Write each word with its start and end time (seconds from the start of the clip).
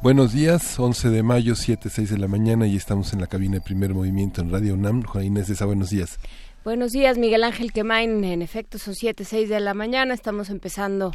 Buenos 0.00 0.32
días, 0.32 0.78
11 0.78 1.10
de 1.10 1.24
mayo, 1.24 1.56
7, 1.56 1.90
6 1.90 2.10
de 2.10 2.18
la 2.18 2.28
mañana 2.28 2.68
y 2.68 2.76
estamos 2.76 3.12
en 3.12 3.20
la 3.20 3.26
cabina 3.26 3.54
de 3.54 3.60
primer 3.60 3.94
movimiento 3.94 4.40
en 4.40 4.52
Radio 4.52 4.74
UNAM. 4.74 5.02
Juan 5.02 5.24
Inés 5.24 5.60
buenos 5.64 5.90
días. 5.90 6.20
Buenos 6.64 6.92
días, 6.92 7.18
Miguel 7.18 7.42
Ángel 7.42 7.72
Quemain. 7.72 8.22
En 8.22 8.40
efecto, 8.40 8.78
son 8.78 8.94
7, 8.94 9.24
6 9.24 9.48
de 9.48 9.58
la 9.58 9.74
mañana. 9.74 10.14
Estamos 10.14 10.50
empezando 10.50 11.10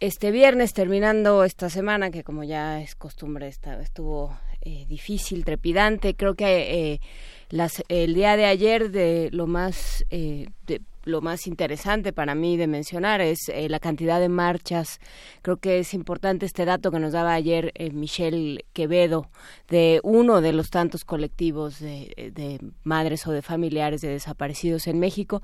este 0.00 0.32
viernes, 0.32 0.72
terminando 0.72 1.44
esta 1.44 1.70
semana 1.70 2.10
que 2.10 2.24
como 2.24 2.42
ya 2.42 2.80
es 2.80 2.96
costumbre 2.96 3.46
estuvo 3.46 4.36
eh, 4.64 4.86
difícil, 4.88 5.44
trepidante. 5.44 6.14
Creo 6.14 6.34
que 6.34 6.92
eh, 6.92 7.00
las, 7.50 7.82
el 7.88 8.14
día 8.14 8.36
de 8.36 8.46
ayer 8.46 8.90
de 8.90 9.28
lo 9.32 9.46
más 9.46 10.04
eh, 10.10 10.48
lo 11.04 11.20
más 11.20 11.46
interesante 11.46 12.12
para 12.12 12.34
mí 12.34 12.56
de 12.56 12.66
mencionar 12.66 13.20
es 13.20 13.52
la 13.68 13.78
cantidad 13.78 14.20
de 14.20 14.30
marchas. 14.30 15.00
Creo 15.42 15.58
que 15.58 15.78
es 15.78 15.92
importante 15.92 16.46
este 16.46 16.64
dato 16.64 16.90
que 16.90 16.98
nos 16.98 17.12
daba 17.12 17.34
ayer 17.34 17.72
eh, 17.74 17.90
Michelle 17.90 18.64
Quevedo 18.72 19.28
de 19.68 20.00
uno 20.02 20.40
de 20.40 20.54
los 20.54 20.70
tantos 20.70 21.04
colectivos 21.04 21.78
de, 21.78 22.32
de 22.34 22.58
madres 22.84 23.26
o 23.26 23.32
de 23.32 23.42
familiares 23.42 24.00
de 24.00 24.08
desaparecidos 24.08 24.86
en 24.86 24.98
México 24.98 25.42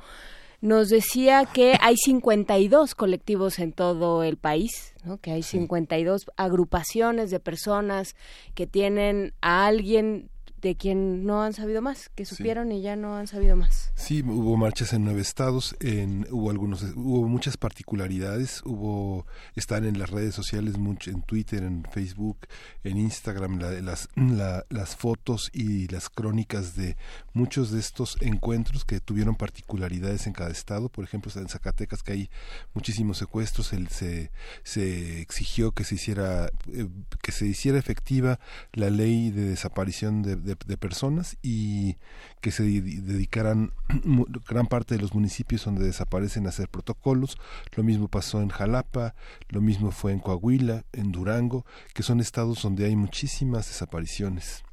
nos 0.60 0.88
decía 0.88 1.46
que 1.46 1.76
hay 1.80 1.96
52 1.96 2.94
colectivos 2.94 3.58
en 3.58 3.72
todo 3.72 4.22
el 4.22 4.36
país, 4.36 4.94
¿no? 5.04 5.18
que 5.18 5.32
hay 5.32 5.42
52 5.42 6.30
agrupaciones 6.36 7.30
de 7.30 7.40
personas 7.40 8.14
que 8.54 8.66
tienen 8.66 9.32
a 9.40 9.66
alguien 9.66 10.29
de 10.60 10.76
quien 10.76 11.24
no 11.24 11.42
han 11.42 11.52
sabido 11.52 11.82
más, 11.82 12.10
que 12.14 12.24
supieron 12.24 12.72
y 12.72 12.82
ya 12.82 12.96
no 12.96 13.16
han 13.16 13.26
sabido 13.26 13.56
más. 13.56 13.92
Sí, 13.94 14.22
hubo 14.22 14.56
marchas 14.56 14.92
en 14.92 15.04
nueve 15.04 15.20
estados, 15.20 15.76
en, 15.80 16.26
hubo 16.30 16.50
algunos, 16.50 16.82
hubo 16.94 17.26
muchas 17.28 17.56
particularidades, 17.56 18.62
hubo, 18.64 19.26
están 19.54 19.84
en 19.84 19.98
las 19.98 20.10
redes 20.10 20.34
sociales, 20.34 20.78
mucho, 20.78 21.10
en 21.10 21.22
Twitter, 21.22 21.62
en 21.62 21.84
Facebook, 21.90 22.38
en 22.84 22.96
Instagram, 22.96 23.58
las, 23.82 24.08
las 24.16 24.96
fotos 24.96 25.50
y 25.52 25.88
las 25.88 26.08
crónicas 26.08 26.74
de 26.76 26.96
muchos 27.32 27.70
de 27.70 27.80
estos 27.80 28.16
encuentros 28.20 28.84
que 28.84 29.00
tuvieron 29.00 29.36
particularidades 29.36 30.26
en 30.26 30.32
cada 30.32 30.50
estado, 30.50 30.88
por 30.88 31.04
ejemplo, 31.04 31.30
en 31.36 31.48
Zacatecas 31.48 32.02
que 32.02 32.12
hay 32.12 32.30
muchísimos 32.74 33.18
secuestros, 33.18 33.72
el, 33.72 33.88
se, 33.88 34.30
se 34.62 35.20
exigió 35.20 35.72
que 35.72 35.84
se 35.84 35.94
hiciera, 35.94 36.50
eh, 36.72 36.88
que 37.22 37.32
se 37.32 37.46
hiciera 37.46 37.78
efectiva 37.78 38.40
la 38.72 38.90
ley 38.90 39.30
de 39.30 39.44
desaparición 39.44 40.22
de 40.22 40.30
de, 40.36 40.49
personas 40.56 41.36
y 41.42 41.96
que 42.40 42.50
se 42.50 42.62
dedicaran 42.62 43.72
gran 44.48 44.66
parte 44.66 44.94
de 44.94 45.00
los 45.00 45.14
municipios 45.14 45.64
donde 45.64 45.84
desaparecen 45.84 46.46
a 46.46 46.50
hacer 46.50 46.68
protocolos. 46.68 47.38
Lo 47.74 47.82
mismo 47.82 48.08
pasó 48.08 48.40
en 48.42 48.48
Jalapa, 48.48 49.14
lo 49.48 49.60
mismo 49.60 49.90
fue 49.90 50.12
en 50.12 50.20
Coahuila, 50.20 50.84
en 50.92 51.12
Durango, 51.12 51.64
que 51.94 52.02
son 52.02 52.20
estados 52.20 52.62
donde 52.62 52.84
hay 52.84 52.96
muchísimas 52.96 53.68
desapariciones 53.68 54.64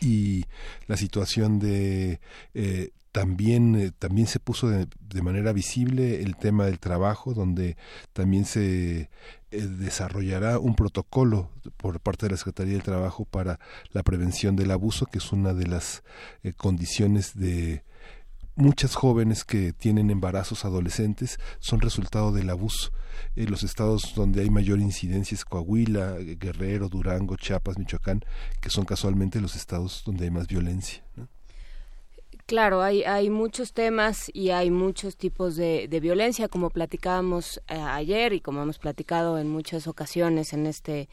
y 0.00 0.44
la 0.86 0.96
situación 0.96 1.58
de 1.58 2.20
eh, 2.54 2.90
también, 3.12 3.74
eh, 3.74 3.90
también 3.98 4.26
se 4.26 4.38
puso 4.38 4.68
de, 4.68 4.86
manera 5.22 5.52
visible 5.52 6.22
el 6.22 6.36
tema 6.36 6.66
del 6.66 6.78
trabajo, 6.78 7.34
donde 7.34 7.76
también 8.12 8.44
se 8.44 9.10
desarrollará 9.50 10.58
un 10.58 10.74
protocolo 10.74 11.50
por 11.76 12.00
parte 12.00 12.26
de 12.26 12.30
la 12.32 12.36
Secretaría 12.36 12.74
del 12.74 12.82
Trabajo 12.82 13.24
para 13.24 13.58
la 13.92 14.02
prevención 14.02 14.56
del 14.56 14.70
abuso, 14.70 15.06
que 15.06 15.18
es 15.18 15.32
una 15.32 15.54
de 15.54 15.66
las 15.66 16.02
eh, 16.42 16.52
condiciones 16.52 17.34
de 17.34 17.84
muchas 18.56 18.94
jóvenes 18.94 19.44
que 19.44 19.72
tienen 19.72 20.10
embarazos 20.10 20.64
adolescentes 20.64 21.38
son 21.58 21.80
resultado 21.80 22.32
del 22.32 22.50
abuso. 22.50 22.92
En 23.36 23.50
los 23.50 23.62
estados 23.62 24.14
donde 24.14 24.42
hay 24.42 24.50
mayor 24.50 24.80
incidencia 24.80 25.34
es 25.34 25.44
Coahuila, 25.44 26.16
Guerrero, 26.18 26.88
Durango, 26.88 27.36
Chiapas, 27.36 27.78
Michoacán, 27.78 28.22
que 28.60 28.70
son 28.70 28.84
casualmente 28.84 29.40
los 29.40 29.56
estados 29.56 30.02
donde 30.04 30.24
hay 30.24 30.30
más 30.30 30.46
violencia. 30.46 31.02
Claro, 32.50 32.82
hay, 32.82 33.04
hay 33.04 33.30
muchos 33.30 33.72
temas 33.72 34.28
y 34.34 34.50
hay 34.50 34.72
muchos 34.72 35.16
tipos 35.16 35.54
de, 35.54 35.86
violencia, 36.02 36.48
como 36.48 36.70
platicábamos 36.70 37.62
eh, 37.68 37.76
ayer 37.76 38.32
y 38.32 38.40
como 38.40 38.60
hemos 38.60 38.78
platicado 38.78 39.38
en 39.38 39.48
muchas 39.48 39.86
ocasiones 39.86 40.52
en 40.52 40.66
este 40.66 41.08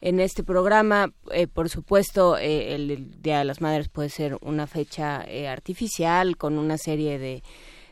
en 0.00 0.18
este 0.18 0.42
programa. 0.42 1.12
Eh, 1.30 1.46
por 1.46 1.68
supuesto, 1.68 2.36
eh, 2.38 2.74
el 2.74 3.22
Día 3.22 3.38
de 3.38 3.44
las 3.44 3.60
Madres 3.60 3.88
puede 3.88 4.08
ser 4.08 4.36
una 4.40 4.66
fecha 4.66 5.24
artificial 5.48 6.36
con 6.36 6.58
una 6.58 6.76
serie 6.76 7.20
de, 7.20 7.44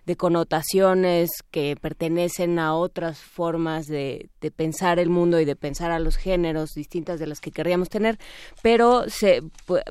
de 0.04 0.16
connotaciones 0.16 1.30
que 1.52 1.76
pertenecen 1.80 2.58
a 2.58 2.74
otras 2.74 3.20
formas 3.20 3.86
de, 3.86 4.28
de, 4.40 4.50
pensar 4.50 4.98
el 4.98 5.08
mundo 5.08 5.38
y 5.38 5.44
de 5.44 5.54
pensar 5.54 5.92
a 5.92 6.00
los 6.00 6.16
géneros 6.16 6.70
distintas 6.74 7.20
de 7.20 7.28
las 7.28 7.40
que 7.40 7.52
querríamos 7.52 7.90
tener, 7.90 8.18
pero 8.60 9.04
se, 9.08 9.42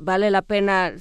vale 0.02 0.30
la 0.30 0.42
pena 0.42 0.92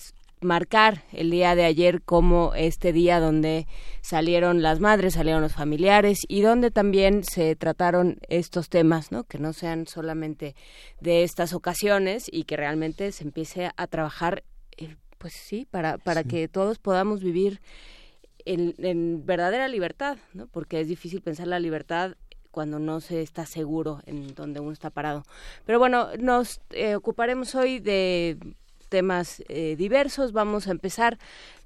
marcar 0.41 1.03
el 1.11 1.31
día 1.31 1.55
de 1.55 1.65
ayer 1.65 2.01
como 2.01 2.53
este 2.55 2.93
día 2.93 3.19
donde 3.19 3.67
salieron 4.01 4.61
las 4.61 4.79
madres, 4.79 5.15
salieron 5.15 5.41
los 5.41 5.53
familiares 5.53 6.19
y 6.27 6.41
donde 6.41 6.71
también 6.71 7.23
se 7.23 7.55
trataron 7.55 8.19
estos 8.29 8.69
temas, 8.69 9.11
¿no? 9.11 9.23
Que 9.23 9.39
no 9.39 9.53
sean 9.53 9.87
solamente 9.87 10.55
de 11.01 11.23
estas 11.23 11.53
ocasiones 11.53 12.25
y 12.31 12.43
que 12.43 12.57
realmente 12.57 13.11
se 13.11 13.23
empiece 13.23 13.71
a 13.75 13.87
trabajar, 13.87 14.43
eh, 14.77 14.95
pues 15.17 15.33
sí, 15.33 15.67
para, 15.69 15.97
para 15.97 16.23
que 16.23 16.47
todos 16.47 16.77
podamos 16.77 17.21
vivir 17.21 17.59
en, 18.45 18.75
en, 18.77 19.25
verdadera 19.25 19.67
libertad, 19.67 20.17
¿no? 20.33 20.47
Porque 20.47 20.79
es 20.79 20.87
difícil 20.87 21.21
pensar 21.21 21.47
la 21.47 21.59
libertad 21.59 22.15
cuando 22.51 22.79
no 22.79 23.01
se 23.01 23.21
está 23.21 23.45
seguro 23.45 24.01
en 24.05 24.33
donde 24.33 24.59
uno 24.59 24.71
está 24.71 24.89
parado. 24.89 25.23
Pero 25.65 25.79
bueno, 25.79 26.09
nos 26.19 26.61
eh, 26.71 26.95
ocuparemos 26.95 27.53
hoy 27.55 27.79
de 27.79 28.37
temas 28.87 29.43
eh, 29.47 29.75
diversos. 29.77 30.31
Vamos 30.31 30.67
a 30.67 30.71
empezar 30.71 31.17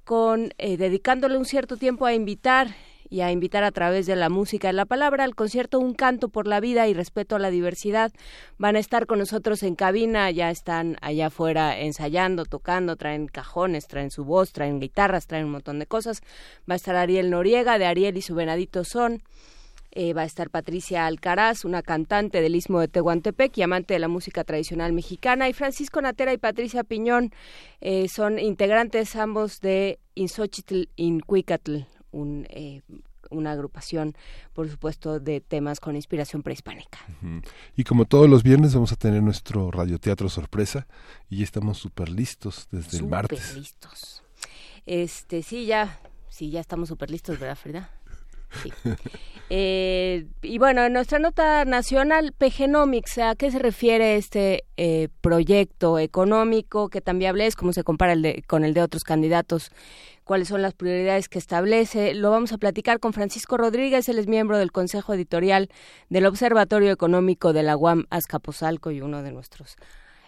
con 0.04 0.52
eh, 0.58 0.76
dedicándole 0.76 1.38
un 1.38 1.44
cierto 1.44 1.76
tiempo 1.76 2.06
a 2.06 2.14
invitar 2.14 2.68
y 3.12 3.20
a 3.20 3.30
invitar 3.30 3.62
a 3.62 3.72
través 3.72 4.06
de 4.06 4.16
la 4.16 4.30
música 4.30 4.70
y 4.70 4.72
la 4.72 4.86
palabra 4.86 5.24
al 5.24 5.34
concierto 5.34 5.78
Un 5.78 5.92
canto 5.92 6.30
por 6.30 6.46
la 6.46 6.60
vida 6.60 6.88
y 6.88 6.94
respeto 6.94 7.36
a 7.36 7.38
la 7.38 7.50
diversidad. 7.50 8.10
Van 8.56 8.74
a 8.74 8.78
estar 8.78 9.06
con 9.06 9.18
nosotros 9.18 9.62
en 9.62 9.74
cabina, 9.74 10.30
ya 10.30 10.50
están 10.50 10.96
allá 11.02 11.26
afuera 11.26 11.78
ensayando, 11.78 12.46
tocando, 12.46 12.96
traen 12.96 13.26
cajones, 13.26 13.86
traen 13.86 14.10
su 14.10 14.24
voz, 14.24 14.52
traen 14.52 14.80
guitarras, 14.80 15.26
traen 15.26 15.44
un 15.44 15.52
montón 15.52 15.78
de 15.78 15.86
cosas. 15.86 16.22
Va 16.68 16.72
a 16.72 16.76
estar 16.76 16.96
Ariel 16.96 17.28
Noriega 17.28 17.78
de 17.78 17.84
Ariel 17.84 18.16
y 18.16 18.22
su 18.22 18.34
Venadito 18.34 18.82
Son. 18.82 19.22
Eh, 19.94 20.14
va 20.14 20.22
a 20.22 20.24
estar 20.24 20.48
Patricia 20.48 21.06
Alcaraz, 21.06 21.66
una 21.66 21.82
cantante 21.82 22.40
del 22.40 22.56
Istmo 22.56 22.80
de 22.80 22.88
Tehuantepec 22.88 23.58
y 23.58 23.62
amante 23.62 23.92
de 23.92 24.00
la 24.00 24.08
música 24.08 24.42
tradicional 24.42 24.94
mexicana. 24.94 25.50
Y 25.50 25.52
Francisco 25.52 26.00
Natera 26.00 26.32
y 26.32 26.38
Patricia 26.38 26.82
Piñón 26.82 27.30
eh, 27.82 28.08
son 28.08 28.38
integrantes 28.38 29.16
ambos 29.16 29.60
de 29.60 29.98
Insochitl 30.14 30.84
Incuicatl, 30.96 31.80
un, 32.10 32.46
eh, 32.48 32.80
una 33.28 33.52
agrupación, 33.52 34.14
por 34.54 34.70
supuesto, 34.70 35.20
de 35.20 35.42
temas 35.42 35.78
con 35.78 35.94
inspiración 35.94 36.42
prehispánica. 36.42 36.98
Y 37.76 37.84
como 37.84 38.06
todos 38.06 38.30
los 38.30 38.42
viernes 38.42 38.74
vamos 38.74 38.92
a 38.92 38.96
tener 38.96 39.22
nuestro 39.22 39.70
radioteatro 39.70 40.30
sorpresa 40.30 40.86
y 41.28 41.38
ya 41.38 41.44
estamos 41.44 41.76
súper 41.76 42.08
listos 42.08 42.66
desde 42.70 42.96
el 42.96 43.08
martes. 43.08 43.54
listos. 43.56 44.22
Este, 44.86 45.42
sí, 45.42 45.66
ya, 45.66 46.00
sí, 46.30 46.50
ya 46.50 46.60
estamos 46.60 46.88
súper 46.88 47.10
listos, 47.10 47.38
¿verdad, 47.38 47.56
Frida? 47.56 47.90
Eh, 49.54 50.28
y 50.40 50.56
bueno, 50.56 50.82
en 50.82 50.94
nuestra 50.94 51.18
nota 51.18 51.66
nacional, 51.66 52.32
PGnomics, 52.32 53.18
¿a 53.18 53.34
qué 53.34 53.50
se 53.50 53.58
refiere 53.58 54.16
este 54.16 54.64
eh, 54.78 55.08
proyecto 55.20 55.98
económico 55.98 56.88
que 56.88 57.02
también 57.02 57.28
hablé? 57.28 57.52
¿Cómo 57.52 57.74
se 57.74 57.84
compara 57.84 58.14
el 58.14 58.44
con 58.46 58.64
el 58.64 58.72
de 58.72 58.80
otros 58.80 59.04
candidatos? 59.04 59.70
¿Cuáles 60.24 60.48
son 60.48 60.62
las 60.62 60.72
prioridades 60.72 61.28
que 61.28 61.38
establece? 61.38 62.14
Lo 62.14 62.30
vamos 62.30 62.52
a 62.52 62.56
platicar 62.56 62.98
con 62.98 63.12
Francisco 63.12 63.58
Rodríguez, 63.58 64.08
él 64.08 64.18
es 64.18 64.26
miembro 64.26 64.56
del 64.56 64.72
Consejo 64.72 65.12
Editorial 65.12 65.68
del 66.08 66.24
Observatorio 66.24 66.90
Económico 66.90 67.52
de 67.52 67.62
la 67.62 67.76
UAM 67.76 68.06
Azcapotzalco 68.08 68.90
y 68.90 69.02
uno 69.02 69.22
de 69.22 69.32
nuestros 69.32 69.76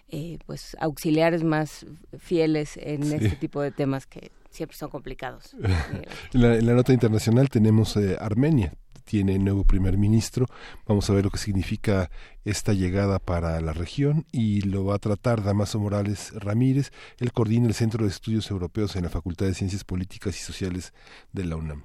eh, 0.09 0.37
pues 0.45 0.77
auxiliares 0.79 1.43
más 1.43 1.87
fieles 2.19 2.77
en 2.77 3.11
este 3.11 3.37
tipo 3.37 3.59
de 3.59 3.71
temas 3.71 4.05
que 4.05 4.31
siempre 4.55 4.77
son 4.77 4.89
complicados. 4.89 5.55
en, 6.33 6.65
la, 6.65 6.73
nota 6.73 6.93
internacional 6.93 7.49
tenemos 7.49 7.95
eh, 7.97 8.17
Armenia, 8.19 8.73
tiene 9.03 9.37
nuevo 9.39 9.63
primer 9.63 9.97
ministro. 9.97 10.47
Vamos 10.85 11.09
a 11.09 11.13
ver 11.13 11.23
lo 11.23 11.31
que 11.31 11.37
significa 11.37 12.09
esta 12.43 12.73
llegada 12.73 13.19
para 13.19 13.61
la 13.61 13.73
región 13.73 14.25
y 14.31 14.61
lo 14.61 14.85
va 14.85 14.95
a 14.95 14.99
tratar 14.99 15.43
Damaso 15.43 15.79
Morales 15.79 16.33
Ramírez. 16.33 16.91
Él 17.19 17.31
coordina 17.31 17.67
el 17.67 17.73
Centro 17.73 18.03
de 18.03 18.09
Estudios 18.09 18.49
Europeos 18.49 18.95
en 18.95 19.03
la 19.03 19.09
Facultad 19.09 19.45
de 19.45 19.53
Ciencias 19.53 19.83
Políticas 19.83 20.35
y 20.39 20.43
Sociales 20.43 20.93
de 21.31 21.45
la 21.45 21.55
UNAM. 21.55 21.83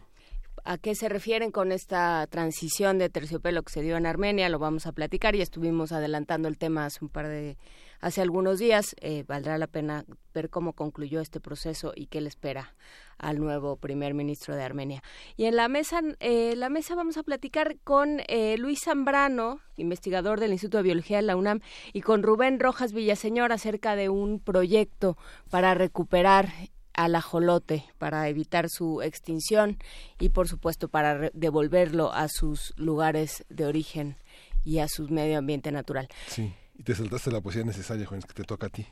¿A 0.64 0.78
qué 0.78 0.94
se 0.94 1.08
refieren 1.08 1.50
con 1.52 1.72
esta 1.72 2.26
transición 2.26 2.98
de 2.98 3.08
terciopelo 3.08 3.62
que 3.62 3.72
se 3.72 3.82
dio 3.82 3.96
en 3.96 4.06
Armenia? 4.06 4.48
Lo 4.48 4.58
vamos 4.58 4.86
a 4.86 4.92
platicar 4.92 5.34
y 5.34 5.40
estuvimos 5.40 5.92
adelantando 5.92 6.48
el 6.48 6.58
tema 6.58 6.86
hace 6.86 7.04
un 7.04 7.08
par 7.08 7.28
de 7.28 7.56
hace 8.00 8.20
algunos 8.20 8.58
días. 8.58 8.94
Eh, 9.00 9.24
valdrá 9.26 9.58
la 9.58 9.66
pena 9.66 10.04
ver 10.34 10.50
cómo 10.50 10.72
concluyó 10.72 11.20
este 11.20 11.40
proceso 11.40 11.92
y 11.94 12.06
qué 12.06 12.20
le 12.20 12.28
espera 12.28 12.74
al 13.18 13.38
nuevo 13.38 13.76
primer 13.76 14.14
ministro 14.14 14.56
de 14.56 14.62
Armenia. 14.62 15.02
Y 15.36 15.44
en 15.44 15.56
la 15.56 15.68
mesa, 15.68 16.00
eh, 16.20 16.54
la 16.56 16.68
mesa 16.68 16.94
vamos 16.94 17.16
a 17.16 17.22
platicar 17.22 17.76
con 17.84 18.20
eh, 18.28 18.56
Luis 18.58 18.80
Zambrano, 18.84 19.60
investigador 19.76 20.40
del 20.40 20.52
Instituto 20.52 20.78
de 20.78 20.84
Biología 20.84 21.18
de 21.18 21.22
la 21.22 21.36
UNAM, 21.36 21.60
y 21.92 22.00
con 22.00 22.22
Rubén 22.22 22.60
Rojas 22.60 22.92
Villaseñor 22.92 23.52
acerca 23.52 23.96
de 23.96 24.08
un 24.08 24.40
proyecto 24.40 25.16
para 25.50 25.74
recuperar 25.74 26.48
al 26.92 27.14
ajolote 27.14 27.84
para 27.98 28.28
evitar 28.28 28.68
su 28.68 29.00
extinción 29.00 29.78
y 30.18 30.30
por 30.30 30.48
supuesto 30.48 30.88
para 30.88 31.30
devolverlo 31.32 32.12
a 32.12 32.28
sus 32.28 32.74
lugares 32.76 33.44
de 33.48 33.64
origen 33.64 34.16
y 34.64 34.78
a 34.78 34.88
su 34.88 35.08
medio 35.08 35.38
ambiente 35.38 35.72
natural. 35.72 36.08
Sí. 36.26 36.52
Y 36.80 36.82
te 36.82 36.94
saltaste 36.94 37.30
la 37.30 37.42
poesía 37.42 37.62
necesaria, 37.62 38.06
Juan, 38.06 38.22
que 38.22 38.32
te 38.32 38.42
toca 38.42 38.68
a 38.68 38.70
ti. 38.70 38.86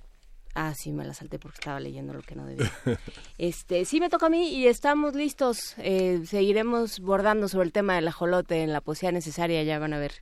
Ah, 0.54 0.74
sí, 0.76 0.92
me 0.92 1.06
la 1.06 1.14
salté 1.14 1.38
porque 1.38 1.54
estaba 1.54 1.80
leyendo 1.80 2.12
lo 2.12 2.20
que 2.20 2.34
no 2.34 2.44
debía. 2.44 2.70
este, 3.38 3.86
sí 3.86 3.98
me 3.98 4.10
toca 4.10 4.26
a 4.26 4.28
mí 4.28 4.50
y 4.50 4.66
estamos 4.66 5.14
listos. 5.14 5.74
Eh, 5.78 6.20
seguiremos 6.26 7.00
bordando 7.00 7.48
sobre 7.48 7.64
el 7.64 7.72
tema 7.72 7.94
del 7.94 8.06
ajolote 8.06 8.62
en 8.62 8.74
la 8.74 8.82
poesía 8.82 9.10
necesaria. 9.10 9.62
Ya 9.62 9.78
van 9.78 9.94
a 9.94 9.98
ver 9.98 10.12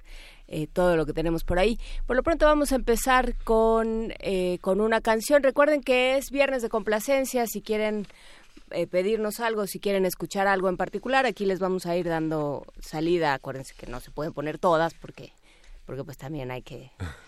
eh, 0.47 0.69
todo 0.73 0.97
lo 0.97 1.07
que 1.07 1.13
tenemos 1.13 1.43
por 1.43 1.59
ahí. 1.59 1.77
Por 2.07 2.15
lo 2.15 2.23
pronto 2.23 2.47
vamos 2.47 2.71
a 2.71 2.77
empezar 2.77 3.35
con, 3.43 4.15
eh, 4.21 4.59
con 4.61 4.81
una 4.81 5.01
canción. 5.01 5.43
Recuerden 5.43 5.83
que 5.83 6.19
es 6.19 6.31
viernes 6.31 6.63
de 6.63 6.69
complacencia. 6.69 7.49
Si 7.49 7.63
quieren 7.63 8.07
pedirnos 8.93 9.41
algo, 9.41 9.67
si 9.67 9.81
quieren 9.81 10.07
escuchar 10.07 10.47
algo 10.47 10.69
en 10.69 10.77
particular, 10.77 11.27
aquí 11.27 11.47
les 11.47 11.59
vamos 11.59 11.85
a 11.87 11.97
ir 11.97 12.07
dando 12.07 12.65
salida. 12.79 13.35
Acuérdense 13.35 13.75
que 13.75 13.89
no 13.89 13.99
se 13.99 14.13
pueden 14.13 14.33
poner 14.33 14.59
todas 14.59 14.95
porque, 14.95 15.33
porque 15.85 16.05
pues 16.05 16.17
también 16.17 16.53
hay 16.53 16.63
que 16.63 16.93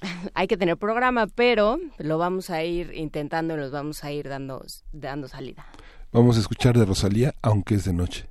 hay 0.34 0.46
que 0.46 0.56
tener 0.56 0.76
programa, 0.76 1.26
pero 1.26 1.78
lo 1.98 2.18
vamos 2.18 2.50
a 2.50 2.62
ir 2.64 2.92
intentando 2.94 3.54
y 3.54 3.58
los 3.58 3.70
vamos 3.70 4.04
a 4.04 4.12
ir 4.12 4.28
dando, 4.28 4.64
dando 4.92 5.28
salida. 5.28 5.66
Vamos 6.12 6.36
a 6.36 6.40
escuchar 6.40 6.76
de 6.76 6.84
Rosalía, 6.84 7.34
aunque 7.42 7.76
es 7.76 7.84
de 7.84 7.92
noche. 7.92 8.28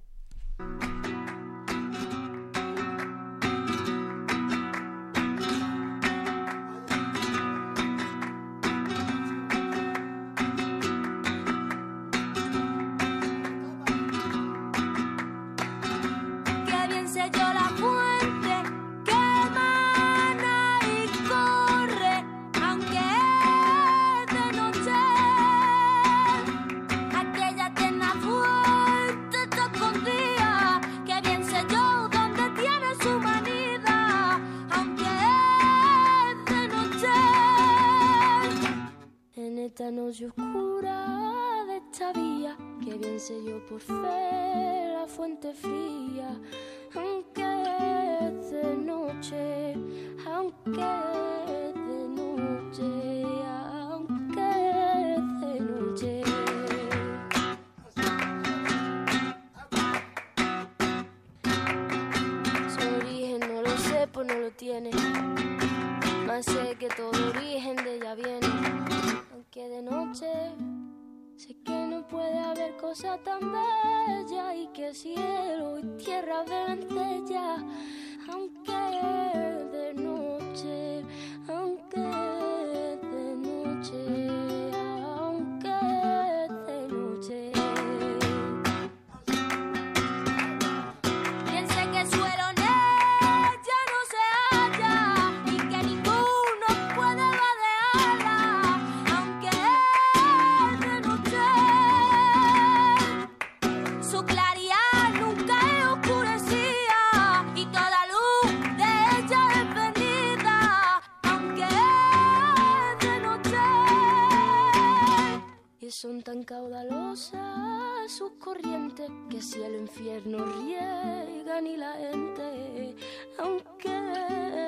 Que 119.70 119.88
si 119.94 120.10
el 120.10 120.22
infierno 120.22 120.46
riega 120.46 121.62
ni 121.62 121.78
la 121.78 121.94
gente, 121.94 122.96
aunque 123.38 123.90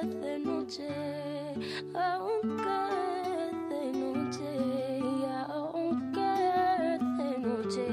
es 0.01 0.22
de 0.22 0.39
noche, 0.39 0.88
aunque 1.93 2.75
es 3.41 3.70
de 3.70 3.84
noche, 4.00 5.00
aunque 5.48 6.22
es 6.93 7.00
de 7.17 7.39
noche, 7.39 7.86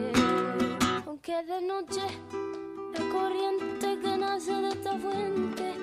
aunque 1.07 1.43
de 1.45 1.61
noche, 1.63 2.03
la 2.93 3.13
corriente 3.13 3.99
que 4.01 4.17
nace 4.19 4.53
de 4.53 4.69
esta 4.69 4.99
fuente, 4.99 5.75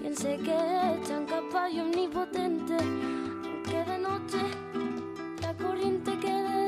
piense 0.00 0.36
que 0.38 0.56
es 0.56 1.08
tan 1.08 1.26
capaz 1.26 1.70
y 1.70 1.80
omnipotente, 1.80 2.76
aunque 2.76 3.84
de 3.90 3.98
noche, 3.98 4.40
la 5.42 5.54
corriente 5.54 6.18
que 6.18 6.61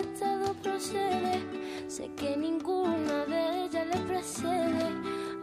Sé 0.64 2.10
que 2.16 2.36
ninguna 2.38 3.26
de 3.26 3.66
ellas 3.66 3.86
le 3.86 4.00
precede, 4.06 4.86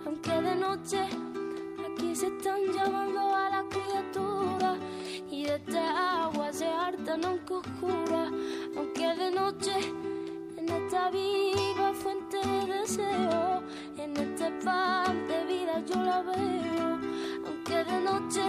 aunque 0.03 0.31
de 0.31 0.55
noche 0.55 0.99
aquí 1.85 2.15
se 2.15 2.25
están 2.25 2.59
llamando 2.73 3.19
a 3.35 3.49
la 3.51 3.63
criatura 3.69 4.77
y 5.29 5.43
de 5.43 5.55
esta 5.57 6.23
agua 6.23 6.51
se 6.51 6.65
hartan 6.65 7.23
aunque 7.23 7.53
oscura, 7.53 8.31
aunque 8.75 9.15
de 9.15 9.31
noche 9.31 9.73
en 10.57 10.67
esta 10.67 11.11
viva 11.11 11.93
fuente 11.93 12.37
de 12.37 12.79
deseo, 12.79 13.61
en 13.97 14.17
este 14.17 14.49
pan 14.65 15.27
de 15.27 15.45
vida 15.45 15.83
yo 15.85 16.01
la 16.01 16.23
veo, 16.23 16.99
aunque 17.45 17.83
de 17.83 18.01
noche 18.01 18.41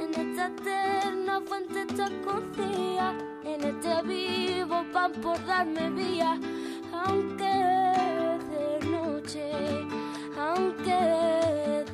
en 0.00 0.10
esta 0.14 0.46
eterna 0.48 1.40
fuente 1.46 1.82
está 1.82 2.08
cocida, 2.24 3.14
en 3.44 3.64
este 3.64 4.02
vivo 4.02 4.84
pan 4.92 5.12
por 5.22 5.44
darme 5.46 5.90
vía, 5.90 6.38
aunque 6.92 7.54
de 8.50 8.86
noche, 8.90 9.50
aunque 10.38 10.90
de 10.90 11.85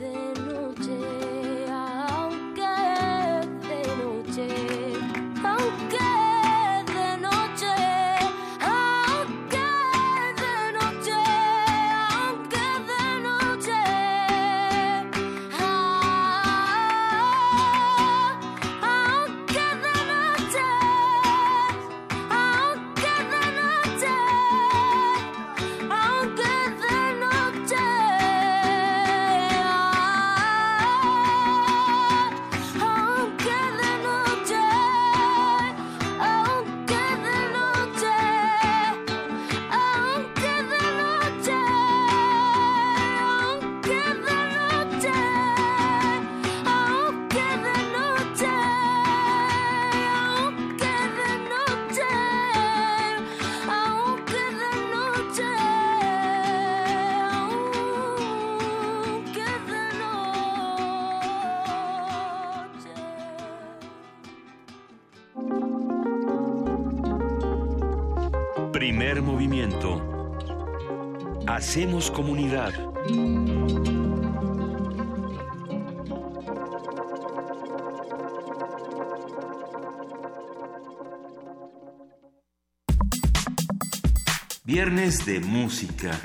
Hacemos 71.72 72.10
comunidad. 72.10 72.70
Viernes 84.66 85.24
de 85.24 85.40
música. 85.40 86.20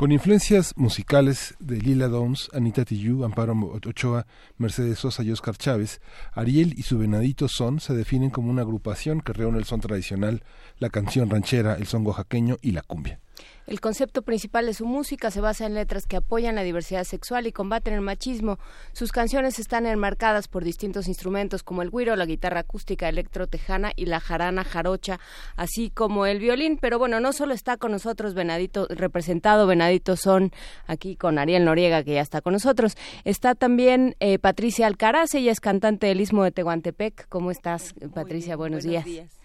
Con 0.00 0.12
influencias 0.12 0.72
musicales 0.78 1.54
de 1.58 1.76
Lila 1.76 2.08
Downs, 2.08 2.48
Anita 2.54 2.86
Tijoux, 2.86 3.22
Amparo 3.22 3.52
Ochoa, 3.86 4.26
Mercedes 4.56 4.98
Sosa 4.98 5.22
y 5.22 5.30
Oscar 5.30 5.58
Chávez, 5.58 6.00
Ariel 6.32 6.72
y 6.74 6.84
su 6.84 6.96
Venadito 6.96 7.48
Son 7.48 7.80
se 7.80 7.92
definen 7.92 8.30
como 8.30 8.48
una 8.48 8.62
agrupación 8.62 9.20
que 9.20 9.34
reúne 9.34 9.58
el 9.58 9.66
son 9.66 9.82
tradicional, 9.82 10.42
la 10.78 10.88
canción 10.88 11.28
ranchera, 11.28 11.74
el 11.74 11.86
son 11.86 12.06
oaxaqueño 12.06 12.56
y 12.62 12.70
la 12.70 12.80
cumbia. 12.80 13.20
El 13.66 13.80
concepto 13.80 14.22
principal 14.22 14.66
de 14.66 14.74
su 14.74 14.84
música 14.86 15.30
se 15.30 15.40
basa 15.40 15.66
en 15.66 15.74
letras 15.74 16.06
que 16.06 16.16
apoyan 16.16 16.56
la 16.56 16.62
diversidad 16.62 17.04
sexual 17.04 17.46
y 17.46 17.52
combaten 17.52 17.94
el 17.94 18.00
machismo. 18.00 18.58
Sus 18.92 19.12
canciones 19.12 19.58
están 19.58 19.86
enmarcadas 19.86 20.48
por 20.48 20.64
distintos 20.64 21.08
instrumentos 21.08 21.62
como 21.62 21.82
el 21.82 21.90
güiro, 21.90 22.16
la 22.16 22.26
guitarra 22.26 22.60
acústica 22.60 23.08
electro-tejana 23.08 23.92
y 23.96 24.06
la 24.06 24.20
jarana 24.20 24.64
jarocha, 24.64 25.20
así 25.56 25.90
como 25.90 26.26
el 26.26 26.38
violín. 26.38 26.78
Pero 26.80 26.98
bueno, 26.98 27.20
no 27.20 27.32
solo 27.32 27.54
está 27.54 27.76
con 27.76 27.92
nosotros 27.92 28.34
Venadito, 28.34 28.86
representado 28.90 29.66
Venadito 29.66 30.16
Son, 30.16 30.52
aquí 30.86 31.16
con 31.16 31.38
Ariel 31.38 31.64
Noriega, 31.64 32.02
que 32.02 32.14
ya 32.14 32.22
está 32.22 32.40
con 32.40 32.52
nosotros. 32.52 32.96
Está 33.24 33.54
también 33.54 34.16
eh, 34.20 34.38
Patricia 34.38 34.86
Alcaraz, 34.86 35.34
ella 35.34 35.52
es 35.52 35.60
cantante 35.60 36.06
del 36.06 36.20
Istmo 36.20 36.44
de 36.44 36.50
Tehuantepec. 36.50 37.28
¿Cómo 37.28 37.50
estás, 37.50 37.94
Patricia? 38.14 38.56
buenos, 38.56 38.84
días. 38.84 39.39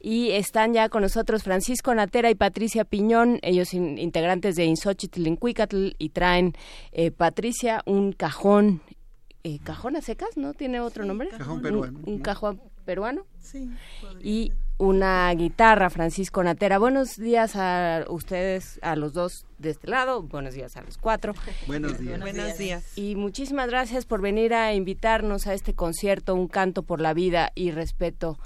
Y 0.00 0.30
están 0.30 0.72
ya 0.72 0.88
con 0.88 1.02
nosotros 1.02 1.42
Francisco 1.42 1.94
Natera 1.94 2.30
y 2.30 2.34
Patricia 2.34 2.84
Piñón, 2.84 3.38
ellos 3.42 3.74
integrantes 3.74 4.56
de 4.56 4.64
Insochitl 4.64 5.26
y 5.98 6.08
traen, 6.08 6.54
eh, 6.92 7.10
Patricia, 7.10 7.82
un 7.84 8.12
cajón, 8.12 8.80
eh, 9.44 9.58
cajón 9.62 9.96
a 9.96 10.00
secas, 10.00 10.36
¿no? 10.36 10.54
¿Tiene 10.54 10.80
otro 10.80 11.04
nombre? 11.04 11.28
Cajón 11.28 11.60
peruano. 11.60 12.00
Un, 12.04 12.18
cajón 12.20 12.60
peruano. 12.84 13.26
Sí. 13.40 13.70
Y 14.22 14.52
una 14.78 15.30
guitarra, 15.34 15.90
Francisco 15.90 16.42
Natera. 16.42 16.78
Buenos 16.78 17.16
días 17.16 17.54
a 17.54 18.04
ustedes, 18.08 18.78
a 18.82 18.96
los 18.96 19.12
dos 19.12 19.44
de 19.58 19.70
este 19.70 19.88
lado. 19.88 20.22
Buenos 20.22 20.54
días 20.54 20.76
a 20.76 20.82
los 20.82 20.96
cuatro. 20.96 21.34
Buenos 21.66 21.98
días. 21.98 22.20
Buenos 22.20 22.56
días. 22.56 22.98
Y 22.98 23.16
muchísimas 23.16 23.68
gracias 23.68 24.06
por 24.06 24.22
venir 24.22 24.54
a 24.54 24.72
invitarnos 24.72 25.46
a 25.46 25.52
este 25.52 25.74
concierto, 25.74 26.34
Un 26.34 26.48
canto 26.48 26.82
por 26.82 27.00
la 27.00 27.12
vida 27.12 27.52
y 27.54 27.70
respeto 27.70 28.38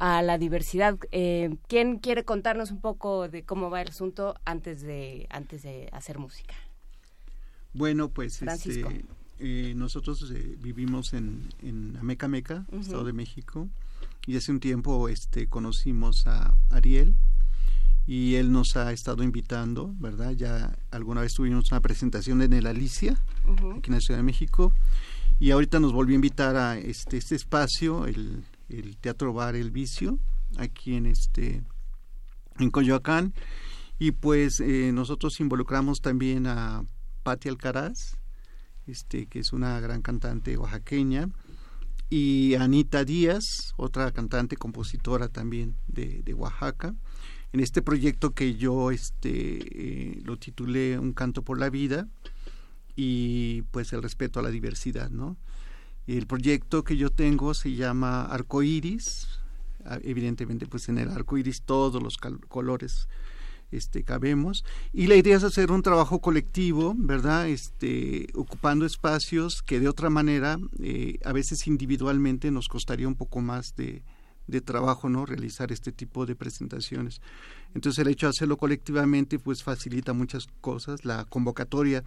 a 0.00 0.22
la 0.22 0.38
diversidad. 0.38 0.98
Eh, 1.12 1.56
¿Quién 1.68 1.98
quiere 1.98 2.24
contarnos 2.24 2.70
un 2.70 2.80
poco 2.80 3.28
de 3.28 3.44
cómo 3.44 3.70
va 3.70 3.82
el 3.82 3.88
asunto 3.88 4.34
antes 4.44 4.80
de 4.80 5.26
antes 5.30 5.62
de 5.62 5.88
hacer 5.92 6.18
música? 6.18 6.54
Bueno, 7.74 8.08
pues 8.08 8.42
este, 8.42 9.04
eh, 9.38 9.74
nosotros 9.76 10.28
eh, 10.34 10.56
vivimos 10.58 11.12
en, 11.12 11.50
en 11.62 11.96
Ameca 11.98 12.26
Meca, 12.26 12.66
Estado 12.72 13.04
de 13.04 13.12
México, 13.12 13.68
y 14.26 14.36
hace 14.36 14.50
un 14.50 14.58
tiempo 14.58 15.08
este, 15.08 15.46
conocimos 15.48 16.26
a 16.26 16.56
Ariel 16.70 17.14
y 18.06 18.36
él 18.36 18.50
nos 18.50 18.76
ha 18.76 18.92
estado 18.92 19.22
invitando, 19.22 19.94
¿verdad? 19.98 20.32
Ya 20.32 20.76
alguna 20.90 21.20
vez 21.20 21.34
tuvimos 21.34 21.70
una 21.70 21.80
presentación 21.80 22.40
en 22.40 22.54
el 22.54 22.66
Alicia, 22.66 23.20
aquí 23.76 23.90
en 23.90 23.94
la 23.94 24.00
Ciudad 24.00 24.18
de 24.18 24.24
México, 24.24 24.72
y 25.38 25.50
ahorita 25.50 25.78
nos 25.78 25.92
volvió 25.92 26.14
a 26.14 26.16
invitar 26.16 26.56
a 26.56 26.78
este, 26.78 27.18
este 27.18 27.34
espacio, 27.34 28.06
el 28.06 28.42
el 28.70 28.96
Teatro 28.96 29.32
Bar 29.32 29.56
El 29.56 29.70
Vicio, 29.70 30.18
aquí 30.56 30.94
en 30.94 31.06
este 31.06 31.62
en 32.58 32.70
Coyoacán. 32.70 33.34
Y 33.98 34.12
pues 34.12 34.60
eh, 34.60 34.92
nosotros 34.92 35.40
involucramos 35.40 36.00
también 36.00 36.46
a 36.46 36.84
Patti 37.22 37.48
Alcaraz, 37.48 38.16
este, 38.86 39.26
que 39.26 39.40
es 39.40 39.52
una 39.52 39.78
gran 39.80 40.00
cantante 40.00 40.56
oaxaqueña, 40.56 41.28
y 42.08 42.54
Anita 42.54 43.04
Díaz, 43.04 43.72
otra 43.76 44.10
cantante 44.10 44.56
compositora 44.56 45.28
también 45.28 45.76
de, 45.86 46.34
Oaxaca, 46.34 46.94
en 47.52 47.60
este 47.60 47.82
proyecto 47.82 48.30
que 48.30 48.56
yo 48.56 48.90
este, 48.90 49.30
eh, 49.32 50.20
lo 50.24 50.36
titulé 50.36 50.98
Un 50.98 51.12
canto 51.12 51.42
por 51.42 51.58
la 51.58 51.70
vida 51.70 52.08
y 52.96 53.62
pues 53.70 53.92
el 53.92 54.02
respeto 54.02 54.40
a 54.40 54.42
la 54.42 54.50
diversidad, 54.50 55.10
¿no? 55.10 55.36
El 56.06 56.26
proyecto 56.26 56.84
que 56.84 56.96
yo 56.96 57.10
tengo 57.10 57.54
se 57.54 57.74
llama 57.74 58.24
Arcoiris. 58.24 59.28
Ah, 59.84 59.98
evidentemente, 60.02 60.66
pues 60.66 60.88
en 60.88 60.98
el 60.98 61.10
arcoiris 61.10 61.62
todos 61.62 62.02
los 62.02 62.18
colores 62.18 63.08
este, 63.70 64.02
cabemos. 64.02 64.64
Y 64.92 65.06
la 65.06 65.16
idea 65.16 65.36
es 65.36 65.44
hacer 65.44 65.70
un 65.70 65.82
trabajo 65.82 66.20
colectivo, 66.20 66.94
¿verdad? 66.96 67.48
Este, 67.48 68.26
ocupando 68.34 68.84
espacios 68.84 69.62
que 69.62 69.80
de 69.80 69.88
otra 69.88 70.10
manera, 70.10 70.58
eh, 70.80 71.18
a 71.24 71.32
veces 71.32 71.66
individualmente, 71.66 72.50
nos 72.50 72.68
costaría 72.68 73.08
un 73.08 73.14
poco 73.14 73.40
más 73.40 73.74
de, 73.76 74.02
de 74.46 74.60
trabajo, 74.60 75.08
¿no? 75.08 75.24
Realizar 75.24 75.72
este 75.72 75.92
tipo 75.92 76.26
de 76.26 76.34
presentaciones. 76.34 77.22
Entonces, 77.74 78.00
el 78.00 78.08
hecho 78.08 78.26
de 78.26 78.30
hacerlo 78.30 78.56
colectivamente, 78.56 79.38
pues 79.38 79.62
facilita 79.62 80.12
muchas 80.12 80.48
cosas. 80.60 81.04
La 81.04 81.24
convocatoria 81.24 82.02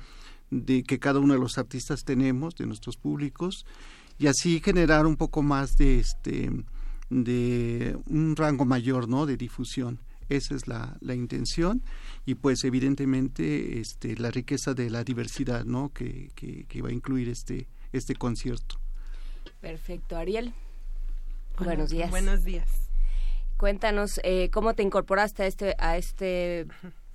de 0.53 0.83
que 0.83 0.99
cada 0.99 1.19
uno 1.19 1.33
de 1.33 1.39
los 1.39 1.57
artistas 1.57 2.03
tenemos, 2.03 2.55
de 2.55 2.67
nuestros 2.67 2.97
públicos, 2.97 3.65
y 4.19 4.27
así 4.27 4.61
generar 4.63 5.05
un 5.05 5.17
poco 5.17 5.41
más 5.41 5.75
de 5.77 5.99
este 5.99 6.51
de 7.09 7.97
un 8.07 8.35
rango 8.35 8.65
mayor 8.65 9.07
no 9.07 9.25
de 9.25 9.37
difusión. 9.37 9.99
Esa 10.29 10.55
es 10.55 10.67
la, 10.67 10.95
la 11.01 11.15
intención 11.15 11.83
y 12.25 12.35
pues 12.35 12.63
evidentemente 12.63 13.79
este 13.79 14.15
la 14.17 14.31
riqueza 14.31 14.73
de 14.73 14.89
la 14.89 15.03
diversidad 15.03 15.65
no 15.65 15.91
que, 15.93 16.31
que, 16.35 16.81
va 16.81 16.89
a 16.89 16.93
incluir 16.93 17.29
este 17.29 17.67
este 17.91 18.15
concierto. 18.15 18.79
Perfecto 19.59 20.15
Ariel. 20.15 20.53
Buenos 21.59 21.89
días. 21.89 22.09
buenos 22.09 22.43
días. 22.43 22.89
Cuéntanos 23.57 24.19
eh, 24.23 24.49
cómo 24.51 24.73
te 24.73 24.83
incorporaste 24.83 25.43
a 25.43 25.47
este 25.47 25.75
a 25.77 25.97
este 25.97 26.67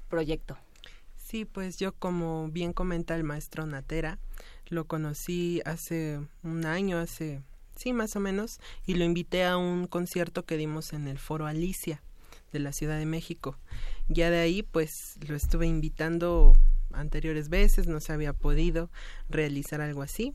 proyecto 0.08 0.56
Sí, 1.28 1.44
pues 1.44 1.76
yo 1.76 1.92
como 1.92 2.48
bien 2.48 2.72
comenta 2.72 3.14
el 3.14 3.22
maestro 3.22 3.66
Natera, 3.66 4.18
lo 4.68 4.86
conocí 4.86 5.60
hace 5.66 6.20
un 6.42 6.64
año, 6.64 6.96
hace, 6.96 7.42
sí, 7.76 7.92
más 7.92 8.16
o 8.16 8.20
menos, 8.20 8.60
y 8.86 8.94
lo 8.94 9.04
invité 9.04 9.44
a 9.44 9.58
un 9.58 9.88
concierto 9.88 10.46
que 10.46 10.56
dimos 10.56 10.94
en 10.94 11.06
el 11.06 11.18
Foro 11.18 11.44
Alicia 11.44 12.02
de 12.50 12.60
la 12.60 12.72
Ciudad 12.72 12.98
de 12.98 13.04
México. 13.04 13.58
Ya 14.08 14.30
de 14.30 14.38
ahí, 14.38 14.62
pues 14.62 15.18
lo 15.28 15.36
estuve 15.36 15.66
invitando 15.66 16.54
anteriores 16.94 17.50
veces, 17.50 17.88
no 17.88 18.00
se 18.00 18.14
había 18.14 18.32
podido 18.32 18.90
realizar 19.28 19.82
algo 19.82 20.00
así, 20.00 20.32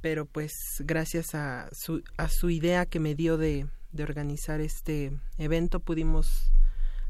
pero 0.00 0.26
pues 0.26 0.82
gracias 0.84 1.36
a 1.36 1.68
su, 1.70 2.02
a 2.16 2.28
su 2.28 2.50
idea 2.50 2.86
que 2.86 2.98
me 2.98 3.14
dio 3.14 3.36
de, 3.36 3.68
de 3.92 4.02
organizar 4.02 4.60
este 4.60 5.12
evento 5.36 5.78
pudimos 5.78 6.50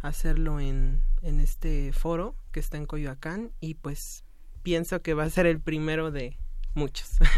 hacerlo 0.01 0.61
en, 0.61 1.03
en 1.23 1.41
este 1.41 1.93
foro 1.93 2.35
que 2.53 2.61
está 2.61 2.77
en 2.77 2.87
Coyoacán 2.87 3.51
y 3.61 3.75
pues 3.75 4.25
pienso 4.63 5.01
que 5.03 5.15
va 5.15 5.25
a 5.25 5.31
ser 5.31 5.47
el 5.47 5.61
primero 5.61 6.11
de 6.11 6.37
muchos. 6.75 7.19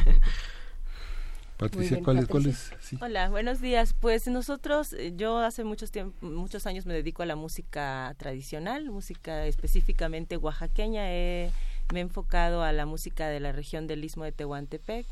Patricia, 1.56 2.00
¿cuál, 2.02 2.46
es, 2.46 2.72
Hola, 3.02 3.28
buenos 3.28 3.60
días. 3.60 3.92
Pues 3.92 4.26
nosotros, 4.28 4.94
eh, 4.94 5.12
yo 5.14 5.36
hace 5.38 5.62
muchos, 5.62 5.90
muchos 6.22 6.66
años 6.66 6.86
me 6.86 6.94
dedico 6.94 7.22
a 7.22 7.26
la 7.26 7.36
música 7.36 8.14
tradicional, 8.16 8.90
música 8.90 9.44
específicamente 9.44 10.38
oaxaqueña. 10.38 11.02
me 11.02 11.50
he 11.92 12.00
enfocado 12.00 12.62
a 12.62 12.72
la 12.72 12.86
música 12.86 13.28
de 13.28 13.40
la 13.40 13.52
región 13.52 13.86
del 13.86 14.02
Istmo 14.02 14.24
de 14.24 14.32
Tehuantepec. 14.32 15.06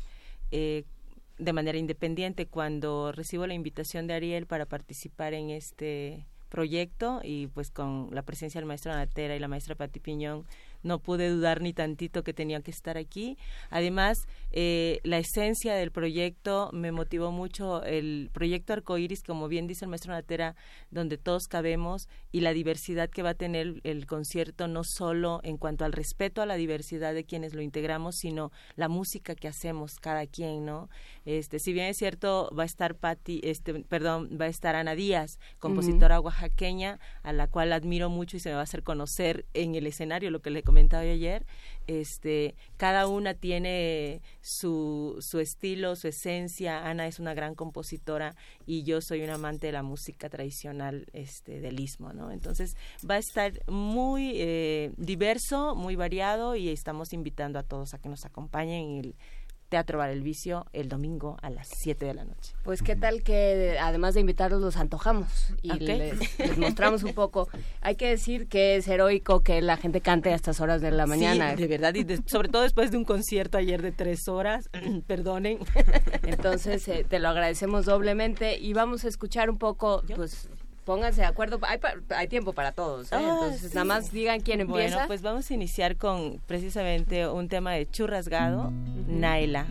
Eh, 0.51 0.85
de 1.37 1.53
manera 1.53 1.77
independiente 1.77 2.47
cuando 2.47 3.11
recibo 3.11 3.45
la 3.45 3.53
invitación 3.53 4.07
de 4.07 4.15
Ariel 4.15 4.47
para 4.47 4.65
participar 4.65 5.35
en 5.35 5.51
este 5.51 6.25
proyecto 6.49 7.21
y 7.23 7.47
pues 7.47 7.71
con 7.71 8.09
la 8.11 8.23
presencia 8.23 8.59
del 8.59 8.67
maestro 8.67 8.91
Natera 8.93 9.35
y 9.35 9.39
la 9.39 9.47
maestra 9.47 9.75
Pati 9.75 9.99
Piñón 9.99 10.45
no 10.83 10.99
pude 10.99 11.29
dudar 11.29 11.61
ni 11.61 11.73
tantito 11.73 12.23
que 12.23 12.33
tenía 12.33 12.61
que 12.61 12.71
estar 12.71 12.97
aquí. 12.97 13.37
Además, 13.69 14.17
eh, 14.51 14.99
la 15.03 15.17
esencia 15.17 15.75
del 15.75 15.91
proyecto 15.91 16.69
me 16.73 16.91
motivó 16.91 17.31
mucho, 17.31 17.83
el 17.83 18.29
proyecto 18.33 18.73
Arcoiris, 18.73 19.23
como 19.23 19.47
bien 19.47 19.67
dice 19.67 19.85
el 19.85 19.89
maestro 19.89 20.13
Natera, 20.13 20.55
donde 20.91 21.17
todos 21.17 21.47
cabemos 21.47 22.07
y 22.31 22.41
la 22.41 22.53
diversidad 22.53 23.09
que 23.09 23.23
va 23.23 23.31
a 23.31 23.33
tener 23.35 23.81
el 23.83 24.05
concierto, 24.05 24.67
no 24.67 24.83
solo 24.83 25.39
en 25.43 25.57
cuanto 25.57 25.85
al 25.85 25.93
respeto 25.93 26.41
a 26.41 26.45
la 26.45 26.55
diversidad 26.55 27.13
de 27.13 27.23
quienes 27.23 27.53
lo 27.53 27.61
integramos, 27.61 28.15
sino 28.15 28.51
la 28.75 28.87
música 28.87 29.35
que 29.35 29.47
hacemos 29.47 29.95
cada 29.99 30.25
quien, 30.27 30.65
¿no? 30.65 30.89
Este, 31.25 31.59
si 31.59 31.73
bien 31.73 31.87
es 31.87 31.97
cierto, 31.97 32.49
va 32.57 32.63
a 32.63 32.65
estar 32.65 32.95
Patti, 32.95 33.41
este, 33.43 33.73
perdón, 33.83 34.37
va 34.39 34.45
a 34.45 34.49
estar 34.49 34.75
Ana 34.75 34.95
Díaz, 34.95 35.39
compositora 35.59 36.19
oaxaqueña, 36.19 36.99
a 37.23 37.33
la 37.33 37.47
cual 37.47 37.73
admiro 37.73 38.09
mucho 38.09 38.37
y 38.37 38.39
se 38.39 38.49
me 38.49 38.55
va 38.55 38.61
a 38.61 38.63
hacer 38.63 38.83
conocer 38.83 39.45
en 39.53 39.75
el 39.75 39.87
escenario, 39.87 40.31
lo 40.31 40.41
que 40.41 40.49
le 40.49 40.63
comentaba 40.69 41.01
ayer, 41.01 41.47
este, 41.87 42.53
cada 42.77 43.07
una 43.07 43.33
tiene 43.33 44.21
su, 44.39 45.17
su 45.19 45.39
estilo, 45.39 45.95
su 45.95 46.07
esencia. 46.07 46.87
Ana 46.87 47.07
es 47.07 47.17
una 47.17 47.33
gran 47.33 47.55
compositora 47.55 48.35
y 48.67 48.83
yo 48.83 49.01
soy 49.01 49.23
un 49.23 49.31
amante 49.31 49.65
de 49.65 49.73
la 49.73 49.81
música 49.81 50.29
tradicional 50.29 51.07
este, 51.13 51.59
del 51.59 51.79
istmo, 51.79 52.13
¿no? 52.13 52.29
Entonces 52.29 52.77
va 53.09 53.15
a 53.15 53.17
estar 53.17 53.53
muy 53.67 54.33
eh, 54.35 54.91
diverso, 54.97 55.73
muy 55.73 55.95
variado 55.95 56.55
y 56.55 56.69
estamos 56.69 57.13
invitando 57.13 57.57
a 57.57 57.63
todos 57.63 57.95
a 57.95 57.97
que 57.97 58.09
nos 58.09 58.23
acompañen 58.23 59.03
y 59.03 59.15
Teatro 59.69 59.99
Bar 59.99 60.09
El 60.09 60.23
Vicio 60.23 60.65
el 60.73 60.89
domingo 60.89 61.37
a 61.41 61.49
las 61.49 61.67
7 61.67 62.05
de 62.05 62.13
la 62.13 62.25
noche. 62.25 62.53
Pues 62.63 62.81
qué 62.81 62.95
tal 62.95 63.23
que 63.23 63.77
además 63.79 64.15
de 64.15 64.21
invitarlos 64.21 64.61
los 64.61 64.77
antojamos 64.77 65.53
y 65.61 65.71
les, 65.79 66.17
mostramos 66.57 67.03
un 67.03 67.13
poco. 67.13 67.47
Hay 67.81 67.95
que 67.95 68.07
decir 68.07 68.47
que 68.47 68.75
es 68.75 68.87
heroico 68.87 69.41
que 69.41 69.61
la 69.61 69.77
gente 69.77 70.01
cante 70.01 70.31
a 70.31 70.35
estas 70.35 70.59
horas 70.59 70.81
de 70.81 70.91
la 70.91 71.05
mañana. 71.05 71.55
de 71.55 71.67
verdad, 71.67 71.93
y 71.95 72.05
sobre 72.25 72.49
todo 72.49 72.63
después 72.63 72.91
de 72.91 72.97
un 72.97 73.05
concierto 73.05 73.57
ayer 73.57 73.81
de 73.81 73.91
tres 73.91 74.27
horas, 74.27 74.69
perdonen. 75.07 75.59
Entonces 76.23 76.87
eh, 76.87 77.05
te 77.07 77.19
lo 77.19 77.29
agradecemos 77.29 77.85
doblemente 77.85 78.57
y 78.57 78.73
vamos 78.73 79.05
a 79.05 79.07
escuchar 79.07 79.49
un 79.49 79.57
poco, 79.57 80.03
pues 80.15 80.49
pónganse 80.89 81.21
de 81.21 81.27
acuerdo, 81.27 81.59
hay, 81.61 81.77
hay 82.09 82.27
tiempo 82.27 82.53
para 82.53 82.71
todos, 82.71 83.11
¿eh? 83.11 83.15
ah, 83.15 83.21
entonces 83.21 83.75
nada 83.75 83.85
más 83.85 84.11
digan 84.11 84.39
quién 84.39 84.59
empieza. 84.59 84.95
Bueno, 84.95 85.07
pues 85.07 85.21
vamos 85.21 85.51
a 85.51 85.53
iniciar 85.53 85.97
con 85.97 86.41
precisamente 86.47 87.27
un 87.27 87.47
tema 87.47 87.73
de 87.73 87.87
churrasgado, 87.87 88.71
Naila. 89.07 89.67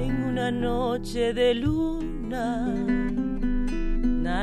En 0.00 0.24
una 0.24 0.50
noche 0.50 1.32
de 1.34 1.54
luna 1.54 2.85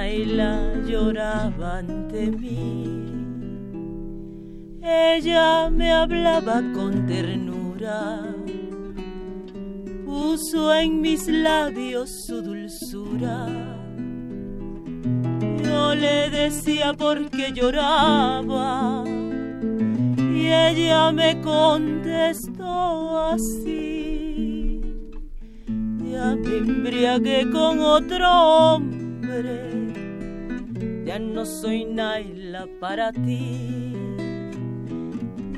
Naila 0.03 0.83
lloraba 0.85 1.77
ante 1.77 2.29
mí. 2.29 2.59
Ella 4.81 5.69
me 5.69 5.93
hablaba 5.93 6.61
con 6.75 7.05
ternura, 7.05 8.35
puso 10.05 10.75
en 10.75 10.99
mis 10.99 11.29
labios 11.29 12.09
su 12.27 12.41
dulzura. 12.41 13.47
Yo 15.63 15.95
le 15.95 16.29
decía 16.29 16.93
por 16.93 17.29
qué 17.29 17.53
lloraba 17.53 19.05
y 20.17 20.47
ella 20.47 21.13
me 21.13 21.39
contestó 21.39 23.19
así. 23.31 24.81
Ya 26.11 26.35
me 26.35 26.57
embriagué 26.57 27.49
con 27.49 27.79
otro 27.79 28.27
hombre 28.29 28.92
ya 31.13 31.19
no 31.19 31.45
soy 31.45 31.85
Naila 31.85 32.67
para 32.79 33.11
ti. 33.11 33.93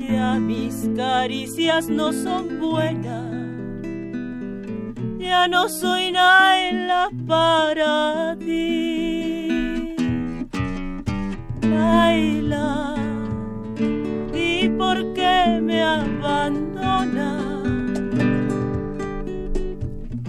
Ya 0.08 0.38
mis 0.38 0.88
caricias 0.94 1.88
no 1.88 2.12
son 2.12 2.60
buenas, 2.60 3.32
ya 5.18 5.48
no 5.48 5.68
soy 5.68 6.12
Naila 6.12 7.08
para 7.26 8.36
ti. 8.38 9.96
Naila, 11.62 12.94
¿y 14.34 14.68
por 14.68 15.14
qué 15.14 15.58
me 15.62 15.82
abandona? 15.82 17.30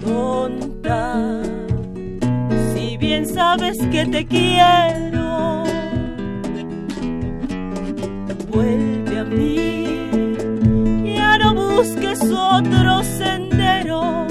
Tonta 0.00 1.57
bien 3.08 3.26
sabes 3.26 3.78
que 3.90 4.04
te 4.04 4.26
quiero. 4.26 5.64
Vuelve 8.50 9.18
a 9.18 9.24
mí, 9.24 11.14
ya 11.16 11.38
no 11.38 11.54
busques 11.54 12.20
otro 12.30 13.02
sendero. 13.02 14.26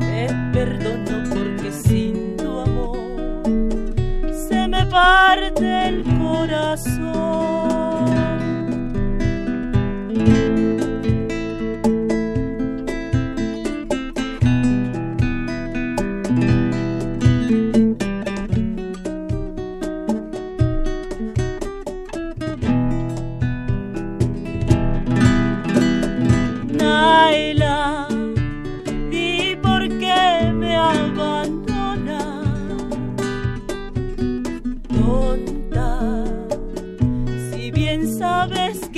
Te 0.00 0.26
perdono 0.52 1.16
porque 1.30 1.70
sin 1.70 2.36
tu 2.36 2.50
amor 2.58 2.98
se 4.48 4.66
me 4.66 4.84
parte 4.86 5.88
el 5.88 6.02
corazón. 6.18 7.31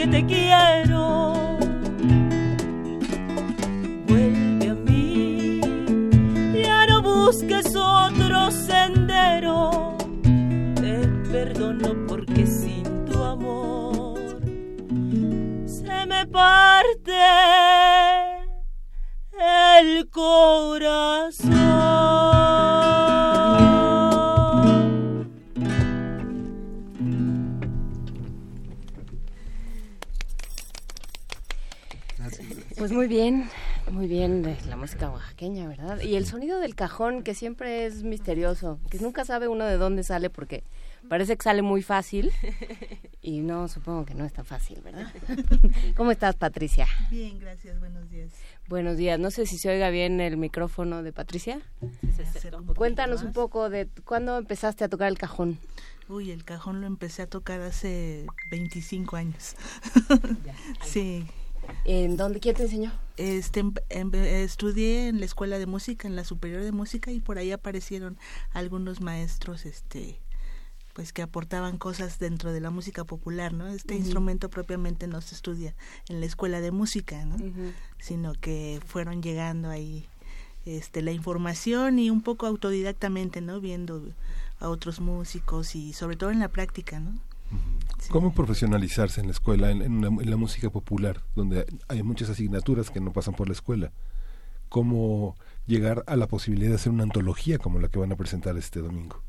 Te 0.06 0.24
quiero. 0.26 0.83
Muy 33.04 33.16
bien, 33.16 33.50
muy 33.90 34.06
bien 34.06 34.56
la 34.66 34.76
música 34.76 35.10
oaxaqueña, 35.10 35.68
¿verdad? 35.68 36.00
Y 36.00 36.16
el 36.16 36.24
sonido 36.24 36.58
del 36.58 36.74
cajón, 36.74 37.22
que 37.22 37.34
siempre 37.34 37.84
es 37.84 38.02
misterioso, 38.02 38.80
que 38.88 38.98
nunca 38.98 39.26
sabe 39.26 39.46
uno 39.46 39.66
de 39.66 39.76
dónde 39.76 40.02
sale 40.04 40.30
porque 40.30 40.64
parece 41.10 41.36
que 41.36 41.42
sale 41.42 41.60
muy 41.60 41.82
fácil 41.82 42.32
y 43.20 43.40
no, 43.40 43.68
supongo 43.68 44.06
que 44.06 44.14
no 44.14 44.24
es 44.24 44.32
tan 44.32 44.46
fácil, 44.46 44.80
¿verdad? 44.80 45.12
¿Cómo 45.98 46.12
estás, 46.12 46.34
Patricia? 46.36 46.86
Bien, 47.10 47.38
gracias, 47.38 47.78
buenos 47.78 48.08
días. 48.08 48.30
Buenos 48.68 48.96
días, 48.96 49.20
no 49.20 49.30
sé 49.30 49.44
si 49.44 49.58
se 49.58 49.68
oiga 49.68 49.90
bien 49.90 50.18
el 50.22 50.38
micrófono 50.38 51.02
de 51.02 51.12
Patricia. 51.12 51.60
Cuéntanos 52.74 53.22
un 53.22 53.34
poco 53.34 53.68
de 53.68 53.86
cuándo 54.06 54.38
empezaste 54.38 54.82
a 54.82 54.88
tocar 54.88 55.08
el 55.08 55.18
cajón. 55.18 55.58
Uy, 56.08 56.30
el 56.30 56.42
cajón 56.46 56.80
lo 56.80 56.86
empecé 56.86 57.20
a 57.20 57.26
tocar 57.26 57.60
hace 57.60 58.24
25 58.50 59.16
años. 59.16 59.56
sí. 60.82 61.26
¿En 61.84 62.16
dónde? 62.16 62.40
¿Quién 62.40 62.54
te 62.54 62.62
enseñó? 62.62 62.92
Este, 63.16 63.62
estudié 64.42 65.08
en 65.08 65.20
la 65.20 65.26
escuela 65.26 65.58
de 65.58 65.66
música, 65.66 66.08
en 66.08 66.16
la 66.16 66.24
superior 66.24 66.62
de 66.62 66.72
música 66.72 67.12
y 67.12 67.20
por 67.20 67.38
ahí 67.38 67.52
aparecieron 67.52 68.18
algunos 68.52 69.00
maestros, 69.00 69.66
este, 69.66 70.18
pues 70.94 71.12
que 71.12 71.22
aportaban 71.22 71.76
cosas 71.78 72.18
dentro 72.18 72.52
de 72.52 72.60
la 72.60 72.70
música 72.70 73.04
popular, 73.04 73.52
¿no? 73.52 73.66
Este 73.68 73.94
instrumento 73.94 74.48
propiamente 74.48 75.06
no 75.06 75.20
se 75.20 75.34
estudia 75.34 75.74
en 76.08 76.20
la 76.20 76.26
escuela 76.26 76.60
de 76.60 76.70
música, 76.70 77.24
¿no? 77.24 77.36
Sino 77.98 78.32
que 78.34 78.80
fueron 78.86 79.22
llegando 79.22 79.70
ahí 79.70 80.08
este 80.64 81.02
la 81.02 81.12
información 81.12 81.98
y 81.98 82.10
un 82.10 82.22
poco 82.22 82.46
autodidactamente, 82.46 83.40
¿no? 83.40 83.60
Viendo 83.60 84.02
a 84.60 84.68
otros 84.68 85.00
músicos 85.00 85.74
y 85.74 85.92
sobre 85.92 86.16
todo 86.16 86.30
en 86.30 86.40
la 86.40 86.48
práctica, 86.48 87.00
¿no? 87.00 87.18
¿Cómo 88.10 88.34
profesionalizarse 88.34 89.20
en 89.20 89.28
la 89.28 89.32
escuela, 89.32 89.70
en, 89.70 90.02
la 90.02 90.36
música 90.36 90.70
popular, 90.70 91.22
donde 91.34 91.66
hay 91.88 92.02
muchas 92.02 92.28
asignaturas 92.30 92.90
que 92.90 93.00
no 93.00 93.12
pasan 93.12 93.34
por 93.34 93.48
la 93.48 93.54
escuela? 93.54 93.92
¿Cómo 94.68 95.36
llegar 95.66 96.04
a 96.06 96.16
la 96.16 96.26
posibilidad 96.26 96.70
de 96.70 96.76
hacer 96.76 96.92
una 96.92 97.04
antología 97.04 97.58
como 97.58 97.78
la 97.78 97.88
que 97.88 97.98
van 97.98 98.12
a 98.12 98.16
presentar 98.16 98.56
este 98.56 98.80
domingo? 98.80 99.22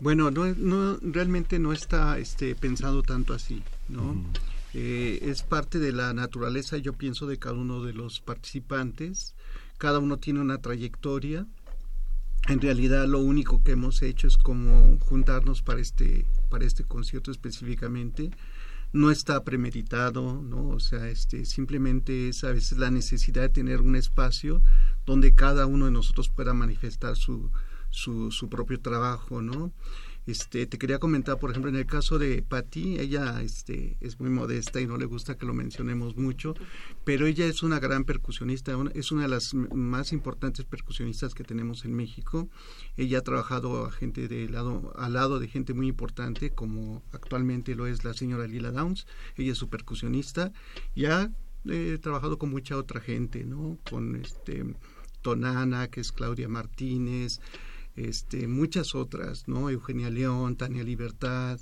Bueno, 0.00 0.30
no, 0.30 0.44
no 0.44 0.98
realmente 1.00 1.58
no 1.58 1.72
está 1.72 2.18
este, 2.18 2.54
pensado 2.54 3.02
tanto 3.02 3.32
así, 3.32 3.62
¿no? 3.88 4.14
Eh, 4.74 5.20
es 5.22 5.42
parte 5.42 5.78
de 5.78 5.92
la 5.92 6.12
naturaleza, 6.12 6.76
yo 6.76 6.92
pienso, 6.92 7.26
de 7.26 7.38
cada 7.38 7.54
uno 7.54 7.82
de 7.82 7.94
los 7.94 8.20
participantes. 8.20 9.34
Cada 9.78 10.00
uno 10.00 10.18
tiene 10.18 10.40
una 10.40 10.58
trayectoria 10.58 11.46
en 12.48 12.60
realidad 12.60 13.06
lo 13.06 13.18
único 13.18 13.62
que 13.62 13.72
hemos 13.72 14.02
hecho 14.02 14.26
es 14.26 14.36
como 14.36 14.98
juntarnos 15.00 15.62
para 15.62 15.80
este 15.80 16.26
para 16.48 16.64
este 16.64 16.84
concierto 16.84 17.30
específicamente 17.30 18.30
no 18.92 19.10
está 19.10 19.44
premeditado, 19.44 20.40
¿no? 20.42 20.68
O 20.68 20.80
sea, 20.80 21.08
este, 21.08 21.44
simplemente 21.44 22.28
es 22.28 22.44
a 22.44 22.52
veces 22.52 22.78
la 22.78 22.90
necesidad 22.90 23.42
de 23.42 23.48
tener 23.48 23.80
un 23.80 23.96
espacio 23.96 24.62
donde 25.04 25.34
cada 25.34 25.66
uno 25.66 25.86
de 25.86 25.90
nosotros 25.90 26.28
pueda 26.28 26.54
manifestar 26.54 27.16
su, 27.16 27.50
su, 27.90 28.30
su 28.30 28.48
propio 28.48 28.80
trabajo, 28.80 29.42
¿no? 29.42 29.72
Este, 30.26 30.66
te 30.66 30.76
quería 30.76 30.98
comentar, 30.98 31.38
por 31.38 31.50
ejemplo, 31.50 31.70
en 31.70 31.76
el 31.76 31.86
caso 31.86 32.18
de 32.18 32.42
Patti, 32.42 32.98
ella 32.98 33.40
este, 33.42 33.96
es 34.00 34.18
muy 34.18 34.28
modesta 34.28 34.80
y 34.80 34.86
no 34.86 34.96
le 34.96 35.04
gusta 35.04 35.36
que 35.36 35.46
lo 35.46 35.54
mencionemos 35.54 36.16
mucho, 36.16 36.54
pero 37.04 37.26
ella 37.26 37.46
es 37.46 37.62
una 37.62 37.78
gran 37.78 38.04
percusionista, 38.04 38.76
es 38.94 39.12
una 39.12 39.22
de 39.22 39.28
las 39.28 39.54
más 39.54 40.12
importantes 40.12 40.64
percusionistas 40.64 41.34
que 41.34 41.44
tenemos 41.44 41.84
en 41.84 41.94
México. 41.94 42.48
Ella 42.96 43.18
ha 43.18 43.22
trabajado 43.22 43.86
a 43.86 43.92
gente 43.92 44.26
de 44.26 44.48
lado, 44.48 44.92
al 44.96 45.12
lado 45.12 45.38
de 45.38 45.46
gente 45.46 45.74
muy 45.74 45.86
importante, 45.86 46.50
como 46.50 47.04
actualmente 47.12 47.76
lo 47.76 47.86
es 47.86 48.04
la 48.04 48.12
señora 48.12 48.48
Lila 48.48 48.72
Downs. 48.72 49.06
Ella 49.36 49.52
es 49.52 49.58
su 49.58 49.68
percusionista 49.68 50.52
y 50.94 51.04
ha 51.04 51.30
eh, 51.68 51.98
trabajado 52.00 52.38
con 52.38 52.50
mucha 52.50 52.76
otra 52.76 53.00
gente, 53.00 53.44
¿no? 53.44 53.78
Con 53.88 54.16
este 54.16 54.64
Tonana, 55.22 55.88
que 55.88 56.00
es 56.00 56.12
Claudia 56.12 56.48
Martínez, 56.48 57.40
este, 57.96 58.46
muchas 58.46 58.94
otras, 58.94 59.48
¿no? 59.48 59.70
Eugenia 59.70 60.10
León, 60.10 60.56
Tania 60.56 60.84
Libertad, 60.84 61.58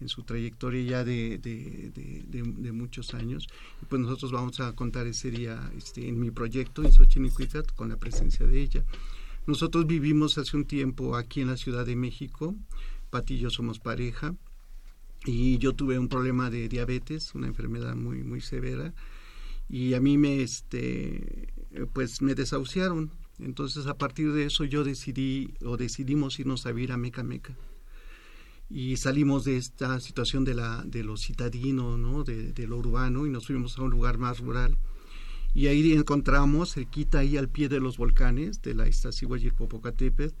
en 0.00 0.08
su 0.08 0.24
trayectoria 0.24 0.82
ya 0.82 1.04
de, 1.04 2.72
muchos 2.72 3.14
años. 3.14 3.48
Pues 3.88 4.00
nosotros 4.00 4.32
vamos 4.32 4.60
a 4.60 4.72
contar 4.74 5.06
ese 5.06 5.30
día 5.30 5.70
este, 5.76 6.08
en 6.08 6.20
mi 6.20 6.30
proyecto, 6.30 6.82
en 6.82 6.92
Xochinicuitlat, 6.92 7.72
con 7.72 7.88
la 7.88 7.96
presencia 7.96 8.46
de 8.46 8.60
ella. 8.60 8.84
Nosotros 9.46 9.86
vivimos 9.86 10.38
hace 10.38 10.56
un 10.56 10.64
tiempo 10.64 11.16
aquí 11.16 11.40
en 11.40 11.48
la 11.48 11.56
Ciudad 11.56 11.86
de 11.86 11.96
México, 11.96 12.54
Pati 13.10 13.34
y 13.34 13.38
yo 13.38 13.50
somos 13.50 13.78
pareja, 13.78 14.34
y 15.24 15.58
yo 15.58 15.72
tuve 15.72 15.98
un 15.98 16.08
problema 16.08 16.50
de 16.50 16.68
diabetes, 16.68 17.34
una 17.34 17.46
enfermedad 17.46 17.94
muy, 17.94 18.22
muy 18.22 18.40
severa, 18.40 18.92
y 19.68 19.94
a 19.94 20.00
mí 20.00 20.18
me, 20.18 20.42
este, 20.42 21.52
pues 21.92 22.22
me 22.22 22.34
desahuciaron, 22.34 23.10
entonces 23.38 23.86
a 23.86 23.98
partir 23.98 24.32
de 24.32 24.46
eso 24.46 24.64
yo 24.64 24.84
decidí 24.84 25.54
o 25.64 25.76
decidimos 25.76 26.38
irnos 26.38 26.66
a 26.66 26.72
vivir 26.72 26.92
a 26.92 26.96
Meca 26.96 27.22
Meca. 27.22 27.54
Y 28.68 28.96
salimos 28.96 29.44
de 29.44 29.58
esta 29.58 30.00
situación 30.00 30.44
de, 30.44 30.54
la, 30.54 30.82
de 30.84 31.04
lo 31.04 31.16
citadino, 31.16 31.96
¿no? 31.96 32.24
de, 32.24 32.66
lo 32.66 32.78
urbano 32.78 33.26
y 33.26 33.30
nos 33.30 33.46
fuimos 33.46 33.78
a 33.78 33.82
un 33.82 33.90
lugar 33.90 34.18
más 34.18 34.40
rural. 34.40 34.76
Y 35.54 35.68
ahí 35.68 35.92
encontramos, 35.92 36.74
cerquita 36.74 37.20
ahí 37.20 37.36
al 37.36 37.48
pie 37.48 37.68
de 37.68 37.78
los 37.78 37.96
volcanes 37.96 38.60
de 38.62 38.74
la 38.74 38.88
Iztaccíhuatl 38.88 39.46
y 39.46 39.50
Popocatépetl, 39.52 40.34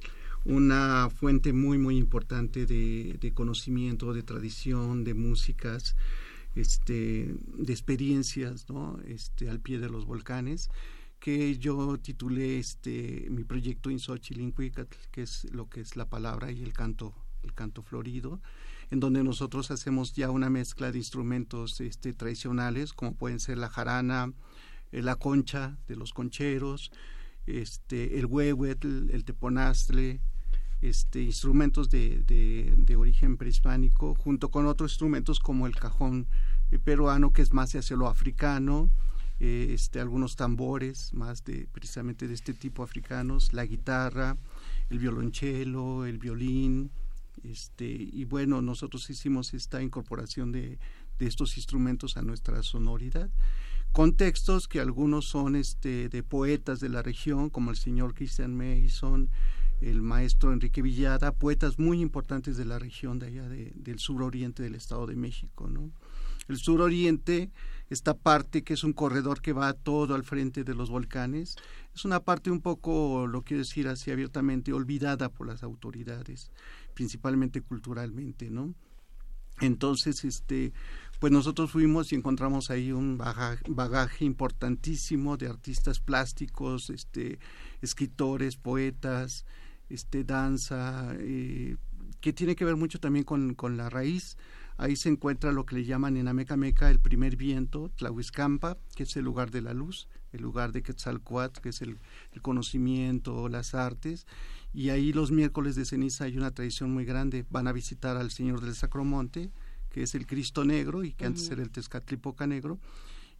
una 0.44 1.08
fuente 1.08 1.52
muy, 1.52 1.78
muy 1.78 1.96
importante 1.96 2.66
de, 2.66 3.16
de 3.20 3.32
conocimiento, 3.32 4.12
de 4.12 4.22
tradición, 4.22 5.04
de 5.04 5.14
músicas, 5.14 5.96
este, 6.56 7.34
de 7.58 7.72
experiencias, 7.72 8.68
¿no? 8.68 8.98
este, 9.06 9.48
al 9.48 9.60
pie 9.60 9.78
de 9.78 9.88
los 9.88 10.04
volcanes 10.04 10.70
que 11.18 11.58
yo 11.58 11.98
titulé 11.98 12.58
este 12.58 13.26
mi 13.30 13.44
proyecto 13.44 13.90
Insochilincuicatl, 13.90 14.96
que 15.10 15.22
es 15.22 15.44
lo 15.52 15.68
que 15.68 15.80
es 15.80 15.96
la 15.96 16.08
palabra 16.08 16.52
y 16.52 16.62
el 16.62 16.72
canto 16.72 17.14
el 17.46 17.54
canto 17.54 17.82
florido, 17.82 18.40
en 18.90 19.00
donde 19.00 19.22
nosotros 19.22 19.70
hacemos 19.70 20.12
ya 20.12 20.30
una 20.30 20.50
mezcla 20.50 20.92
de 20.92 20.98
instrumentos 20.98 21.80
este, 21.80 22.12
tradicionales, 22.12 22.92
como 22.92 23.14
pueden 23.14 23.40
ser 23.40 23.58
la 23.58 23.68
jarana, 23.68 24.32
eh, 24.92 25.02
la 25.02 25.16
concha 25.16 25.78
de 25.88 25.96
los 25.96 26.12
concheros, 26.12 26.90
este, 27.46 28.18
el 28.18 28.26
huehuetl, 28.26 29.10
el 29.10 29.24
teponastle, 29.24 30.20
este, 30.82 31.22
instrumentos 31.22 31.88
de, 31.88 32.22
de, 32.26 32.74
de, 32.76 32.96
origen 32.96 33.36
prehispánico, 33.36 34.14
junto 34.14 34.50
con 34.50 34.66
otros 34.66 34.92
instrumentos 34.92 35.40
como 35.40 35.66
el 35.66 35.74
cajón 35.74 36.26
eh, 36.70 36.78
peruano, 36.78 37.32
que 37.32 37.42
es 37.42 37.52
más 37.52 37.74
hacia 37.74 37.96
lo 37.96 38.08
africano, 38.08 38.90
eh, 39.40 39.68
este, 39.70 40.00
algunos 40.00 40.36
tambores 40.36 41.12
más 41.12 41.44
de 41.44 41.68
precisamente 41.72 42.28
de 42.28 42.34
este 42.34 42.54
tipo 42.54 42.82
africanos, 42.82 43.52
la 43.52 43.66
guitarra, 43.66 44.36
el 44.90 44.98
violonchelo, 44.98 46.06
el 46.06 46.18
violín, 46.18 46.90
este, 47.44 47.86
y 47.86 48.24
bueno, 48.24 48.62
nosotros 48.62 49.08
hicimos 49.10 49.54
esta 49.54 49.82
incorporación 49.82 50.52
de, 50.52 50.78
de 51.18 51.26
estos 51.26 51.56
instrumentos 51.56 52.16
a 52.16 52.22
nuestra 52.22 52.62
sonoridad 52.62 53.30
contextos 53.96 54.68
que 54.68 54.78
algunos 54.78 55.24
son 55.24 55.56
este, 55.56 56.10
de 56.10 56.22
poetas 56.22 56.80
de 56.80 56.90
la 56.90 57.00
región, 57.00 57.48
como 57.48 57.70
el 57.70 57.78
señor 57.78 58.12
Christian 58.12 58.54
Mason, 58.54 59.30
el 59.80 60.02
maestro 60.02 60.52
Enrique 60.52 60.82
Villada, 60.82 61.32
poetas 61.32 61.78
muy 61.78 62.02
importantes 62.02 62.58
de 62.58 62.66
la 62.66 62.78
región 62.78 63.18
de 63.18 63.28
allá 63.28 63.48
de, 63.48 63.72
del 63.74 63.98
suroriente 63.98 64.62
del 64.62 64.74
Estado 64.74 65.06
de 65.06 65.16
México. 65.16 65.70
¿no? 65.70 65.90
El 66.46 66.58
suroriente 66.58 67.50
esta 67.88 68.14
parte 68.14 68.62
que 68.62 68.74
es 68.74 68.84
un 68.84 68.92
corredor 68.92 69.40
que 69.40 69.52
va 69.52 69.72
todo 69.72 70.14
al 70.14 70.24
frente 70.24 70.64
de 70.64 70.74
los 70.74 70.90
volcanes, 70.90 71.56
es 71.94 72.04
una 72.04 72.20
parte 72.20 72.50
un 72.50 72.60
poco, 72.60 73.26
lo 73.26 73.42
quiero 73.42 73.62
decir 73.62 73.88
así 73.88 74.10
abiertamente, 74.10 74.72
olvidada 74.72 75.28
por 75.28 75.46
las 75.46 75.62
autoridades, 75.62 76.50
principalmente 76.94 77.60
culturalmente, 77.60 78.50
¿no? 78.50 78.74
Entonces, 79.60 80.24
este, 80.24 80.72
pues 81.18 81.32
nosotros 81.32 81.70
fuimos 81.70 82.12
y 82.12 82.16
encontramos 82.16 82.70
ahí 82.70 82.92
un 82.92 83.16
bagaje, 83.16 84.24
importantísimo 84.24 85.36
de 85.36 85.48
artistas 85.48 86.00
plásticos, 86.00 86.90
este, 86.90 87.38
escritores, 87.80 88.56
poetas, 88.56 89.46
este, 89.88 90.24
danza, 90.24 91.14
eh, 91.18 91.76
que 92.20 92.32
tiene 92.32 92.54
que 92.54 92.66
ver 92.66 92.76
mucho 92.76 92.98
también 92.98 93.24
con, 93.24 93.54
con 93.54 93.76
la 93.76 93.88
raíz 93.88 94.36
Ahí 94.78 94.96
se 94.96 95.08
encuentra 95.08 95.52
lo 95.52 95.64
que 95.64 95.76
le 95.76 95.84
llaman 95.84 96.16
en 96.16 96.28
Amecameca 96.28 96.90
el 96.90 97.00
primer 97.00 97.36
viento, 97.36 97.90
Tlahuizcampa, 97.96 98.76
que 98.94 99.04
es 99.04 99.16
el 99.16 99.24
lugar 99.24 99.50
de 99.50 99.62
la 99.62 99.72
luz, 99.72 100.08
el 100.32 100.42
lugar 100.42 100.72
de 100.72 100.82
Quetzalcoatl, 100.82 101.60
que 101.60 101.70
es 101.70 101.80
el, 101.80 101.98
conocimiento, 102.42 103.48
las 103.48 103.74
artes. 103.74 104.26
Y 104.74 104.90
ahí 104.90 105.12
los 105.12 105.30
miércoles 105.30 105.76
de 105.76 105.86
ceniza 105.86 106.24
hay 106.24 106.36
una 106.36 106.50
tradición 106.50 106.92
muy 106.92 107.04
grande. 107.04 107.46
Van 107.48 107.68
a 107.68 107.72
visitar 107.72 108.16
al 108.16 108.30
Señor 108.30 108.60
del 108.60 108.74
Sacromonte, 108.74 109.50
que 109.88 110.02
es 110.02 110.14
el 110.14 110.26
Cristo 110.26 110.64
Negro 110.64 111.04
y 111.04 111.12
que 111.12 111.24
antes 111.24 111.50
era 111.50 111.62
el 111.62 111.70
Tezcatlipoca 111.70 112.46
Negro 112.46 112.78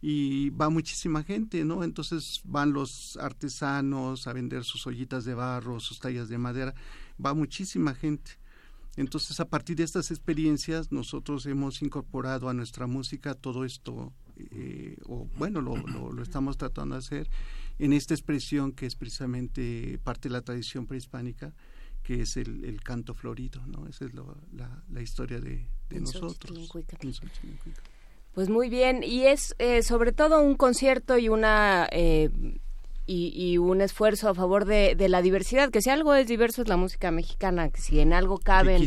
y 0.01 0.51
va 0.51 0.69
muchísima 0.69 1.23
gente, 1.23 1.63
¿no? 1.65 1.83
Entonces 1.83 2.41
van 2.43 2.73
los 2.73 3.17
artesanos 3.17 4.27
a 4.27 4.33
vender 4.33 4.63
sus 4.63 4.85
ollitas 4.85 5.25
de 5.25 5.33
barro, 5.33 5.79
sus 5.79 5.99
tallas 5.99 6.29
de 6.29 6.37
madera, 6.37 6.75
va 7.23 7.33
muchísima 7.33 7.95
gente. 7.95 8.37
Entonces, 8.97 9.39
a 9.39 9.45
partir 9.45 9.77
de 9.77 9.83
estas 9.83 10.09
experiencias, 10.09 10.91
nosotros 10.91 11.45
hemos 11.45 11.83
incorporado 11.83 12.49
a 12.49 12.53
nuestra 12.53 12.87
música 12.87 13.35
todo 13.35 13.63
esto, 13.63 14.11
eh, 14.35 14.97
o 15.05 15.27
bueno, 15.37 15.61
lo, 15.61 15.77
lo, 15.77 16.23
estamos 16.23 16.57
tratando 16.57 16.95
de 16.95 16.99
hacer 16.99 17.29
en 17.77 17.93
esta 17.93 18.15
expresión 18.15 18.71
que 18.71 18.87
es 18.87 18.95
precisamente 18.95 19.99
parte 20.03 20.29
de 20.29 20.33
la 20.33 20.41
tradición 20.41 20.87
prehispánica, 20.87 21.53
que 22.01 22.21
es 22.21 22.37
el, 22.37 22.81
canto 22.83 23.13
florido, 23.13 23.63
¿no? 23.67 23.85
Esa 23.85 24.05
es 24.05 24.13
la, 24.15 24.83
la, 24.89 25.01
historia 25.01 25.39
de, 25.39 25.69
de 25.89 26.01
nosotros. 26.01 26.71
Pues 28.33 28.49
muy 28.49 28.69
bien, 28.69 29.03
y 29.03 29.25
es 29.25 29.55
eh, 29.59 29.83
sobre 29.83 30.11
todo 30.11 30.41
un 30.41 30.55
concierto 30.55 31.19
y 31.19 31.29
una 31.29 31.87
eh, 31.91 32.29
y, 33.07 33.57
un 33.57 33.81
esfuerzo 33.81 34.29
a 34.29 34.35
favor 34.35 34.65
de, 34.65 34.95
la 35.07 35.21
diversidad, 35.21 35.69
que 35.69 35.81
si 35.81 35.89
algo 35.89 36.13
es 36.13 36.27
diverso 36.27 36.61
es 36.61 36.67
la 36.67 36.77
música 36.77 37.09
mexicana, 37.09 37.69
que 37.69 37.79
si 37.79 37.99
en 37.99 38.11
algo 38.13 38.37
caben, 38.37 38.85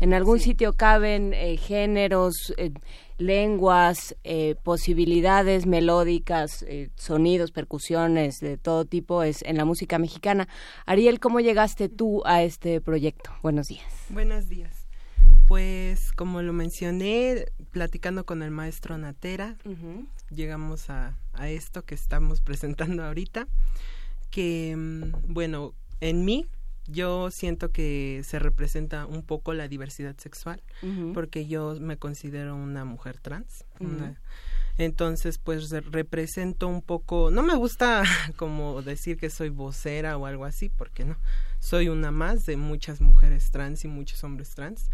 en 0.00 0.14
algún 0.14 0.38
sitio 0.38 0.74
caben 0.74 1.32
eh, 1.32 1.56
géneros, 1.56 2.52
eh, 2.58 2.72
lenguas, 3.16 4.16
eh, 4.24 4.56
posibilidades 4.62 5.66
melódicas, 5.66 6.64
sonidos, 6.96 7.52
percusiones 7.52 8.40
de 8.40 8.58
todo 8.58 8.84
tipo, 8.84 9.22
es 9.22 9.42
en 9.42 9.56
la 9.56 9.64
música 9.64 9.98
mexicana. 9.98 10.46
Ariel, 10.84 11.18
¿cómo 11.20 11.40
llegaste 11.40 11.88
tú 11.88 12.22
a 12.26 12.42
este 12.42 12.80
proyecto? 12.80 13.30
Buenos 13.42 13.68
días. 13.68 13.86
Buenos 14.10 14.48
días. 14.48 14.84
Pues 15.46 16.12
como 16.12 16.40
lo 16.40 16.52
mencioné, 16.52 17.46
platicando 17.70 18.24
con 18.24 18.42
el 18.42 18.50
maestro 18.50 18.96
Natera, 18.96 19.56
llegamos 20.34 20.90
a, 20.90 21.16
a, 21.32 21.48
esto 21.48 21.82
que 21.82 21.94
estamos 21.94 22.40
presentando 22.42 23.04
ahorita, 23.04 23.46
que 24.30 24.74
mm, 24.76 25.32
bueno, 25.32 25.74
en 26.00 26.24
mí 26.24 26.46
yo 26.86 27.30
siento 27.30 27.70
que 27.70 28.22
se 28.24 28.38
representa 28.38 29.06
un 29.06 29.22
poco 29.22 29.54
la 29.54 29.68
diversidad 29.68 30.16
sexual, 30.18 30.62
porque 31.14 31.46
yo 31.46 31.76
me 31.80 31.96
considero 31.96 32.54
una 32.56 32.84
mujer 32.84 33.18
trans. 33.20 33.64
entonces, 34.76 35.38
pues 35.38 35.70
represento 35.70 36.68
un 36.68 36.82
poco, 36.82 37.30
no 37.30 37.42
me 37.42 37.54
gusta 37.54 38.02
como 38.36 38.82
decir 38.82 39.16
que 39.16 39.30
soy 39.30 39.48
vocera 39.48 40.18
o 40.18 40.26
algo 40.26 40.44
así, 40.44 40.68
porque 40.68 41.04
no, 41.04 41.16
soy 41.58 41.88
una 41.88 42.10
más 42.10 42.44
de 42.44 42.56
muchas 42.56 43.00
mujeres 43.00 43.50
trans 43.50 43.84
y 43.84 43.88
muchos 43.88 44.22
hombres 44.24 44.50
trans 44.50 44.90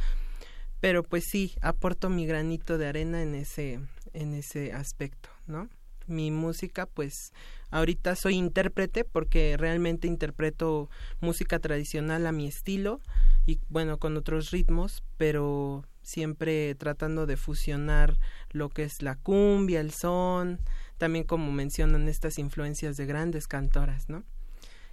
pero 0.81 1.03
pues 1.03 1.25
sí 1.25 1.55
aporto 1.61 2.09
mi 2.09 2.27
granito 2.27 2.79
de 2.79 2.87
arena 2.89 3.23
en 3.23 3.35
ese 3.35 3.81
en 4.13 4.35
ese 4.35 4.73
aspecto 4.73 5.31
no 5.47 5.69
mi 6.07 6.31
música 6.31 6.87
pues 6.87 7.33
ahorita 7.71 8.17
soy 8.17 8.35
intérprete 8.35 9.05
porque 9.05 9.57
realmente 9.57 10.09
interpreto 10.09 10.91
música 11.21 11.59
tradicional 11.59 12.27
a 12.27 12.33
mi 12.33 12.47
estilo 12.47 13.01
y 13.47 13.61
bueno 13.69 13.99
con 13.99 14.17
otros 14.17 14.51
ritmos 14.51 15.05
pero 15.17 15.85
siempre 16.03 16.75
tratando 16.75 17.27
de 17.27 17.37
fusionar 17.37 18.19
lo 18.51 18.69
que 18.69 18.85
es 18.85 19.03
la 19.03 19.17
cumbia, 19.17 19.81
el 19.81 19.93
son, 19.93 20.59
también 20.99 21.25
como 21.25 21.53
mencionan 21.53 22.09
estas 22.09 22.39
influencias 22.39 22.97
de 22.97 23.07
grandes 23.07 23.47
cantoras, 23.47 24.09
¿no? 24.09 24.25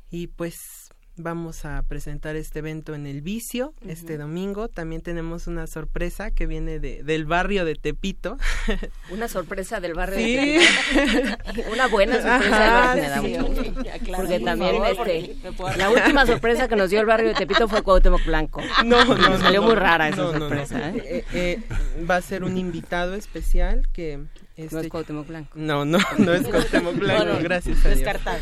Y 0.09 0.27
pues 0.27 0.86
vamos 1.17 1.65
a 1.65 1.83
presentar 1.83 2.35
este 2.35 2.59
evento 2.59 2.93
en 2.95 3.05
el 3.07 3.21
Vicio 3.21 3.73
este 3.87 4.17
domingo. 4.17 4.67
También 4.67 5.01
tenemos 5.01 5.47
una 5.47 5.67
sorpresa 5.67 6.31
que 6.31 6.47
viene 6.47 6.79
de, 6.79 7.03
del 7.03 7.25
barrio 7.25 7.65
de 7.65 7.75
Tepito. 7.75 8.37
Una 9.11 9.27
sorpresa 9.27 9.79
del 9.79 9.93
barrio 9.93 10.17
de 10.17 10.61
Tepito. 10.93 11.69
una 11.71 11.87
buena 11.87 12.21
sorpresa 12.21 12.59
del 12.59 12.71
barrio 12.71 13.03
de 13.03 13.09
Tepito. 13.09 14.15
Porque 14.15 14.39
también 14.39 14.75
este, 14.85 15.37
la 15.77 15.89
última 15.89 16.25
sorpresa 16.25 16.67
que 16.67 16.75
nos 16.75 16.89
dio 16.89 16.99
el 16.99 17.05
barrio 17.05 17.29
de 17.29 17.35
Tepito 17.35 17.67
fue 17.67 17.81
Cuauhtémoc 17.81 18.25
Blanco. 18.25 18.61
No, 18.85 19.03
no, 19.03 19.15
nos 19.17 19.41
salió 19.41 19.61
muy 19.61 19.75
rara 19.75 20.09
esa 20.09 20.31
sorpresa. 20.31 20.89
¿eh? 20.89 21.03
Eh, 21.05 21.25
eh, 21.33 22.05
va 22.09 22.17
a 22.17 22.21
ser 22.21 22.43
un 22.43 22.57
invitado 22.57 23.15
especial 23.15 23.87
que 23.91 24.19
este, 24.55 24.75
no 24.75 24.81
es 24.81 24.87
Cuauhtémoc 24.89 25.27
Blanco. 25.27 25.51
No, 25.55 25.83
no, 25.83 25.99
no 26.17 26.33
es 26.33 26.47
Cuauhtémoc 26.47 26.95
Blanco, 26.95 27.39
gracias 27.41 27.85
a 27.85 27.89
Dios. 27.89 27.99
Descartado. 27.99 28.39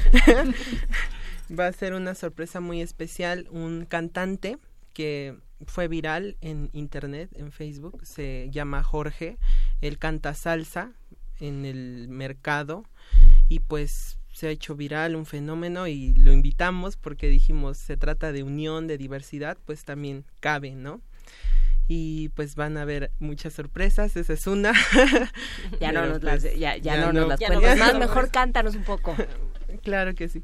Va 1.52 1.68
a 1.68 1.74
ser 1.74 1.94
una 1.94 2.16
sorpresa 2.16 2.60
muy 2.60 2.82
especial, 2.82 3.48
un 3.52 3.86
cantante 3.86 4.58
que 4.94 5.38
fue 5.68 5.88
viral 5.88 6.38
en 6.42 6.70
internet, 6.74 7.30
en 7.36 7.52
Facebook, 7.52 8.06
se 8.06 8.50
llama 8.52 8.84
Jorge, 8.84 9.38
él 9.82 9.98
canta 9.98 10.34
salsa 10.34 10.94
en 11.40 11.66
el 11.66 12.08
mercado 12.10 12.86
y 13.50 13.60
pues 13.60 14.18
se 14.32 14.48
ha 14.48 14.52
hecho 14.52 14.76
viral, 14.76 15.16
un 15.16 15.26
fenómeno 15.26 15.88
y 15.88 16.14
lo 16.16 16.34
invitamos 16.34 16.98
porque 16.98 17.28
dijimos 17.28 17.78
se 17.78 17.98
trata 17.98 18.32
de 18.32 18.44
unión, 18.44 18.88
de 18.88 18.98
diversidad, 18.98 19.58
pues 19.66 19.86
también 19.86 20.26
cabe, 20.40 20.72
¿no? 20.76 21.02
Y 21.88 22.30
pues 22.30 22.56
van 22.56 22.78
a 22.78 22.82
haber 22.82 23.12
muchas 23.20 23.54
sorpresas, 23.54 24.16
esa 24.18 24.34
es 24.34 24.48
una. 24.48 24.74
ya 25.80 25.92
no 25.92 26.06
nos 26.06 26.24
las, 26.24 26.44
ya, 26.58 26.78
ya, 26.78 26.98
no, 26.98 27.14
nos 27.14 27.28
las 27.28 27.78
más, 27.78 27.98
mejor 27.98 28.32
cántanos 28.32 28.76
un 28.76 28.84
poco. 28.84 29.16
Claro 29.84 30.16
que 30.16 30.30
sí. 30.30 30.44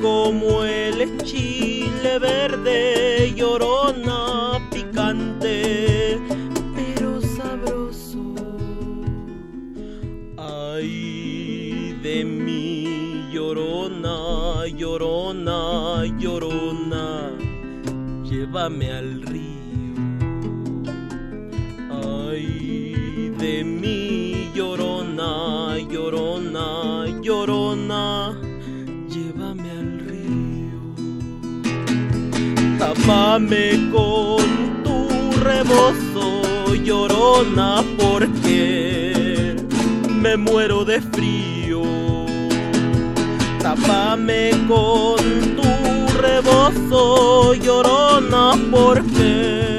como 0.00 0.64
el 0.64 1.18
chile 1.24 2.18
verde, 2.18 3.32
llorona, 3.36 4.58
picante, 4.70 6.18
pero 6.74 7.20
sabroso. 7.20 8.34
Ay 10.38 11.98
de 12.02 12.24
mí, 12.24 13.28
llorona, 13.32 14.66
llorona, 14.68 16.04
llorona, 16.18 17.32
llévame 18.24 18.92
al 18.92 19.20
Tápame 33.10 33.90
con 33.90 34.84
tu 34.84 35.32
rebozo, 35.42 36.76
llorona, 36.76 37.82
porque 37.98 39.56
me 40.08 40.36
muero 40.36 40.84
de 40.84 41.00
frío. 41.00 41.82
Tápame 43.60 44.50
con 44.68 45.18
tu 45.56 46.18
rebozo, 46.22 47.54
llorona, 47.54 48.52
porque 48.70 49.69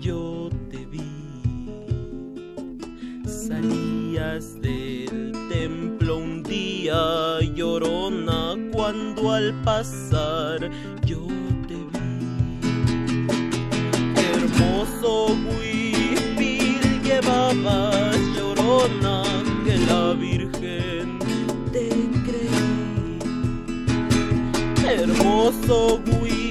yo 0.00 0.50
te 0.70 0.84
vi. 0.86 1.00
Salías 3.24 4.60
del 4.60 5.32
templo 5.48 6.18
un 6.18 6.42
día, 6.42 7.40
llorona, 7.54 8.56
cuando 8.72 9.32
al 9.32 9.54
pasar 9.62 10.70
yo 11.06 11.24
te 11.68 11.76
vi. 11.92 13.16
Hermoso 14.16 15.36
huipil 15.46 17.02
llevabas, 17.04 18.18
llorona, 18.36 19.22
que 19.64 19.78
la 19.78 20.14
Virgen 20.14 21.18
hermoso 24.86 26.00
huipil 26.06 26.43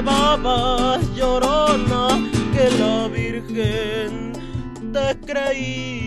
llevabas 0.00 1.14
llorona 1.14 2.08
que 2.54 2.70
la 2.78 3.08
Virgen 3.08 4.32
te 4.92 5.20
creí. 5.26 5.99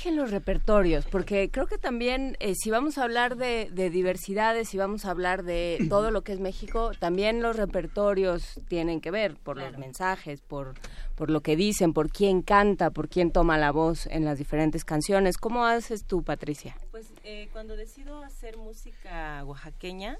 Eligen 0.00 0.16
los 0.16 0.30
repertorios? 0.30 1.04
Porque 1.04 1.50
creo 1.50 1.66
que 1.66 1.76
también, 1.76 2.36
eh, 2.40 2.54
si 2.54 2.70
vamos 2.70 2.96
a 2.96 3.04
hablar 3.04 3.36
de, 3.36 3.68
diversidades, 3.90 4.68
si 4.68 4.78
vamos 4.78 5.04
a 5.04 5.10
hablar 5.10 5.42
de 5.42 5.84
todo 5.88 6.10
lo 6.10 6.22
que 6.22 6.32
es 6.32 6.40
México, 6.40 6.92
también 6.98 7.42
los 7.42 7.56
repertorios 7.56 8.60
tienen 8.68 9.00
que 9.00 9.10
ver 9.10 9.36
por 9.36 9.58
los 9.58 9.76
mensajes, 9.76 10.40
por, 10.40 10.74
por 11.16 11.30
lo 11.30 11.42
que 11.42 11.54
dicen, 11.54 11.92
por 11.92 12.10
quién 12.10 12.40
canta, 12.40 12.90
por 12.90 13.08
quién 13.08 13.30
toma 13.30 13.58
la 13.58 13.72
voz 13.72 14.06
en 14.06 14.24
las 14.24 14.38
diferentes 14.38 14.84
canciones. 14.84 15.36
¿Cómo 15.36 15.66
haces 15.66 16.04
tú, 16.04 16.22
Patricia? 16.22 16.76
Pues 16.90 17.12
eh, 17.24 17.48
cuando 17.52 17.76
decido 17.76 18.22
hacer 18.22 18.56
música 18.56 19.44
oaxaqueña, 19.44 20.18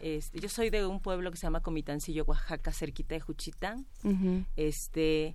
este, 0.00 0.40
yo 0.40 0.48
soy 0.48 0.68
de 0.68 0.84
un 0.84 1.00
pueblo 1.00 1.30
que 1.30 1.38
se 1.38 1.46
llama 1.46 1.60
Comitancillo, 1.60 2.24
Oaxaca, 2.24 2.72
cerquita 2.72 3.14
de 3.14 3.20
Juchitán. 3.20 3.86
Este 4.56 5.34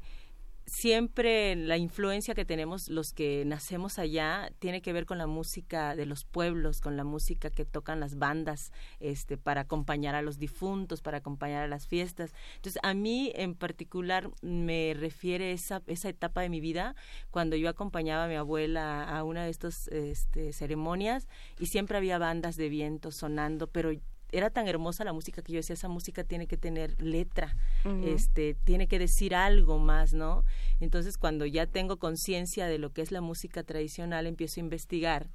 siempre 0.67 1.56
la 1.56 1.77
influencia 1.77 2.36
que 2.36 2.43
tenemos 2.43 2.89
los 2.89 3.13
que 3.13 3.45
nacemos 3.45 3.97
allá 3.99 4.51
tiene 4.60 4.82
que 4.82 4.91
ver 4.91 5.06
con 5.06 5.17
la 5.17 5.25
música 5.25 5.95
de 5.95 6.06
los 6.06 6.25
pueblos, 6.25 6.82
con 6.82 6.97
la 6.97 7.06
música 7.06 7.49
que 7.49 7.63
tocan 7.63 8.01
las 8.01 8.17
bandas 8.17 8.71
este 8.99 9.38
para 9.38 9.62
acompañar 9.62 10.13
a 10.13 10.21
los 10.21 10.38
difuntos, 10.38 11.01
para 11.01 11.19
acompañar 11.19 11.63
a 11.63 11.67
las 11.67 11.88
fiestas. 11.88 12.34
Entonces, 12.58 12.82
a 12.84 12.93
mí 12.93 13.32
en 13.36 13.56
particular 13.56 14.30
me 14.41 14.93
refiere 14.93 15.53
esa 15.53 15.82
esa 15.88 16.10
etapa 16.10 16.41
de 16.41 16.49
mi 16.49 16.60
vida 16.60 16.95
cuando 17.32 17.56
yo 17.56 17.69
acompañaba 17.69 18.25
a 18.25 18.27
mi 18.27 18.36
abuela 18.36 19.03
a 19.03 19.23
una 19.23 19.45
de 19.45 19.51
estas 19.51 19.88
este, 19.88 20.51
ceremonias 20.51 21.27
y 21.60 21.67
siempre 21.67 21.97
había 21.97 22.17
bandas 22.17 22.58
de 22.58 22.67
viento 22.67 23.12
sonando, 23.12 23.67
pero 23.67 23.91
era 24.32 24.50
tan 24.50 24.68
hermosa 24.68 25.04
la 25.04 25.13
música 25.13 25.42
que 25.42 25.54
yo 25.54 25.58
decía, 25.58 25.74
esa 25.74 25.88
música 25.88 26.24
tiene 26.24 26.48
que 26.48 26.58
tener 26.58 27.02
letra, 27.02 27.56
este, 28.04 28.56
tiene 28.66 28.88
que 28.88 29.00
decir 29.00 29.34
algo 29.34 29.80
más, 29.80 30.13
¿no? 30.13 30.44
Entonces, 30.80 31.18
cuando 31.18 31.46
ya 31.46 31.66
tengo 31.66 31.98
conciencia 31.98 32.68
de 32.68 32.78
lo 32.78 32.92
que 32.92 33.02
es 33.02 33.12
la 33.12 33.22
música 33.22 33.63
tradicional, 33.63 34.28
empiezo 34.28 34.60
a 34.60 34.63
investigar 34.63 35.30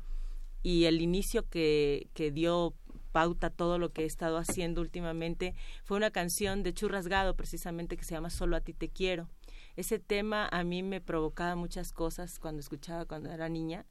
y 0.62 0.84
el 0.84 1.00
inicio 1.00 1.48
que, 1.48 2.08
que 2.14 2.30
dio 2.30 2.74
pauta 3.12 3.50
todo 3.50 3.78
lo 3.78 3.92
que 3.92 4.02
he 4.02 4.06
estado 4.06 4.38
haciendo 4.38 4.80
últimamente 4.80 5.54
fue 5.84 5.96
una 5.98 6.10
canción 6.10 6.62
de 6.62 6.72
Churrasgado 6.72 7.36
precisamente 7.36 7.96
que 7.96 8.04
se 8.04 8.14
llama 8.14 8.30
Solo 8.30 8.56
a 8.56 8.60
ti 8.60 8.72
te 8.72 8.88
quiero. 8.88 9.28
Ese 9.76 9.98
tema 9.98 10.48
a 10.50 10.64
mí 10.64 10.82
me 10.82 11.00
provocaba 11.00 11.54
muchas 11.56 11.92
cosas 11.92 12.38
cuando 12.38 12.60
escuchaba 12.60 13.04
cuando 13.04 13.30
era 13.30 13.48
niña 13.48 13.86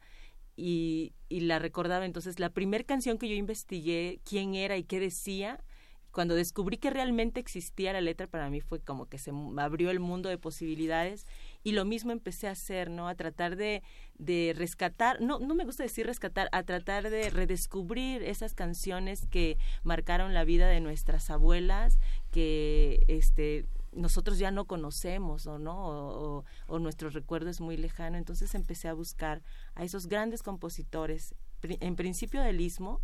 y, 0.62 1.13
la 1.30 1.60
recordaba. 1.60 2.06
Entonces, 2.06 2.39
la 2.39 2.50
primera 2.50 2.84
canción 2.84 3.17
que 3.17 3.28
yo 3.28 3.36
investigué 3.36 4.19
quién 4.24 4.54
era 4.54 4.78
y 4.78 4.84
qué 4.84 5.00
decía, 5.00 5.63
cuando 6.12 6.36
descubrí 6.36 6.78
que 6.78 6.89
realmente 6.89 7.39
existía 7.39 7.93
la 7.93 8.02
letra, 8.02 8.28
para 8.28 8.50
mí 8.50 8.60
fue 8.60 8.82
como 8.82 9.08
que 9.08 9.17
se 9.17 9.32
abrió 9.58 9.89
el 9.91 10.02
mundo 10.02 10.28
de 10.28 10.38
posibilidades 10.38 11.26
y 11.63 11.71
lo 11.71 11.86
mismo 11.86 12.12
empecé 12.12 12.50
a 12.50 12.52
hacer, 12.52 12.89
¿no? 12.89 13.08
A 13.08 13.15
tratar 13.15 13.56
de, 13.56 13.82
de 14.15 14.54
rescatar, 14.56 15.21
no, 15.21 15.39
no 15.39 15.56
me 15.56 15.63
gusta 15.63 15.84
decir 15.84 16.06
rescatar, 16.06 16.50
a 16.52 16.63
tratar 16.63 17.10
de 17.10 17.30
redescubrir 17.30 18.24
esas 18.24 18.54
canciones 18.54 19.26
que 19.28 19.58
marcaron 19.84 20.34
la 20.34 20.43
vida 20.43 20.67
de 20.67 20.82
nuestras 20.82 21.30
abuelas, 21.30 21.97
que 22.30 23.06
este 23.08 23.65
nosotros 23.91 24.38
ya 24.38 24.51
no 24.51 24.65
conocemos 24.65 25.47
o 25.47 25.60
no 25.60 25.75
o, 25.77 26.45
o, 26.67 26.80
nuestro 26.80 27.10
recuerdo 27.10 27.49
es 27.49 27.62
muy 27.62 27.77
lejano 27.77 28.17
entonces 28.17 28.56
empecé 28.56 28.88
a 28.88 28.93
buscar 28.93 29.41
a 29.75 29.84
esos 29.84 30.08
grandes 30.08 30.43
compositores 30.43 31.36
en 31.62 31.95
principio 31.95 32.41
del 32.41 32.62
istmo 32.62 33.01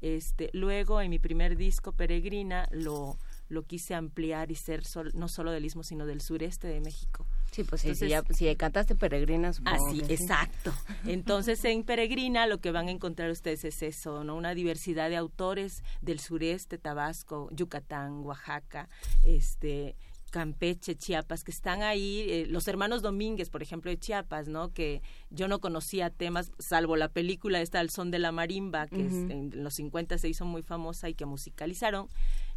este 0.00 0.50
luego 0.52 1.00
en 1.00 1.10
mi 1.10 1.18
primer 1.18 1.56
disco 1.56 1.92
peregrina 1.92 2.68
lo 2.70 3.18
lo 3.48 3.62
quise 3.62 3.94
ampliar 3.94 4.50
y 4.50 4.56
ser 4.56 4.82
no 5.14 5.28
solo 5.28 5.52
del 5.52 5.64
istmo 5.64 5.82
sino 5.82 6.06
del 6.06 6.20
sureste 6.20 6.66
de 6.66 6.80
México 6.80 7.26
Sí, 7.56 7.64
pues 7.64 7.80
si, 7.80 7.94
ya, 7.94 8.22
si 8.34 8.54
cantaste 8.56 8.94
Peregrina, 8.96 9.50
Así, 9.64 10.02
exacto. 10.08 10.74
Entonces, 11.06 11.64
en 11.64 11.84
Peregrina 11.84 12.46
lo 12.46 12.58
que 12.58 12.70
van 12.70 12.88
a 12.88 12.90
encontrar 12.90 13.30
ustedes 13.30 13.64
es 13.64 13.82
eso, 13.82 14.24
¿no? 14.24 14.36
Una 14.36 14.54
diversidad 14.54 15.08
de 15.08 15.16
autores 15.16 15.82
del 16.02 16.20
sureste, 16.20 16.76
Tabasco, 16.76 17.48
Yucatán, 17.52 18.20
Oaxaca, 18.24 18.90
este, 19.22 19.96
Campeche, 20.36 20.96
Chiapas, 20.96 21.44
que 21.44 21.50
están 21.50 21.82
ahí, 21.82 22.26
eh, 22.28 22.46
los 22.46 22.68
hermanos 22.68 23.00
Domínguez, 23.00 23.48
por 23.48 23.62
ejemplo, 23.62 23.90
de 23.90 23.98
Chiapas, 23.98 24.48
¿no? 24.48 24.70
Que 24.70 25.00
yo 25.30 25.48
no 25.48 25.60
conocía 25.60 26.10
temas, 26.10 26.52
salvo 26.58 26.96
la 26.96 27.08
película 27.08 27.62
esta 27.62 27.80
El 27.80 27.88
son 27.88 28.10
de 28.10 28.18
la 28.18 28.32
marimba, 28.32 28.86
que 28.86 29.00
en 29.00 29.64
los 29.64 29.72
50 29.72 30.18
se 30.18 30.28
hizo 30.28 30.44
muy 30.44 30.60
famosa 30.60 31.08
y 31.08 31.14
que 31.14 31.24
musicalizaron. 31.24 32.10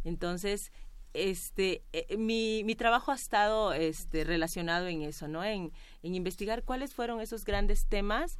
Entonces, 0.04 0.72
este 1.14 1.82
eh, 1.94 2.18
mi, 2.18 2.64
mi 2.64 2.74
trabajo 2.74 3.12
ha 3.12 3.14
estado 3.14 3.72
este 3.72 4.24
relacionado 4.24 4.86
en 4.86 5.02
eso 5.02 5.26
no 5.26 5.42
en, 5.42 5.72
en 6.04 6.14
investigar 6.14 6.62
cuáles 6.62 6.94
fueron 6.94 7.20
esos 7.20 7.44
grandes 7.44 7.86
temas 7.86 8.38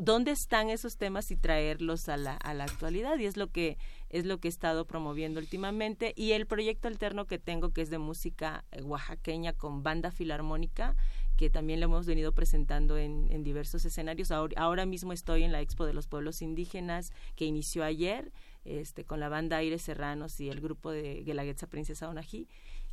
dónde 0.00 0.30
están 0.30 0.70
esos 0.70 0.96
temas 0.96 1.30
y 1.30 1.36
traerlos 1.36 2.08
a 2.08 2.16
la, 2.16 2.34
a 2.36 2.54
la 2.54 2.64
actualidad 2.64 3.18
y 3.18 3.26
es 3.26 3.36
lo 3.36 3.48
que 3.48 3.78
es 4.14 4.24
lo 4.26 4.38
que 4.38 4.46
he 4.46 4.50
estado 4.50 4.86
promoviendo 4.86 5.40
últimamente. 5.40 6.12
Y 6.16 6.32
el 6.32 6.46
proyecto 6.46 6.86
alterno 6.86 7.26
que 7.26 7.40
tengo 7.40 7.70
que 7.70 7.82
es 7.82 7.90
de 7.90 7.98
música 7.98 8.64
eh, 8.70 8.80
oaxaqueña 8.82 9.52
con 9.52 9.82
banda 9.82 10.12
filarmónica 10.12 10.94
que 11.36 11.50
también 11.50 11.80
lo 11.80 11.86
hemos 11.86 12.06
venido 12.06 12.30
presentando 12.30 12.96
en, 12.96 13.26
en 13.30 13.42
diversos 13.42 13.84
escenarios. 13.84 14.30
Ahora, 14.30 14.54
ahora 14.56 14.86
mismo 14.86 15.12
estoy 15.12 15.42
en 15.42 15.50
la 15.50 15.60
Expo 15.60 15.84
de 15.84 15.92
los 15.92 16.06
Pueblos 16.06 16.42
Indígenas 16.42 17.12
que 17.34 17.44
inició 17.44 17.82
ayer 17.82 18.30
este, 18.64 19.04
con 19.04 19.18
la 19.18 19.28
banda 19.28 19.56
Aires 19.56 19.82
Serranos 19.82 20.38
y 20.38 20.48
el 20.48 20.60
grupo 20.60 20.92
de 20.92 21.24
Guelaguetza 21.24 21.66
Princesa 21.66 22.08
Onají. 22.08 22.46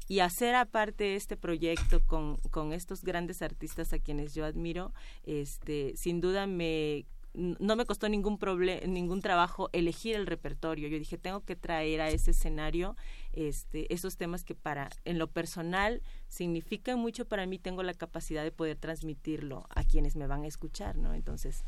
Y 0.07 0.19
hacer 0.19 0.55
aparte 0.55 1.15
este 1.15 1.37
proyecto 1.37 2.01
con, 2.07 2.37
con 2.49 2.73
estos 2.73 3.03
grandes 3.03 3.43
artistas 3.43 3.93
a 3.93 3.99
quienes 3.99 4.33
yo 4.33 4.43
admiro, 4.43 4.91
este, 5.23 5.93
sin 5.95 6.19
duda 6.19 6.47
me 6.47 7.05
no 7.33 7.75
me 7.75 7.85
costó 7.85 8.09
ningún 8.09 8.39
ningún 8.87 9.21
trabajo 9.21 9.69
elegir 9.73 10.15
el 10.15 10.27
repertorio. 10.27 10.87
Yo 10.87 10.99
dije, 10.99 11.17
tengo 11.17 11.41
que 11.41 11.55
traer 11.55 12.01
a 12.01 12.09
ese 12.09 12.31
escenario 12.31 12.95
este, 13.33 13.93
esos 13.93 14.17
temas 14.17 14.43
que 14.43 14.55
para, 14.55 14.89
en 15.05 15.17
lo 15.17 15.27
personal, 15.27 16.01
significan 16.27 16.99
mucho 16.99 17.25
para 17.25 17.45
mí, 17.45 17.59
tengo 17.59 17.83
la 17.83 17.93
capacidad 17.93 18.43
de 18.43 18.51
poder 18.51 18.77
transmitirlo 18.77 19.65
a 19.69 19.83
quienes 19.83 20.15
me 20.15 20.27
van 20.27 20.43
a 20.43 20.47
escuchar, 20.47 20.97
¿no? 20.97 21.13
Entonces, 21.13 21.63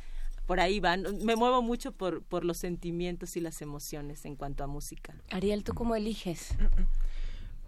por 0.46 0.60
ahí 0.60 0.80
van. 0.80 1.04
Me 1.24 1.36
muevo 1.36 1.62
mucho 1.62 1.94
por, 1.94 2.24
por 2.24 2.44
los 2.44 2.58
sentimientos 2.58 3.38
y 3.38 3.42
las 3.42 3.62
emociones 3.62 4.26
en 4.26 4.36
cuanto 4.36 4.64
a 4.64 4.68
música. 4.68 5.16
Ariel, 5.30 5.64
¿tú 5.64 5.74
cómo 5.74 5.96
eliges? 5.96 6.56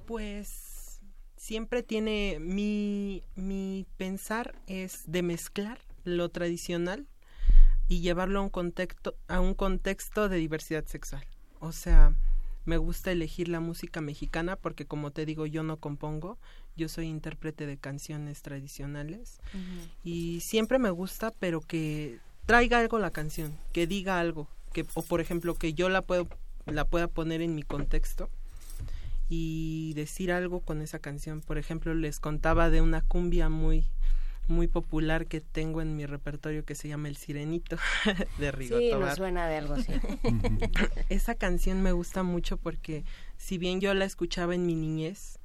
Pues 0.05 0.99
siempre 1.36 1.81
tiene 1.81 2.38
mi, 2.39 3.23
mi 3.36 3.86
pensar 3.97 4.53
es 4.67 5.03
de 5.08 5.23
mezclar 5.23 5.79
lo 6.03 6.29
tradicional 6.29 7.08
y 7.88 8.02
llevarlo 8.02 8.39
a 8.39 8.43
un 8.43 8.50
contexto 8.50 9.15
a 9.28 9.39
un 9.39 9.54
contexto 9.54 10.30
de 10.30 10.38
diversidad 10.38 10.86
sexual. 10.86 11.26
O 11.60 11.71
sea, 11.71 12.13
me 12.65 12.78
gusta 12.78 13.12
elegir 13.12 13.48
la 13.48 13.60
música 13.60 14.02
mexicana 14.02 14.56
porque 14.56 14.86
como 14.86 15.12
te 15.12 15.26
digo 15.26 15.45
yo 15.45 15.63
no 15.63 15.78
compongo, 15.78 16.38
yo 16.76 16.89
soy 16.89 17.08
intérprete 17.08 17.65
de 17.65 17.78
canciones 17.78 18.41
tradicionales 18.41 19.39
y 20.04 20.41
siempre 20.41 20.80
me 20.80 20.89
gusta 20.89 21.32
pero 21.39 21.62
que 21.62 22.19
traiga 22.45 22.80
algo 22.80 23.00
la 23.00 23.12
canción, 23.12 23.58
que 23.71 23.88
diga 23.88 24.19
algo, 24.19 24.48
que 24.74 24.86
o 24.95 25.04
por 25.04 25.21
ejemplo 25.21 25.56
que 25.56 25.74
yo 25.74 25.89
la 25.89 26.02
puedo 26.02 26.28
la 26.65 26.86
pueda 26.86 27.08
poner 27.08 27.41
en 27.41 27.54
mi 27.54 27.62
contexto 27.63 28.30
y 29.30 29.93
decir 29.95 30.32
algo 30.32 30.62
con 30.62 30.82
esa 30.82 31.00
canción. 31.00 31.41
Por 31.41 31.58
ejemplo, 31.58 31.93
les 31.93 32.19
contaba 32.19 32.69
de 32.69 32.82
una 32.82 33.02
cumbia 33.02 33.50
muy 33.50 33.86
muy 34.47 34.67
popular 34.67 35.27
que 35.27 35.41
tengo 35.41 35.81
en 35.81 35.95
mi 35.95 36.05
repertorio 36.05 36.65
que 36.65 36.75
se 36.75 36.88
llama 36.88 37.08
El 37.08 37.17
Sirenito 37.17 37.77
de 38.38 38.51
Rigo 38.51 38.77
Sí, 38.77 38.91
nos 38.91 39.15
suena 39.15 39.47
de 39.47 39.58
algo 39.58 39.75
así. 39.75 39.93
Esa 41.10 41.36
canción 41.36 41.81
me 41.81 41.91
gusta 41.91 42.23
mucho 42.23 42.58
porque 42.58 43.03
si 43.38 43.58
bien 43.58 43.81
yo 43.81 43.93
la 43.93 44.05
escuchaba 44.05 44.55
en 44.55 44.65
mi 44.65 44.75
niñez, 44.75 45.39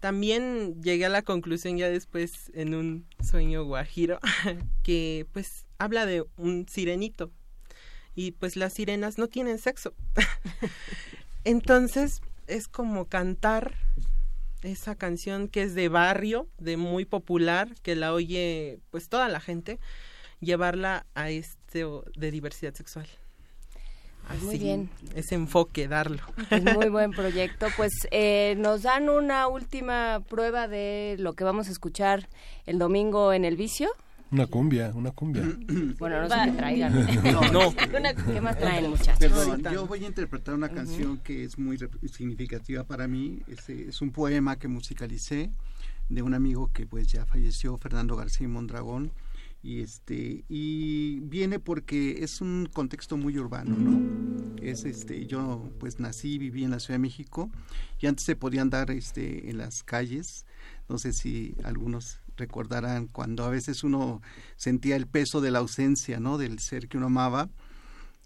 también 0.00 0.82
llegué 0.82 1.06
a 1.06 1.08
la 1.08 1.22
conclusión 1.22 1.78
ya 1.78 1.88
después 1.88 2.52
en 2.54 2.74
un 2.74 3.06
sueño 3.22 3.64
guajiro 3.64 4.20
que 4.82 5.26
pues 5.32 5.64
habla 5.78 6.04
de 6.04 6.26
un 6.36 6.66
sirenito 6.68 7.30
y 8.14 8.32
pues 8.32 8.56
las 8.56 8.74
sirenas 8.74 9.18
no 9.18 9.28
tienen 9.28 9.58
sexo. 9.58 9.94
Entonces 11.44 12.20
es 12.46 12.68
como 12.68 13.06
cantar 13.06 13.76
esa 14.64 14.94
canción 14.94 15.48
que 15.48 15.62
es 15.62 15.74
de 15.74 15.88
barrio, 15.88 16.48
de 16.58 16.76
muy 16.76 17.04
popular, 17.04 17.68
que 17.82 17.94
la 17.94 18.12
oye 18.12 18.80
pues 18.90 19.08
toda 19.08 19.28
la 19.28 19.40
gente, 19.40 19.78
llevarla 20.40 21.06
a 21.14 21.30
este 21.30 21.84
de 22.16 22.30
diversidad 22.30 22.74
sexual. 22.74 23.06
Así, 24.28 24.44
muy 24.44 24.58
bien. 24.58 24.90
Ese 25.14 25.34
enfoque, 25.34 25.86
darlo. 25.86 26.22
Es 26.50 26.62
muy 26.62 26.88
buen 26.88 27.10
proyecto. 27.12 27.66
Pues 27.76 27.92
eh, 28.10 28.54
nos 28.56 28.82
dan 28.82 29.10
una 29.10 29.48
última 29.48 30.22
prueba 30.28 30.66
de 30.66 31.16
lo 31.18 31.34
que 31.34 31.44
vamos 31.44 31.68
a 31.68 31.72
escuchar 31.72 32.28
el 32.64 32.78
domingo 32.78 33.32
en 33.32 33.44
el 33.44 33.56
vicio. 33.56 33.90
Una 34.30 34.46
cumbia, 34.46 34.92
una 34.94 35.10
cumbia. 35.12 35.42
bueno, 35.98 36.22
no 36.22 36.28
se 36.28 36.36
me 36.36 36.52
traigan. 36.52 36.92
no, 37.52 37.74
¿Qué 37.76 38.40
más 38.40 38.58
traen, 38.58 38.90
muchachos? 38.90 39.18
Perdón, 39.18 39.62
yo 39.72 39.86
voy 39.86 40.04
a 40.04 40.06
interpretar 40.06 40.54
una 40.54 40.68
canción 40.68 41.18
que 41.18 41.44
es 41.44 41.58
muy 41.58 41.78
significativa 42.10 42.84
para 42.84 43.06
mí. 43.06 43.40
Es, 43.46 43.68
es, 43.68 44.00
un 44.00 44.10
poema 44.10 44.58
que 44.58 44.68
musicalicé 44.68 45.50
de 46.08 46.22
un 46.22 46.34
amigo 46.34 46.70
que 46.72 46.86
pues 46.86 47.06
ya 47.08 47.26
falleció, 47.26 47.76
Fernando 47.76 48.16
García 48.16 48.48
Mondragón. 48.48 49.12
Y 49.62 49.80
este 49.80 50.44
y 50.46 51.20
viene 51.20 51.58
porque 51.58 52.22
es 52.22 52.42
un 52.42 52.68
contexto 52.70 53.16
muy 53.16 53.38
urbano, 53.38 53.74
¿no? 53.74 54.62
Es 54.62 54.84
este 54.84 55.26
yo 55.26 55.70
pues 55.80 56.00
nací, 56.00 56.36
viví 56.36 56.64
en 56.64 56.70
la 56.70 56.80
Ciudad 56.80 56.96
de 56.96 57.02
México 57.02 57.50
y 57.98 58.06
antes 58.06 58.26
se 58.26 58.36
podía 58.36 58.60
andar 58.60 58.90
este 58.90 59.48
en 59.48 59.56
las 59.56 59.82
calles. 59.82 60.44
No 60.86 60.98
sé 60.98 61.14
si 61.14 61.54
algunos 61.64 62.18
recordarán 62.36 63.06
cuando 63.06 63.44
a 63.44 63.50
veces 63.50 63.84
uno 63.84 64.22
sentía 64.56 64.96
el 64.96 65.06
peso 65.06 65.40
de 65.40 65.50
la 65.50 65.60
ausencia, 65.60 66.20
¿no? 66.20 66.38
Del 66.38 66.58
ser 66.58 66.88
que 66.88 66.96
uno 66.96 67.06
amaba, 67.06 67.48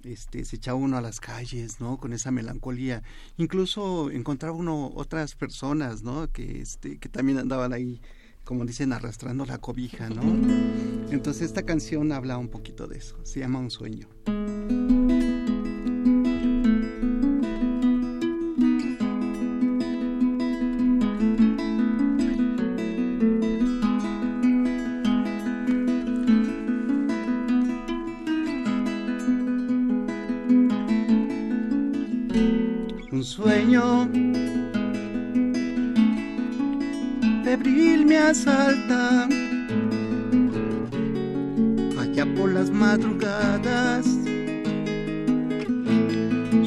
este, 0.04 0.44
se 0.44 0.56
echaba 0.56 0.78
uno 0.78 0.96
a 0.96 1.00
las 1.00 1.20
calles, 1.20 1.80
¿no? 1.80 1.98
Con 1.98 2.12
esa 2.12 2.30
melancolía. 2.30 3.02
Incluso 3.36 4.10
encontraba 4.10 4.56
uno 4.56 4.90
otras 4.94 5.34
personas, 5.34 6.02
¿no? 6.02 6.30
Que, 6.30 6.60
este, 6.60 6.98
que 6.98 7.08
también 7.08 7.38
andaban 7.38 7.72
ahí, 7.72 8.00
como 8.44 8.64
dicen, 8.64 8.92
arrastrando 8.92 9.44
la 9.44 9.58
cobija, 9.58 10.08
¿no? 10.08 10.22
Entonces 11.10 11.42
esta 11.42 11.62
canción 11.62 12.12
habla 12.12 12.38
un 12.38 12.48
poquito 12.48 12.86
de 12.86 12.98
eso. 12.98 13.18
Se 13.24 13.40
llama 13.40 13.58
Un 13.58 13.70
sueño. 13.70 14.08
Me 38.28 38.32
asalta 38.32 39.26
allá 41.98 42.26
por 42.36 42.52
las 42.52 42.70
madrugadas. 42.70 44.04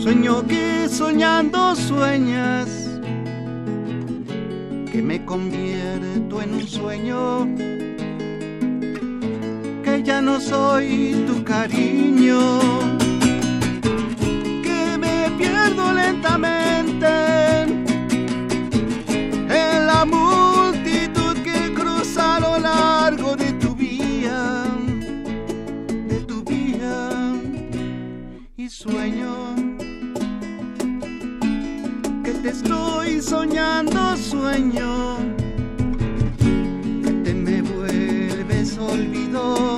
Sueño 0.02 0.44
que 0.48 0.90
soñando 0.90 1.76
sueñas. 1.76 2.68
Que 4.92 5.04
me 5.04 5.24
convierto 5.24 6.42
en 6.42 6.56
un 6.56 6.68
sueño. 6.68 7.46
Que 9.84 10.02
ya 10.04 10.20
no 10.20 10.40
soy 10.40 11.24
tu 11.28 11.44
cariño 11.44 12.91
soñando, 33.32 34.18
sueño 34.18 35.16
que 37.02 37.12
te 37.24 37.34
me 37.34 37.62
vuelves 37.62 38.78
olvido 38.78 39.78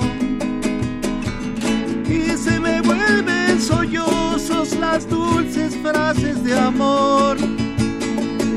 y 2.08 2.36
se 2.36 2.58
me 2.58 2.80
vuelven 2.80 3.60
sollozos 3.60 4.74
las 4.84 5.08
dulces 5.08 5.76
frases 5.84 6.42
de 6.42 6.58
amor, 6.58 7.36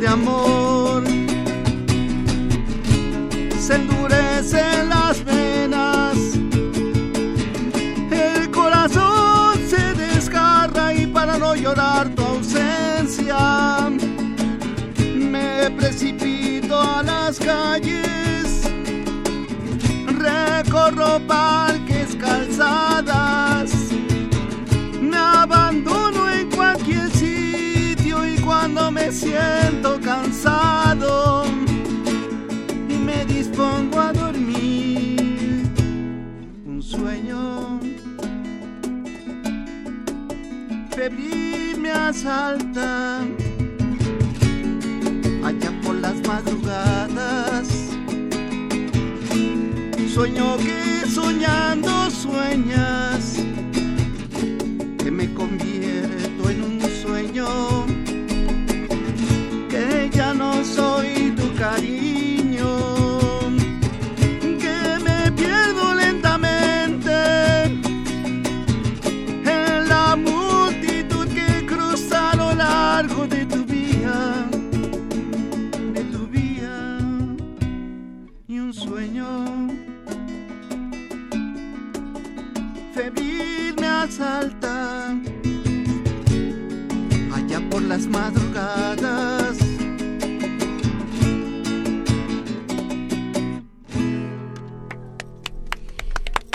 de 0.01 0.07
amor. 0.07 1.03
Se 3.65 3.75
endurecen 3.75 4.89
las 4.89 5.06
parques, 21.27 22.15
calzadas, 22.15 23.71
me 25.01 25.17
abandono 25.17 26.31
en 26.31 26.49
cualquier 26.49 27.09
sitio 27.11 28.25
y 28.25 28.37
cuando 28.39 28.89
me 28.89 29.11
siento 29.11 29.99
cansado 30.01 31.45
y 32.89 32.93
me 32.93 33.25
dispongo 33.25 33.99
a 33.99 34.13
dormir 34.13 35.69
un 36.65 36.81
sueño 36.81 37.79
febril 40.95 41.77
me 41.77 41.91
asalta. 41.91 43.19
Allá 45.43 45.71
por 45.83 45.95
las 45.95 46.15
madrugadas 46.27 47.87
sueño 50.17 50.57
que 50.57 50.86
soñando 51.27 52.09
sueñas 52.09 53.26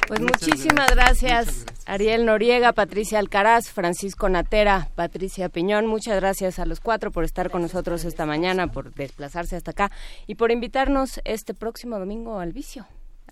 Pues 0.09 0.21
muchísimas 0.21 0.91
gracias, 0.91 1.65
Ariel 1.87 2.27
Noriega, 2.27 2.73
Patricia 2.73 3.19
Alcaraz, 3.19 3.71
Francisco 3.71 4.29
Natera, 4.29 4.89
Patricia 4.95 5.49
Piñón. 5.49 5.87
Muchas 5.87 6.17
gracias 6.17 6.59
a 6.59 6.67
los 6.67 6.81
cuatro 6.81 7.11
por 7.11 7.25
estar 7.25 7.51
con 7.51 7.63
nosotros 7.63 8.05
esta 8.05 8.27
mañana, 8.27 8.67
por 8.67 8.93
desplazarse 8.95 9.57
hasta 9.57 9.71
acá 9.71 9.91
y 10.27 10.35
por 10.35 10.51
invitarnos 10.51 11.21
este 11.25 11.55
próximo 11.55 11.99
domingo 11.99 12.39
al 12.41 12.53
vicio. 12.53 12.87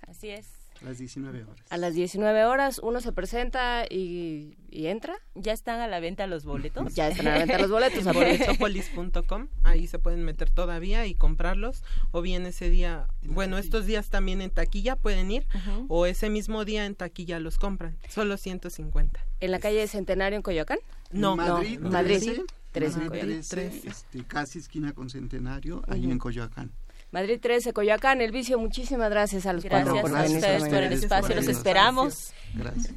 Así 0.09 0.31
es. 0.31 0.60
A 0.83 0.85
las 0.87 0.99
19 0.99 1.45
horas. 1.45 1.67
A 1.69 1.77
las 1.77 1.95
19 1.95 2.45
horas 2.45 2.81
uno 2.83 3.01
se 3.01 3.13
presenta 3.13 3.85
y, 3.89 4.57
y 4.71 4.87
entra. 4.87 5.15
Ya 5.35 5.53
están 5.53 5.81
a 5.81 5.87
la 5.89 6.01
venta 6.01 6.27
los 6.27 6.45
boletos. 6.45 6.95
Ya 6.95 7.09
están 7.09 7.27
a 7.29 7.33
la 7.33 7.39
venta 7.41 7.59
los 7.59 7.71
boletos. 7.71 8.07
En 8.07 8.15
boletropolis.com, 8.15 9.49
ahí 9.63 9.87
se 9.87 9.99
pueden 9.99 10.25
meter 10.25 10.51
todavía 10.51 11.07
y 11.07 11.15
comprarlos. 11.15 11.83
O 12.13 12.23
bien 12.23 12.47
ese 12.47 12.71
día, 12.71 13.07
bueno, 13.23 13.59
estos 13.59 13.87
días 13.87 14.09
también 14.11 14.41
en 14.41 14.51
taquilla 14.51 14.97
pueden 14.97 15.31
ir, 15.31 15.47
o 15.89 16.07
ese 16.07 16.31
mismo 16.31 16.65
día 16.65 16.87
en 16.87 16.95
taquilla 16.95 17.39
los 17.41 17.59
compran. 17.59 17.97
Solo 18.09 18.37
150. 18.37 19.21
¿En 19.41 19.51
la 19.51 19.59
calle 19.59 19.87
Centenario 19.87 20.37
en 20.37 20.43
Coyoacán? 20.43 20.79
No, 21.13 21.37
Madrid, 21.37 21.79
no, 21.81 21.91
Madrid. 21.91 22.19
13, 22.19 22.43
Trece 22.73 22.99
en 23.01 23.07
Madrid 23.07 23.21
Coyoacán. 23.21 23.43
13, 23.49 23.89
este, 23.89 24.25
casi 24.25 24.59
esquina 24.61 24.93
con 24.93 25.11
Centenario, 25.11 25.83
ahí 25.89 26.03
Ujú. 26.03 26.13
en 26.13 26.19
Coyoacán. 26.19 26.73
Madrid 27.13 27.41
13, 27.41 27.73
Coyoacán, 27.73 28.21
El 28.21 28.31
Vicio. 28.31 28.59
Muchísimas 28.59 29.11
gracias 29.11 29.47
a 29.47 29.53
los 29.53 29.65
cuatro 29.65 29.95
Gracias 29.95 30.03
por 30.03 30.17
a 30.17 30.25
ustedes 30.25 30.69
por 30.69 30.83
el 30.83 30.93
espacio, 30.93 31.35
los 31.35 31.49
esperamos. 31.49 32.33
Gracias. 32.55 32.95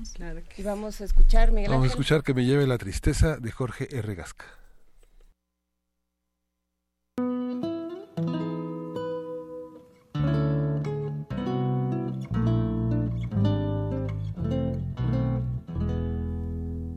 Y 0.57 0.63
vamos 0.63 1.01
a 1.01 1.05
escuchar, 1.05 1.51
Miguel 1.51 1.71
Vamos 1.71 1.85
a 1.85 1.89
escuchar 1.89 2.23
que 2.23 2.33
me 2.33 2.45
lleve 2.45 2.67
la 2.67 2.77
tristeza 2.77 3.37
de 3.37 3.51
Jorge 3.51 3.87
R. 3.91 4.15
Gasca. 4.15 4.45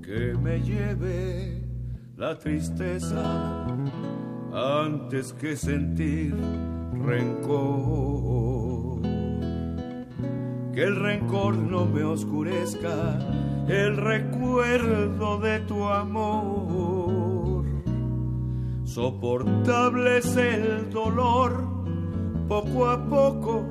que 0.02 0.34
me 0.40 0.60
lleve 0.60 1.62
la 2.16 2.38
tristeza 2.38 3.66
antes 4.52 5.32
que 5.32 5.56
sentir 5.56 6.34
rencor. 7.06 9.00
Que 10.74 10.82
el 10.84 10.96
rencor 10.96 11.56
no 11.56 11.86
me 11.86 12.04
oscurezca 12.04 13.18
el 13.68 13.96
recuerdo 13.96 15.38
de 15.38 15.60
tu 15.60 15.84
amor. 15.84 17.64
Soportable 18.84 20.18
es 20.18 20.36
el 20.36 20.90
dolor, 20.90 21.66
poco 22.48 22.86
a 22.88 23.08
poco, 23.08 23.64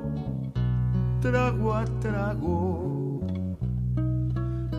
trago 1.20 1.74
a 1.74 1.84
trago 2.00 2.86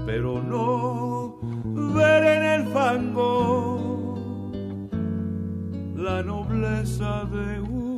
pero 0.07 0.41
no 0.41 1.37
ver 1.93 2.23
en 2.23 2.43
el 2.43 2.67
fango 2.67 4.15
la 5.97 6.23
nobleza 6.23 7.25
de 7.25 7.59
una 7.59 7.96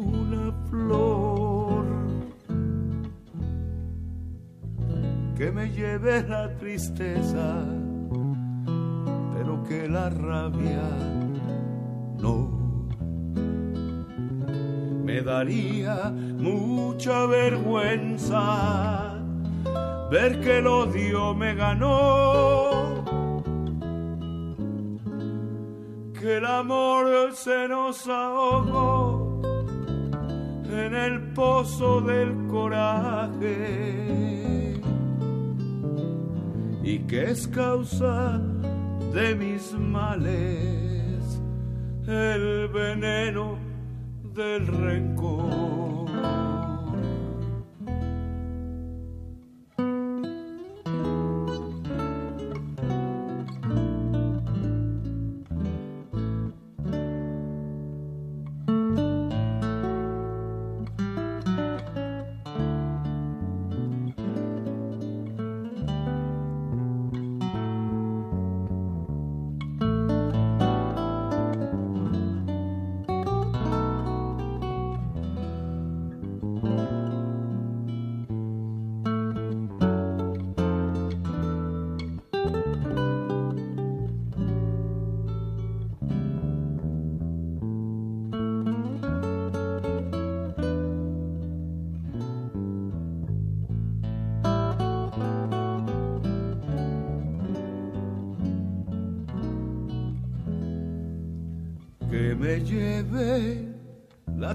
que 5.39 5.51
me 5.53 5.69
lleve 5.69 6.21
la 6.27 6.53
tristeza, 6.57 7.63
pero 9.33 9.63
que 9.63 9.87
la 9.87 10.09
rabia 10.09 10.83
no. 12.17 12.49
Me 15.05 15.21
daría 15.21 16.11
mucha 16.11 17.25
vergüenza 17.25 19.13
ver 20.11 20.41
que 20.41 20.57
el 20.57 20.67
odio 20.67 21.33
me 21.33 21.55
ganó, 21.55 23.05
que 26.19 26.37
el 26.37 26.45
amor 26.45 27.31
se 27.33 27.67
nos 27.69 28.05
ahogó 28.07 29.18
en 30.71 30.93
el 30.95 31.33
pozo 31.33 32.01
del 32.01 32.47
coraje 32.47 33.99
y 36.83 36.99
que 36.99 37.31
es 37.31 37.47
causa 37.47 38.39
de 39.13 39.35
mis 39.35 39.73
males 39.73 41.39
el 42.07 42.67
veneno 42.69 43.57
del 44.33 44.65
rencor. 44.67 46.08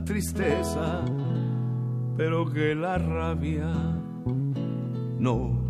Tristeza, 0.04 1.02
pero 2.16 2.44
que 2.52 2.74
la 2.74 2.98
rabia 2.98 3.72
no. 5.18 5.62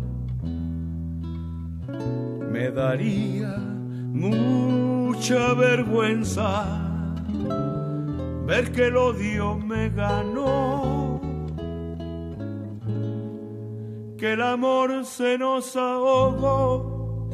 Me 2.51 2.71
daría 2.71 3.57
mucha 3.57 5.53
vergüenza 5.53 6.65
ver 8.45 8.71
que 8.71 8.87
el 8.87 8.97
odio 8.97 9.57
me 9.57 9.89
ganó, 9.89 11.19
que 14.17 14.33
el 14.33 14.41
amor 14.41 15.05
se 15.05 15.37
nos 15.37 15.75
ahogó 15.75 17.29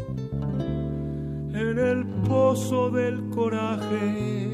en 1.53 1.77
el 1.77 2.05
pozo 2.27 2.89
del 2.89 3.29
coraje 3.29 4.50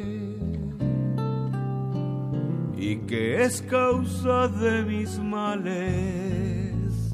y 2.78 2.98
que 3.08 3.44
es 3.44 3.62
causa 3.64 4.48
de 4.48 4.84
mis 4.84 5.18
males 5.20 7.14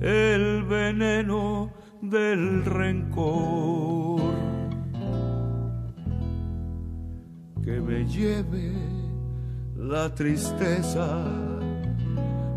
el 0.00 0.64
veneno 0.64 1.72
del 2.00 2.64
rencor 2.64 4.20
que 7.64 7.80
me 7.80 8.04
lleve 8.06 8.72
la 9.76 10.14
tristeza 10.14 11.24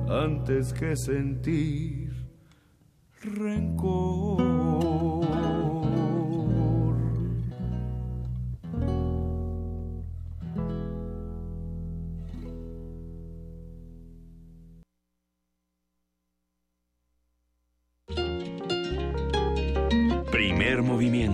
antes 0.08 0.72
que 0.74 0.96
sentir 0.96 2.12
rencor. 3.24 4.49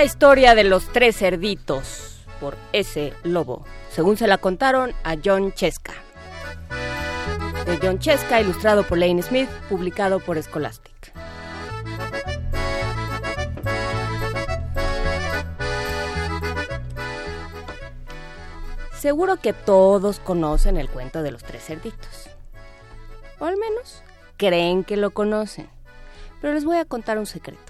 La 0.00 0.06
historia 0.06 0.54
de 0.54 0.64
los 0.64 0.90
tres 0.94 1.18
cerditos 1.18 2.24
por 2.40 2.56
ese 2.72 3.12
lobo, 3.22 3.66
según 3.90 4.16
se 4.16 4.26
la 4.26 4.38
contaron 4.38 4.94
a 5.04 5.16
John 5.22 5.52
Cheska. 5.52 5.92
De 7.66 7.78
John 7.82 7.98
Cheska, 7.98 8.40
ilustrado 8.40 8.82
por 8.82 8.96
Lane 8.96 9.20
Smith, 9.20 9.50
publicado 9.68 10.18
por 10.18 10.42
Scholastic. 10.42 11.12
Seguro 18.94 19.36
que 19.36 19.52
todos 19.52 20.18
conocen 20.18 20.78
el 20.78 20.88
cuento 20.88 21.22
de 21.22 21.32
los 21.32 21.44
tres 21.44 21.62
cerditos. 21.62 22.30
O 23.38 23.44
al 23.44 23.58
menos 23.58 24.02
creen 24.38 24.82
que 24.82 24.96
lo 24.96 25.10
conocen. 25.10 25.68
Pero 26.40 26.54
les 26.54 26.64
voy 26.64 26.78
a 26.78 26.86
contar 26.86 27.18
un 27.18 27.26
secreto. 27.26 27.69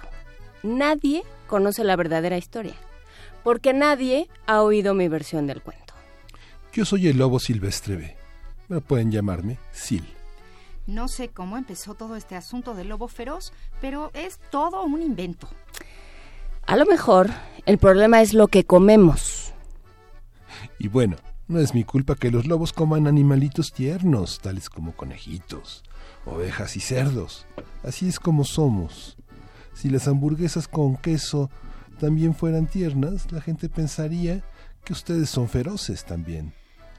Nadie 0.62 1.22
conoce 1.46 1.84
la 1.84 1.96
verdadera 1.96 2.36
historia, 2.36 2.74
porque 3.42 3.72
nadie 3.72 4.28
ha 4.46 4.62
oído 4.62 4.94
mi 4.94 5.08
versión 5.08 5.46
del 5.46 5.62
cuento. 5.62 5.94
Yo 6.72 6.84
soy 6.84 7.08
el 7.08 7.18
lobo 7.18 7.40
silvestre 7.40 7.96
B. 7.96 8.16
Me 8.68 8.80
pueden 8.80 9.10
llamarme 9.10 9.58
Sil. 9.74 10.06
No 10.86 11.08
sé 11.08 11.28
cómo 11.28 11.56
empezó 11.56 11.94
todo 11.94 12.16
este 12.16 12.36
asunto 12.36 12.74
del 12.74 12.88
lobo 12.88 13.08
feroz, 13.08 13.52
pero 13.80 14.10
es 14.14 14.38
todo 14.50 14.82
un 14.82 15.02
invento. 15.02 15.48
A 16.66 16.76
lo 16.76 16.86
mejor 16.86 17.30
el 17.66 17.78
problema 17.78 18.20
es 18.20 18.34
lo 18.34 18.48
que 18.48 18.64
comemos. 18.64 19.52
Y 20.78 20.88
bueno, 20.88 21.16
no 21.48 21.58
es 21.58 21.74
mi 21.74 21.84
culpa 21.84 22.14
que 22.14 22.30
los 22.30 22.46
lobos 22.46 22.72
coman 22.72 23.06
animalitos 23.06 23.72
tiernos, 23.72 24.40
tales 24.40 24.70
como 24.70 24.92
conejitos, 24.92 25.82
ovejas 26.24 26.76
y 26.76 26.80
cerdos. 26.80 27.46
Así 27.82 28.08
es 28.08 28.20
como 28.20 28.44
somos. 28.44 29.16
Si 29.80 29.88
las 29.88 30.08
hamburguesas 30.08 30.68
con 30.68 30.98
queso 30.98 31.48
también 31.98 32.34
fueran 32.34 32.66
tiernas, 32.66 33.32
la 33.32 33.40
gente 33.40 33.70
pensaría 33.70 34.44
que 34.84 34.92
ustedes 34.92 35.30
son 35.30 35.48
feroces 35.48 36.04
también. 36.04 36.52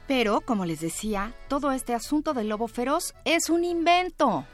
Pero, 0.08 0.40
como 0.40 0.64
les 0.64 0.80
decía, 0.80 1.32
todo 1.46 1.70
este 1.70 1.94
asunto 1.94 2.34
del 2.34 2.48
lobo 2.48 2.66
feroz 2.66 3.14
es 3.24 3.50
un 3.50 3.62
invento. 3.62 4.44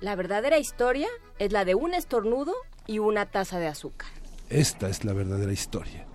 La 0.00 0.14
verdadera 0.16 0.58
historia 0.58 1.08
es 1.38 1.52
la 1.52 1.66
de 1.66 1.74
un 1.74 1.92
estornudo 1.92 2.54
y 2.86 3.00
una 3.00 3.26
taza 3.26 3.58
de 3.58 3.66
azúcar. 3.66 4.08
Esta 4.48 4.88
es 4.88 5.04
la 5.04 5.12
verdadera 5.12 5.52
historia. 5.52 6.06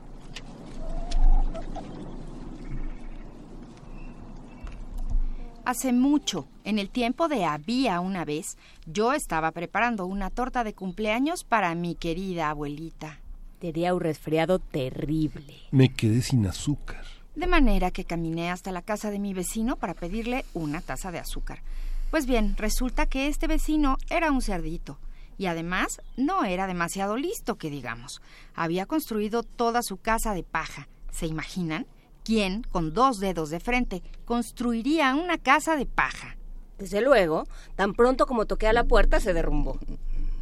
Hace 5.65 5.93
mucho, 5.93 6.47
en 6.69 6.77
el 6.77 6.91
tiempo 6.91 7.27
de 7.27 7.45
había 7.45 7.99
una 7.99 8.25
vez, 8.25 8.55
yo 8.85 9.13
estaba 9.13 9.51
preparando 9.51 10.05
una 10.05 10.29
torta 10.29 10.63
de 10.63 10.75
cumpleaños 10.75 11.43
para 11.43 11.73
mi 11.73 11.95
querida 11.95 12.51
abuelita. 12.51 13.19
Tenía 13.57 13.95
un 13.95 14.01
resfriado 14.01 14.59
terrible. 14.59 15.55
Me 15.71 15.91
quedé 15.91 16.21
sin 16.21 16.45
azúcar. 16.45 17.03
De 17.35 17.47
manera 17.47 17.89
que 17.89 18.05
caminé 18.05 18.51
hasta 18.51 18.71
la 18.71 18.83
casa 18.83 19.09
de 19.09 19.17
mi 19.17 19.33
vecino 19.33 19.77
para 19.77 19.95
pedirle 19.95 20.45
una 20.53 20.81
taza 20.81 21.11
de 21.11 21.17
azúcar. 21.17 21.63
Pues 22.11 22.27
bien, 22.27 22.55
resulta 22.55 23.07
que 23.07 23.27
este 23.27 23.47
vecino 23.47 23.97
era 24.11 24.31
un 24.31 24.43
cerdito. 24.43 24.99
Y 25.39 25.47
además 25.47 26.01
no 26.17 26.43
era 26.43 26.67
demasiado 26.67 27.17
listo, 27.17 27.57
que 27.57 27.71
digamos. 27.71 28.21
Había 28.53 28.85
construido 28.85 29.41
toda 29.41 29.81
su 29.81 29.97
casa 29.97 30.35
de 30.35 30.43
paja. 30.43 30.87
¿Se 31.11 31.25
imaginan? 31.25 31.87
¿Quién, 32.23 32.61
con 32.61 32.93
dos 32.93 33.19
dedos 33.19 33.49
de 33.49 33.59
frente, 33.59 34.03
construiría 34.25 35.15
una 35.15 35.39
casa 35.39 35.75
de 35.75 35.87
paja? 35.87 36.35
Desde 36.79 37.01
luego, 37.01 37.45
tan 37.75 37.93
pronto 37.93 38.25
como 38.25 38.45
toqué 38.45 38.67
a 38.67 38.73
la 38.73 38.85
puerta 38.85 39.19
se 39.19 39.33
derrumbó. 39.33 39.77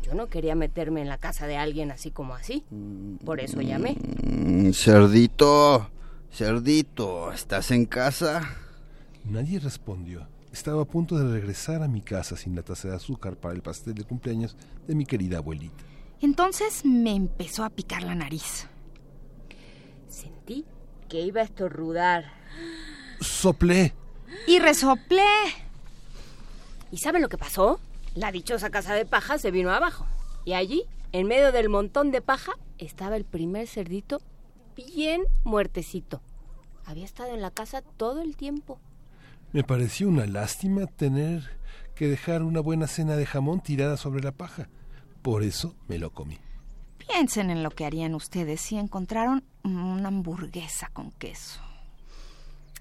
Yo 0.04 0.14
no 0.14 0.28
quería 0.28 0.56
meterme 0.56 1.02
en 1.02 1.10
la 1.10 1.18
casa 1.18 1.48
de 1.48 1.58
alguien 1.58 1.92
así 1.92 2.12
como 2.12 2.36
así. 2.36 2.64
Por 3.26 3.42
eso 3.42 3.60
llamé. 3.62 3.98
Mm, 4.24 4.72
cerdito, 4.72 5.90
cerdito, 6.32 7.34
¿estás 7.34 7.72
en 7.72 7.86
casa? 7.86 8.56
Nadie 9.26 9.60
respondió. 9.60 10.28
Estaba 10.54 10.84
a 10.84 10.86
punto 10.86 11.18
de 11.18 11.30
regresar 11.30 11.84
a 11.84 11.88
mi 11.88 12.02
casa 12.02 12.38
sin 12.38 12.56
la 12.56 12.62
taza 12.62 12.88
de 12.88 12.96
azúcar 12.96 13.36
para 13.36 13.54
el 13.54 13.62
pastel 13.62 13.96
de 13.96 14.06
cumpleaños 14.06 14.56
de 14.88 14.96
mi 14.96 15.06
querida 15.06 15.40
abuelita. 15.40 15.84
Entonces 16.22 16.86
me 16.86 17.16
empezó 17.16 17.64
a 17.64 17.70
picar 17.70 18.04
la 18.04 18.16
nariz. 18.16 18.68
Sentí 20.08 20.66
que 21.10 21.22
iba 21.22 21.42
a 21.42 21.44
estornudar. 21.44 22.26
Soplé. 23.20 23.94
Y 24.48 24.60
resoplé. 24.60 25.22
¿Y 26.92 26.98
saben 26.98 27.22
lo 27.22 27.30
que 27.30 27.38
pasó? 27.38 27.80
La 28.16 28.32
dichosa 28.32 28.70
casa 28.70 28.94
de 28.94 29.06
paja 29.06 29.38
se 29.38 29.52
vino 29.52 29.72
abajo. 29.72 30.06
Y 30.46 30.54
allí, 30.54 30.84
en 31.12 31.28
medio 31.28 31.52
del 31.52 31.70
montón 31.70 32.12
de 32.12 32.22
paja, 32.22 32.54
estaba 32.78 33.16
el 33.16 33.26
primer 33.26 33.68
cerdito 33.68 34.22
bien 34.76 35.24
muertecito. 35.44 36.22
Había 36.86 37.06
estado 37.06 37.34
en 37.34 37.42
la 37.42 37.52
casa 37.52 37.82
todo 37.82 38.22
el 38.22 38.38
tiempo. 38.38 38.80
Me 39.52 39.64
pareció 39.64 40.08
una 40.08 40.26
lástima 40.26 40.88
tener 40.88 41.58
que 41.96 42.08
dejar 42.08 42.44
una 42.44 42.62
buena 42.62 42.88
cena 42.88 43.16
de 43.16 43.26
jamón 43.26 43.60
tirada 43.62 43.98
sobre 43.98 44.24
la 44.24 44.32
paja. 44.32 44.70
Por 45.22 45.44
eso 45.44 45.76
me 45.88 45.98
lo 45.98 46.12
comí. 46.12 46.38
Piensen 46.98 47.50
en 47.50 47.64
lo 47.64 47.72
que 47.72 47.86
harían 47.86 48.16
ustedes 48.16 48.62
si 48.62 48.78
encontraron 48.78 49.44
una 49.64 50.08
hamburguesa 50.08 50.90
con 50.94 51.12
queso. 51.12 51.60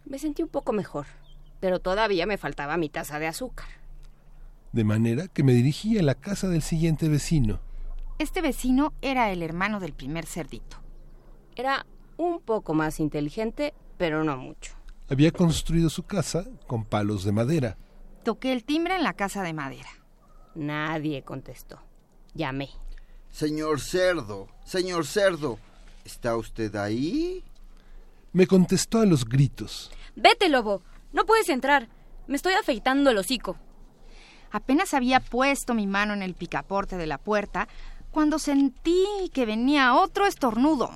Me 0.04 0.18
sentí 0.18 0.42
un 0.42 0.48
poco 0.48 0.72
mejor, 0.72 1.06
pero 1.58 1.80
todavía 1.80 2.26
me 2.26 2.38
faltaba 2.38 2.76
mi 2.76 2.88
taza 2.88 3.18
de 3.18 3.26
azúcar. 3.26 3.66
De 4.76 4.84
manera 4.84 5.26
que 5.28 5.42
me 5.42 5.54
dirigí 5.54 5.96
a 5.96 6.02
la 6.02 6.14
casa 6.14 6.48
del 6.48 6.60
siguiente 6.60 7.08
vecino. 7.08 7.60
Este 8.18 8.42
vecino 8.42 8.92
era 9.00 9.32
el 9.32 9.42
hermano 9.42 9.80
del 9.80 9.94
primer 9.94 10.26
cerdito. 10.26 10.76
Era 11.54 11.86
un 12.18 12.40
poco 12.40 12.74
más 12.74 13.00
inteligente, 13.00 13.72
pero 13.96 14.22
no 14.22 14.36
mucho. 14.36 14.74
Había 15.08 15.32
construido 15.32 15.88
su 15.88 16.02
casa 16.02 16.44
con 16.66 16.84
palos 16.84 17.24
de 17.24 17.32
madera. 17.32 17.78
Toqué 18.22 18.52
el 18.52 18.64
timbre 18.64 18.96
en 18.96 19.02
la 19.02 19.14
casa 19.14 19.42
de 19.42 19.54
madera. 19.54 19.88
Nadie 20.54 21.22
contestó. 21.22 21.80
Llamé. 22.34 22.68
Señor 23.30 23.80
cerdo, 23.80 24.46
señor 24.66 25.06
cerdo, 25.06 25.58
¿está 26.04 26.36
usted 26.36 26.76
ahí? 26.76 27.42
Me 28.34 28.46
contestó 28.46 29.00
a 29.00 29.06
los 29.06 29.24
gritos. 29.24 29.90
Vete, 30.16 30.50
lobo. 30.50 30.82
No 31.14 31.24
puedes 31.24 31.48
entrar. 31.48 31.88
Me 32.26 32.36
estoy 32.36 32.52
afeitando 32.52 33.08
el 33.08 33.16
hocico. 33.16 33.56
Apenas 34.50 34.94
había 34.94 35.20
puesto 35.20 35.74
mi 35.74 35.86
mano 35.86 36.14
en 36.14 36.22
el 36.22 36.34
picaporte 36.34 36.96
de 36.96 37.06
la 37.06 37.18
puerta 37.18 37.68
cuando 38.10 38.38
sentí 38.38 39.04
que 39.32 39.44
venía 39.46 39.94
otro 39.94 40.26
estornudo. 40.26 40.90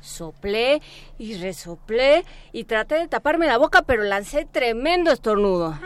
Soplé 0.00 0.80
y 1.18 1.34
resoplé 1.34 2.24
y 2.52 2.64
traté 2.64 2.96
de 2.96 3.08
taparme 3.08 3.46
la 3.46 3.58
boca, 3.58 3.82
pero 3.82 4.04
lancé 4.04 4.44
tremendo 4.44 5.10
estornudo. 5.10 5.78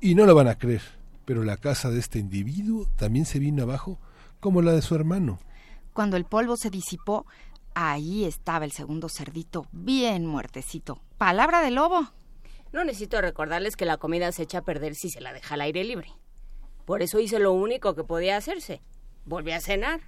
Y 0.00 0.14
no 0.14 0.24
lo 0.26 0.34
van 0.34 0.48
a 0.48 0.56
creer, 0.56 0.82
pero 1.24 1.42
la 1.42 1.56
casa 1.56 1.90
de 1.90 1.98
este 1.98 2.18
individuo 2.18 2.86
también 2.96 3.26
se 3.26 3.38
vino 3.38 3.64
abajo 3.64 3.98
como 4.40 4.62
la 4.62 4.72
de 4.72 4.82
su 4.82 4.94
hermano. 4.94 5.38
Cuando 5.92 6.16
el 6.16 6.24
polvo 6.24 6.56
se 6.56 6.70
disipó, 6.70 7.26
ahí 7.74 8.24
estaba 8.24 8.64
el 8.64 8.72
segundo 8.72 9.08
cerdito, 9.08 9.66
bien 9.72 10.24
muertecito. 10.24 11.00
Palabra 11.18 11.62
de 11.62 11.72
lobo. 11.72 12.08
No 12.76 12.84
necesito 12.84 13.18
recordarles 13.22 13.74
que 13.74 13.86
la 13.86 13.96
comida 13.96 14.30
se 14.32 14.42
echa 14.42 14.58
a 14.58 14.62
perder 14.62 14.96
si 14.96 15.08
se 15.08 15.22
la 15.22 15.32
deja 15.32 15.54
al 15.54 15.62
aire 15.62 15.82
libre. 15.82 16.12
Por 16.84 17.00
eso 17.00 17.18
hice 17.18 17.38
lo 17.38 17.54
único 17.54 17.94
que 17.94 18.04
podía 18.04 18.36
hacerse. 18.36 18.82
Volví 19.24 19.52
a 19.52 19.62
cenar. 19.62 20.02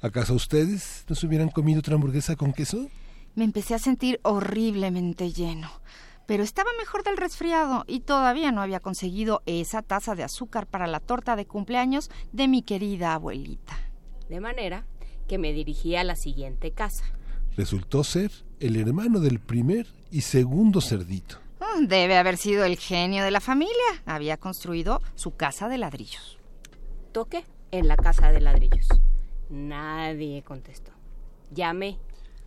¿Acaso 0.00 0.34
ustedes 0.34 1.04
no 1.08 1.14
se 1.14 1.28
hubieran 1.28 1.48
comido 1.48 1.78
otra 1.78 1.94
hamburguesa 1.94 2.34
con 2.34 2.54
queso? 2.54 2.88
Me 3.36 3.44
empecé 3.44 3.76
a 3.76 3.78
sentir 3.78 4.18
horriblemente 4.24 5.30
lleno, 5.30 5.70
pero 6.26 6.42
estaba 6.42 6.70
mejor 6.76 7.04
del 7.04 7.16
resfriado 7.16 7.84
y 7.86 8.00
todavía 8.00 8.50
no 8.50 8.62
había 8.62 8.80
conseguido 8.80 9.40
esa 9.46 9.80
taza 9.82 10.16
de 10.16 10.24
azúcar 10.24 10.66
para 10.66 10.88
la 10.88 10.98
torta 10.98 11.36
de 11.36 11.46
cumpleaños 11.46 12.10
de 12.32 12.48
mi 12.48 12.62
querida 12.62 13.14
abuelita. 13.14 13.78
De 14.28 14.40
manera 14.40 14.86
que 15.28 15.38
me 15.38 15.52
dirigí 15.52 15.94
a 15.94 16.02
la 16.02 16.16
siguiente 16.16 16.72
casa. 16.72 17.04
Resultó 17.56 18.02
ser 18.02 18.32
el 18.58 18.74
hermano 18.74 19.20
del 19.20 19.38
primer 19.38 19.86
y 20.10 20.22
segundo 20.22 20.80
cerdito. 20.80 21.38
Debe 21.80 22.16
haber 22.16 22.36
sido 22.36 22.64
el 22.64 22.78
genio 22.78 23.24
de 23.24 23.30
la 23.30 23.40
familia. 23.40 23.74
Había 24.06 24.36
construido 24.36 25.00
su 25.14 25.36
casa 25.36 25.68
de 25.68 25.78
ladrillos. 25.78 26.38
Toqué 27.12 27.44
en 27.70 27.88
la 27.88 27.96
casa 27.96 28.30
de 28.30 28.40
ladrillos. 28.40 28.86
Nadie 29.48 30.42
contestó. 30.42 30.92
Llamé. 31.50 31.98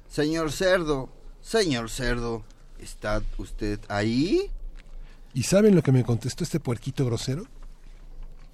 Señor 0.08 0.52
cerdo, 0.52 1.10
señor 1.42 1.90
cerdo, 1.90 2.44
¿está 2.80 3.22
usted 3.38 3.80
ahí? 3.90 4.52
¿Y 5.34 5.44
saben 5.44 5.76
lo 5.76 5.84
que 5.84 5.92
me 5.92 6.04
contestó 6.04 6.44
este 6.44 6.60
puerquito 6.60 7.06
grosero? 7.06 7.46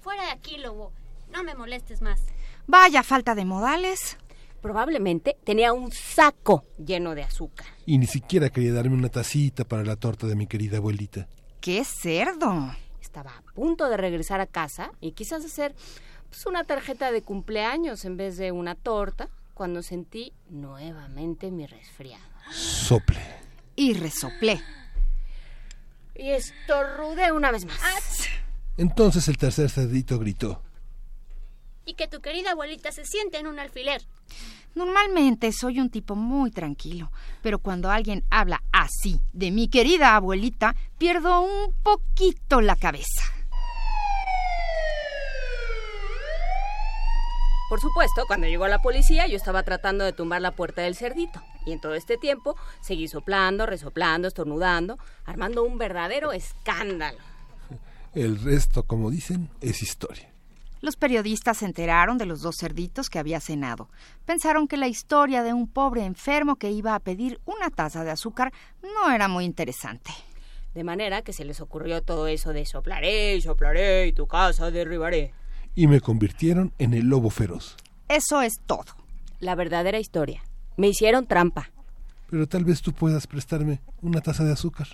Fuera 0.02 0.24
de 0.24 0.30
aquí, 0.32 0.58
lobo. 0.58 0.92
No 1.30 1.44
me 1.44 1.54
molestes 1.54 2.02
más. 2.02 2.20
Vaya 2.66 3.02
falta 3.02 3.34
de 3.34 3.44
modales. 3.44 4.18
Probablemente 4.62 5.36
tenía 5.44 5.72
un 5.72 5.90
saco 5.90 6.64
lleno 6.78 7.16
de 7.16 7.24
azúcar. 7.24 7.66
Y 7.84 7.98
ni 7.98 8.06
siquiera 8.06 8.48
quería 8.48 8.72
darme 8.72 8.94
una 8.94 9.08
tacita 9.08 9.64
para 9.64 9.82
la 9.82 9.96
torta 9.96 10.28
de 10.28 10.36
mi 10.36 10.46
querida 10.46 10.76
abuelita. 10.76 11.26
¡Qué 11.60 11.84
cerdo! 11.84 12.72
Estaba 13.00 13.32
a 13.36 13.42
punto 13.54 13.88
de 13.88 13.96
regresar 13.96 14.40
a 14.40 14.46
casa 14.46 14.92
y 15.00 15.12
quizás 15.12 15.44
hacer 15.44 15.74
pues, 16.30 16.46
una 16.46 16.62
tarjeta 16.62 17.10
de 17.10 17.22
cumpleaños 17.22 18.04
en 18.04 18.16
vez 18.16 18.36
de 18.36 18.52
una 18.52 18.76
torta 18.76 19.28
cuando 19.52 19.82
sentí 19.82 20.32
nuevamente 20.48 21.50
mi 21.50 21.66
resfriado. 21.66 22.22
Sople. 22.52 23.20
Y 23.74 23.94
resoplé. 23.94 24.60
Y 26.14 26.30
estorrudé 26.30 27.32
una 27.32 27.50
vez 27.50 27.66
más. 27.66 28.28
Entonces 28.76 29.26
el 29.26 29.38
tercer 29.38 29.70
cerdito 29.70 30.20
gritó. 30.20 30.62
Y 31.84 31.94
que 31.94 32.08
tu 32.08 32.20
querida 32.20 32.52
abuelita 32.52 32.92
se 32.92 33.04
siente 33.04 33.38
en 33.38 33.46
un 33.46 33.58
alfiler. 33.58 34.02
Normalmente 34.74 35.52
soy 35.52 35.80
un 35.80 35.90
tipo 35.90 36.14
muy 36.14 36.50
tranquilo, 36.50 37.12
pero 37.42 37.58
cuando 37.58 37.90
alguien 37.90 38.24
habla 38.30 38.62
así 38.72 39.20
de 39.32 39.50
mi 39.50 39.68
querida 39.68 40.16
abuelita, 40.16 40.74
pierdo 40.96 41.42
un 41.42 41.74
poquito 41.82 42.60
la 42.60 42.76
cabeza. 42.76 43.22
Por 47.68 47.80
supuesto, 47.80 48.24
cuando 48.26 48.46
llegó 48.46 48.68
la 48.68 48.82
policía, 48.82 49.26
yo 49.26 49.36
estaba 49.36 49.62
tratando 49.62 50.04
de 50.04 50.12
tumbar 50.12 50.42
la 50.42 50.50
puerta 50.50 50.82
del 50.82 50.94
cerdito. 50.94 51.40
Y 51.64 51.72
en 51.72 51.80
todo 51.80 51.94
este 51.94 52.18
tiempo 52.18 52.54
seguí 52.82 53.08
soplando, 53.08 53.64
resoplando, 53.64 54.28
estornudando, 54.28 54.98
armando 55.24 55.64
un 55.64 55.78
verdadero 55.78 56.32
escándalo. 56.32 57.18
El 58.14 58.42
resto, 58.42 58.82
como 58.82 59.10
dicen, 59.10 59.48
es 59.62 59.82
historia. 59.82 60.31
Los 60.82 60.96
periodistas 60.96 61.58
se 61.58 61.64
enteraron 61.64 62.18
de 62.18 62.26
los 62.26 62.42
dos 62.42 62.56
cerditos 62.56 63.08
que 63.08 63.20
había 63.20 63.38
cenado. 63.38 63.88
Pensaron 64.26 64.66
que 64.66 64.76
la 64.76 64.88
historia 64.88 65.44
de 65.44 65.52
un 65.52 65.68
pobre 65.68 66.04
enfermo 66.04 66.56
que 66.56 66.72
iba 66.72 66.96
a 66.96 66.98
pedir 66.98 67.40
una 67.46 67.70
taza 67.70 68.02
de 68.02 68.10
azúcar 68.10 68.52
no 68.82 69.12
era 69.12 69.28
muy 69.28 69.44
interesante. 69.44 70.10
De 70.74 70.82
manera 70.82 71.22
que 71.22 71.32
se 71.32 71.44
les 71.44 71.60
ocurrió 71.60 72.02
todo 72.02 72.26
eso 72.26 72.52
de 72.52 72.66
soplaré 72.66 73.36
y 73.36 73.42
soplaré 73.42 74.08
y 74.08 74.12
tu 74.12 74.26
casa 74.26 74.72
derribaré. 74.72 75.32
Y 75.76 75.86
me 75.86 76.00
convirtieron 76.00 76.72
en 76.78 76.94
el 76.94 77.06
lobo 77.06 77.30
feroz. 77.30 77.76
Eso 78.08 78.42
es 78.42 78.54
todo. 78.66 78.96
La 79.38 79.54
verdadera 79.54 80.00
historia. 80.00 80.42
Me 80.76 80.88
hicieron 80.88 81.28
trampa. 81.28 81.70
Pero 82.28 82.48
tal 82.48 82.64
vez 82.64 82.82
tú 82.82 82.92
puedas 82.92 83.28
prestarme 83.28 83.80
una 84.00 84.20
taza 84.20 84.42
de 84.42 84.52
azúcar. 84.52 84.88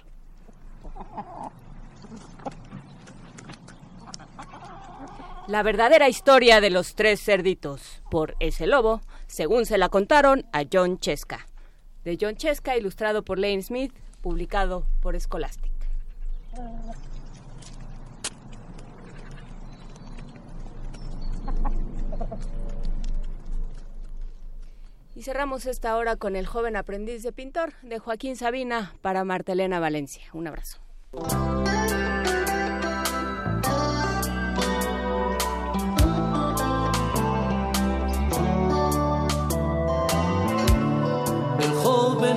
La 5.49 5.63
verdadera 5.63 6.11
historia 6.11 6.61
de 6.61 6.69
los 6.69 6.95
tres 6.95 7.25
cerditos, 7.25 8.03
por 8.11 8.37
ese 8.39 8.67
lobo, 8.67 9.01
según 9.27 9.65
se 9.65 9.79
la 9.79 9.89
contaron 9.89 10.45
a 10.53 10.65
John 10.71 10.99
Cheska. 10.99 11.47
De 12.05 12.19
John 12.21 12.37
Cheska, 12.37 12.77
ilustrado 12.77 13.25
por 13.25 13.39
Lane 13.39 13.63
Smith, 13.63 13.95
publicado 14.21 14.87
por 15.01 15.19
Scholastic. 15.19 15.73
Y 25.15 25.23
cerramos 25.23 25.65
esta 25.65 25.97
hora 25.97 26.17
con 26.17 26.37
El 26.37 26.47
joven 26.47 26.77
aprendiz 26.77 27.23
de 27.23 27.33
pintor 27.33 27.73
de 27.81 27.99
Joaquín 27.99 28.37
Sabina 28.37 28.93
para 29.01 29.25
Martelena 29.25 29.81
Valencia. 29.81 30.25
Un 30.35 30.47
abrazo. 30.47 30.79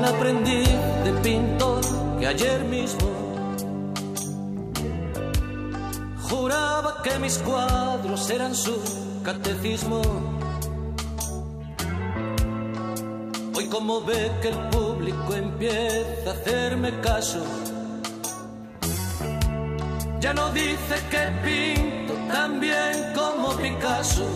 aprendí 0.05 0.63
de 1.03 1.11
pintor 1.21 1.81
que 2.19 2.27
ayer 2.27 2.63
mismo 2.63 3.09
juraba 6.29 7.01
que 7.03 7.19
mis 7.19 7.37
cuadros 7.39 8.29
eran 8.29 8.55
su 8.55 8.75
catecismo. 9.23 10.01
Hoy 13.55 13.67
como 13.67 14.01
ve 14.01 14.31
que 14.41 14.49
el 14.49 14.59
público 14.69 15.35
empieza 15.35 16.29
a 16.29 16.33
hacerme 16.33 16.99
caso, 17.01 17.43
ya 20.19 20.33
no 20.33 20.49
dice 20.51 20.95
que 21.11 21.23
pinto 21.43 22.13
tan 22.27 22.59
bien 22.59 23.13
como 23.13 23.49
Picasso. 23.57 24.27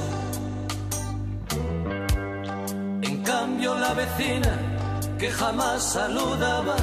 En 3.01 3.23
cambio 3.23 3.75
la 3.75 3.93
vecina 3.93 4.74
que 5.19 5.29
jamás 5.31 5.83
saludaba. 5.83 6.75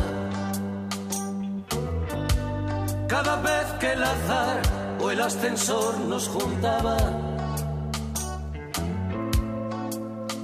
Cada 3.08 3.36
vez 3.36 3.66
que 3.80 3.92
el 3.92 4.02
azar 4.02 4.62
o 5.00 5.10
el 5.10 5.20
ascensor 5.20 5.98
nos 6.00 6.28
juntaba. 6.28 6.96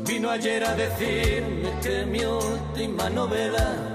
Vino 0.04 0.30
ayer 0.30 0.64
a 0.64 0.74
decirme 0.74 1.70
que 1.82 2.04
mi 2.06 2.24
última 2.24 3.10
novela 3.10 3.88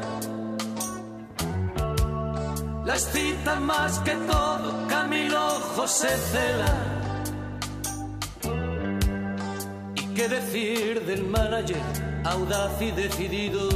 las 2.86 3.02
citas 3.12 3.62
más 3.62 4.00
que 4.00 4.12
todo 4.12 4.88
Camilo 4.88 5.39
José 5.76 6.10
Cela. 6.32 7.03
Qué 10.14 10.28
decir 10.28 11.05
del 11.05 11.24
manager 11.24 11.82
audaz 12.24 12.82
y 12.82 12.91
decidido? 12.91 13.70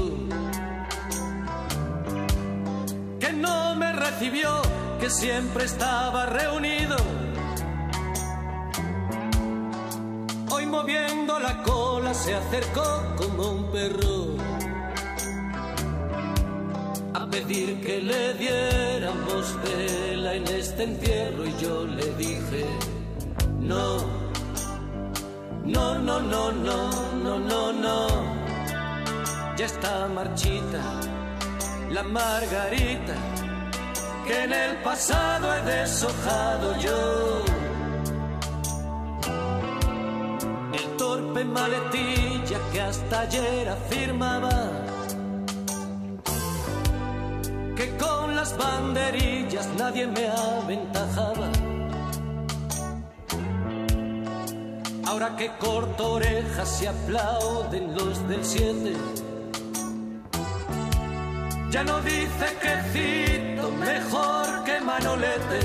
Que 3.20 3.34
no 3.34 3.76
me 3.76 3.92
recibió, 3.94 4.62
que 5.00 5.10
siempre 5.10 5.66
estaba 5.66 6.26
reunido. 6.28 6.96
Hoy 10.50 10.66
moviendo 10.66 11.40
la 11.40 11.64
cola 11.64 12.14
se 12.14 12.36
acercó 12.36 13.16
como 13.18 13.52
un 13.52 13.72
perro 13.72 14.38
pedir 17.30 17.82
que 17.82 18.02
le 18.02 18.34
diéramos 18.34 19.56
vela 19.64 20.34
en 20.34 20.48
este 20.48 20.84
entierro 20.84 21.46
y 21.46 21.54
yo 21.62 21.86
le 21.86 22.14
dije, 22.16 22.66
no, 23.60 23.98
no, 25.68 26.00
no, 26.00 26.20
no, 26.20 26.52
no, 26.52 26.92
no, 27.24 27.40
no, 27.40 27.74
no, 27.74 28.08
ya 29.58 29.66
está 29.66 30.08
marchita 30.08 30.82
la 31.92 32.04
margarita 32.04 33.16
que 34.26 34.44
en 34.44 34.54
el 34.54 34.76
pasado 34.84 35.54
he 35.56 35.62
deshojado 35.62 36.78
yo. 36.80 37.46
El 40.74 40.98
torpe 40.98 41.46
maletilla 41.46 42.60
que 42.72 42.82
hasta 42.82 43.22
ayer 43.22 43.70
afirmaba 43.70 44.52
que 47.76 47.96
con 47.98 48.36
las 48.36 48.58
banderillas 48.58 49.68
nadie 49.78 50.08
me 50.08 50.28
aventajaba. 50.28 51.50
Ahora 55.08 55.36
que 55.36 55.50
corto 55.58 56.14
orejas 56.14 56.70
se 56.78 56.88
aplauden 56.88 57.96
los 57.96 58.28
del 58.28 58.44
siete. 58.44 58.94
Ya 61.72 61.84
no 61.84 62.00
dice 62.02 62.48
que 62.62 62.74
cito 62.92 63.72
mejor 63.72 64.64
que 64.66 64.80
Manolete. 64.82 65.64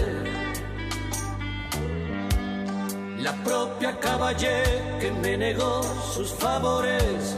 La 3.18 3.32
propia 3.44 3.98
caballé 4.00 4.62
que 5.00 5.10
me 5.22 5.36
negó 5.36 5.82
sus 6.14 6.30
favores 6.32 7.36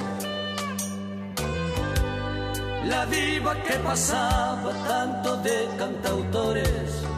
la 2.87 3.07
diva 3.07 3.55
que 3.63 3.75
pasaba 3.79 4.73
tanto 4.87 5.37
de 5.39 5.69
cantautores. 5.79 7.14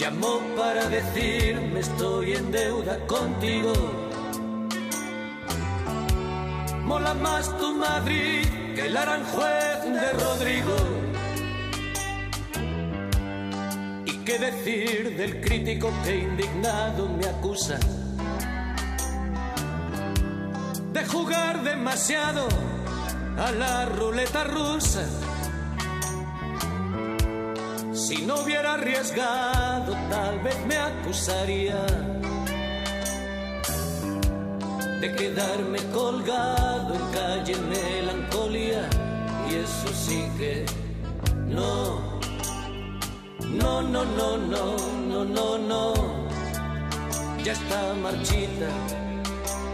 Llamó 0.00 0.40
para 0.56 0.88
decirme 0.88 1.80
estoy 1.80 2.32
en 2.32 2.50
deuda 2.50 2.98
contigo. 3.06 3.74
Mola 6.84 7.12
más 7.12 7.54
tu 7.58 7.74
Madrid 7.74 8.46
que 8.74 8.86
el 8.86 8.96
Aranjuez 8.96 9.84
de 9.84 10.12
Rodrigo. 10.12 10.76
¿Y 14.06 14.24
qué 14.24 14.38
decir 14.38 15.18
del 15.18 15.42
crítico 15.42 15.92
que 16.02 16.16
indignado 16.16 17.06
me 17.06 17.26
acusa? 17.26 17.78
De 20.94 21.04
jugar 21.04 21.62
demasiado 21.62 22.48
a 23.36 23.52
la 23.52 23.84
ruleta 23.84 24.44
rusa. 24.44 25.06
Si 28.10 28.22
no 28.22 28.40
hubiera 28.40 28.74
arriesgado, 28.74 29.92
tal 30.10 30.40
vez 30.40 30.56
me 30.66 30.76
acusaría 30.76 31.80
de 35.00 35.14
quedarme 35.14 35.78
colgado 35.92 36.92
en 36.92 37.12
calle 37.12 37.54
melancolía. 37.68 38.90
Y 39.48 39.54
eso 39.54 39.88
sí 39.94 40.28
que 40.36 40.66
no, 41.46 42.18
no, 43.46 43.80
no, 43.82 44.04
no, 44.04 44.36
no, 44.38 44.76
no, 45.08 45.24
no, 45.24 45.58
no. 45.58 45.94
Ya 47.44 47.52
está 47.52 47.94
marchita 48.02 48.70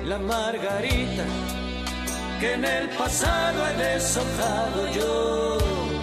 la 0.05 0.18
margarita 0.18 1.24
que 2.39 2.53
en 2.53 2.66
el 2.66 2.91
pasado 2.91 3.66
he 3.66 3.95
deshojado 3.95 4.93
yo. 4.93 5.95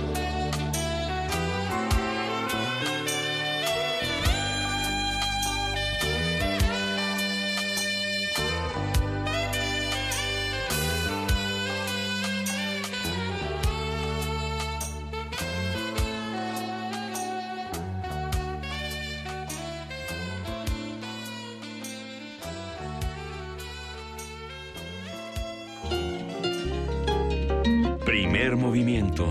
Movimiento. 28.57 29.25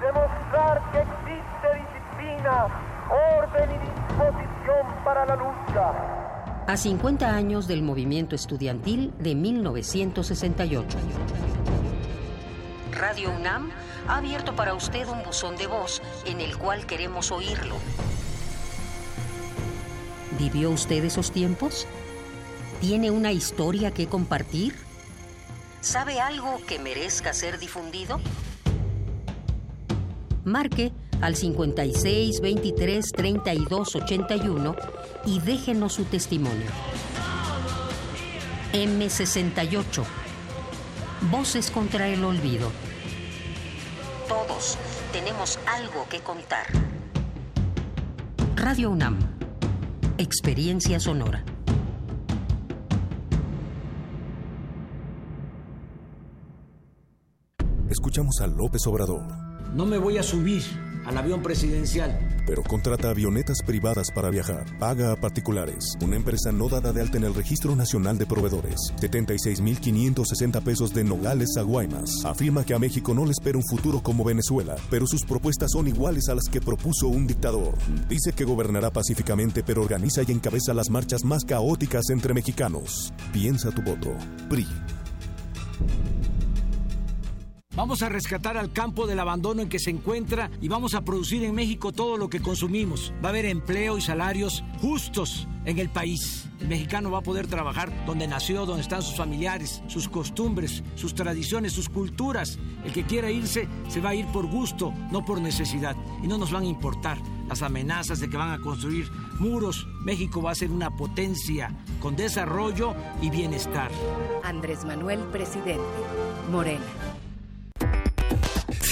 Demostrar 0.00 0.90
que 0.92 0.98
existe 0.98 1.68
disciplina, 1.78 2.66
orden 3.38 3.70
y 3.70 3.78
disposición 3.78 5.04
para 5.04 5.26
la 5.26 5.36
lucha. 5.36 6.12
A 6.66 6.76
50 6.76 7.34
años 7.34 7.66
del 7.66 7.82
movimiento 7.82 8.34
estudiantil 8.34 9.12
de 9.18 9.34
1968. 9.34 10.98
Radio 12.92 13.30
UNAM 13.30 13.70
ha 14.08 14.16
abierto 14.16 14.54
para 14.54 14.74
usted 14.74 15.06
un 15.08 15.22
buzón 15.22 15.56
de 15.56 15.66
voz 15.66 16.02
en 16.24 16.40
el 16.40 16.56
cual 16.56 16.86
queremos 16.86 17.30
oírlo. 17.30 17.76
¿Vivió 20.38 20.70
usted 20.70 21.04
esos 21.04 21.30
tiempos? 21.30 21.86
¿Tiene 22.80 23.10
una 23.10 23.32
historia 23.32 23.92
que 23.92 24.06
compartir? 24.06 24.74
¿Sabe 25.80 26.20
algo 26.20 26.60
que 26.66 26.78
merezca 26.78 27.32
ser 27.32 27.58
difundido? 27.58 28.20
Marque 30.44 30.92
al 31.20 31.36
56 31.36 32.40
23 32.40 33.12
32 33.12 33.96
81 33.96 34.76
y 35.26 35.40
déjenos 35.40 35.92
su 35.92 36.04
testimonio. 36.04 36.66
M68. 38.72 40.04
Voces 41.30 41.70
contra 41.70 42.08
el 42.08 42.24
olvido 42.24 42.72
todos 44.32 44.78
tenemos 45.12 45.58
algo 45.66 46.06
que 46.08 46.20
contar. 46.20 46.66
Radio 48.56 48.90
UNAM. 48.90 49.18
Experiencia 50.16 50.98
sonora. 50.98 51.44
Escuchamos 57.90 58.40
a 58.40 58.46
López 58.46 58.86
Obrador. 58.86 59.22
No 59.74 59.84
me 59.84 59.98
voy 59.98 60.16
a 60.16 60.22
subir 60.22 60.62
al 61.04 61.18
avión 61.18 61.42
presidencial. 61.42 62.18
Pero 62.46 62.62
contrata 62.62 63.10
avionetas 63.10 63.58
privadas 63.64 64.10
para 64.10 64.30
viajar. 64.30 64.64
Paga 64.78 65.12
a 65.12 65.16
particulares. 65.16 65.96
Una 66.00 66.16
empresa 66.16 66.52
no 66.52 66.68
dada 66.68 66.92
de 66.92 67.00
alta 67.00 67.18
en 67.18 67.24
el 67.24 67.34
Registro 67.34 67.76
Nacional 67.76 68.18
de 68.18 68.26
Proveedores. 68.26 68.92
76.560 69.00 70.62
pesos 70.62 70.92
de 70.92 71.04
Nogales 71.04 71.56
a 71.56 71.62
Guaymas. 71.62 72.24
Afirma 72.24 72.64
que 72.64 72.74
a 72.74 72.78
México 72.78 73.14
no 73.14 73.24
le 73.24 73.32
espera 73.32 73.58
un 73.58 73.64
futuro 73.64 74.02
como 74.02 74.24
Venezuela, 74.24 74.76
pero 74.90 75.06
sus 75.06 75.24
propuestas 75.24 75.70
son 75.72 75.88
iguales 75.88 76.28
a 76.28 76.34
las 76.34 76.48
que 76.48 76.60
propuso 76.60 77.08
un 77.08 77.26
dictador. 77.26 77.74
Dice 78.08 78.32
que 78.32 78.44
gobernará 78.44 78.90
pacíficamente, 78.90 79.62
pero 79.62 79.82
organiza 79.82 80.22
y 80.26 80.32
encabeza 80.32 80.74
las 80.74 80.90
marchas 80.90 81.24
más 81.24 81.44
caóticas 81.44 82.10
entre 82.10 82.34
mexicanos. 82.34 83.12
Piensa 83.32 83.70
tu 83.70 83.82
voto. 83.82 84.14
PRI. 84.48 84.66
Vamos 87.74 88.02
a 88.02 88.10
rescatar 88.10 88.58
al 88.58 88.70
campo 88.70 89.06
del 89.06 89.18
abandono 89.18 89.62
en 89.62 89.70
que 89.70 89.78
se 89.78 89.88
encuentra 89.88 90.50
y 90.60 90.68
vamos 90.68 90.92
a 90.92 91.04
producir 91.06 91.42
en 91.42 91.54
México 91.54 91.90
todo 91.90 92.18
lo 92.18 92.28
que 92.28 92.40
consumimos. 92.40 93.14
Va 93.24 93.28
a 93.28 93.30
haber 93.30 93.46
empleo 93.46 93.96
y 93.96 94.02
salarios 94.02 94.62
justos 94.82 95.48
en 95.64 95.78
el 95.78 95.88
país. 95.88 96.50
El 96.60 96.68
mexicano 96.68 97.10
va 97.10 97.18
a 97.18 97.22
poder 97.22 97.46
trabajar 97.46 97.90
donde 98.04 98.26
nació, 98.26 98.66
donde 98.66 98.82
están 98.82 99.02
sus 99.02 99.16
familiares, 99.16 99.82
sus 99.86 100.06
costumbres, 100.06 100.84
sus 100.96 101.14
tradiciones, 101.14 101.72
sus 101.72 101.88
culturas. 101.88 102.58
El 102.84 102.92
que 102.92 103.04
quiera 103.04 103.30
irse 103.30 103.66
se 103.88 104.00
va 104.02 104.10
a 104.10 104.14
ir 104.14 104.26
por 104.26 104.46
gusto, 104.46 104.92
no 105.10 105.24
por 105.24 105.40
necesidad. 105.40 105.96
Y 106.22 106.26
no 106.26 106.36
nos 106.36 106.52
van 106.52 106.64
a 106.64 106.66
importar 106.66 107.16
las 107.48 107.62
amenazas 107.62 108.20
de 108.20 108.28
que 108.28 108.36
van 108.36 108.50
a 108.52 108.60
construir 108.60 109.10
muros. 109.38 109.88
México 110.04 110.42
va 110.42 110.50
a 110.50 110.54
ser 110.54 110.70
una 110.70 110.94
potencia 110.94 111.74
con 112.00 112.16
desarrollo 112.16 112.94
y 113.22 113.30
bienestar. 113.30 113.90
Andrés 114.44 114.84
Manuel, 114.84 115.20
presidente. 115.32 115.82
Morena. 116.50 117.11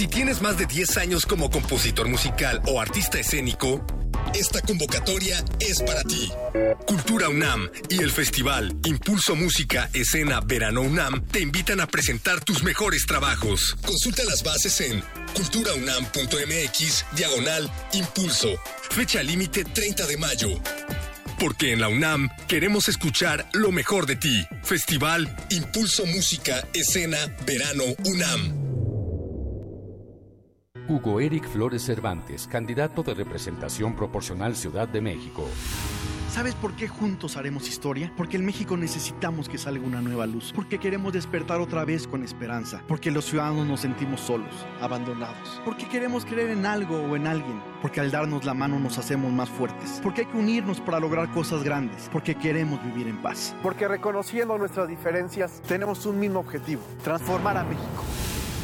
Si 0.00 0.08
tienes 0.08 0.40
más 0.40 0.56
de 0.56 0.64
10 0.64 0.96
años 0.96 1.26
como 1.26 1.50
compositor 1.50 2.08
musical 2.08 2.62
o 2.66 2.80
artista 2.80 3.20
escénico, 3.20 3.84
esta 4.32 4.62
convocatoria 4.62 5.44
es 5.58 5.82
para 5.82 6.02
ti. 6.04 6.32
Cultura 6.86 7.28
UNAM 7.28 7.68
y 7.90 7.98
el 7.98 8.10
festival 8.10 8.74
Impulso 8.84 9.36
Música 9.36 9.90
Escena 9.92 10.40
Verano 10.40 10.80
UNAM 10.80 11.26
te 11.26 11.40
invitan 11.40 11.82
a 11.82 11.86
presentar 11.86 12.42
tus 12.42 12.62
mejores 12.62 13.04
trabajos. 13.04 13.76
Consulta 13.84 14.24
las 14.24 14.42
bases 14.42 14.80
en 14.80 15.04
culturaunam.mx 15.34 17.04
diagonal 17.14 17.70
impulso. 17.92 18.58
Fecha 18.92 19.22
límite 19.22 19.66
30 19.66 20.06
de 20.06 20.16
mayo. 20.16 20.48
Porque 21.38 21.72
en 21.72 21.80
la 21.82 21.88
UNAM 21.88 22.30
queremos 22.48 22.88
escuchar 22.88 23.50
lo 23.52 23.70
mejor 23.70 24.06
de 24.06 24.16
ti. 24.16 24.46
Festival 24.62 25.36
Impulso 25.50 26.06
Música 26.06 26.66
Escena 26.72 27.18
Verano 27.44 27.84
UNAM. 28.06 28.70
Hugo 30.90 31.20
Eric 31.20 31.46
Flores 31.46 31.84
Cervantes, 31.84 32.48
candidato 32.48 33.04
de 33.04 33.14
representación 33.14 33.94
proporcional 33.94 34.56
Ciudad 34.56 34.88
de 34.88 35.00
México. 35.00 35.46
¿Sabes 36.28 36.56
por 36.56 36.74
qué 36.74 36.88
juntos 36.88 37.36
haremos 37.36 37.68
historia? 37.68 38.12
Porque 38.16 38.36
en 38.36 38.44
México 38.44 38.76
necesitamos 38.76 39.48
que 39.48 39.56
salga 39.56 39.86
una 39.86 40.00
nueva 40.00 40.26
luz, 40.26 40.52
porque 40.52 40.80
queremos 40.80 41.12
despertar 41.12 41.60
otra 41.60 41.84
vez 41.84 42.08
con 42.08 42.24
esperanza, 42.24 42.82
porque 42.88 43.12
los 43.12 43.26
ciudadanos 43.26 43.68
nos 43.68 43.80
sentimos 43.80 44.20
solos, 44.20 44.52
abandonados, 44.80 45.62
porque 45.64 45.88
queremos 45.88 46.24
creer 46.24 46.50
en 46.50 46.66
algo 46.66 46.96
o 46.96 47.14
en 47.14 47.28
alguien, 47.28 47.62
porque 47.80 48.00
al 48.00 48.10
darnos 48.10 48.44
la 48.44 48.54
mano 48.54 48.80
nos 48.80 48.98
hacemos 48.98 49.32
más 49.32 49.48
fuertes, 49.48 50.00
porque 50.02 50.22
hay 50.22 50.26
que 50.26 50.38
unirnos 50.38 50.80
para 50.80 50.98
lograr 50.98 51.30
cosas 51.30 51.62
grandes, 51.62 52.08
porque 52.12 52.34
queremos 52.34 52.84
vivir 52.84 53.06
en 53.06 53.22
paz. 53.22 53.54
Porque 53.62 53.86
reconociendo 53.86 54.58
nuestras 54.58 54.88
diferencias 54.88 55.62
tenemos 55.68 56.04
un 56.04 56.18
mismo 56.18 56.40
objetivo, 56.40 56.82
transformar 57.04 57.58
a 57.58 57.62
México. 57.62 58.04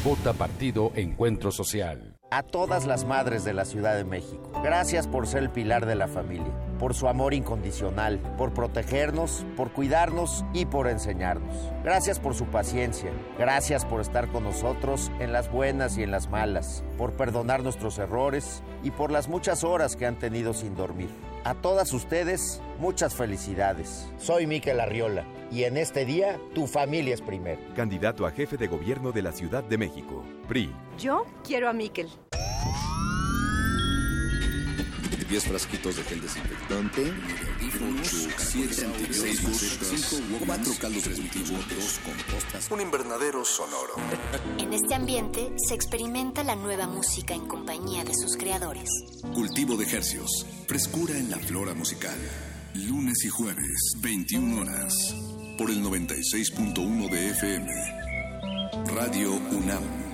Vota 0.02 0.32
Partido 0.32 0.90
Encuentro 0.96 1.52
Social. 1.52 2.15
A 2.28 2.42
todas 2.42 2.86
las 2.86 3.04
madres 3.04 3.44
de 3.44 3.54
la 3.54 3.64
Ciudad 3.64 3.94
de 3.94 4.02
México, 4.02 4.50
gracias 4.60 5.06
por 5.06 5.28
ser 5.28 5.44
el 5.44 5.50
pilar 5.50 5.86
de 5.86 5.94
la 5.94 6.08
familia, 6.08 6.52
por 6.76 6.92
su 6.92 7.06
amor 7.06 7.34
incondicional, 7.34 8.18
por 8.36 8.52
protegernos, 8.52 9.46
por 9.56 9.70
cuidarnos 9.70 10.44
y 10.52 10.66
por 10.66 10.88
enseñarnos. 10.88 11.54
Gracias 11.84 12.18
por 12.18 12.34
su 12.34 12.46
paciencia, 12.46 13.12
gracias 13.38 13.84
por 13.84 14.00
estar 14.00 14.26
con 14.32 14.42
nosotros 14.42 15.12
en 15.20 15.32
las 15.32 15.52
buenas 15.52 15.98
y 15.98 16.02
en 16.02 16.10
las 16.10 16.28
malas, 16.28 16.82
por 16.98 17.12
perdonar 17.12 17.62
nuestros 17.62 17.96
errores 17.98 18.64
y 18.82 18.90
por 18.90 19.12
las 19.12 19.28
muchas 19.28 19.62
horas 19.62 19.94
que 19.94 20.06
han 20.06 20.18
tenido 20.18 20.52
sin 20.52 20.74
dormir. 20.74 21.10
A 21.44 21.54
todas 21.54 21.92
ustedes, 21.92 22.60
muchas 22.80 23.14
felicidades. 23.14 24.10
Soy 24.18 24.48
Miquel 24.48 24.80
Arriola 24.80 25.24
y 25.50 25.64
en 25.64 25.76
este 25.76 26.04
día 26.04 26.38
tu 26.54 26.66
familia 26.66 27.14
es 27.14 27.20
primero. 27.20 27.60
Candidato 27.74 28.26
a 28.26 28.30
jefe 28.30 28.56
de 28.56 28.66
gobierno 28.66 29.12
de 29.12 29.22
la 29.22 29.32
Ciudad 29.32 29.64
de 29.64 29.78
México. 29.78 30.24
PRI. 30.48 30.72
Yo 30.98 31.26
quiero 31.44 31.68
a 31.68 31.72
Miquel. 31.72 32.08
10 35.28 35.44
frasquitos 35.44 35.96
de 35.96 36.04
gel 36.04 36.20
desinfectante, 36.20 37.12
8, 38.00 38.16
7, 38.36 38.86
6 39.10 40.22
4 40.46 40.72
caldos 40.80 41.02
primitivos, 41.02 41.68
2 41.68 42.00
compostas, 42.04 42.70
un 42.70 42.80
invernadero 42.80 43.44
sonoro. 43.44 43.94
En 44.58 44.72
este 44.72 44.94
ambiente 44.94 45.52
se 45.56 45.74
experimenta 45.74 46.44
la 46.44 46.54
nueva 46.54 46.86
música 46.86 47.34
en 47.34 47.46
compañía 47.46 48.04
de 48.04 48.14
sus 48.14 48.36
creadores. 48.36 48.88
Cultivo 49.34 49.76
de 49.76 49.84
hercios, 49.84 50.46
frescura 50.66 51.18
en 51.18 51.30
la 51.30 51.38
flora 51.38 51.74
musical. 51.74 52.16
Lunes 52.74 53.24
y 53.24 53.28
jueves, 53.28 53.94
21 54.00 54.60
horas, 54.60 54.94
por 55.56 55.70
el 55.70 55.82
96.1 55.82 57.10
de 57.10 57.30
FM. 57.30 57.72
Radio 58.94 59.32
UNAM. 59.32 60.06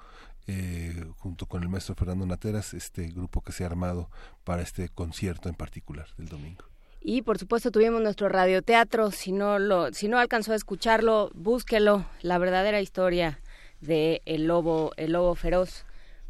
eh, 0.47 1.05
junto 1.19 1.45
con 1.45 1.63
el 1.63 1.69
maestro 1.69 1.95
Fernando 1.95 2.25
Nateras, 2.25 2.73
este 2.73 3.09
grupo 3.09 3.43
que 3.43 3.53
se 3.53 3.65
ha 3.65 3.67
armado 3.67 4.09
para 4.45 4.63
este 4.63 4.89
concierto 4.89 5.51
en 5.51 5.57
particular 5.57 6.09
del 6.17 6.31
domingo. 6.31 6.76
Y 7.09 7.23
por 7.23 7.39
supuesto 7.39 7.71
tuvimos 7.71 8.03
nuestro 8.03 8.29
radioteatro, 8.29 9.13
si 9.13 9.31
no 9.31 9.61
lo 9.61 9.93
si 9.93 10.09
no 10.09 10.19
alcanzó 10.19 10.51
a 10.53 10.57
escucharlo, 10.57 11.31
búsquelo, 11.35 12.05
la 12.21 12.37
verdadera 12.39 12.81
historia 12.81 13.39
de 13.81 14.23
el 14.27 14.49
lobo 14.49 14.91
el 14.97 15.13
lobo 15.13 15.37
feroz 15.37 15.85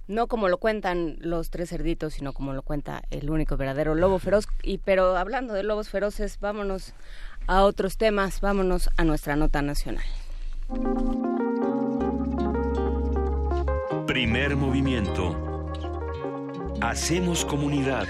no 0.06 0.26
como 0.26 0.50
lo 0.50 0.58
cuentan 0.58 1.16
los 1.20 1.48
tres 1.48 1.70
cerditos, 1.70 2.12
sino 2.12 2.34
como 2.34 2.52
lo 2.52 2.60
cuenta 2.60 3.00
el 3.10 3.30
único 3.30 3.56
verdadero 3.56 3.94
lobo 3.94 4.18
feroz. 4.18 4.48
Y 4.62 4.76
pero 4.76 5.16
hablando 5.16 5.54
de 5.54 5.62
lobos 5.62 5.88
feroces, 5.88 6.38
vámonos 6.40 6.92
a 7.46 7.62
otros 7.62 7.96
temas, 7.96 8.42
vámonos 8.42 8.90
a 8.98 9.04
nuestra 9.04 9.34
nota 9.34 9.62
nacional. 9.62 10.04
Primer 14.06 14.56
movimiento. 14.56 15.72
Hacemos 16.82 17.46
comunidad. 17.46 18.06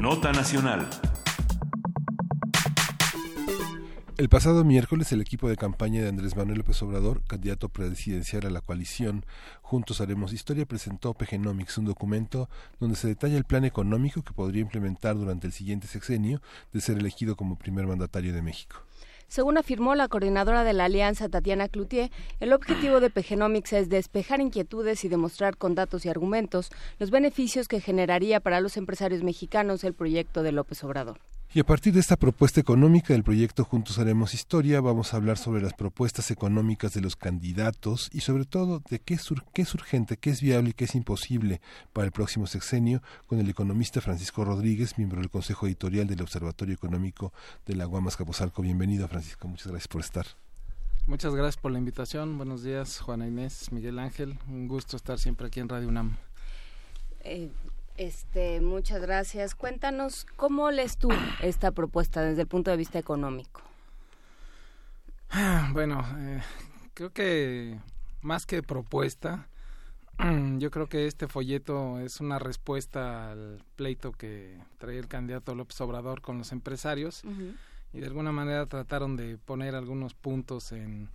Nota 0.00 0.32
Nacional. 0.32 0.88
El 4.16 4.30
pasado 4.30 4.64
miércoles 4.64 5.12
el 5.12 5.20
equipo 5.20 5.46
de 5.46 5.58
campaña 5.58 6.00
de 6.00 6.08
Andrés 6.08 6.36
Manuel 6.36 6.60
López 6.60 6.82
Obrador, 6.82 7.22
candidato 7.24 7.68
presidencial 7.68 8.46
a 8.46 8.50
la 8.50 8.62
coalición 8.62 9.26
Juntos 9.60 10.00
Haremos 10.00 10.32
Historia, 10.32 10.64
presentó 10.64 11.12
PGnomics, 11.12 11.76
un 11.76 11.84
documento 11.84 12.48
donde 12.78 12.96
se 12.96 13.08
detalla 13.08 13.36
el 13.36 13.44
plan 13.44 13.66
económico 13.66 14.22
que 14.22 14.32
podría 14.32 14.62
implementar 14.62 15.16
durante 15.16 15.46
el 15.46 15.52
siguiente 15.52 15.86
sexenio 15.86 16.40
de 16.72 16.80
ser 16.80 16.96
elegido 16.96 17.36
como 17.36 17.56
primer 17.56 17.86
mandatario 17.86 18.32
de 18.32 18.40
México. 18.40 18.76
Según 19.30 19.58
afirmó 19.58 19.94
la 19.94 20.08
coordinadora 20.08 20.64
de 20.64 20.72
la 20.72 20.86
alianza, 20.86 21.28
Tatiana 21.28 21.68
Cloutier, 21.68 22.10
el 22.40 22.52
objetivo 22.52 22.98
de 22.98 23.10
PGnomics 23.10 23.74
es 23.74 23.88
despejar 23.88 24.40
inquietudes 24.40 25.04
y 25.04 25.08
demostrar 25.08 25.56
con 25.56 25.76
datos 25.76 26.04
y 26.04 26.08
argumentos 26.08 26.72
los 26.98 27.12
beneficios 27.12 27.68
que 27.68 27.80
generaría 27.80 28.40
para 28.40 28.60
los 28.60 28.76
empresarios 28.76 29.22
mexicanos 29.22 29.84
el 29.84 29.94
proyecto 29.94 30.42
de 30.42 30.50
López 30.50 30.82
Obrador. 30.82 31.20
Y 31.52 31.58
a 31.58 31.64
partir 31.64 31.92
de 31.92 31.98
esta 31.98 32.16
propuesta 32.16 32.60
económica 32.60 33.12
del 33.12 33.24
proyecto 33.24 33.64
Juntos 33.64 33.98
Haremos 33.98 34.34
Historia, 34.34 34.80
vamos 34.80 35.12
a 35.12 35.16
hablar 35.16 35.36
sobre 35.36 35.60
las 35.60 35.74
propuestas 35.74 36.30
económicas 36.30 36.94
de 36.94 37.00
los 37.00 37.16
candidatos 37.16 38.08
y 38.12 38.20
sobre 38.20 38.44
todo 38.44 38.80
de 38.88 39.00
qué, 39.00 39.18
qué 39.52 39.62
es 39.62 39.74
urgente, 39.74 40.16
qué 40.16 40.30
es 40.30 40.40
viable 40.40 40.70
y 40.70 40.72
qué 40.74 40.84
es 40.84 40.94
imposible 40.94 41.60
para 41.92 42.06
el 42.06 42.12
próximo 42.12 42.46
sexenio 42.46 43.02
con 43.26 43.40
el 43.40 43.48
economista 43.48 44.00
Francisco 44.00 44.44
Rodríguez, 44.44 44.96
miembro 44.96 45.18
del 45.18 45.28
Consejo 45.28 45.66
Editorial 45.66 46.06
del 46.06 46.22
Observatorio 46.22 46.72
Económico 46.72 47.32
de 47.66 47.74
la 47.74 47.84
Guamas 47.84 48.16
Capozalco. 48.16 48.62
Bienvenido, 48.62 49.08
Francisco. 49.08 49.48
Muchas 49.48 49.66
gracias 49.72 49.88
por 49.88 50.02
estar. 50.02 50.26
Muchas 51.08 51.34
gracias 51.34 51.56
por 51.56 51.72
la 51.72 51.78
invitación. 51.78 52.36
Buenos 52.36 52.62
días, 52.62 53.00
Juana 53.00 53.26
Inés, 53.26 53.72
Miguel 53.72 53.98
Ángel. 53.98 54.38
Un 54.46 54.68
gusto 54.68 54.96
estar 54.96 55.18
siempre 55.18 55.48
aquí 55.48 55.58
en 55.58 55.68
Radio 55.68 55.88
UNAM. 55.88 56.16
Eh, 57.24 57.50
este, 58.00 58.62
muchas 58.62 59.02
gracias. 59.02 59.54
Cuéntanos 59.54 60.26
cómo 60.36 60.70
lees 60.70 60.96
tú 60.96 61.10
esta 61.42 61.70
propuesta 61.70 62.22
desde 62.22 62.40
el 62.40 62.48
punto 62.48 62.70
de 62.70 62.78
vista 62.78 62.98
económico. 62.98 63.60
Bueno, 65.72 66.02
eh, 66.16 66.40
creo 66.94 67.10
que 67.10 67.78
más 68.22 68.46
que 68.46 68.62
propuesta, 68.62 69.48
yo 70.56 70.70
creo 70.70 70.86
que 70.86 71.06
este 71.06 71.28
folleto 71.28 72.00
es 72.00 72.20
una 72.20 72.38
respuesta 72.38 73.32
al 73.32 73.62
pleito 73.76 74.12
que 74.12 74.58
traía 74.78 74.98
el 74.98 75.06
candidato 75.06 75.54
López 75.54 75.78
Obrador 75.82 76.22
con 76.22 76.38
los 76.38 76.52
empresarios 76.52 77.22
y 77.92 78.00
de 78.00 78.06
alguna 78.06 78.32
manera 78.32 78.64
trataron 78.64 79.16
de 79.16 79.36
poner 79.36 79.74
algunos 79.74 80.14
puntos 80.14 80.72
en 80.72 81.10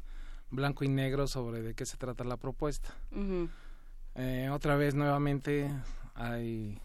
blanco 0.52 0.84
y 0.84 0.90
negro 0.90 1.26
sobre 1.26 1.64
de 1.64 1.74
qué 1.74 1.88
se 1.88 1.98
trata 1.98 2.24
la 2.24 2.38
propuesta. 2.38 2.94
eh, 4.14 4.50
otra 4.52 4.76
vez 4.76 4.94
nuevamente 4.94 5.72
hay 6.16 6.80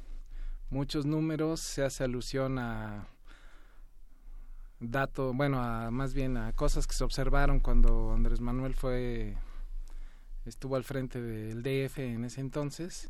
muchos 0.69 1.07
números, 1.07 1.61
se 1.61 1.85
hace 1.85 2.05
alusión 2.05 2.59
a 2.59 3.07
datos, 4.81 5.35
bueno, 5.37 5.63
a, 5.63 5.91
más 5.91 6.15
bien 6.15 6.37
a 6.37 6.53
cosas 6.53 6.87
que 6.87 6.95
se 6.95 7.05
observaron 7.05 7.61
cuando 7.61 8.13
Andrés 8.13 8.41
Manuel 8.41 8.75
fue 8.75 9.37
estuvo 10.47 10.75
al 10.77 10.85
frente 10.85 11.21
del 11.21 11.63
DF 11.63 11.99
en 11.99 12.25
ese 12.25 12.41
entonces, 12.41 13.09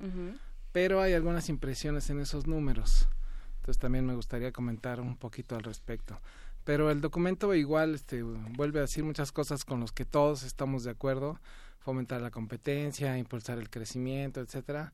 pero 0.73 1.01
hay 1.01 1.15
algunas 1.15 1.49
impresiones 1.49 2.11
en 2.11 2.21
esos 2.21 2.47
números. 2.47 3.09
Entonces 3.61 3.79
también 3.79 4.05
me 4.05 4.15
gustaría 4.15 4.53
comentar 4.53 5.01
un 5.01 5.17
poquito 5.17 5.55
al 5.57 5.63
respecto. 5.63 6.21
Pero 6.65 6.91
el 6.91 7.01
documento 7.01 7.55
igual 7.55 7.95
este, 7.95 8.23
vuelve 8.23 8.81
a 8.81 8.83
decir 8.83 9.05
muchas 9.05 9.33
cosas 9.33 9.65
con 9.65 9.81
las 9.81 9.93
que 9.93 10.05
todos 10.05 10.43
estamos 10.43 10.85
de 10.85 10.91
acuerdo, 10.91 11.41
fomentar 11.79 12.21
la 12.21 12.31
competencia, 12.31 13.17
impulsar 13.17 13.59
el 13.59 13.71
crecimiento, 13.71 14.41
etcétera 14.41 14.93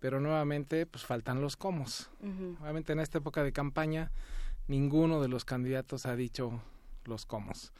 pero 0.00 0.20
nuevamente 0.20 0.86
pues 0.86 1.04
faltan 1.04 1.40
los 1.40 1.56
comos. 1.56 2.10
Obviamente 2.60 2.92
en 2.92 3.00
esta 3.00 3.18
época 3.18 3.42
de 3.42 3.52
campaña 3.52 4.10
ninguno 4.66 5.20
de 5.20 5.28
los 5.28 5.44
candidatos 5.44 6.06
ha 6.06 6.14
dicho 6.14 6.60
los 7.04 7.26
comos, 7.26 7.72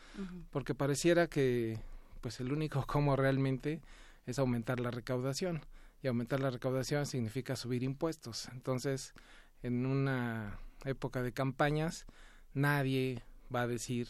porque 0.51 0.75
pareciera 0.75 1.29
que 1.29 1.79
pues 2.21 2.41
el 2.41 2.53
único 2.53 2.85
como 2.87 3.17
realmente 3.17 3.81
es 4.27 4.39
aumentar 4.39 4.81
la 4.81 4.91
recaudación 4.91 5.65
y 6.03 6.09
aumentar 6.09 6.41
la 6.41 6.51
recaudación 6.51 7.07
significa 7.07 7.57
subir 7.57 7.83
impuestos. 7.83 8.49
Entonces, 8.53 9.15
en 9.63 9.85
una 9.85 10.59
época 10.85 11.23
de 11.23 11.33
campañas 11.33 12.07
nadie 12.55 13.23
va 13.55 13.63
a 13.63 13.67
decir 13.67 14.09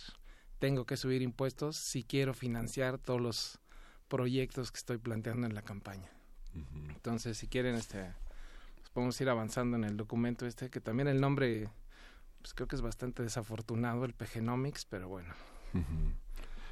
tengo 0.59 0.87
que 0.87 0.97
subir 0.97 1.23
impuestos 1.23 1.77
si 1.77 2.03
quiero 2.03 2.35
financiar 2.35 2.99
todos 2.99 3.21
los 3.21 3.61
proyectos 4.09 4.73
que 4.73 4.79
estoy 4.79 4.99
planteando 4.99 5.47
en 5.47 5.55
la 5.55 5.63
campaña. 5.63 6.18
Entonces, 6.55 7.39
si 7.39 7.47
quieren, 7.47 7.75
este, 7.75 8.13
pues 8.77 8.91
podemos 8.91 9.21
ir 9.21 9.29
avanzando 9.29 9.77
en 9.77 9.85
el 9.85 9.97
documento 9.97 10.47
este, 10.47 10.71
que 10.71 10.81
también 10.81 11.09
el 11.09 11.21
nombre, 11.21 11.69
pues 12.41 12.55
creo 12.55 12.69
que 12.69 12.77
es 12.77 12.83
bastante 12.83 13.23
desafortunado, 13.23 14.05
el 14.05 14.15
PGnomics, 14.15 14.85
pero 14.85 15.09
bueno. 15.09 15.33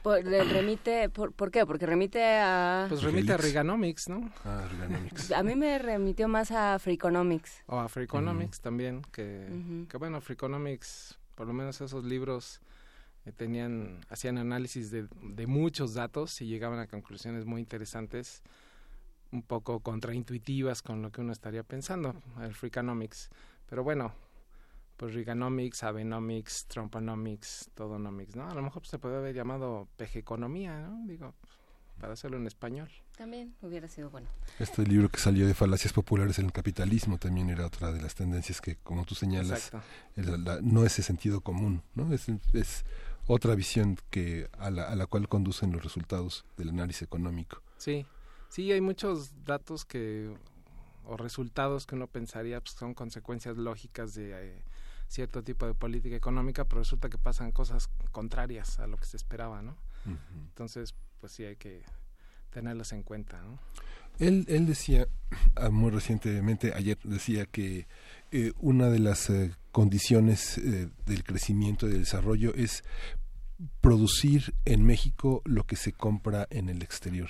Por, 0.02 0.24
remite, 0.24 1.08
por, 1.08 1.50
qué? 1.50 1.66
Porque 1.66 1.84
remite 1.84 2.22
a... 2.22 2.86
Pues 2.88 3.02
remite 3.02 3.32
a 3.32 3.36
Reaganomics, 3.36 4.08
¿no? 4.08 4.30
Ah, 4.44 4.64
Reaganomics. 4.70 5.32
A 5.32 5.42
mí 5.42 5.56
me 5.56 5.78
remitió 5.80 6.28
más 6.28 6.52
a 6.52 6.78
Freakonomics. 6.78 7.64
O 7.66 7.78
a 7.78 7.88
Freakonomics 7.88 8.60
también, 8.60 9.02
que, 9.10 9.48
que 9.88 9.96
bueno, 9.96 10.20
Freakonomics, 10.20 11.18
por 11.34 11.48
lo 11.48 11.52
menos 11.52 11.80
esos 11.80 12.04
libros 12.04 12.60
eh, 13.24 13.32
tenían, 13.32 13.98
hacían 14.08 14.38
análisis 14.38 14.92
de, 14.92 15.08
de 15.22 15.46
muchos 15.48 15.94
datos 15.94 16.40
y 16.40 16.46
llegaban 16.46 16.78
a 16.78 16.86
conclusiones 16.86 17.44
muy 17.44 17.60
interesantes 17.60 18.44
un 19.32 19.42
poco 19.42 19.80
contraintuitivas 19.80 20.82
con 20.82 21.02
lo 21.02 21.10
que 21.10 21.20
uno 21.20 21.32
estaría 21.32 21.62
pensando, 21.62 22.14
el 22.40 22.54
Freakonomics. 22.54 23.30
Pero 23.68 23.82
bueno, 23.82 24.12
pues 24.96 25.14
Reaganomics, 25.14 25.82
Abenomics, 25.82 26.66
Trumponomics, 26.66 27.70
Todonomics, 27.74 28.36
¿no? 28.36 28.48
A 28.48 28.54
lo 28.54 28.62
mejor 28.62 28.82
pues, 28.82 28.90
se 28.90 28.98
puede 28.98 29.16
haber 29.16 29.34
llamado 29.34 29.88
Pejeconomía, 29.96 30.80
¿no? 30.80 31.06
Digo, 31.06 31.34
para 32.00 32.14
hacerlo 32.14 32.36
en 32.36 32.46
español. 32.46 32.88
También 33.16 33.54
hubiera 33.62 33.88
sido 33.88 34.10
bueno. 34.10 34.28
Este 34.58 34.84
libro 34.86 35.08
que 35.08 35.18
salió 35.18 35.46
de 35.46 35.54
Falacias 35.54 35.92
Populares 35.92 36.38
en 36.38 36.46
el 36.46 36.52
Capitalismo 36.52 37.18
también 37.18 37.50
era 37.50 37.66
otra 37.66 37.92
de 37.92 38.00
las 38.00 38.14
tendencias 38.14 38.60
que, 38.60 38.76
como 38.76 39.04
tú 39.04 39.14
señalas, 39.14 39.72
no 40.62 40.84
es 40.84 40.92
ese 40.92 41.02
sentido 41.02 41.40
común, 41.40 41.82
¿no? 41.94 42.12
Es, 42.12 42.28
es 42.52 42.84
otra 43.26 43.54
visión 43.54 43.98
que 44.10 44.48
a 44.58 44.70
la, 44.70 44.84
a 44.84 44.96
la 44.96 45.06
cual 45.06 45.28
conducen 45.28 45.72
los 45.72 45.82
resultados 45.82 46.44
del 46.56 46.70
análisis 46.70 47.02
económico. 47.02 47.62
Sí, 47.76 48.06
Sí, 48.56 48.72
hay 48.72 48.80
muchos 48.80 49.44
datos 49.44 49.84
que 49.84 50.34
o 51.04 51.18
resultados 51.18 51.84
que 51.84 51.94
uno 51.94 52.06
pensaría 52.06 52.58
pues, 52.58 52.72
son 52.72 52.94
consecuencias 52.94 53.58
lógicas 53.58 54.14
de 54.14 54.30
eh, 54.32 54.62
cierto 55.08 55.44
tipo 55.44 55.66
de 55.66 55.74
política 55.74 56.16
económica, 56.16 56.64
pero 56.64 56.78
resulta 56.78 57.10
que 57.10 57.18
pasan 57.18 57.52
cosas 57.52 57.90
contrarias 58.12 58.78
a 58.78 58.86
lo 58.86 58.96
que 58.96 59.04
se 59.04 59.18
esperaba, 59.18 59.60
¿no? 59.60 59.76
Entonces, 60.32 60.94
pues 61.20 61.32
sí 61.32 61.44
hay 61.44 61.56
que 61.56 61.82
tenerlas 62.48 62.92
en 62.92 63.02
cuenta, 63.02 63.42
¿no? 63.42 63.58
Él, 64.18 64.46
él 64.48 64.64
decía, 64.64 65.06
ah, 65.56 65.68
muy 65.68 65.90
recientemente, 65.90 66.72
ayer 66.72 66.96
decía 67.04 67.44
que 67.44 67.86
eh, 68.32 68.54
una 68.58 68.88
de 68.88 69.00
las 69.00 69.28
eh, 69.28 69.54
condiciones 69.70 70.58
del 71.04 71.24
crecimiento 71.24 71.88
y 71.88 71.90
del 71.90 72.04
desarrollo 72.04 72.54
es 72.54 72.84
producir 73.82 74.54
en 74.64 74.82
México 74.82 75.42
lo 75.44 75.64
que 75.64 75.76
se 75.76 75.92
compra 75.92 76.46
en 76.48 76.70
el 76.70 76.80
exterior. 76.80 77.28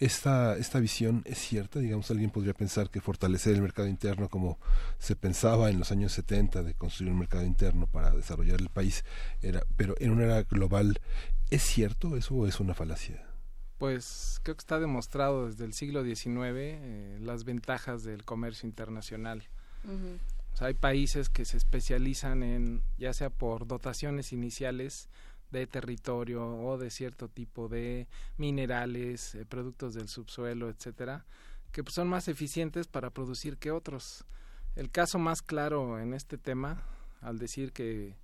Esta, 0.00 0.56
esta 0.56 0.80
visión 0.80 1.22
es 1.26 1.36
cierta, 1.38 1.78
digamos, 1.78 2.10
alguien 2.10 2.30
podría 2.30 2.54
pensar 2.54 2.88
que 2.88 3.02
fortalecer 3.02 3.54
el 3.54 3.60
mercado 3.60 3.86
interno 3.86 4.30
como 4.30 4.58
se 4.98 5.14
pensaba 5.14 5.68
en 5.68 5.78
los 5.78 5.92
años 5.92 6.12
70 6.12 6.62
de 6.62 6.72
construir 6.72 7.12
un 7.12 7.18
mercado 7.18 7.44
interno 7.44 7.86
para 7.86 8.10
desarrollar 8.10 8.62
el 8.62 8.70
país, 8.70 9.04
era, 9.42 9.62
pero 9.76 9.94
en 10.00 10.10
una 10.10 10.24
era 10.24 10.42
global, 10.44 10.98
¿es 11.50 11.62
cierto 11.62 12.16
eso 12.16 12.34
o 12.34 12.46
es 12.46 12.60
una 12.60 12.72
falacia? 12.72 13.22
Pues 13.76 14.40
creo 14.42 14.56
que 14.56 14.60
está 14.60 14.80
demostrado 14.80 15.46
desde 15.46 15.66
el 15.66 15.74
siglo 15.74 16.02
XIX 16.02 16.36
eh, 16.36 17.18
las 17.20 17.44
ventajas 17.44 18.02
del 18.02 18.24
comercio 18.24 18.66
internacional. 18.66 19.48
hay 20.60 20.74
países 20.74 21.28
que 21.28 21.44
se 21.44 21.58
especializan 21.58 22.42
en, 22.42 22.82
ya 22.96 23.12
sea 23.12 23.28
por 23.28 23.66
dotaciones 23.66 24.32
iniciales, 24.32 25.10
de 25.50 25.66
territorio 25.66 26.46
o 26.46 26.78
de 26.78 26.90
cierto 26.90 27.28
tipo 27.28 27.68
de 27.68 28.06
minerales, 28.36 29.34
eh, 29.34 29.44
productos 29.44 29.94
del 29.94 30.08
subsuelo, 30.08 30.68
etcétera, 30.68 31.24
que 31.72 31.82
pues, 31.82 31.94
son 31.94 32.08
más 32.08 32.28
eficientes 32.28 32.86
para 32.86 33.10
producir 33.10 33.56
que 33.58 33.70
otros. 33.70 34.24
El 34.76 34.90
caso 34.90 35.18
más 35.18 35.42
claro 35.42 35.98
en 35.98 36.14
este 36.14 36.38
tema, 36.38 36.82
al 37.20 37.38
decir 37.38 37.72
que 37.72 38.16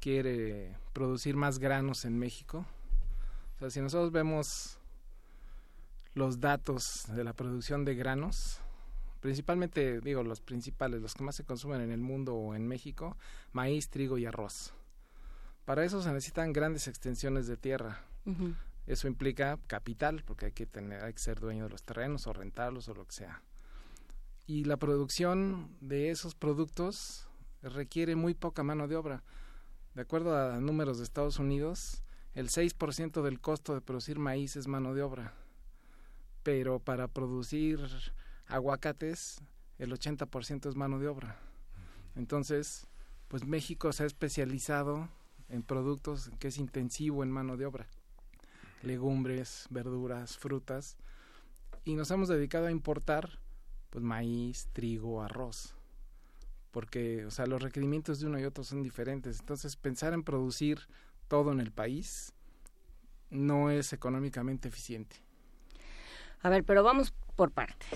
quiere 0.00 0.76
producir 0.92 1.36
más 1.36 1.58
granos 1.58 2.04
en 2.04 2.18
México, 2.18 2.66
o 3.56 3.58
sea, 3.58 3.70
si 3.70 3.80
nosotros 3.80 4.12
vemos 4.12 4.78
los 6.14 6.40
datos 6.40 7.04
de 7.14 7.24
la 7.24 7.32
producción 7.32 7.84
de 7.84 7.94
granos, 7.94 8.60
principalmente, 9.20 10.00
digo, 10.00 10.22
los 10.22 10.40
principales, 10.40 11.00
los 11.00 11.14
que 11.14 11.24
más 11.24 11.36
se 11.36 11.44
consumen 11.44 11.80
en 11.80 11.90
el 11.90 12.00
mundo 12.00 12.34
o 12.34 12.54
en 12.54 12.66
México, 12.66 13.16
maíz, 13.52 13.88
trigo 13.88 14.18
y 14.18 14.26
arroz. 14.26 14.72
Para 15.66 15.84
eso 15.84 16.00
se 16.00 16.12
necesitan 16.12 16.52
grandes 16.52 16.86
extensiones 16.86 17.48
de 17.48 17.56
tierra. 17.56 18.00
Eso 18.86 19.08
implica 19.08 19.58
capital, 19.66 20.22
porque 20.24 20.46
hay 20.46 20.52
que 20.52 20.64
tener, 20.64 21.02
hay 21.02 21.12
que 21.12 21.18
ser 21.18 21.40
dueño 21.40 21.64
de 21.64 21.70
los 21.70 21.82
terrenos 21.82 22.28
o 22.28 22.32
rentarlos 22.32 22.88
o 22.88 22.94
lo 22.94 23.04
que 23.04 23.16
sea. 23.16 23.42
Y 24.46 24.62
la 24.62 24.76
producción 24.76 25.76
de 25.80 26.10
esos 26.10 26.36
productos 26.36 27.28
requiere 27.62 28.14
muy 28.14 28.32
poca 28.32 28.62
mano 28.62 28.86
de 28.86 28.94
obra. 28.94 29.24
De 29.94 30.02
acuerdo 30.02 30.38
a 30.38 30.60
números 30.60 30.98
de 30.98 31.04
Estados 31.04 31.40
Unidos, 31.40 32.04
el 32.34 32.48
6% 32.48 33.22
del 33.22 33.40
costo 33.40 33.74
de 33.74 33.80
producir 33.80 34.20
maíz 34.20 34.54
es 34.54 34.68
mano 34.68 34.94
de 34.94 35.02
obra. 35.02 35.34
Pero 36.44 36.78
para 36.78 37.08
producir 37.08 37.80
aguacates, 38.46 39.40
el 39.78 39.90
80% 39.90 40.68
es 40.68 40.76
mano 40.76 41.00
de 41.00 41.08
obra. 41.08 41.40
Entonces, 42.14 42.86
pues 43.26 43.44
México 43.44 43.92
se 43.92 44.04
ha 44.04 44.06
especializado 44.06 45.08
en 45.48 45.62
productos 45.62 46.30
que 46.38 46.48
es 46.48 46.58
intensivo 46.58 47.22
en 47.22 47.30
mano 47.30 47.56
de 47.56 47.66
obra. 47.66 47.86
Legumbres, 48.82 49.66
verduras, 49.70 50.36
frutas, 50.36 50.96
y 51.84 51.94
nos 51.94 52.10
hemos 52.10 52.28
dedicado 52.28 52.66
a 52.66 52.70
importar 52.70 53.38
pues 53.90 54.04
maíz, 54.04 54.68
trigo, 54.72 55.22
arroz, 55.22 55.74
porque 56.72 57.24
o 57.24 57.30
sea, 57.30 57.46
los 57.46 57.62
requerimientos 57.62 58.20
de 58.20 58.26
uno 58.26 58.38
y 58.38 58.44
otro 58.44 58.64
son 58.64 58.82
diferentes, 58.82 59.40
entonces 59.40 59.76
pensar 59.76 60.12
en 60.12 60.22
producir 60.22 60.80
todo 61.28 61.52
en 61.52 61.60
el 61.60 61.72
país 61.72 62.32
no 63.30 63.70
es 63.70 63.92
económicamente 63.92 64.68
eficiente. 64.68 65.16
A 66.42 66.48
ver, 66.48 66.64
pero 66.64 66.82
vamos 66.82 67.14
por 67.34 67.50
partes. 67.50 67.88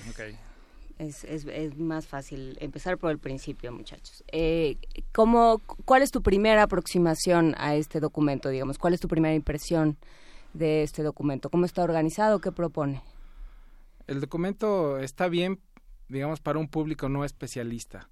Es, 1.01 1.24
es, 1.24 1.46
es, 1.46 1.78
más 1.78 2.07
fácil 2.07 2.59
empezar 2.61 2.98
por 2.98 3.11
el 3.11 3.18
principio, 3.18 3.72
muchachos. 3.72 4.22
Eh, 4.30 4.76
¿cómo, 5.12 5.62
¿Cuál 5.86 6.03
es 6.03 6.11
tu 6.11 6.20
primera 6.20 6.64
aproximación 6.64 7.55
a 7.57 7.74
este 7.74 8.01
documento, 8.01 8.51
digamos? 8.51 8.76
¿Cuál 8.76 8.92
es 8.92 9.01
tu 9.01 9.09
primera 9.09 9.34
impresión 9.34 9.96
de 10.53 10.82
este 10.82 11.03
documento? 11.03 11.48
¿Cómo 11.48 11.64
está 11.64 11.82
organizado? 11.84 12.42
¿Qué 12.42 12.53
propone? 12.53 13.03
El 14.09 14.20
documento 14.20 14.98
está 14.98 15.28
bien, 15.28 15.59
digamos, 16.11 16.40
para 16.40 16.59
un 16.59 16.68
público 16.68 17.09
no 17.09 17.24
especialista, 17.24 18.11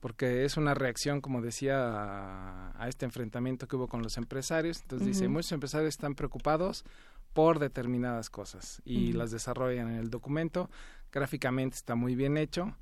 porque 0.00 0.44
es 0.44 0.56
una 0.56 0.74
reacción, 0.74 1.20
como 1.20 1.40
decía, 1.40 2.72
a, 2.76 2.88
este 2.88 3.04
enfrentamiento 3.04 3.68
que 3.68 3.76
hubo 3.76 3.86
con 3.86 4.02
los 4.02 4.16
empresarios. 4.16 4.80
Entonces 4.82 5.06
dice, 5.06 5.28
muchos 5.28 5.52
empresarios 5.52 5.90
están 5.90 6.16
preocupados 6.16 6.84
por 7.32 7.60
determinadas 7.60 8.28
cosas 8.28 8.82
y 8.84 9.12
las 9.12 9.30
desarrollan 9.30 9.88
en 9.88 9.98
el 9.98 10.10
documento. 10.10 10.68
Gráficamente 11.12 11.76
está 11.76 11.94
muy 11.94 12.14
bien 12.14 12.36
hecho, 12.36 12.74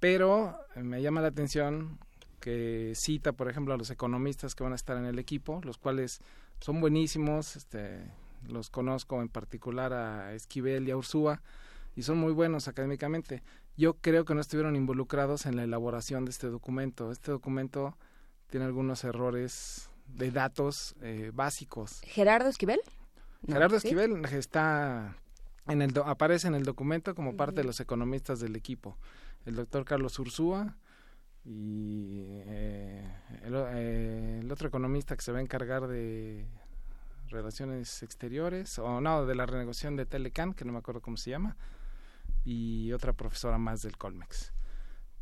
pero 0.00 0.58
eh, 0.74 0.82
me 0.82 1.00
llama 1.00 1.20
la 1.20 1.28
atención 1.28 1.98
que 2.40 2.92
cita, 2.94 3.32
por 3.32 3.48
ejemplo, 3.48 3.74
a 3.74 3.76
los 3.76 3.90
economistas 3.90 4.54
que 4.54 4.64
van 4.64 4.72
a 4.72 4.76
estar 4.76 4.96
en 4.96 5.04
el 5.04 5.18
equipo, 5.18 5.60
los 5.64 5.78
cuales 5.78 6.20
son 6.60 6.80
buenísimos, 6.80 7.56
este, 7.56 8.00
los 8.48 8.70
conozco 8.70 9.20
en 9.22 9.28
particular 9.28 9.92
a 9.92 10.34
Esquivel 10.34 10.88
y 10.88 10.90
a 10.90 10.96
Ursúa, 10.96 11.42
y 11.94 12.02
son 12.02 12.18
muy 12.18 12.32
buenos 12.32 12.68
académicamente. 12.68 13.42
Yo 13.76 13.94
creo 13.94 14.24
que 14.24 14.34
no 14.34 14.40
estuvieron 14.40 14.76
involucrados 14.76 15.46
en 15.46 15.56
la 15.56 15.64
elaboración 15.64 16.24
de 16.24 16.32
este 16.32 16.48
documento. 16.48 17.12
Este 17.12 17.30
documento 17.30 17.96
tiene 18.50 18.66
algunos 18.66 19.04
errores 19.04 19.88
de 20.06 20.30
datos 20.30 20.94
eh, 21.02 21.30
básicos. 21.32 22.00
¿Gerardo 22.02 22.48
Esquivel? 22.48 22.80
Gerardo 23.46 23.76
Esquivel 23.76 24.24
está 24.26 25.16
en 25.68 25.82
el 25.82 25.92
aparece 26.04 26.48
en 26.48 26.54
el 26.54 26.64
documento 26.64 27.14
como 27.14 27.36
parte 27.36 27.60
de 27.60 27.64
los 27.64 27.80
economistas 27.80 28.40
del 28.40 28.56
equipo. 28.56 28.96
El 29.44 29.56
doctor 29.56 29.84
Carlos 29.84 30.18
Ursúa, 30.18 30.76
y 31.48 32.24
eh, 32.46 33.04
eh, 33.42 34.40
el, 34.42 34.52
otro 34.52 34.68
economista 34.68 35.16
que 35.16 35.22
se 35.22 35.32
va 35.32 35.38
a 35.38 35.40
encargar 35.40 35.86
de 35.86 36.46
relaciones 37.28 38.02
exteriores 38.02 38.78
o 38.78 39.00
no 39.00 39.24
de 39.24 39.34
la 39.34 39.46
renegociación 39.46 39.96
de 39.96 40.04
Telecan 40.04 40.52
que 40.52 40.66
no 40.66 40.72
me 40.72 40.78
acuerdo 40.78 41.00
cómo 41.00 41.16
se 41.16 41.30
llama 41.30 41.56
y 42.44 42.92
otra 42.92 43.14
profesora 43.14 43.56
más 43.56 43.82
del 43.82 43.96
Colmex. 43.96 44.52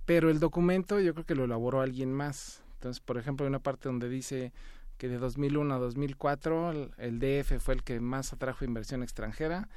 Pero 0.05 0.28
el 0.28 0.40
documento 0.40 0.99
yo 0.99 1.14
creo 1.14 1.26
que 1.26 1.34
lo 1.34 1.44
elaboró 1.44 1.80
alguien 1.80 2.12
más. 2.12 2.62
Entonces 2.74 3.01
por 3.01 3.18
ejemplo 3.18 3.47
hay 3.47 3.49
una 3.49 3.61
parte 3.61 3.88
donde 3.88 4.09
dice 4.09 4.53
que 4.99 5.09
de 5.09 5.18
2001 5.18 5.74
a 5.74 5.78
2004 5.78 6.70
el, 6.72 6.90
el 6.99 7.18
DF 7.20 7.61
fue 7.61 7.74
el 7.74 7.84
que 7.84 8.01
más 8.01 8.32
atrajo 8.32 8.64
inversión 8.64 9.05
extranjera 9.05 9.68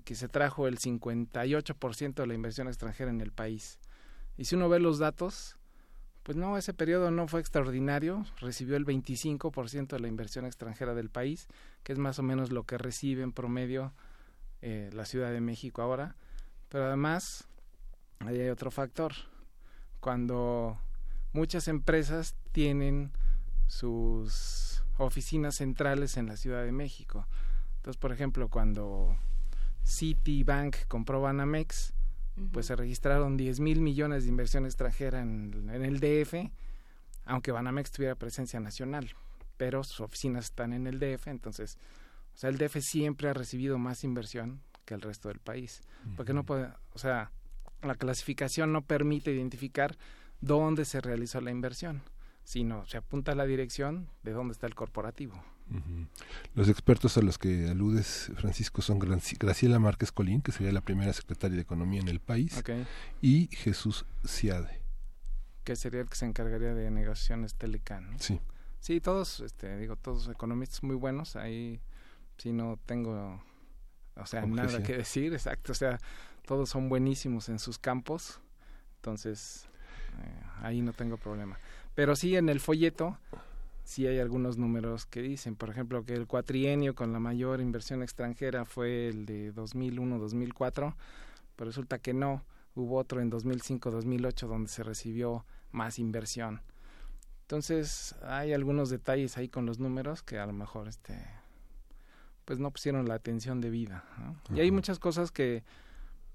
y 0.00 0.02
que 0.02 0.14
se 0.14 0.28
trajo 0.28 0.66
el 0.66 0.78
58% 0.78 2.14
de 2.14 2.26
la 2.26 2.34
inversión 2.34 2.68
extranjera 2.68 3.10
en 3.10 3.20
el 3.20 3.32
país. 3.32 3.78
Y 4.38 4.46
si 4.46 4.54
uno 4.56 4.70
ve 4.70 4.80
los 4.80 4.98
datos 4.98 5.58
pues 6.22 6.36
no, 6.36 6.56
ese 6.56 6.74
periodo 6.74 7.10
no 7.10 7.26
fue 7.28 7.40
extraordinario, 7.40 8.24
recibió 8.40 8.76
el 8.76 8.84
25% 8.84 9.88
de 9.88 10.00
la 10.00 10.08
inversión 10.08 10.44
extranjera 10.44 10.94
del 10.94 11.08
país, 11.08 11.48
que 11.82 11.92
es 11.92 11.98
más 11.98 12.18
o 12.18 12.22
menos 12.22 12.52
lo 12.52 12.64
que 12.64 12.78
recibe 12.78 13.22
en 13.22 13.32
promedio 13.32 13.92
eh, 14.60 14.90
la 14.92 15.06
Ciudad 15.06 15.32
de 15.32 15.40
México 15.40 15.82
ahora, 15.82 16.16
pero 16.68 16.86
además 16.86 17.48
ahí 18.20 18.38
hay 18.38 18.50
otro 18.50 18.70
factor, 18.70 19.12
cuando 19.98 20.78
muchas 21.32 21.68
empresas 21.68 22.36
tienen 22.52 23.12
sus 23.66 24.84
oficinas 24.98 25.56
centrales 25.56 26.18
en 26.18 26.26
la 26.26 26.36
Ciudad 26.36 26.64
de 26.64 26.72
México. 26.72 27.26
Entonces, 27.76 27.98
por 27.98 28.12
ejemplo, 28.12 28.48
cuando 28.48 29.16
Citibank 29.84 30.86
compró 30.88 31.20
Banamex, 31.20 31.92
pues 32.52 32.66
se 32.66 32.76
registraron 32.76 33.36
10 33.36 33.60
mil 33.60 33.80
millones 33.80 34.24
de 34.24 34.30
inversión 34.30 34.64
extranjera 34.64 35.20
en, 35.20 35.68
el 35.70 36.00
DF, 36.00 36.50
aunque 37.24 37.52
Banamex 37.52 37.90
tuviera 37.90 38.14
presencia 38.14 38.60
nacional, 38.60 39.10
pero 39.56 39.84
sus 39.84 40.00
oficinas 40.00 40.46
están 40.46 40.72
en 40.72 40.86
el 40.86 40.98
DF, 40.98 41.28
entonces, 41.28 41.78
o 42.34 42.38
sea, 42.38 42.50
el 42.50 42.58
DF 42.58 42.78
siempre 42.80 43.28
ha 43.28 43.34
recibido 43.34 43.78
más 43.78 44.04
inversión 44.04 44.62
que 44.84 44.94
el 44.94 45.02
resto 45.02 45.28
del 45.28 45.38
país, 45.38 45.82
porque 46.16 46.32
no 46.32 46.44
puede, 46.44 46.68
o 46.92 46.98
sea, 46.98 47.30
la 47.82 47.94
clasificación 47.94 48.72
no 48.72 48.82
permite 48.82 49.32
identificar 49.32 49.96
dónde 50.40 50.84
se 50.84 51.00
realizó 51.00 51.40
la 51.40 51.50
inversión, 51.50 52.02
sino 52.44 52.84
se 52.86 52.96
apunta 52.96 53.32
a 53.32 53.34
la 53.34 53.46
dirección 53.46 54.08
de 54.22 54.32
dónde 54.32 54.52
está 54.52 54.66
el 54.66 54.74
corporativo. 54.74 55.34
Los 56.54 56.68
expertos 56.68 57.16
a 57.16 57.22
los 57.22 57.38
que 57.38 57.68
aludes, 57.68 58.32
Francisco, 58.36 58.82
son 58.82 58.98
Graciela 58.98 59.78
Márquez 59.78 60.12
Colín, 60.12 60.42
que 60.42 60.52
sería 60.52 60.72
la 60.72 60.80
primera 60.80 61.12
secretaria 61.12 61.56
de 61.56 61.62
Economía 61.62 62.00
en 62.00 62.08
el 62.08 62.20
país, 62.20 62.62
y 63.20 63.48
Jesús 63.52 64.06
Ciade. 64.26 64.80
Que 65.64 65.76
sería 65.76 66.00
el 66.00 66.08
que 66.08 66.16
se 66.16 66.26
encargaría 66.26 66.74
de 66.74 66.90
negociaciones 66.90 67.54
Telecan. 67.54 68.18
Sí. 68.18 68.40
Sí, 68.80 69.00
todos, 69.00 69.40
este, 69.40 69.76
digo, 69.76 69.96
todos 69.96 70.28
economistas 70.28 70.82
muy 70.82 70.96
buenos. 70.96 71.36
Ahí 71.36 71.80
sí 72.38 72.52
no 72.52 72.78
tengo, 72.86 73.42
o 74.16 74.26
sea, 74.26 74.46
nada 74.46 74.82
que 74.82 74.96
decir, 74.96 75.34
exacto. 75.34 75.72
O 75.72 75.74
sea, 75.74 75.98
todos 76.46 76.70
son 76.70 76.88
buenísimos 76.88 77.50
en 77.50 77.58
sus 77.58 77.78
campos. 77.78 78.40
Entonces, 78.96 79.66
eh, 80.22 80.42
ahí 80.62 80.80
no 80.80 80.94
tengo 80.94 81.18
problema. 81.18 81.58
Pero 81.94 82.16
sí, 82.16 82.36
en 82.36 82.48
el 82.48 82.60
folleto 82.60 83.18
sí 83.90 84.06
hay 84.06 84.20
algunos 84.20 84.56
números 84.56 85.04
que 85.04 85.20
dicen, 85.20 85.56
por 85.56 85.68
ejemplo, 85.68 86.04
que 86.04 86.14
el 86.14 86.28
cuatrienio 86.28 86.94
con 86.94 87.12
la 87.12 87.18
mayor 87.18 87.60
inversión 87.60 88.04
extranjera 88.04 88.64
fue 88.64 89.08
el 89.08 89.26
de 89.26 89.52
2001-2004, 89.52 90.94
pero 91.56 91.68
resulta 91.68 91.98
que 91.98 92.14
no, 92.14 92.44
hubo 92.76 92.98
otro 92.98 93.20
en 93.20 93.32
2005-2008 93.32 94.46
donde 94.46 94.68
se 94.68 94.84
recibió 94.84 95.44
más 95.72 95.98
inversión. 95.98 96.62
Entonces, 97.42 98.14
hay 98.22 98.52
algunos 98.52 98.90
detalles 98.90 99.36
ahí 99.36 99.48
con 99.48 99.66
los 99.66 99.80
números 99.80 100.22
que 100.22 100.38
a 100.38 100.46
lo 100.46 100.52
mejor 100.52 100.86
este 100.86 101.18
pues 102.44 102.60
no 102.60 102.70
pusieron 102.70 103.08
la 103.08 103.14
atención 103.14 103.60
debida, 103.60 104.04
Y 104.54 104.60
hay 104.60 104.70
muchas 104.70 105.00
cosas 105.00 105.32
que 105.32 105.64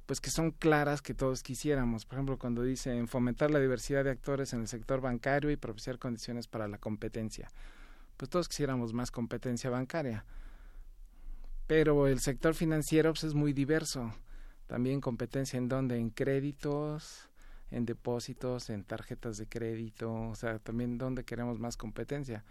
pues 0.05 0.21
que 0.21 0.29
son 0.29 0.51
claras 0.51 1.01
que 1.01 1.13
todos 1.13 1.41
quisiéramos. 1.41 2.05
Por 2.05 2.17
ejemplo, 2.17 2.37
cuando 2.37 2.61
dicen 2.63 3.07
fomentar 3.07 3.51
la 3.51 3.59
diversidad 3.59 4.03
de 4.03 4.11
actores 4.11 4.53
en 4.53 4.61
el 4.61 4.67
sector 4.67 5.01
bancario 5.01 5.49
y 5.49 5.55
propiciar 5.55 5.97
condiciones 5.97 6.47
para 6.47 6.67
la 6.67 6.77
competencia. 6.77 7.49
Pues 8.17 8.29
todos 8.29 8.47
quisiéramos 8.47 8.93
más 8.93 9.11
competencia 9.11 9.69
bancaria. 9.69 10.23
Pero 11.67 12.07
el 12.07 12.19
sector 12.19 12.53
financiero 12.53 13.11
pues, 13.11 13.23
es 13.23 13.33
muy 13.33 13.51
diverso. 13.53 14.13
También 14.67 15.01
competencia 15.01 15.57
en 15.57 15.67
donde, 15.67 15.97
en 15.97 16.11
créditos, 16.11 17.29
en 17.71 17.85
depósitos, 17.85 18.69
en 18.69 18.83
tarjetas 18.83 19.37
de 19.37 19.47
crédito, 19.47 20.13
o 20.13 20.35
sea, 20.35 20.59
también 20.59 20.97
donde 20.97 21.23
queremos 21.23 21.59
más 21.59 21.77
competencia. 21.77 22.43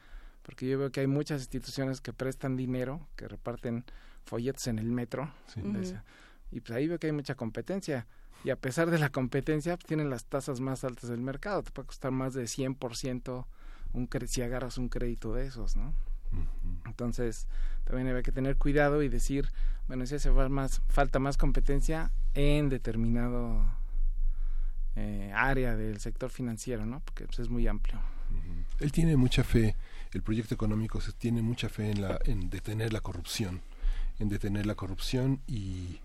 Porque 0.42 0.68
yo 0.68 0.78
veo 0.78 0.90
que 0.90 1.00
hay 1.00 1.06
muchas 1.06 1.40
instituciones 1.42 2.00
que 2.00 2.12
prestan 2.12 2.56
dinero, 2.56 3.06
que 3.16 3.28
reparten 3.28 3.84
folletos 4.24 4.66
en 4.66 4.78
el 4.78 4.90
metro. 4.90 5.32
Y 6.50 6.60
pues 6.60 6.72
ahí 6.72 6.88
veo 6.88 6.98
que 6.98 7.08
hay 7.08 7.12
mucha 7.12 7.34
competencia. 7.34 8.06
y 8.44 8.50
a 8.50 8.56
pesar 8.56 8.90
de 8.90 8.98
la 8.98 9.08
competencia 9.10 9.76
pues, 9.76 9.86
tienen 9.86 10.10
las 10.10 10.26
tasas 10.26 10.60
más 10.60 10.84
altas 10.84 11.10
del 11.10 11.20
mercado. 11.20 11.62
Te 11.62 11.70
puede 11.70 11.86
costar 11.86 12.12
más 12.12 12.34
de 12.34 12.44
100% 12.44 13.46
un 13.94 14.08
si 14.26 14.42
agarras 14.42 14.76
un 14.76 14.88
crédito 14.88 15.32
de 15.32 15.46
esos, 15.46 15.76
¿no? 15.76 15.94
Entonces, 16.84 17.46
también 17.84 18.14
hay 18.14 18.22
que 18.22 18.32
tener 18.32 18.56
cuidado 18.56 19.02
y 19.02 19.08
decir, 19.08 19.48
bueno, 19.86 20.04
si 20.06 20.16
hace 20.16 20.30
más, 20.30 20.82
falta 20.88 21.18
más 21.18 21.36
competencia 21.36 22.10
en 22.34 22.68
determinado 22.68 23.64
eh, 24.96 25.32
área 25.34 25.76
del 25.76 26.00
sector 26.00 26.30
financiero, 26.30 26.86
¿no? 26.86 27.00
Porque 27.00 27.26
pues, 27.26 27.38
es 27.38 27.48
muy 27.48 27.66
amplio. 27.66 28.00
Él 28.80 28.90
tiene 28.90 29.16
mucha 29.16 29.44
fe, 29.44 29.76
el 30.12 30.22
proyecto 30.22 30.54
económico 30.54 30.98
tiene 31.16 31.42
mucha 31.42 31.68
fe 31.68 31.90
en, 31.90 32.02
la, 32.02 32.18
en 32.24 32.50
detener 32.50 32.92
la 32.92 33.00
corrupción, 33.00 33.62
en 34.18 34.28
detener 34.28 34.66
la 34.66 34.74
corrupción 34.74 35.40
y 35.46 36.00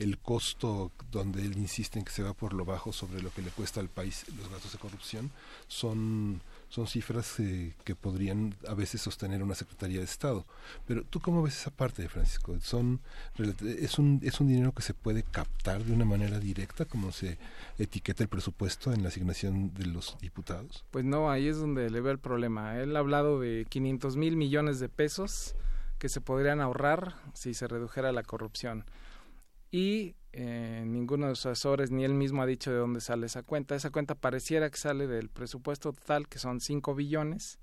el 0.00 0.18
costo 0.18 0.90
donde 1.12 1.42
él 1.42 1.56
insiste 1.56 1.98
en 1.98 2.04
que 2.04 2.10
se 2.10 2.22
va 2.22 2.32
por 2.32 2.54
lo 2.54 2.64
bajo 2.64 2.92
sobre 2.92 3.22
lo 3.22 3.30
que 3.32 3.42
le 3.42 3.50
cuesta 3.50 3.80
al 3.80 3.88
país 3.88 4.24
los 4.36 4.48
gastos 4.50 4.72
de 4.72 4.78
corrupción 4.78 5.30
son 5.68 6.40
son 6.70 6.86
cifras 6.86 7.38
eh, 7.40 7.74
que 7.84 7.96
podrían 7.96 8.54
a 8.66 8.74
veces 8.74 9.00
sostener 9.00 9.42
una 9.42 9.56
Secretaría 9.56 9.98
de 9.98 10.04
Estado. 10.04 10.46
Pero 10.86 11.02
tú 11.02 11.20
cómo 11.20 11.42
ves 11.42 11.60
esa 11.60 11.72
parte, 11.72 12.08
Francisco? 12.08 12.56
Son 12.60 13.00
es 13.36 13.98
un 13.98 14.20
es 14.22 14.40
un 14.40 14.46
dinero 14.46 14.72
que 14.72 14.82
se 14.82 14.94
puede 14.94 15.24
captar 15.24 15.84
de 15.84 15.92
una 15.92 16.04
manera 16.04 16.38
directa 16.38 16.84
como 16.84 17.10
se 17.10 17.38
etiqueta 17.78 18.22
el 18.22 18.28
presupuesto 18.28 18.92
en 18.92 19.02
la 19.02 19.08
asignación 19.08 19.74
de 19.74 19.86
los 19.86 20.16
diputados. 20.20 20.84
Pues 20.92 21.04
no, 21.04 21.28
ahí 21.28 21.48
es 21.48 21.58
donde 21.58 21.90
le 21.90 22.00
veo 22.00 22.12
el 22.12 22.20
problema. 22.20 22.78
Él 22.78 22.96
ha 22.96 23.00
hablado 23.00 23.40
de 23.40 23.66
500 23.68 24.16
mil 24.16 24.36
millones 24.36 24.78
de 24.78 24.88
pesos 24.88 25.56
que 25.98 26.08
se 26.08 26.20
podrían 26.20 26.60
ahorrar 26.60 27.16
si 27.34 27.52
se 27.52 27.66
redujera 27.66 28.12
la 28.12 28.22
corrupción. 28.22 28.84
Y 29.70 30.16
eh, 30.32 30.84
ninguno 30.86 31.28
de 31.28 31.34
sus 31.34 31.46
asesores 31.46 31.90
ni 31.90 32.04
él 32.04 32.14
mismo 32.14 32.42
ha 32.42 32.46
dicho 32.46 32.70
de 32.70 32.78
dónde 32.78 33.00
sale 33.00 33.26
esa 33.26 33.42
cuenta. 33.42 33.74
Esa 33.74 33.90
cuenta 33.90 34.14
pareciera 34.14 34.70
que 34.70 34.78
sale 34.78 35.06
del 35.06 35.28
presupuesto 35.28 35.92
total, 35.92 36.28
que 36.28 36.38
son 36.38 36.60
5 36.60 36.94
billones. 36.94 37.58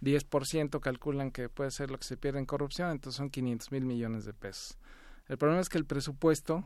10% 0.00 0.80
calculan 0.80 1.30
que 1.30 1.48
puede 1.48 1.70
ser 1.70 1.90
lo 1.90 1.98
que 1.98 2.06
se 2.06 2.16
pierde 2.16 2.38
en 2.38 2.46
corrupción, 2.46 2.90
entonces 2.90 3.18
son 3.18 3.30
500 3.30 3.70
mil 3.70 3.84
millones 3.84 4.24
de 4.24 4.32
pesos. 4.32 4.78
El 5.28 5.36
problema 5.36 5.60
es 5.60 5.68
que 5.68 5.78
el 5.78 5.84
presupuesto 5.84 6.64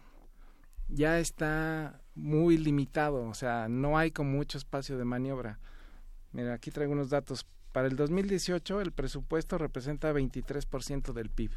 ya 0.88 1.18
está 1.18 2.00
muy 2.14 2.56
limitado, 2.56 3.26
o 3.26 3.34
sea, 3.34 3.68
no 3.68 3.98
hay 3.98 4.12
con 4.12 4.30
mucho 4.30 4.56
espacio 4.56 4.96
de 4.96 5.04
maniobra. 5.04 5.58
Mira, 6.32 6.54
aquí 6.54 6.70
traigo 6.70 6.92
unos 6.92 7.10
datos. 7.10 7.46
Para 7.72 7.88
el 7.88 7.96
2018 7.96 8.80
el 8.80 8.92
presupuesto 8.92 9.58
representa 9.58 10.12
23% 10.12 11.12
del 11.12 11.28
PIB. 11.28 11.50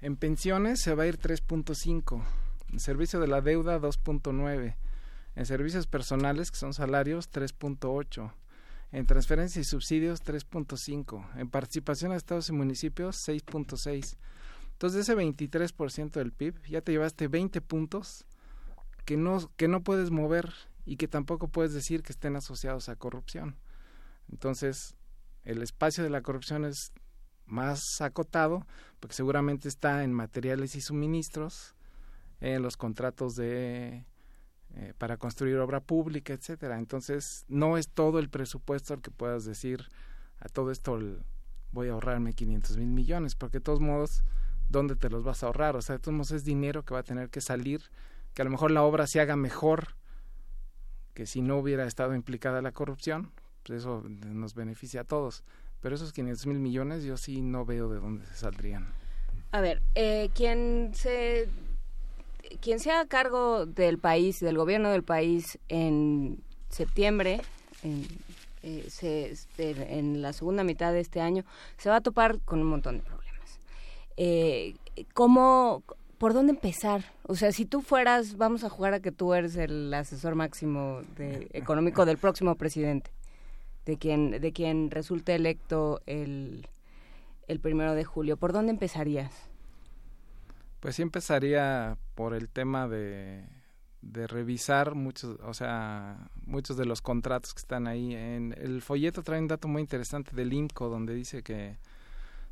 En 0.00 0.16
pensiones 0.16 0.80
se 0.80 0.94
va 0.94 1.02
a 1.02 1.06
ir 1.08 1.18
3.5, 1.18 2.22
en 2.70 2.78
servicio 2.78 3.18
de 3.18 3.26
la 3.26 3.40
deuda 3.40 3.80
2.9, 3.80 4.76
en 5.34 5.46
servicios 5.46 5.88
personales, 5.88 6.52
que 6.52 6.56
son 6.56 6.72
salarios, 6.72 7.32
3.8, 7.32 8.32
en 8.92 9.06
transferencias 9.06 9.66
y 9.66 9.68
subsidios 9.68 10.22
3.5, 10.22 11.36
en 11.36 11.50
participación 11.50 12.12
a 12.12 12.16
estados 12.16 12.48
y 12.48 12.52
municipios 12.52 13.16
6.6. 13.26 14.16
Entonces, 14.72 15.00
ese 15.00 15.16
23% 15.16 16.10
del 16.12 16.30
PIB 16.32 16.62
ya 16.68 16.80
te 16.80 16.92
llevaste 16.92 17.26
20 17.26 17.60
puntos 17.60 18.24
que 19.04 19.16
no, 19.16 19.50
que 19.56 19.66
no 19.66 19.82
puedes 19.82 20.12
mover 20.12 20.52
y 20.84 20.96
que 20.96 21.08
tampoco 21.08 21.48
puedes 21.48 21.74
decir 21.74 22.04
que 22.04 22.12
estén 22.12 22.36
asociados 22.36 22.88
a 22.88 22.94
corrupción. 22.94 23.56
Entonces, 24.30 24.94
el 25.42 25.60
espacio 25.60 26.04
de 26.04 26.10
la 26.10 26.22
corrupción 26.22 26.64
es 26.64 26.92
más 27.48 28.00
acotado, 28.00 28.66
porque 29.00 29.14
seguramente 29.14 29.68
está 29.68 30.04
en 30.04 30.12
materiales 30.12 30.74
y 30.74 30.80
suministros, 30.80 31.74
en 32.40 32.62
los 32.62 32.76
contratos 32.76 33.34
de 33.34 34.04
eh, 34.74 34.92
para 34.98 35.16
construir 35.16 35.56
obra 35.58 35.80
pública, 35.80 36.32
etcétera. 36.32 36.78
Entonces, 36.78 37.44
no 37.48 37.78
es 37.78 37.88
todo 37.88 38.18
el 38.18 38.28
presupuesto 38.28 38.94
al 38.94 39.00
que 39.00 39.10
puedas 39.10 39.44
decir 39.44 39.88
a 40.40 40.48
todo 40.48 40.70
esto 40.70 40.98
voy 41.72 41.88
a 41.88 41.92
ahorrarme 41.92 42.32
500 42.32 42.76
mil 42.76 42.88
millones, 42.88 43.34
porque 43.34 43.58
de 43.58 43.64
todos 43.64 43.80
modos, 43.80 44.22
¿dónde 44.68 44.94
te 44.94 45.10
los 45.10 45.24
vas 45.24 45.42
a 45.42 45.46
ahorrar? 45.46 45.76
O 45.76 45.82
sea, 45.82 45.96
de 45.96 46.00
todos 46.00 46.14
modos 46.14 46.30
es 46.30 46.44
dinero 46.44 46.84
que 46.84 46.94
va 46.94 47.00
a 47.00 47.04
tener 47.04 47.30
que 47.30 47.40
salir, 47.40 47.82
que 48.34 48.42
a 48.42 48.44
lo 48.44 48.50
mejor 48.50 48.70
la 48.70 48.82
obra 48.82 49.06
se 49.06 49.20
haga 49.20 49.36
mejor 49.36 49.96
que 51.14 51.26
si 51.26 51.42
no 51.42 51.56
hubiera 51.56 51.84
estado 51.84 52.14
implicada 52.14 52.62
la 52.62 52.72
corrupción, 52.72 53.32
pues 53.64 53.80
eso 53.80 54.04
nos 54.06 54.54
beneficia 54.54 55.00
a 55.00 55.04
todos. 55.04 55.42
Pero 55.80 55.94
esos 55.94 56.12
500 56.12 56.46
mil 56.46 56.58
millones 56.58 57.04
yo 57.04 57.16
sí 57.16 57.40
no 57.40 57.64
veo 57.64 57.88
de 57.88 58.00
dónde 58.00 58.26
se 58.26 58.34
saldrían. 58.34 58.88
A 59.52 59.60
ver, 59.60 59.80
eh, 59.94 60.30
quien 60.34 60.90
se 60.94 61.48
quien 62.60 62.80
sea 62.80 63.00
a 63.00 63.06
cargo 63.06 63.66
del 63.66 63.98
país, 63.98 64.40
del 64.40 64.56
gobierno 64.56 64.90
del 64.90 65.02
país 65.02 65.58
en 65.68 66.42
septiembre, 66.70 67.40
en, 67.82 68.06
eh, 68.62 68.84
este, 68.86 69.34
la 70.16 70.32
segunda 70.32 70.64
mitad 70.64 70.92
de 70.92 71.00
este 71.00 71.20
año, 71.20 71.44
se 71.76 71.90
va 71.90 71.96
a 71.96 72.00
topar 72.00 72.40
con 72.40 72.60
un 72.60 72.66
montón 72.66 72.98
de 72.98 73.02
problemas. 73.02 73.60
Eh, 74.16 74.74
¿Cómo, 75.14 75.82
por 76.18 76.32
dónde 76.32 76.52
empezar? 76.52 77.04
O 77.24 77.36
sea, 77.36 77.52
si 77.52 77.64
tú 77.64 77.82
fueras, 77.82 78.36
vamos 78.36 78.64
a 78.64 78.70
jugar 78.70 78.94
a 78.94 79.00
que 79.00 79.12
tú 79.12 79.34
eres 79.34 79.56
el 79.56 79.92
asesor 79.94 80.34
máximo 80.34 81.02
de, 81.16 81.48
económico 81.52 82.04
del 82.04 82.18
próximo 82.18 82.54
presidente 82.54 83.10
de 83.88 83.96
quien, 83.96 84.32
de 84.32 84.52
quien 84.52 84.90
resulte 84.90 85.34
electo 85.34 86.02
el, 86.04 86.68
el 87.46 87.58
primero 87.58 87.94
de 87.94 88.04
julio, 88.04 88.36
¿por 88.36 88.52
dónde 88.52 88.70
empezarías? 88.70 89.32
Pues 90.80 90.96
sí 90.96 91.02
empezaría 91.02 91.96
por 92.14 92.34
el 92.34 92.50
tema 92.50 92.86
de, 92.86 93.46
de 94.02 94.26
revisar 94.26 94.94
muchos, 94.94 95.38
o 95.42 95.54
sea, 95.54 96.28
muchos 96.44 96.76
de 96.76 96.84
los 96.84 97.00
contratos 97.00 97.54
que 97.54 97.60
están 97.60 97.86
ahí. 97.86 98.14
En 98.14 98.54
el 98.58 98.82
folleto 98.82 99.22
trae 99.22 99.40
un 99.40 99.48
dato 99.48 99.68
muy 99.68 99.80
interesante 99.80 100.36
del 100.36 100.52
INCO 100.52 100.90
donde 100.90 101.14
dice 101.14 101.42
que 101.42 101.78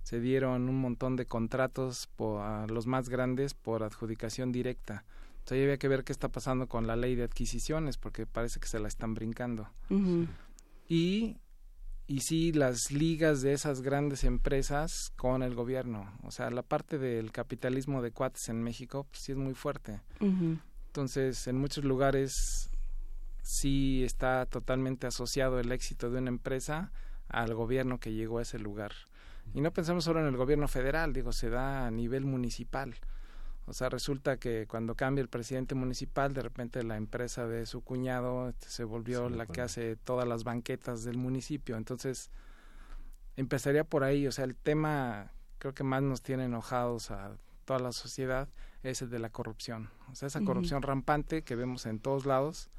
se 0.04 0.20
dieron 0.20 0.70
un 0.70 0.80
montón 0.80 1.16
de 1.16 1.26
contratos 1.26 2.08
a 2.18 2.64
los 2.70 2.86
más 2.86 3.10
grandes 3.10 3.52
por 3.52 3.82
adjudicación 3.82 4.52
directa. 4.52 5.04
Entonces 5.40 5.64
había 5.64 5.76
que 5.76 5.88
ver 5.88 6.02
qué 6.02 6.12
está 6.12 6.30
pasando 6.30 6.66
con 6.66 6.86
la 6.86 6.96
ley 6.96 7.14
de 7.14 7.24
adquisiciones 7.24 7.98
porque 7.98 8.24
parece 8.24 8.58
que 8.58 8.68
se 8.68 8.78
la 8.78 8.88
están 8.88 9.12
brincando 9.12 9.68
y, 10.88 11.38
y 12.06 12.20
sí 12.20 12.52
las 12.52 12.90
ligas 12.90 13.42
de 13.42 13.52
esas 13.52 13.82
grandes 13.82 14.24
empresas 14.24 15.12
con 15.16 15.42
el 15.42 15.54
gobierno. 15.54 16.12
O 16.22 16.30
sea, 16.30 16.50
la 16.50 16.62
parte 16.62 16.98
del 16.98 17.32
capitalismo 17.32 18.02
de 18.02 18.12
cuates 18.12 18.48
en 18.48 18.62
México 18.62 19.04
pues, 19.10 19.22
sí 19.22 19.32
es 19.32 19.38
muy 19.38 19.54
fuerte. 19.54 20.00
Entonces, 20.20 21.46
en 21.46 21.58
muchos 21.58 21.84
lugares 21.84 22.70
sí 23.42 24.02
está 24.04 24.46
totalmente 24.46 25.06
asociado 25.06 25.60
el 25.60 25.70
éxito 25.70 26.10
de 26.10 26.18
una 26.18 26.30
empresa 26.30 26.90
al 27.28 27.54
gobierno 27.54 27.98
que 27.98 28.12
llegó 28.12 28.38
a 28.38 28.42
ese 28.42 28.58
lugar. 28.58 28.92
Y 29.54 29.60
no 29.60 29.72
pensamos 29.72 30.04
solo 30.04 30.20
en 30.20 30.26
el 30.26 30.36
gobierno 30.36 30.68
federal, 30.68 31.12
digo, 31.12 31.32
se 31.32 31.50
da 31.50 31.86
a 31.86 31.90
nivel 31.90 32.24
municipal. 32.24 32.94
O 33.66 33.72
sea, 33.72 33.88
resulta 33.88 34.36
que 34.38 34.66
cuando 34.68 34.94
cambia 34.94 35.22
el 35.22 35.28
presidente 35.28 35.74
municipal, 35.74 36.32
de 36.32 36.42
repente 36.42 36.82
la 36.84 36.96
empresa 36.96 37.46
de 37.46 37.66
su 37.66 37.82
cuñado 37.82 38.48
este, 38.48 38.68
se 38.68 38.84
volvió 38.84 39.28
la 39.28 39.46
que 39.46 39.60
hace 39.60 39.96
todas 39.96 40.26
las 40.26 40.44
banquetas 40.44 41.02
del 41.02 41.18
municipio. 41.18 41.76
Entonces, 41.76 42.30
empezaría 43.34 43.82
por 43.82 44.04
ahí. 44.04 44.26
O 44.28 44.32
sea, 44.32 44.44
el 44.44 44.54
tema 44.54 45.32
creo 45.58 45.74
que 45.74 45.82
más 45.82 46.02
nos 46.02 46.22
tiene 46.22 46.44
enojados 46.44 47.10
a 47.10 47.36
toda 47.64 47.80
la 47.80 47.90
sociedad 47.90 48.48
es 48.84 49.02
el 49.02 49.10
de 49.10 49.18
la 49.18 49.30
corrupción. 49.30 49.90
O 50.12 50.14
sea, 50.14 50.28
esa 50.28 50.40
corrupción 50.42 50.82
rampante 50.82 51.42
que 51.42 51.56
vemos 51.56 51.86
en 51.86 51.98
todos 51.98 52.24
lados 52.24 52.70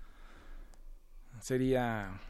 sería 1.42 2.22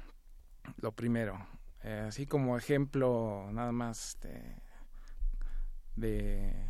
lo 0.81 0.91
primero. 0.93 1.45
Eh, 1.83 2.05
así 2.07 2.25
como 2.25 2.57
ejemplo 2.57 3.47
nada 3.51 3.71
más 3.71 4.09
este, 4.09 4.55
de 5.95 6.67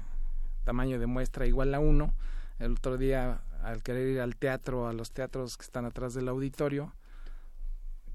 tamaño 0.68 1.00
de 1.00 1.06
muestra 1.06 1.48
igual 1.48 1.74
a 1.74 1.80
uno. 1.80 2.14
El 2.60 2.74
otro 2.74 2.98
día, 2.98 3.40
al 3.64 3.84
querer 3.84 4.10
ir 4.10 4.20
al 4.20 4.36
teatro, 4.36 4.90
a 4.90 4.92
los 4.92 5.14
teatros 5.14 5.56
que 5.56 5.64
están 5.64 5.86
atrás 5.86 6.14
del 6.14 6.28
auditorio, 6.28 6.94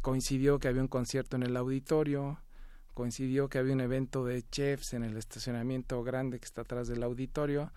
coincidió 0.02 0.58
que 0.58 0.68
había 0.68 0.82
un 0.82 0.88
concierto 0.88 1.36
en 1.36 1.44
el 1.44 1.56
auditorio, 1.56 2.38
coincidió 2.92 3.48
que 3.48 3.56
había 3.56 3.72
un 3.72 3.80
evento 3.80 4.26
de 4.26 4.42
chefs 4.42 4.92
en 4.92 5.02
el 5.02 5.16
estacionamiento 5.16 6.02
grande 6.02 6.38
que 6.38 6.44
está 6.44 6.60
atrás 6.60 6.88
del 6.88 7.02
auditorio, 7.02 7.72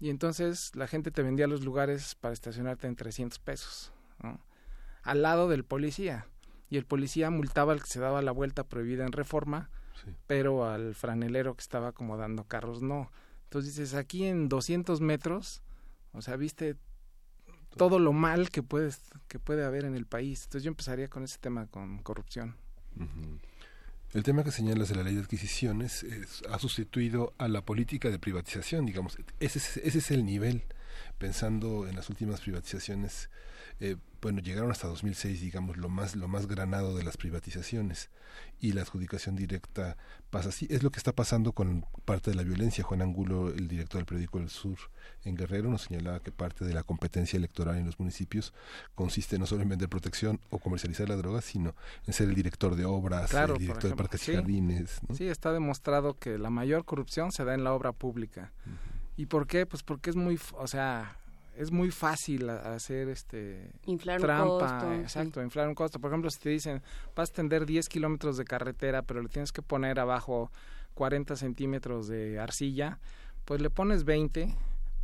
y 0.00 0.10
entonces 0.10 0.76
la 0.76 0.86
gente 0.86 1.10
te 1.10 1.22
vendía 1.22 1.46
los 1.46 1.64
lugares 1.64 2.14
para 2.14 2.34
estacionarte 2.34 2.88
en 2.88 2.96
300 2.96 3.38
pesos, 3.38 3.90
al 5.02 5.22
lado 5.22 5.48
del 5.48 5.64
policía. 5.64 6.26
Y 6.68 6.76
el 6.76 6.84
policía 6.84 7.30
multaba 7.30 7.72
al 7.72 7.80
que 7.82 7.88
se 7.88 8.00
daba 8.00 8.20
la 8.20 8.32
vuelta 8.32 8.64
prohibida 8.64 9.06
en 9.06 9.12
reforma, 9.12 9.70
pero 10.26 10.68
al 10.68 10.94
franelero 10.94 11.54
que 11.54 11.62
estaba 11.62 11.88
acomodando 11.88 12.44
carros 12.44 12.82
no. 12.82 13.10
Entonces 13.50 13.74
dices, 13.74 13.94
aquí 13.94 14.26
en 14.26 14.48
200 14.48 15.00
metros, 15.00 15.60
o 16.12 16.22
sea, 16.22 16.36
viste 16.36 16.76
todo 17.76 17.98
lo 17.98 18.12
mal 18.12 18.48
que, 18.50 18.62
puedes, 18.62 19.00
que 19.26 19.40
puede 19.40 19.64
haber 19.64 19.84
en 19.84 19.96
el 19.96 20.06
país. 20.06 20.44
Entonces 20.44 20.62
yo 20.62 20.68
empezaría 20.68 21.08
con 21.08 21.24
ese 21.24 21.38
tema, 21.38 21.66
con 21.66 21.98
corrupción. 21.98 22.54
El 24.12 24.22
tema 24.22 24.44
que 24.44 24.52
señalas 24.52 24.88
de 24.88 24.94
la 24.94 25.02
ley 25.02 25.16
de 25.16 25.22
adquisiciones 25.22 26.06
ha 26.48 26.60
sustituido 26.60 27.34
a 27.38 27.48
la 27.48 27.64
política 27.64 28.08
de 28.08 28.20
privatización, 28.20 28.86
digamos. 28.86 29.18
Ese 29.40 29.58
es, 29.58 29.78
ese 29.78 29.98
es 29.98 30.12
el 30.12 30.24
nivel, 30.24 30.62
pensando 31.18 31.88
en 31.88 31.96
las 31.96 32.08
últimas 32.08 32.42
privatizaciones 32.42 33.30
eh, 33.80 33.96
bueno, 34.20 34.40
llegaron 34.40 34.70
hasta 34.70 34.86
2006, 34.86 35.40
digamos, 35.40 35.78
lo 35.78 35.88
más, 35.88 36.14
lo 36.14 36.28
más 36.28 36.46
granado 36.46 36.94
de 36.96 37.04
las 37.04 37.16
privatizaciones 37.16 38.10
y 38.60 38.72
la 38.72 38.82
adjudicación 38.82 39.34
directa 39.34 39.96
pasa 40.28 40.50
así. 40.50 40.66
Es 40.68 40.82
lo 40.82 40.90
que 40.90 40.98
está 40.98 41.12
pasando 41.12 41.52
con 41.52 41.86
parte 42.04 42.30
de 42.30 42.36
la 42.36 42.42
violencia. 42.42 42.84
Juan 42.84 43.00
Angulo, 43.00 43.48
el 43.48 43.68
director 43.68 43.98
del 43.98 44.04
periódico 44.04 44.38
El 44.38 44.50
Sur 44.50 44.76
en 45.24 45.36
Guerrero, 45.36 45.70
nos 45.70 45.82
señalaba 45.82 46.20
que 46.20 46.30
parte 46.32 46.66
de 46.66 46.74
la 46.74 46.82
competencia 46.82 47.38
electoral 47.38 47.78
en 47.78 47.86
los 47.86 47.98
municipios 47.98 48.52
consiste 48.94 49.38
no 49.38 49.46
solo 49.46 49.62
en 49.62 49.70
vender 49.70 49.88
protección 49.88 50.38
o 50.50 50.58
comercializar 50.58 51.08
la 51.08 51.16
droga, 51.16 51.40
sino 51.40 51.74
en 52.06 52.12
ser 52.12 52.28
el 52.28 52.34
director 52.34 52.76
de 52.76 52.84
obras, 52.84 53.32
el 53.32 53.56
director 53.56 53.90
de 53.90 53.96
parques 53.96 54.28
y 54.28 54.34
jardines. 54.34 55.00
Sí, 55.14 55.26
está 55.26 55.52
demostrado 55.52 56.18
que 56.18 56.36
la 56.36 56.50
mayor 56.50 56.84
corrupción 56.84 57.32
se 57.32 57.44
da 57.44 57.54
en 57.54 57.64
la 57.64 57.72
obra 57.72 57.92
pública. 57.92 58.52
¿Y 59.16 59.26
por 59.26 59.46
qué? 59.46 59.66
Pues 59.66 59.82
porque 59.82 60.10
es 60.10 60.16
muy, 60.16 60.38
o 60.54 60.66
sea, 60.66 61.19
es 61.60 61.70
muy 61.70 61.90
fácil 61.90 62.48
hacer 62.48 63.10
este 63.10 63.70
inflar 63.84 64.18
trampa, 64.18 64.44
un 64.44 64.60
costo, 64.60 64.92
exacto, 64.94 65.42
inflar 65.42 65.68
un 65.68 65.74
costo. 65.74 66.00
Por 66.00 66.10
ejemplo, 66.10 66.30
si 66.30 66.38
te 66.38 66.48
dicen 66.48 66.82
vas 67.14 67.30
a 67.30 67.34
tender 67.34 67.66
10 67.66 67.86
kilómetros 67.90 68.38
de 68.38 68.44
carretera, 68.44 69.02
pero 69.02 69.20
le 69.20 69.28
tienes 69.28 69.52
que 69.52 69.60
poner 69.60 70.00
abajo 70.00 70.50
40 70.94 71.36
centímetros 71.36 72.08
de 72.08 72.38
arcilla, 72.38 72.98
pues 73.44 73.60
le 73.60 73.68
pones 73.68 74.04
20, 74.04 74.56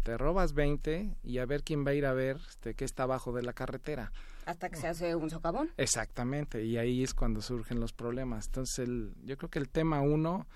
te 0.02 0.16
robas 0.16 0.54
20 0.54 1.16
y 1.22 1.38
a 1.38 1.44
ver 1.44 1.62
quién 1.62 1.84
va 1.84 1.90
a 1.90 1.94
ir 1.94 2.06
a 2.06 2.14
ver 2.14 2.38
este, 2.48 2.72
qué 2.74 2.86
está 2.86 3.02
abajo 3.02 3.32
de 3.32 3.42
la 3.42 3.52
carretera. 3.52 4.10
Hasta 4.46 4.70
que 4.70 4.76
se 4.76 4.88
hace 4.88 5.14
un 5.14 5.28
socavón. 5.28 5.70
Exactamente, 5.76 6.64
y 6.64 6.78
ahí 6.78 7.02
es 7.02 7.12
cuando 7.12 7.42
surgen 7.42 7.80
los 7.80 7.92
problemas. 7.92 8.46
Entonces, 8.46 8.78
el, 8.78 9.14
yo 9.24 9.36
creo 9.36 9.50
que 9.50 9.58
el 9.58 9.68
tema 9.68 10.00
uno 10.00 10.46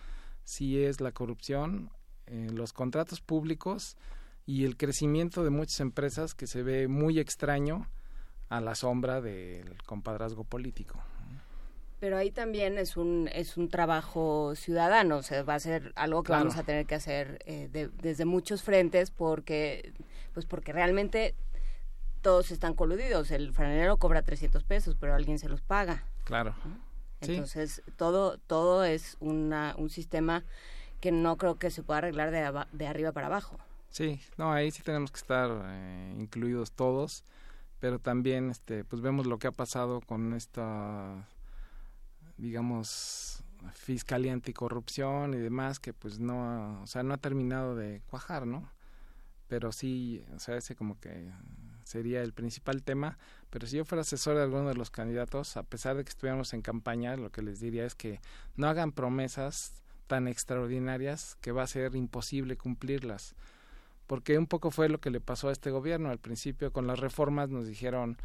sí 0.44 0.82
es 0.82 1.02
la 1.02 1.12
corrupción, 1.12 1.90
en 2.26 2.56
los 2.56 2.72
contratos 2.72 3.20
públicos, 3.20 3.96
y 4.50 4.64
el 4.64 4.76
crecimiento 4.76 5.44
de 5.44 5.50
muchas 5.50 5.78
empresas 5.78 6.34
que 6.34 6.48
se 6.48 6.64
ve 6.64 6.88
muy 6.88 7.20
extraño 7.20 7.86
a 8.48 8.60
la 8.60 8.74
sombra 8.74 9.20
del 9.20 9.80
compadrazgo 9.84 10.42
político. 10.42 10.98
Pero 12.00 12.16
ahí 12.16 12.32
también 12.32 12.76
es 12.76 12.96
un 12.96 13.30
es 13.32 13.56
un 13.56 13.68
trabajo 13.68 14.54
ciudadano, 14.56 15.18
o 15.18 15.22
sea, 15.22 15.44
va 15.44 15.54
a 15.54 15.60
ser 15.60 15.92
algo 15.94 16.24
que 16.24 16.32
vamos 16.32 16.56
a 16.56 16.64
tener 16.64 16.84
que 16.86 16.96
hacer 16.96 17.38
eh, 17.46 17.68
desde 18.02 18.24
muchos 18.24 18.64
frentes 18.64 19.12
porque 19.12 19.92
pues 20.34 20.46
porque 20.46 20.72
realmente 20.72 21.36
todos 22.20 22.50
están 22.50 22.74
coludidos. 22.74 23.30
El 23.30 23.52
franelero 23.52 23.98
cobra 23.98 24.22
300 24.22 24.64
pesos, 24.64 24.96
pero 24.98 25.14
alguien 25.14 25.38
se 25.38 25.48
los 25.48 25.60
paga. 25.60 26.02
Claro. 26.24 26.56
Entonces, 27.20 27.82
todo 27.96 28.38
todo 28.38 28.82
es 28.82 29.16
una, 29.20 29.76
un 29.78 29.90
sistema 29.90 30.42
que 31.00 31.12
no 31.12 31.36
creo 31.36 31.56
que 31.56 31.70
se 31.70 31.84
pueda 31.84 31.98
arreglar 31.98 32.32
de, 32.32 32.64
de 32.72 32.86
arriba 32.88 33.12
para 33.12 33.28
abajo. 33.28 33.60
Sí, 33.90 34.20
no, 34.36 34.52
ahí 34.52 34.70
sí 34.70 34.82
tenemos 34.82 35.10
que 35.10 35.18
estar 35.18 35.50
eh, 35.64 36.14
incluidos 36.16 36.70
todos, 36.72 37.24
pero 37.80 37.98
también 37.98 38.50
este 38.50 38.84
pues 38.84 39.02
vemos 39.02 39.26
lo 39.26 39.38
que 39.38 39.48
ha 39.48 39.52
pasado 39.52 40.00
con 40.00 40.32
esta 40.32 41.26
digamos 42.38 43.42
fiscalía 43.74 44.32
anticorrupción 44.32 45.34
y 45.34 45.38
demás 45.38 45.80
que 45.80 45.92
pues 45.92 46.20
no, 46.20 46.80
o 46.82 46.86
sea, 46.86 47.02
no 47.02 47.14
ha 47.14 47.18
terminado 47.18 47.74
de 47.74 48.00
cuajar, 48.08 48.46
¿no? 48.46 48.70
Pero 49.48 49.72
sí, 49.72 50.24
o 50.34 50.38
sea, 50.38 50.56
ese 50.56 50.76
como 50.76 50.98
que 51.00 51.28
sería 51.84 52.22
el 52.22 52.32
principal 52.32 52.84
tema, 52.84 53.18
pero 53.50 53.66
si 53.66 53.76
yo 53.76 53.84
fuera 53.84 54.02
asesor 54.02 54.36
de 54.36 54.42
alguno 54.44 54.68
de 54.68 54.76
los 54.76 54.90
candidatos, 54.90 55.56
a 55.56 55.64
pesar 55.64 55.96
de 55.96 56.04
que 56.04 56.10
estuviéramos 56.10 56.54
en 56.54 56.62
campaña, 56.62 57.16
lo 57.16 57.30
que 57.30 57.42
les 57.42 57.58
diría 57.58 57.84
es 57.84 57.96
que 57.96 58.20
no 58.56 58.68
hagan 58.68 58.92
promesas 58.92 59.82
tan 60.06 60.28
extraordinarias 60.28 61.36
que 61.40 61.50
va 61.52 61.64
a 61.64 61.66
ser 61.66 61.96
imposible 61.96 62.56
cumplirlas 62.56 63.34
porque 64.10 64.36
un 64.36 64.48
poco 64.48 64.72
fue 64.72 64.88
lo 64.88 64.98
que 64.98 65.08
le 65.08 65.20
pasó 65.20 65.50
a 65.50 65.52
este 65.52 65.70
gobierno. 65.70 66.10
Al 66.10 66.18
principio 66.18 66.72
con 66.72 66.88
las 66.88 66.98
reformas 66.98 67.48
nos 67.48 67.68
dijeron, 67.68 68.16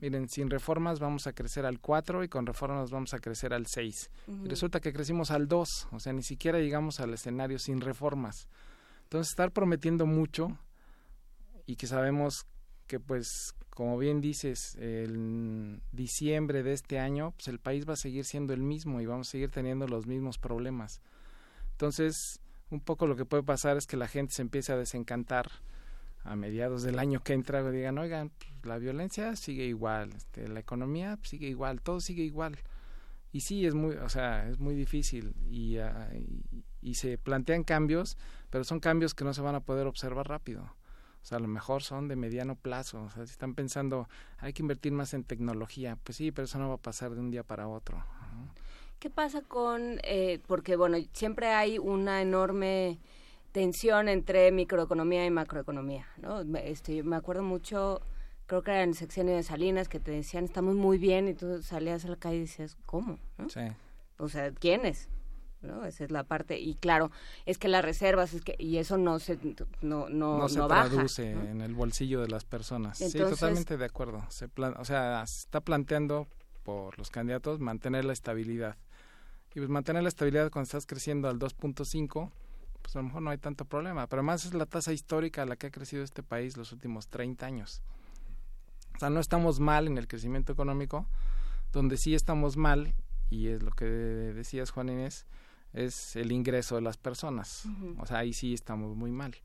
miren, 0.00 0.26
sin 0.30 0.48
reformas 0.48 1.00
vamos 1.00 1.26
a 1.26 1.34
crecer 1.34 1.66
al 1.66 1.80
4 1.80 2.24
y 2.24 2.28
con 2.28 2.46
reformas 2.46 2.90
vamos 2.90 3.12
a 3.12 3.18
crecer 3.18 3.52
al 3.52 3.66
6. 3.66 4.10
Y 4.42 4.48
resulta 4.48 4.80
que 4.80 4.94
crecimos 4.94 5.30
al 5.30 5.46
2, 5.46 5.88
o 5.92 6.00
sea, 6.00 6.14
ni 6.14 6.22
siquiera 6.22 6.60
llegamos 6.60 6.98
al 6.98 7.12
escenario 7.12 7.58
sin 7.58 7.82
reformas. 7.82 8.48
Entonces, 9.02 9.32
estar 9.32 9.50
prometiendo 9.50 10.06
mucho 10.06 10.56
y 11.66 11.76
que 11.76 11.88
sabemos 11.88 12.46
que 12.86 12.98
pues 12.98 13.54
como 13.68 13.98
bien 13.98 14.22
dices, 14.22 14.76
el 14.76 15.82
diciembre 15.92 16.62
de 16.62 16.72
este 16.72 17.00
año, 17.00 17.32
pues 17.32 17.48
el 17.48 17.58
país 17.58 17.86
va 17.86 17.92
a 17.92 17.96
seguir 17.96 18.24
siendo 18.24 18.54
el 18.54 18.62
mismo 18.62 19.02
y 19.02 19.06
vamos 19.06 19.28
a 19.28 19.32
seguir 19.32 19.50
teniendo 19.50 19.86
los 19.88 20.06
mismos 20.06 20.38
problemas. 20.38 21.02
Entonces, 21.72 22.40
un 22.70 22.80
poco 22.80 23.06
lo 23.06 23.16
que 23.16 23.24
puede 23.24 23.42
pasar 23.42 23.76
es 23.76 23.86
que 23.86 23.96
la 23.96 24.08
gente 24.08 24.34
se 24.34 24.42
empiece 24.42 24.72
a 24.72 24.76
desencantar 24.76 25.50
a 26.24 26.36
mediados 26.36 26.82
del 26.82 26.98
año 26.98 27.20
que 27.20 27.34
entra 27.34 27.60
y 27.60 27.72
digan, 27.72 27.98
oigan, 27.98 28.30
pues, 28.30 28.50
la 28.64 28.78
violencia 28.78 29.36
sigue 29.36 29.64
igual, 29.64 30.10
este, 30.14 30.48
la 30.48 30.60
economía 30.60 31.18
sigue 31.22 31.48
igual, 31.48 31.82
todo 31.82 32.00
sigue 32.00 32.22
igual. 32.22 32.58
Y 33.30 33.40
sí, 33.40 33.66
es 33.66 33.74
muy, 33.74 33.96
o 33.96 34.08
sea, 34.08 34.48
es 34.48 34.58
muy 34.58 34.74
difícil 34.74 35.34
y, 35.50 35.78
ah, 35.78 36.08
y, 36.80 36.94
se 36.94 37.18
plantean 37.18 37.64
cambios, 37.64 38.16
pero 38.48 38.64
son 38.64 38.80
cambios 38.80 39.12
que 39.12 39.24
no 39.24 39.34
se 39.34 39.42
van 39.42 39.56
a 39.56 39.60
poder 39.60 39.86
observar 39.86 40.28
rápido. 40.28 40.62
O 40.62 41.26
sea, 41.26 41.38
a 41.38 41.40
lo 41.40 41.48
mejor 41.48 41.82
son 41.82 42.06
de 42.06 42.16
mediano 42.16 42.54
plazo. 42.54 43.02
O 43.02 43.10
sea, 43.10 43.26
si 43.26 43.32
están 43.32 43.54
pensando, 43.54 44.08
hay 44.38 44.52
que 44.52 44.62
invertir 44.62 44.92
más 44.92 45.14
en 45.14 45.24
tecnología, 45.24 45.96
pues 46.04 46.16
sí, 46.16 46.30
pero 46.30 46.44
eso 46.44 46.58
no 46.58 46.68
va 46.68 46.74
a 46.74 46.78
pasar 46.78 47.12
de 47.14 47.20
un 47.20 47.30
día 47.30 47.42
para 47.42 47.66
otro. 47.66 48.04
¿Qué 49.04 49.10
pasa 49.10 49.42
con, 49.42 50.00
eh, 50.02 50.40
porque 50.46 50.76
bueno, 50.76 50.96
siempre 51.12 51.48
hay 51.48 51.78
una 51.78 52.22
enorme 52.22 52.98
tensión 53.52 54.08
entre 54.08 54.50
microeconomía 54.50 55.26
y 55.26 55.30
macroeconomía, 55.30 56.06
¿no? 56.22 56.40
Este, 56.56 57.02
me 57.02 57.16
acuerdo 57.16 57.42
mucho, 57.42 58.00
creo 58.46 58.62
que 58.62 58.70
era 58.70 58.82
en 58.82 58.88
el 58.88 58.94
sexenio 58.94 59.36
de 59.36 59.42
Salinas, 59.42 59.90
que 59.90 60.00
te 60.00 60.10
decían, 60.10 60.44
estamos 60.44 60.74
muy 60.74 60.96
bien, 60.96 61.28
y 61.28 61.34
tú 61.34 61.62
salías 61.62 62.06
a 62.06 62.08
la 62.08 62.16
calle 62.16 62.36
y 62.36 62.40
decías, 62.40 62.78
¿cómo? 62.86 63.18
Sí. 63.48 63.60
O 64.16 64.30
sea, 64.30 64.50
¿quiénes? 64.52 65.10
¿no? 65.60 65.84
Esa 65.84 66.04
es 66.04 66.10
la 66.10 66.24
parte 66.24 66.58
y 66.58 66.74
claro, 66.74 67.10
es 67.44 67.58
que 67.58 67.68
las 67.68 67.84
reservas 67.84 68.32
es 68.32 68.40
que 68.40 68.54
y 68.58 68.78
eso 68.78 68.96
no 68.96 69.18
se 69.18 69.38
no 69.82 70.08
no, 70.08 70.38
no 70.38 70.48
se 70.48 70.60
traduce 70.60 71.30
en 71.30 71.60
el 71.60 71.74
bolsillo 71.74 72.22
de 72.22 72.28
las 72.28 72.46
personas. 72.46 72.96
sí, 72.96 73.18
totalmente 73.18 73.76
de 73.76 73.84
acuerdo. 73.84 74.24
Se 74.30 74.48
o 74.56 74.84
sea, 74.86 75.26
se 75.26 75.40
está 75.40 75.60
planteando 75.60 76.26
por 76.62 76.96
los 76.98 77.10
candidatos 77.10 77.60
mantener 77.60 78.06
la 78.06 78.14
estabilidad 78.14 78.78
y 79.54 79.60
pues 79.60 79.68
mantener 79.68 80.02
la 80.02 80.08
estabilidad 80.08 80.50
cuando 80.50 80.64
estás 80.64 80.84
creciendo 80.84 81.28
al 81.28 81.38
2.5, 81.38 82.30
pues 82.82 82.96
a 82.96 82.98
lo 82.98 83.04
mejor 83.04 83.22
no 83.22 83.30
hay 83.30 83.38
tanto 83.38 83.64
problema. 83.64 84.06
Pero 84.08 84.20
además 84.20 84.44
es 84.44 84.54
la 84.54 84.66
tasa 84.66 84.92
histórica 84.92 85.42
a 85.42 85.46
la 85.46 85.56
que 85.56 85.68
ha 85.68 85.70
crecido 85.70 86.02
este 86.02 86.22
país 86.22 86.56
los 86.56 86.72
últimos 86.72 87.08
30 87.08 87.46
años. 87.46 87.80
O 88.96 88.98
sea, 88.98 89.10
no 89.10 89.20
estamos 89.20 89.60
mal 89.60 89.86
en 89.86 89.96
el 89.96 90.08
crecimiento 90.08 90.52
económico, 90.52 91.06
donde 91.72 91.96
sí 91.96 92.14
estamos 92.14 92.56
mal, 92.56 92.94
y 93.30 93.48
es 93.48 93.62
lo 93.62 93.70
que 93.70 93.84
decías 93.84 94.70
Juan 94.70 94.88
Inés, 94.88 95.26
es 95.72 96.16
el 96.16 96.32
ingreso 96.32 96.74
de 96.74 96.82
las 96.82 96.96
personas. 96.96 97.64
O 97.98 98.06
sea, 98.06 98.18
ahí 98.18 98.32
sí 98.32 98.54
estamos 98.54 98.96
muy 98.96 99.12
mal. 99.12 99.36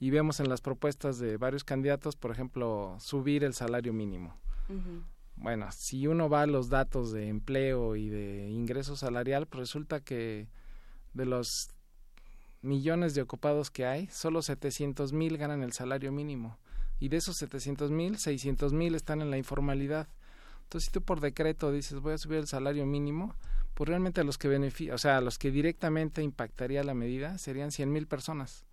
Y 0.00 0.10
vemos 0.10 0.40
en 0.40 0.48
las 0.48 0.60
propuestas 0.60 1.18
de 1.18 1.38
varios 1.38 1.64
candidatos, 1.64 2.16
por 2.16 2.30
ejemplo, 2.30 2.96
subir 2.98 3.42
el 3.42 3.54
salario 3.54 3.92
mínimo 3.92 4.36
bueno, 5.36 5.70
si 5.70 6.06
uno 6.06 6.28
va 6.28 6.42
a 6.42 6.46
los 6.46 6.68
datos 6.68 7.12
de 7.12 7.28
empleo 7.28 7.94
y 7.96 8.08
de 8.08 8.48
ingreso 8.48 8.96
salarial, 8.96 9.46
pues 9.46 9.60
resulta 9.60 10.00
que 10.00 10.48
de 11.14 11.26
los 11.26 11.70
millones 12.62 13.14
de 13.14 13.22
ocupados 13.22 13.70
que 13.70 13.86
hay, 13.86 14.06
solo 14.08 14.42
700 14.42 15.12
mil 15.12 15.36
ganan 15.36 15.62
el 15.62 15.72
salario 15.72 16.10
mínimo. 16.10 16.58
Y 16.98 17.08
de 17.08 17.18
esos 17.18 17.36
700 17.36 17.90
mil, 17.90 18.18
600 18.18 18.72
mil 18.72 18.94
están 18.94 19.20
en 19.20 19.30
la 19.30 19.36
informalidad. 19.36 20.08
Entonces, 20.62 20.86
si 20.86 20.92
tú 20.92 21.02
por 21.02 21.20
decreto 21.20 21.70
dices 21.70 22.00
voy 22.00 22.14
a 22.14 22.18
subir 22.18 22.38
el 22.38 22.46
salario 22.46 22.86
mínimo, 22.86 23.36
pues 23.74 23.88
realmente 23.88 24.22
a 24.22 24.24
los 24.24 24.38
que 24.38 24.48
beneficia, 24.48 24.94
o 24.94 24.98
sea, 24.98 25.18
a 25.18 25.20
los 25.20 25.38
que 25.38 25.50
directamente 25.50 26.22
impactaría 26.22 26.82
la 26.82 26.94
medida 26.94 27.36
serían 27.36 27.70
100 27.70 27.92
mil 27.92 28.06
personas, 28.06 28.64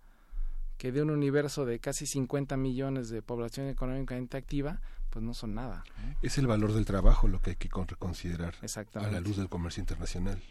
que 0.78 0.92
de 0.92 1.02
un 1.02 1.10
universo 1.10 1.66
de 1.66 1.78
casi 1.78 2.06
50 2.06 2.56
millones 2.56 3.10
de 3.10 3.20
población 3.20 3.68
económicamente 3.68 4.38
activa, 4.38 4.80
pues 5.14 5.24
no 5.24 5.32
son 5.32 5.54
nada. 5.54 5.84
Es 6.22 6.38
el 6.38 6.48
valor 6.48 6.72
del 6.72 6.84
trabajo 6.84 7.28
lo 7.28 7.40
que 7.40 7.50
hay 7.50 7.56
que 7.56 7.68
reconsiderar 7.86 8.52
a 8.94 9.06
la 9.08 9.20
luz 9.20 9.36
del 9.36 9.48
comercio 9.48 9.80
internacional. 9.80 10.42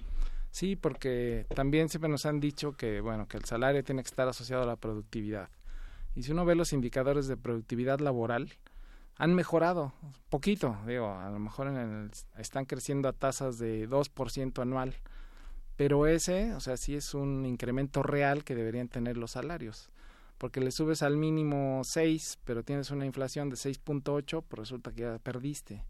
Sí, 0.52 0.78
porque 0.78 1.46
también 1.54 1.90
siempre 1.90 2.10
nos 2.10 2.26
han 2.26 2.40
dicho 2.40 2.72
que 2.72 3.02
bueno 3.02 3.28
que 3.28 3.36
el 3.36 3.44
salario 3.44 3.84
tiene 3.84 4.04
que 4.04 4.08
estar 4.08 4.26
asociado 4.26 4.64
a 4.64 4.66
la 4.66 4.78
productividad. 4.78 5.50
Y 6.16 6.24
si 6.24 6.32
uno 6.32 6.46
ve 6.46 6.56
los 6.56 6.72
indicadores 6.72 7.28
de 7.28 7.36
productividad 7.36 8.00
laboral, 8.00 8.54
han 9.18 9.36
mejorado 9.36 9.92
poquito, 10.30 10.78
digo, 10.88 11.12
a 11.12 11.30
lo 11.30 11.40
mejor 11.40 11.70
están 12.38 12.64
creciendo 12.64 13.10
a 13.10 13.14
tasas 13.14 13.58
de 13.58 13.90
2% 13.90 14.62
anual, 14.62 14.96
pero 15.76 16.08
ese, 16.08 16.54
o 16.54 16.62
sea, 16.62 16.78
sí 16.78 16.96
es 16.96 17.14
un 17.14 17.46
incremento 17.46 18.02
real 18.02 18.46
que 18.46 18.56
deberían 18.56 18.88
tener 18.88 19.18
los 19.18 19.32
salarios 19.32 19.90
porque 20.38 20.60
le 20.60 20.72
subes 20.72 21.02
al 21.02 21.18
mínimo 21.18 21.82
6, 21.84 22.40
pero 22.44 22.64
tienes 22.64 22.92
una 22.92 23.06
inflación 23.06 23.50
de 23.50 23.56
6.8, 23.56 24.44
pues 24.48 24.60
resulta 24.60 24.92
que 24.92 25.02
ya 25.02 25.20
perdiste. 25.20 25.84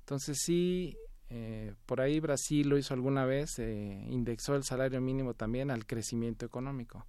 Entonces 0.00 0.38
sí, 0.38 0.96
eh, 1.30 1.74
por 1.86 2.00
ahí 2.00 2.20
Brasil 2.20 2.68
lo 2.68 2.76
hizo 2.76 2.92
alguna 2.92 3.24
vez, 3.24 3.58
eh, 3.58 4.06
indexó 4.10 4.54
el 4.54 4.64
salario 4.64 5.00
mínimo 5.00 5.32
también 5.34 5.70
al 5.70 5.86
crecimiento 5.86 6.44
económico. 6.44 7.06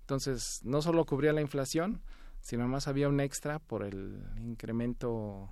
Entonces, 0.00 0.60
no 0.64 0.82
solo 0.82 1.06
cubría 1.06 1.32
la 1.32 1.40
inflación, 1.40 2.02
sino 2.40 2.68
más 2.68 2.88
había 2.88 3.08
un 3.08 3.20
extra 3.20 3.58
por 3.58 3.82
el 3.82 4.22
incremento 4.38 5.48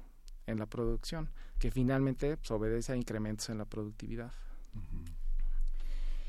en 0.47 0.59
la 0.59 0.67
producción, 0.67 1.31
que 1.59 1.71
finalmente 1.71 2.37
pues, 2.37 2.51
obedece 2.51 2.93
a 2.93 2.97
incrementos 2.97 3.49
en 3.49 3.59
la 3.59 3.65
productividad. 3.65 4.31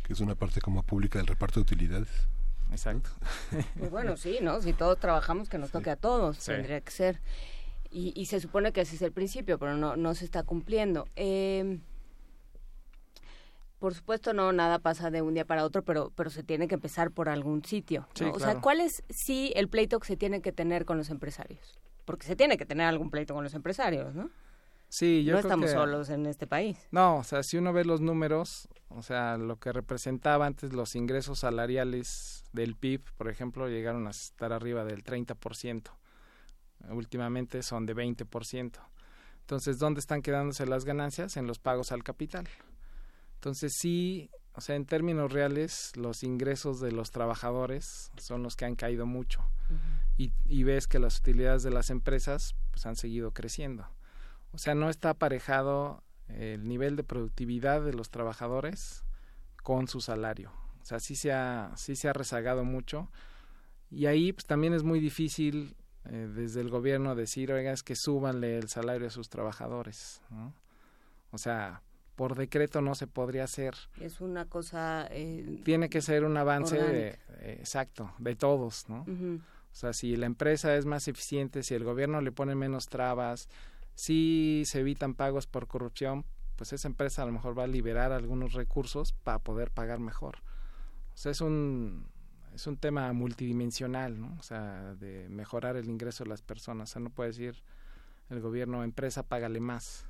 Que 0.03 0.13
es 0.13 0.19
una 0.19 0.35
parte 0.35 0.61
como 0.61 0.83
pública 0.83 1.19
del 1.19 1.27
reparto 1.27 1.59
de 1.59 1.63
utilidades. 1.63 2.09
Exacto. 2.73 3.11
Pues 3.77 3.91
bueno, 3.91 4.17
sí, 4.17 4.39
¿no? 4.41 4.61
Si 4.61 4.73
todos 4.73 4.99
trabajamos, 4.99 5.47
que 5.47 5.57
nos 5.57 5.71
toque 5.71 5.91
a 5.91 5.95
todos, 5.95 6.39
tendría 6.39 6.81
que 6.81 6.91
ser. 6.91 7.21
Y, 7.91 8.11
y, 8.19 8.25
se 8.25 8.39
supone 8.39 8.73
que 8.73 8.81
ese 8.81 8.95
es 8.95 9.01
el 9.03 9.11
principio, 9.11 9.59
pero 9.59 9.77
no, 9.77 9.95
no 9.95 10.15
se 10.15 10.25
está 10.25 10.41
cumpliendo. 10.41 11.05
Eh, 11.15 11.79
por 13.77 13.93
supuesto 13.93 14.33
no 14.33 14.53
nada 14.53 14.79
pasa 14.79 15.11
de 15.11 15.21
un 15.21 15.33
día 15.33 15.45
para 15.45 15.65
otro, 15.65 15.83
pero 15.83 16.11
pero 16.15 16.29
se 16.29 16.41
tiene 16.41 16.69
que 16.69 16.75
empezar 16.75 17.11
por 17.11 17.27
algún 17.27 17.65
sitio. 17.65 18.07
O 18.33 18.39
sea, 18.39 18.61
¿cuál 18.61 18.79
es 18.79 19.03
sí 19.09 19.51
el 19.57 19.67
pleito 19.67 19.99
que 19.99 20.07
se 20.07 20.15
tiene 20.15 20.41
que 20.41 20.53
tener 20.53 20.85
con 20.85 20.97
los 20.97 21.09
empresarios? 21.09 21.77
Porque 22.05 22.25
se 22.25 22.35
tiene 22.35 22.57
que 22.57 22.65
tener 22.65 22.87
algún 22.87 23.11
pleito 23.11 23.33
con 23.33 23.43
los 23.43 23.53
empresarios, 23.53 24.15
¿no? 24.15 24.29
Sí, 24.93 25.23
yo 25.23 25.33
no 25.33 25.39
creo 25.39 25.49
estamos 25.49 25.71
que... 25.71 25.75
solos 25.75 26.09
en 26.11 26.27
este 26.27 26.45
país. 26.45 26.77
No, 26.91 27.17
o 27.17 27.23
sea, 27.23 27.41
si 27.41 27.57
uno 27.57 27.73
ve 27.73 27.83
los 27.83 27.99
números, 27.99 28.67
o 28.89 29.01
sea, 29.01 29.39
lo 29.39 29.57
que 29.57 29.73
representaba 29.73 30.45
antes 30.45 30.71
los 30.71 30.95
ingresos 30.95 31.39
salariales 31.39 32.43
del 32.51 32.75
PIB, 32.75 33.01
por 33.17 33.27
ejemplo, 33.27 33.67
llegaron 33.67 34.05
a 34.05 34.11
estar 34.11 34.53
arriba 34.53 34.85
del 34.85 35.03
30%. 35.03 35.89
Últimamente 36.89 37.63
son 37.63 37.87
de 37.87 37.95
20%. 37.95 38.79
Entonces, 39.39 39.79
¿dónde 39.79 39.99
están 39.99 40.21
quedándose 40.21 40.67
las 40.67 40.85
ganancias? 40.85 41.37
En 41.37 41.47
los 41.47 41.57
pagos 41.57 41.91
al 41.91 42.03
capital. 42.03 42.47
Entonces 43.33 43.73
sí, 43.75 44.29
o 44.53 44.61
sea, 44.61 44.75
en 44.75 44.85
términos 44.85 45.33
reales, 45.33 45.93
los 45.95 46.21
ingresos 46.21 46.79
de 46.79 46.91
los 46.91 47.09
trabajadores 47.09 48.11
son 48.17 48.43
los 48.43 48.55
que 48.55 48.65
han 48.65 48.75
caído 48.75 49.07
mucho. 49.07 49.39
Uh 49.71 49.73
-huh. 49.73 49.77
y, 50.17 50.33
y, 50.45 50.63
ves 50.63 50.85
que 50.85 50.99
las 50.99 51.17
utilidades 51.17 51.63
de 51.63 51.71
las 51.71 51.89
empresas 51.89 52.53
pues, 52.69 52.85
han 52.85 52.95
seguido 52.95 53.31
creciendo. 53.31 53.87
O 54.53 54.57
sea, 54.57 54.75
no 54.75 54.89
está 54.89 55.11
aparejado 55.11 56.03
el 56.27 56.67
nivel 56.67 56.95
de 56.95 57.03
productividad 57.03 57.81
de 57.81 57.93
los 57.93 58.09
trabajadores 58.09 59.03
con 59.61 59.87
su 59.87 59.99
salario. 59.99 60.51
O 60.81 60.85
sea, 60.85 60.99
sí 60.99 61.15
se 61.15 61.31
ha, 61.31 61.71
sí 61.75 61.95
se 61.95 62.09
ha 62.09 62.13
rezagado 62.13 62.63
mucho. 62.63 63.09
Y 63.89 64.05
ahí 64.05 64.33
pues, 64.33 64.45
también 64.45 64.73
es 64.73 64.83
muy 64.83 64.99
difícil 64.99 65.75
eh, 66.05 66.29
desde 66.33 66.61
el 66.61 66.69
gobierno 66.69 67.15
decir, 67.15 67.51
oiga, 67.51 67.71
es 67.71 67.83
que 67.83 67.95
súbanle 67.95 68.57
el 68.57 68.69
salario 68.69 69.07
a 69.07 69.11
sus 69.11 69.29
trabajadores. 69.29 70.21
¿no? 70.29 70.53
O 71.31 71.37
sea, 71.37 71.81
por 72.15 72.35
decreto 72.35 72.81
no 72.81 72.95
se 72.95 73.07
podría 73.07 73.45
hacer. 73.45 73.75
Es 73.99 74.21
una 74.21 74.45
cosa... 74.45 75.07
Eh, 75.09 75.61
Tiene 75.63 75.89
que 75.89 76.01
ser 76.01 76.25
un 76.25 76.37
avance 76.37 76.77
de, 76.77 77.19
eh, 77.39 77.57
exacto, 77.59 78.13
de 78.19 78.35
todos, 78.35 78.87
¿no? 78.89 79.03
Uh 79.07 79.11
-huh. 79.11 79.39
O 79.39 79.75
sea, 79.75 79.93
si 79.93 80.15
la 80.15 80.27
empresa 80.27 80.75
es 80.75 80.85
más 80.85 81.07
eficiente, 81.07 81.63
si 81.63 81.73
el 81.73 81.83
gobierno 81.83 82.21
le 82.21 82.31
pone 82.31 82.53
menos 82.53 82.87
trabas, 82.87 83.49
si 83.95 84.63
se 84.65 84.79
evitan 84.79 85.13
pagos 85.13 85.47
por 85.47 85.67
corrupción, 85.67 86.25
pues 86.55 86.73
esa 86.73 86.87
empresa 86.87 87.23
a 87.23 87.25
lo 87.25 87.31
mejor 87.31 87.57
va 87.57 87.63
a 87.63 87.67
liberar 87.67 88.11
algunos 88.11 88.53
recursos 88.53 89.13
para 89.13 89.39
poder 89.39 89.71
pagar 89.71 89.99
mejor. 89.99 90.37
O 91.13 91.17
sea, 91.17 91.31
es 91.31 91.41
un, 91.41 92.07
es 92.53 92.67
un 92.67 92.77
tema 92.77 93.11
multidimensional, 93.13 94.19
¿no? 94.19 94.35
O 94.39 94.43
sea, 94.43 94.95
de 94.95 95.27
mejorar 95.29 95.75
el 95.77 95.89
ingreso 95.89 96.23
de 96.23 96.29
las 96.29 96.41
personas. 96.41 96.91
O 96.91 96.93
sea, 96.93 97.01
no 97.01 97.09
puede 97.09 97.29
decir 97.29 97.63
el 98.29 98.39
gobierno, 98.39 98.83
empresa, 98.83 99.23
págale 99.23 99.59
más 99.59 100.05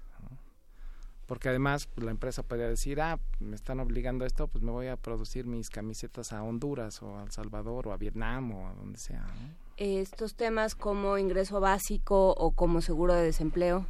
porque 1.26 1.50
además 1.50 1.88
pues, 1.88 2.06
la 2.06 2.12
empresa 2.12 2.44
podría 2.44 2.68
decir, 2.68 3.02
ah, 3.02 3.20
me 3.40 3.56
están 3.56 3.80
obligando 3.80 4.24
a 4.24 4.28
esto, 4.28 4.48
pues 4.48 4.64
me 4.64 4.72
voy 4.72 4.88
a 4.88 4.98
producir 4.98 5.46
mis 5.46 5.70
camisetas 5.70 6.34
a 6.34 6.44
Honduras 6.44 7.02
o 7.02 7.18
a 7.18 7.24
El 7.24 7.32
Salvador 7.32 7.88
o 7.88 7.94
a 7.94 7.98
Vietnam 7.98 8.52
o 8.52 8.68
a 8.68 8.74
donde 8.74 9.00
sea. 9.00 9.22
¿no? 9.22 9.63
Estos 9.78 10.36
temas 10.36 10.76
como 10.76 11.18
ingreso 11.18 11.60
básico 11.60 12.32
o 12.32 12.52
como 12.52 12.82
seguro 12.82 13.16
de 13.16 13.24
desempleo, 13.24 13.88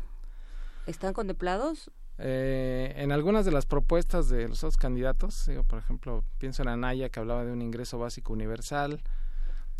¿están 0.87 1.13
contemplados? 1.13 1.91
Eh, 2.17 2.93
en 2.95 3.11
algunas 3.11 3.43
de 3.43 3.51
las 3.51 3.65
propuestas 3.65 4.29
de 4.29 4.47
los 4.47 4.59
otros 4.63 4.77
candidatos, 4.77 5.45
digo, 5.47 5.63
por 5.63 5.79
ejemplo, 5.79 6.23
pienso 6.37 6.61
en 6.61 6.69
Anaya 6.69 7.09
que 7.09 7.19
hablaba 7.19 7.43
de 7.43 7.51
un 7.51 7.61
ingreso 7.61 7.97
básico 7.99 8.31
universal, 8.31 9.01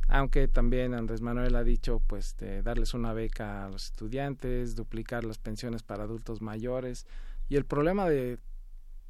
aunque 0.10 0.50
también 0.50 0.94
Andrés 0.94 1.22
Manuel 1.22 1.56
ha 1.56 1.64
dicho 1.64 2.02
pues 2.06 2.36
de 2.38 2.62
darles 2.64 2.94
una 2.94 3.14
beca 3.14 3.66
a 3.66 3.70
los 3.70 3.86
estudiantes, 3.86 4.76
duplicar 4.76 5.24
las 5.24 5.38
pensiones 5.38 5.84
para 5.84 6.04
adultos 6.04 6.42
mayores, 6.42 7.08
y 7.48 7.56
el 7.56 7.66
problema 7.66 8.10
de 8.10 8.40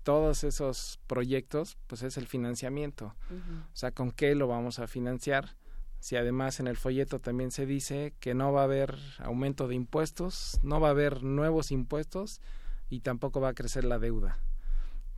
todos 0.03 0.43
esos 0.43 0.99
proyectos, 1.07 1.77
pues 1.87 2.03
es 2.03 2.17
el 2.17 2.27
financiamiento. 2.27 3.15
Uh 3.31 3.33
-huh. 3.33 3.63
O 3.63 3.75
sea, 3.75 3.91
¿con 3.91 4.11
qué 4.11 4.35
lo 4.35 4.47
vamos 4.47 4.79
a 4.79 4.87
financiar? 4.87 5.55
Si 6.03 6.17
además 6.17 6.59
en 6.59 6.67
el 6.67 6.75
folleto 6.75 7.19
también 7.19 7.49
se 7.49 7.65
dice 7.65 8.13
que 8.19 8.33
no 8.33 8.51
va 8.51 8.59
a 8.59 8.63
haber 8.65 8.99
aumento 9.19 9.69
de 9.69 9.75
impuestos, 9.75 10.59
no 10.61 10.81
va 10.81 10.89
a 10.89 10.91
haber 10.91 11.23
nuevos 11.23 11.71
impuestos 11.71 12.41
y 12.89 12.99
tampoco 12.99 13.39
va 13.39 13.47
a 13.47 13.53
crecer 13.53 13.85
la 13.85 13.99
deuda. 13.99 14.37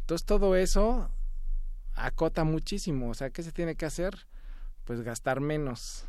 Entonces 0.02 0.28
todo 0.28 0.56
eso 0.56 1.10
acota 1.96 2.44
muchísimo. 2.44 3.10
O 3.10 3.16
sea, 3.16 3.32
¿qué 3.32 3.42
se 3.42 3.52
tiene 3.52 3.74
que 3.74 3.88
hacer? 3.88 4.28
Pues 4.84 5.02
gastar 5.02 5.42
menos. 5.42 6.06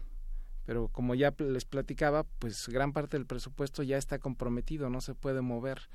Pero 0.66 0.88
como 0.88 1.14
ya 1.14 1.34
les 1.38 1.64
platicaba, 1.64 2.24
pues 2.38 2.68
gran 2.68 2.92
parte 2.92 3.16
del 3.16 3.24
presupuesto 3.24 3.82
ya 3.82 3.96
está 3.96 4.18
comprometido, 4.18 4.90
no 4.90 5.00
se 5.00 5.14
puede 5.14 5.40
mover. 5.40 5.88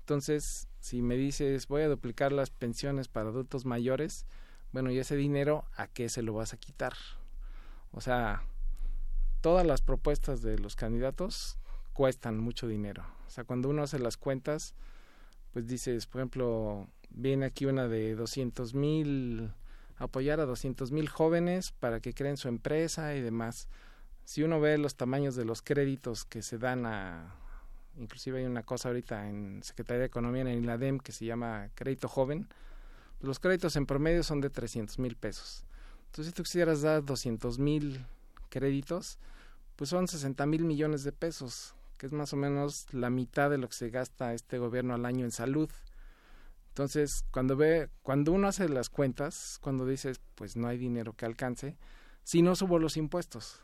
Entonces, 0.00 0.68
si 0.80 1.00
me 1.00 1.16
dices, 1.16 1.68
voy 1.68 1.80
a 1.80 1.88
duplicar 1.88 2.32
las 2.32 2.50
pensiones 2.50 3.08
para 3.08 3.30
adultos 3.30 3.64
mayores, 3.64 4.26
bueno, 4.72 4.90
y 4.90 4.98
ese 4.98 5.16
dinero, 5.16 5.64
¿a 5.74 5.86
qué 5.86 6.10
se 6.10 6.20
lo 6.20 6.34
vas 6.34 6.52
a 6.52 6.58
quitar? 6.58 6.92
O 7.96 8.02
sea, 8.02 8.42
todas 9.40 9.66
las 9.66 9.80
propuestas 9.80 10.42
de 10.42 10.58
los 10.58 10.76
candidatos 10.76 11.58
cuestan 11.94 12.38
mucho 12.38 12.68
dinero. 12.68 13.06
O 13.26 13.30
sea, 13.30 13.44
cuando 13.44 13.70
uno 13.70 13.82
hace 13.82 13.98
las 13.98 14.18
cuentas, 14.18 14.74
pues 15.52 15.66
dices, 15.66 16.06
por 16.06 16.20
ejemplo, 16.20 16.88
viene 17.08 17.46
aquí 17.46 17.64
una 17.64 17.88
de 17.88 18.14
200 18.14 18.74
mil, 18.74 19.50
apoyar 19.96 20.40
a 20.40 20.44
200 20.44 20.92
mil 20.92 21.08
jóvenes 21.08 21.72
para 21.72 22.00
que 22.00 22.12
creen 22.12 22.36
su 22.36 22.48
empresa 22.48 23.14
y 23.14 23.22
demás. 23.22 23.70
Si 24.24 24.42
uno 24.42 24.60
ve 24.60 24.76
los 24.76 24.96
tamaños 24.96 25.34
de 25.34 25.46
los 25.46 25.62
créditos 25.62 26.26
que 26.26 26.42
se 26.42 26.58
dan 26.58 26.84
a 26.84 27.34
inclusive 27.98 28.40
hay 28.40 28.44
una 28.44 28.62
cosa 28.62 28.90
ahorita 28.90 29.26
en 29.26 29.62
Secretaría 29.62 30.00
de 30.00 30.06
Economía 30.06 30.42
en 30.42 30.48
el 30.48 30.58
INADEM 30.58 30.98
que 30.98 31.12
se 31.12 31.24
llama 31.24 31.70
crédito 31.74 32.08
joven, 32.08 32.46
los 33.20 33.38
créditos 33.38 33.74
en 33.76 33.86
promedio 33.86 34.22
son 34.22 34.42
de 34.42 34.50
300 34.50 34.98
mil 34.98 35.16
pesos. 35.16 35.65
Entonces, 36.06 36.26
si 36.26 36.32
tú 36.32 36.42
quisieras 36.42 36.82
dar 36.82 37.04
200 37.04 37.58
mil 37.58 38.04
créditos, 38.48 39.18
pues 39.76 39.90
son 39.90 40.08
60 40.08 40.46
mil 40.46 40.64
millones 40.64 41.04
de 41.04 41.12
pesos, 41.12 41.74
que 41.98 42.06
es 42.06 42.12
más 42.12 42.32
o 42.32 42.36
menos 42.36 42.92
la 42.92 43.10
mitad 43.10 43.50
de 43.50 43.58
lo 43.58 43.68
que 43.68 43.74
se 43.74 43.90
gasta 43.90 44.32
este 44.32 44.58
gobierno 44.58 44.94
al 44.94 45.04
año 45.04 45.24
en 45.24 45.30
salud. 45.30 45.70
Entonces, 46.68 47.24
cuando 47.30 47.56
ve, 47.56 47.88
cuando 48.02 48.32
uno 48.32 48.48
hace 48.48 48.68
las 48.68 48.90
cuentas, 48.90 49.58
cuando 49.62 49.86
dices, 49.86 50.20
pues 50.34 50.56
no 50.56 50.68
hay 50.68 50.78
dinero 50.78 51.14
que 51.14 51.26
alcance, 51.26 51.76
si 52.24 52.42
no 52.42 52.56
subo 52.56 52.78
los 52.78 52.96
impuestos, 52.96 53.60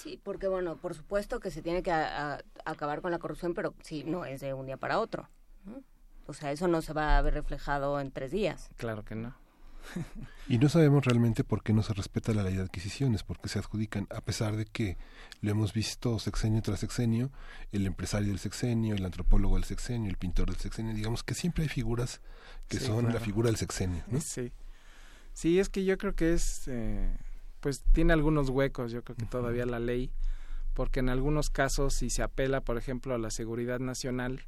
Sí, 0.00 0.18
porque 0.22 0.48
bueno, 0.48 0.76
por 0.76 0.94
supuesto 0.94 1.40
que 1.40 1.50
se 1.50 1.60
tiene 1.60 1.82
que 1.82 1.92
a, 1.92 2.36
a, 2.36 2.40
acabar 2.64 3.02
con 3.02 3.10
la 3.10 3.18
corrupción, 3.18 3.52
pero 3.52 3.74
sí, 3.82 4.02
no 4.02 4.24
es 4.24 4.40
de 4.40 4.54
un 4.54 4.64
día 4.64 4.78
para 4.78 4.98
otro. 4.98 5.28
¿no? 5.66 5.82
O 6.26 6.32
sea, 6.32 6.52
eso 6.52 6.68
no 6.68 6.80
se 6.80 6.94
va 6.94 7.18
a 7.18 7.22
ver 7.22 7.34
reflejado 7.34 8.00
en 8.00 8.10
tres 8.10 8.30
días. 8.30 8.70
Claro 8.76 9.04
que 9.04 9.14
no. 9.14 9.34
Y 10.48 10.58
no 10.58 10.68
sabemos 10.68 11.04
realmente 11.04 11.44
por 11.44 11.62
qué 11.62 11.72
no 11.72 11.82
se 11.82 11.94
respeta 11.94 12.32
la 12.32 12.42
ley 12.42 12.56
de 12.56 12.62
adquisiciones, 12.62 13.22
porque 13.22 13.48
se 13.48 13.58
adjudican, 13.58 14.06
a 14.10 14.20
pesar 14.20 14.56
de 14.56 14.66
que 14.66 14.96
lo 15.40 15.50
hemos 15.50 15.72
visto 15.72 16.18
sexenio 16.18 16.62
tras 16.62 16.80
sexenio, 16.80 17.30
el 17.72 17.86
empresario 17.86 18.28
del 18.28 18.38
sexenio, 18.38 18.94
el 18.94 19.04
antropólogo 19.04 19.56
del 19.56 19.64
sexenio, 19.64 20.10
el 20.10 20.16
pintor 20.16 20.50
del 20.50 20.60
sexenio, 20.60 20.94
digamos 20.94 21.22
que 21.22 21.34
siempre 21.34 21.64
hay 21.64 21.68
figuras 21.68 22.20
que 22.68 22.78
sí, 22.78 22.86
son 22.86 23.00
claro. 23.00 23.14
la 23.14 23.20
figura 23.20 23.48
del 23.48 23.56
sexenio. 23.56 24.04
¿no? 24.08 24.20
Sí. 24.20 24.52
sí, 25.32 25.58
es 25.58 25.68
que 25.68 25.84
yo 25.84 25.98
creo 25.98 26.14
que 26.14 26.32
es... 26.32 26.68
Eh 26.68 27.10
pues 27.60 27.82
tiene 27.92 28.12
algunos 28.12 28.48
huecos, 28.48 28.90
yo 28.90 29.04
creo 29.04 29.16
que 29.16 29.26
todavía 29.26 29.66
la 29.66 29.78
ley, 29.78 30.10
porque 30.74 31.00
en 31.00 31.08
algunos 31.08 31.50
casos 31.50 31.94
si 31.94 32.10
se 32.10 32.22
apela, 32.22 32.62
por 32.62 32.78
ejemplo, 32.78 33.14
a 33.14 33.18
la 33.18 33.30
seguridad 33.30 33.78
nacional, 33.78 34.46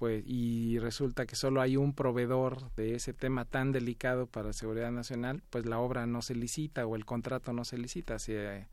pues 0.00 0.24
y 0.26 0.78
resulta 0.78 1.26
que 1.26 1.36
solo 1.36 1.60
hay 1.60 1.76
un 1.76 1.92
proveedor 1.92 2.74
de 2.74 2.94
ese 2.94 3.12
tema 3.12 3.44
tan 3.44 3.70
delicado 3.70 4.26
para 4.26 4.54
seguridad 4.54 4.90
nacional, 4.90 5.42
pues 5.50 5.66
la 5.66 5.78
obra 5.78 6.06
no 6.06 6.22
se 6.22 6.34
licita 6.34 6.86
o 6.86 6.96
el 6.96 7.04
contrato 7.04 7.52
no 7.52 7.66
se 7.66 7.76
licita, 7.76 8.18
se, 8.18 8.66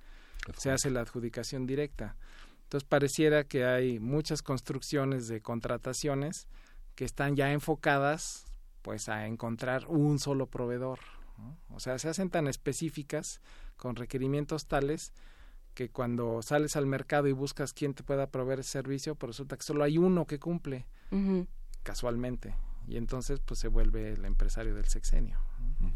se 0.58 0.72
hace 0.72 0.90
la 0.90 1.02
adjudicación 1.02 1.68
directa. 1.68 2.16
Entonces 2.64 2.88
pareciera 2.88 3.44
que 3.44 3.66
hay 3.66 4.00
muchas 4.00 4.42
construcciones 4.42 5.28
de 5.28 5.42
contrataciones 5.42 6.48
que 6.96 7.04
están 7.04 7.36
ya 7.36 7.52
enfocadas 7.52 8.46
pues 8.82 9.10
a 9.10 9.28
encontrar 9.28 9.86
un 9.90 10.20
solo 10.20 10.48
proveedor. 10.48 11.00
¿no? 11.38 11.58
O 11.76 11.82
sea, 11.82 12.00
se 12.00 12.08
hacen 12.08 12.30
tan 12.30 12.48
específicas 12.48 13.42
con 13.76 13.98
requerimientos 13.98 14.66
tales 14.66 15.12
que 15.78 15.90
cuando 15.90 16.42
sales 16.42 16.76
al 16.76 16.88
mercado 16.88 17.28
y 17.28 17.34
buscas 17.34 17.72
quién 17.72 17.94
te 17.94 18.02
pueda 18.02 18.32
proveer 18.32 18.62
ese 18.62 18.72
servicio, 18.72 19.14
pues 19.14 19.28
resulta 19.28 19.58
que 19.58 19.64
solo 19.64 19.84
hay 19.84 20.00
uno 20.00 20.26
que 20.26 20.40
cumple. 20.40 20.88
Uh 21.12 21.16
-huh. 21.16 21.48
casualmente 21.84 22.56
y 22.88 22.98
entonces 22.98 23.40
pues 23.42 23.60
se 23.60 23.68
vuelve 23.68 24.14
el 24.14 24.26
empresario 24.26 24.74
del 24.74 24.88
sexenio. 24.88 25.38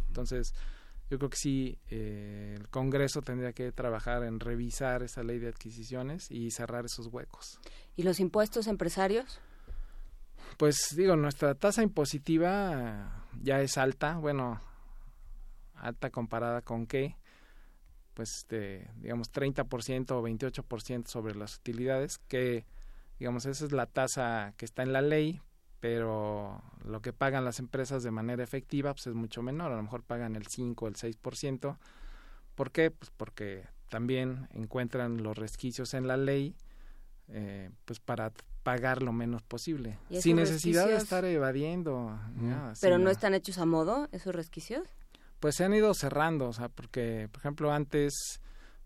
Entonces 0.08 0.53
yo 1.10 1.18
creo 1.18 1.30
que 1.30 1.38
sí, 1.38 1.80
eh, 1.90 2.56
el 2.58 2.70
Congreso 2.70 3.22
tendría 3.22 3.53
que 3.53 3.72
trabajar 3.72 4.24
en 4.24 4.40
revisar 4.40 5.02
esa 5.03 5.24
ley 5.24 5.40
de 5.40 5.48
adquisiciones 5.48 6.30
y 6.30 6.52
cerrar 6.52 6.86
esos 6.86 7.08
huecos. 7.08 7.60
¿Y 7.95 8.03
los 8.03 8.20
impuestos 8.20 8.68
empresarios? 8.68 9.40
Pues 10.58 10.94
digo, 10.95 11.16
nuestra 11.16 11.56
tasa 11.56 11.82
impositiva 11.82 13.26
ya 13.41 13.62
es 13.62 13.78
alta, 13.78 14.18
bueno, 14.18 14.62
alta 15.76 16.10
comparada 16.10 16.62
con 16.62 16.86
qué, 16.86 17.16
pues 18.13 18.45
de, 18.49 18.88
digamos 18.97 19.31
30% 19.31 20.11
o 20.11 20.21
28% 20.21 21.07
sobre 21.07 21.35
las 21.35 21.57
utilidades, 21.57 22.19
que 22.27 22.65
digamos 23.19 23.45
esa 23.45 23.65
es 23.65 23.71
la 23.71 23.85
tasa 23.85 24.53
que 24.57 24.65
está 24.65 24.83
en 24.83 24.93
la 24.93 25.01
ley, 25.01 25.41
pero 25.79 26.61
lo 26.83 27.01
que 27.01 27.13
pagan 27.13 27.45
las 27.45 27.59
empresas 27.59 28.03
de 28.03 28.11
manera 28.11 28.43
efectiva 28.43 28.93
pues 28.93 29.07
es 29.07 29.13
mucho 29.13 29.41
menor, 29.41 29.71
a 29.71 29.75
lo 29.75 29.83
mejor 29.83 30.03
pagan 30.03 30.35
el 30.35 30.47
5 30.47 30.85
o 30.85 30.88
el 30.88 30.95
6%. 30.95 31.77
¿Por 32.55 32.71
qué? 32.71 32.91
Pues 32.91 33.11
porque 33.15 33.65
también 33.89 34.47
encuentran 34.53 35.23
los 35.23 35.38
resquicios 35.38 35.93
en 35.93 36.07
la 36.07 36.17
ley 36.17 36.55
eh, 37.33 37.69
pues 37.85 37.99
para 37.99 38.31
pagar 38.63 39.01
lo 39.01 39.13
menos 39.13 39.41
posible, 39.41 39.97
sin 40.19 40.35
necesidad 40.35 40.88
de 40.88 40.97
estar 40.97 41.25
evadiendo. 41.25 42.19
¿Pero 42.79 42.97
no 42.97 43.09
están 43.09 43.33
hechos 43.33 43.57
a 43.57 43.65
modo 43.65 44.07
esos 44.11 44.35
resquicios? 44.35 44.88
Pues 45.41 45.55
se 45.55 45.63
han 45.65 45.73
ido 45.73 45.95
cerrando, 45.95 46.49
o 46.49 46.53
sea, 46.53 46.69
porque, 46.69 47.27
por 47.31 47.39
ejemplo, 47.39 47.73
antes 47.73 48.39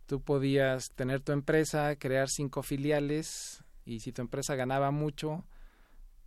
tú 0.05 0.21
podías 0.21 0.89
tener 0.91 1.19
tu 1.19 1.33
empresa, 1.33 1.97
crear 1.97 2.29
cinco 2.29 2.63
filiales 2.63 3.61
y 3.83 3.99
si 3.99 4.13
tu 4.13 4.21
empresa 4.21 4.55
ganaba 4.55 4.89
mucho 4.91 5.43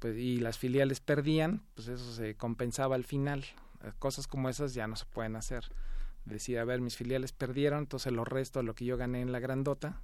pues, 0.00 0.18
y 0.18 0.36
las 0.36 0.59
filiales 0.59 1.00
perdían, 1.00 1.62
pues 1.74 1.88
eso 1.88 2.12
se 2.12 2.34
compensaba 2.34 2.94
al 2.94 3.05
final. 3.05 3.42
Cosas 3.98 4.26
como 4.26 4.50
esas 4.50 4.74
ya 4.74 4.86
no 4.86 4.96
se 4.96 5.06
pueden 5.06 5.34
hacer. 5.34 5.64
Decía, 6.26 6.60
a 6.60 6.64
ver, 6.66 6.82
mis 6.82 6.94
filiales 6.94 7.32
perdieron, 7.32 7.78
entonces 7.78 8.12
lo 8.12 8.26
resto 8.26 8.62
lo 8.62 8.74
que 8.74 8.84
yo 8.84 8.98
gané 8.98 9.22
en 9.22 9.32
la 9.32 9.40
grandota 9.40 10.02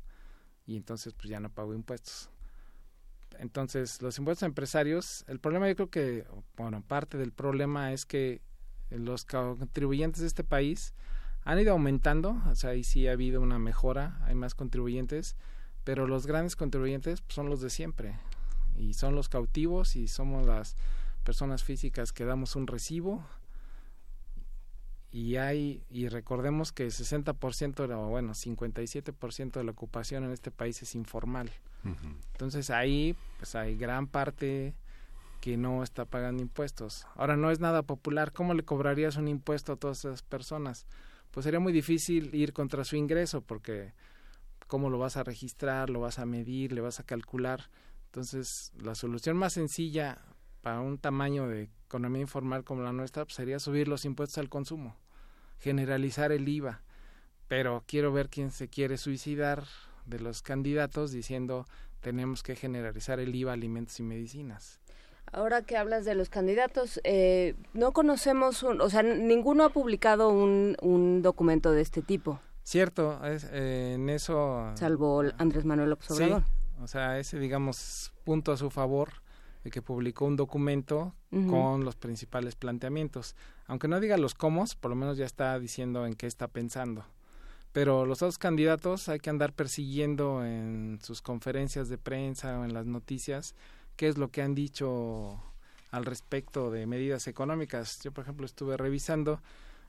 y 0.66 0.78
entonces 0.78 1.12
pues 1.12 1.28
ya 1.28 1.38
no 1.38 1.50
pago 1.50 1.74
impuestos. 1.74 2.30
Entonces, 3.38 4.00
los 4.00 4.16
impuestos 4.16 4.46
empresarios, 4.46 5.26
el 5.28 5.38
problema 5.38 5.68
yo 5.68 5.76
creo 5.76 5.90
que, 5.90 6.26
bueno, 6.56 6.82
parte 6.82 7.18
del 7.18 7.32
problema 7.32 7.92
es 7.92 8.06
que 8.06 8.40
los 8.98 9.24
contribuyentes 9.24 10.20
de 10.20 10.26
este 10.26 10.44
país 10.44 10.94
han 11.44 11.58
ido 11.58 11.72
aumentando, 11.72 12.40
o 12.48 12.54
sea, 12.54 12.70
ahí 12.70 12.84
sí 12.84 13.06
ha 13.06 13.12
habido 13.12 13.40
una 13.40 13.58
mejora, 13.58 14.18
hay 14.24 14.34
más 14.34 14.54
contribuyentes, 14.54 15.36
pero 15.84 16.06
los 16.06 16.26
grandes 16.26 16.56
contribuyentes 16.56 17.20
pues, 17.20 17.34
son 17.34 17.50
los 17.50 17.60
de 17.60 17.70
siempre 17.70 18.18
y 18.76 18.94
son 18.94 19.14
los 19.14 19.28
cautivos 19.28 19.96
y 19.96 20.08
somos 20.08 20.46
las 20.46 20.76
personas 21.22 21.62
físicas 21.62 22.12
que 22.12 22.24
damos 22.24 22.56
un 22.56 22.66
recibo 22.66 23.24
y 25.12 25.36
hay 25.36 25.84
y 25.90 26.08
recordemos 26.08 26.72
que 26.72 26.84
el 26.84 26.90
60% 26.90 27.88
o 27.88 28.08
bueno, 28.08 28.32
57% 28.32 29.52
de 29.52 29.64
la 29.64 29.70
ocupación 29.70 30.24
en 30.24 30.32
este 30.32 30.50
país 30.50 30.82
es 30.82 30.94
informal. 30.94 31.50
Entonces 32.32 32.70
ahí 32.70 33.14
pues 33.38 33.54
hay 33.54 33.76
gran 33.76 34.06
parte 34.06 34.74
que 35.44 35.58
no 35.58 35.82
está 35.82 36.06
pagando 36.06 36.42
impuestos. 36.42 37.06
Ahora 37.16 37.36
no 37.36 37.50
es 37.50 37.60
nada 37.60 37.82
popular, 37.82 38.32
¿cómo 38.32 38.54
le 38.54 38.62
cobrarías 38.62 39.16
un 39.16 39.28
impuesto 39.28 39.72
a 39.72 39.76
todas 39.76 39.98
esas 39.98 40.22
personas? 40.22 40.86
Pues 41.32 41.44
sería 41.44 41.60
muy 41.60 41.70
difícil 41.70 42.34
ir 42.34 42.54
contra 42.54 42.82
su 42.82 42.96
ingreso 42.96 43.42
porque 43.42 43.92
cómo 44.68 44.88
lo 44.88 44.96
vas 44.96 45.18
a 45.18 45.22
registrar, 45.22 45.90
lo 45.90 46.00
vas 46.00 46.18
a 46.18 46.24
medir, 46.24 46.72
le 46.72 46.80
vas 46.80 46.98
a 46.98 47.02
calcular. 47.02 47.68
Entonces, 48.06 48.72
la 48.82 48.94
solución 48.94 49.36
más 49.36 49.52
sencilla 49.52 50.16
para 50.62 50.80
un 50.80 50.96
tamaño 50.96 51.46
de 51.46 51.68
economía 51.88 52.22
informal 52.22 52.64
como 52.64 52.82
la 52.82 52.94
nuestra 52.94 53.26
pues, 53.26 53.34
sería 53.34 53.58
subir 53.58 53.86
los 53.86 54.06
impuestos 54.06 54.38
al 54.38 54.48
consumo, 54.48 54.96
generalizar 55.58 56.32
el 56.32 56.48
IVA. 56.48 56.80
Pero 57.48 57.84
quiero 57.86 58.14
ver 58.14 58.30
quién 58.30 58.50
se 58.50 58.68
quiere 58.68 58.96
suicidar 58.96 59.64
de 60.06 60.20
los 60.20 60.40
candidatos 60.40 61.12
diciendo 61.12 61.66
tenemos 62.00 62.42
que 62.42 62.56
generalizar 62.56 63.20
el 63.20 63.34
IVA 63.34 63.52
alimentos 63.52 64.00
y 64.00 64.04
medicinas. 64.04 64.80
Ahora 65.32 65.62
que 65.62 65.76
hablas 65.76 66.04
de 66.04 66.14
los 66.14 66.28
candidatos, 66.28 67.00
eh, 67.04 67.54
no 67.72 67.92
conocemos, 67.92 68.62
un, 68.62 68.80
o 68.80 68.88
sea, 68.88 69.02
ninguno 69.02 69.64
ha 69.64 69.70
publicado 69.70 70.28
un, 70.28 70.76
un 70.80 71.22
documento 71.22 71.72
de 71.72 71.82
este 71.82 72.02
tipo. 72.02 72.40
Cierto, 72.62 73.24
es, 73.24 73.46
eh, 73.52 73.94
en 73.94 74.08
eso... 74.08 74.70
Salvo 74.74 75.22
Andrés 75.38 75.64
Manuel 75.64 75.90
López 75.90 76.10
Obrador. 76.12 76.44
o 76.80 76.86
sea, 76.86 77.18
ese, 77.18 77.38
digamos, 77.38 78.12
punto 78.24 78.52
a 78.52 78.56
su 78.56 78.70
favor 78.70 79.10
de 79.64 79.70
que 79.70 79.82
publicó 79.82 80.26
un 80.26 80.36
documento 80.36 81.14
con 81.30 81.84
los 81.84 81.96
principales 81.96 82.54
planteamientos. 82.54 83.34
Aunque 83.66 83.88
no 83.88 83.98
diga 83.98 84.16
los 84.18 84.34
cómo, 84.34 84.64
por 84.80 84.90
lo 84.90 84.94
menos 84.94 85.16
ya 85.16 85.24
está 85.24 85.58
diciendo 85.58 86.06
en 86.06 86.14
qué 86.14 86.26
está 86.26 86.48
pensando 86.48 87.04
pero 87.74 88.06
los 88.06 88.22
otros 88.22 88.38
candidatos 88.38 89.08
hay 89.08 89.18
que 89.18 89.30
andar 89.30 89.52
persiguiendo 89.52 90.46
en 90.46 91.00
sus 91.02 91.20
conferencias 91.20 91.88
de 91.88 91.98
prensa 91.98 92.60
o 92.60 92.64
en 92.64 92.72
las 92.72 92.86
noticias 92.86 93.56
qué 93.96 94.08
es 94.08 94.18
lo 94.18 94.28
que 94.28 94.42
han 94.42 94.54
dicho 94.54 95.42
al 95.90 96.04
respecto 96.04 96.70
de 96.70 96.86
medidas 96.86 97.26
económicas. 97.28 98.00
Yo, 98.02 98.12
por 98.12 98.22
ejemplo, 98.22 98.46
estuve 98.46 98.76
revisando, 98.76 99.40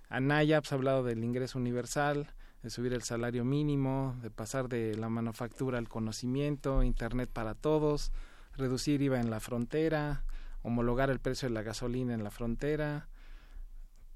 Anaya 0.09 0.61
pues, 0.61 0.71
ha 0.71 0.75
hablado 0.75 1.03
del 1.03 1.23
ingreso 1.23 1.57
universal, 1.57 2.27
de 2.61 2.69
subir 2.69 2.93
el 2.93 3.03
salario 3.03 3.45
mínimo, 3.45 4.15
de 4.21 4.29
pasar 4.29 4.69
de 4.69 4.95
la 4.95 5.09
manufactura 5.09 5.77
al 5.77 5.89
conocimiento, 5.89 6.83
Internet 6.83 7.29
para 7.31 7.55
todos, 7.55 8.11
reducir 8.55 9.01
IVA 9.01 9.19
en 9.19 9.29
la 9.29 9.39
frontera, 9.39 10.23
homologar 10.61 11.09
el 11.09 11.19
precio 11.19 11.47
de 11.47 11.53
la 11.53 11.61
gasolina 11.61 12.13
en 12.13 12.23
la 12.23 12.31
frontera. 12.31 13.07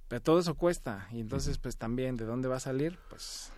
Pero 0.07 0.21
todo 0.21 0.39
eso 0.39 0.55
cuesta 0.55 1.07
y 1.11 1.19
entonces 1.19 1.59
pues 1.59 1.77
también 1.77 2.17
de 2.17 2.25
dónde 2.25 2.47
va 2.47 2.55
a 2.55 2.59
salir, 2.59 2.97
pues 3.09 3.51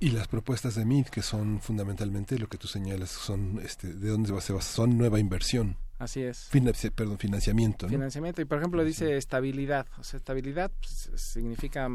y 0.00 0.10
las 0.10 0.28
propuestas 0.28 0.74
de 0.74 0.84
MIT, 0.84 1.08
que 1.08 1.22
son 1.22 1.60
fundamentalmente 1.60 2.38
lo 2.38 2.48
que 2.48 2.58
tú 2.58 2.68
señalas, 2.68 3.10
son 3.10 3.60
este, 3.62 3.92
de 3.92 4.08
dónde 4.08 4.28
se 4.40 4.52
basa, 4.52 4.72
son 4.72 4.98
nueva 4.98 5.18
inversión. 5.18 5.76
Así 5.98 6.22
es. 6.22 6.48
perdón, 6.94 7.18
financiamiento. 7.18 7.88
Financiamiento. 7.88 8.40
Y 8.40 8.44
por 8.44 8.58
ejemplo 8.58 8.84
dice 8.84 9.16
estabilidad. 9.16 9.86
O 9.98 10.04
sea, 10.04 10.18
estabilidad 10.18 10.70
pues, 10.80 11.10
significa, 11.16 11.88